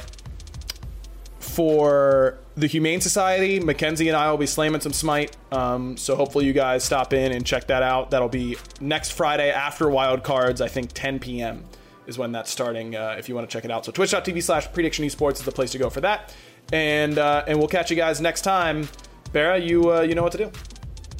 for 1.39 2.39
the 2.55 2.67
Humane 2.67 3.01
Society. 3.01 3.59
Mackenzie 3.59 4.07
and 4.07 4.17
I 4.17 4.31
will 4.31 4.37
be 4.39 4.47
slamming 4.47 4.81
some 4.81 4.93
Smite. 4.93 5.37
Um, 5.51 5.95
so 5.95 6.15
hopefully 6.15 6.45
you 6.45 6.53
guys 6.53 6.83
stop 6.83 7.13
in 7.13 7.31
and 7.31 7.45
check 7.45 7.67
that 7.67 7.83
out. 7.83 8.09
That'll 8.11 8.29
be 8.29 8.57
next 8.81 9.11
Friday 9.11 9.51
after 9.51 9.89
Wild 9.89 10.23
Cards. 10.23 10.59
I 10.59 10.67
think 10.67 10.91
10 10.93 11.19
p.m. 11.19 11.65
is 12.07 12.17
when 12.17 12.31
that's 12.31 12.49
starting. 12.49 12.95
Uh, 12.95 13.15
if 13.19 13.29
you 13.29 13.35
want 13.35 13.47
to 13.47 13.53
check 13.53 13.65
it 13.65 13.71
out, 13.71 13.85
so 13.85 13.91
twitch.tv 13.91 14.41
slash 14.41 14.71
prediction 14.71 15.05
esports 15.05 15.35
is 15.35 15.43
the 15.43 15.51
place 15.51 15.71
to 15.71 15.77
go 15.77 15.89
for 15.89 16.01
that. 16.01 16.33
And 16.73 17.17
uh, 17.17 17.43
and 17.47 17.59
we'll 17.59 17.67
catch 17.67 17.91
you 17.91 17.97
guys 17.97 18.19
next 18.19 18.41
time. 18.41 18.89
Barra, 19.31 19.57
you 19.57 19.91
uh, 19.93 20.01
you 20.01 20.15
know 20.15 20.23
what 20.23 20.31
to 20.31 20.37
do. 20.37 20.51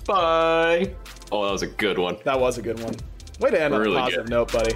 Bye. 0.05 0.93
Oh, 1.31 1.45
that 1.45 1.51
was 1.51 1.61
a 1.61 1.68
good 1.68 1.99
one. 1.99 2.18
That 2.23 2.39
was 2.39 2.57
a 2.57 2.61
good 2.61 2.80
one. 2.80 2.95
Way 3.39 3.51
to 3.51 3.61
end 3.61 3.73
on 3.73 3.85
a 3.85 3.93
positive 3.93 4.26
good. 4.26 4.31
note, 4.31 4.51
buddy. 4.51 4.73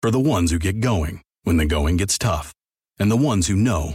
For 0.00 0.10
the 0.10 0.20
ones 0.20 0.50
who 0.50 0.58
get 0.58 0.80
going 0.80 1.22
when 1.44 1.56
the 1.56 1.64
going 1.64 1.96
gets 1.96 2.18
tough, 2.18 2.52
and 2.98 3.10
the 3.10 3.16
ones 3.16 3.48
who 3.48 3.56
know 3.56 3.94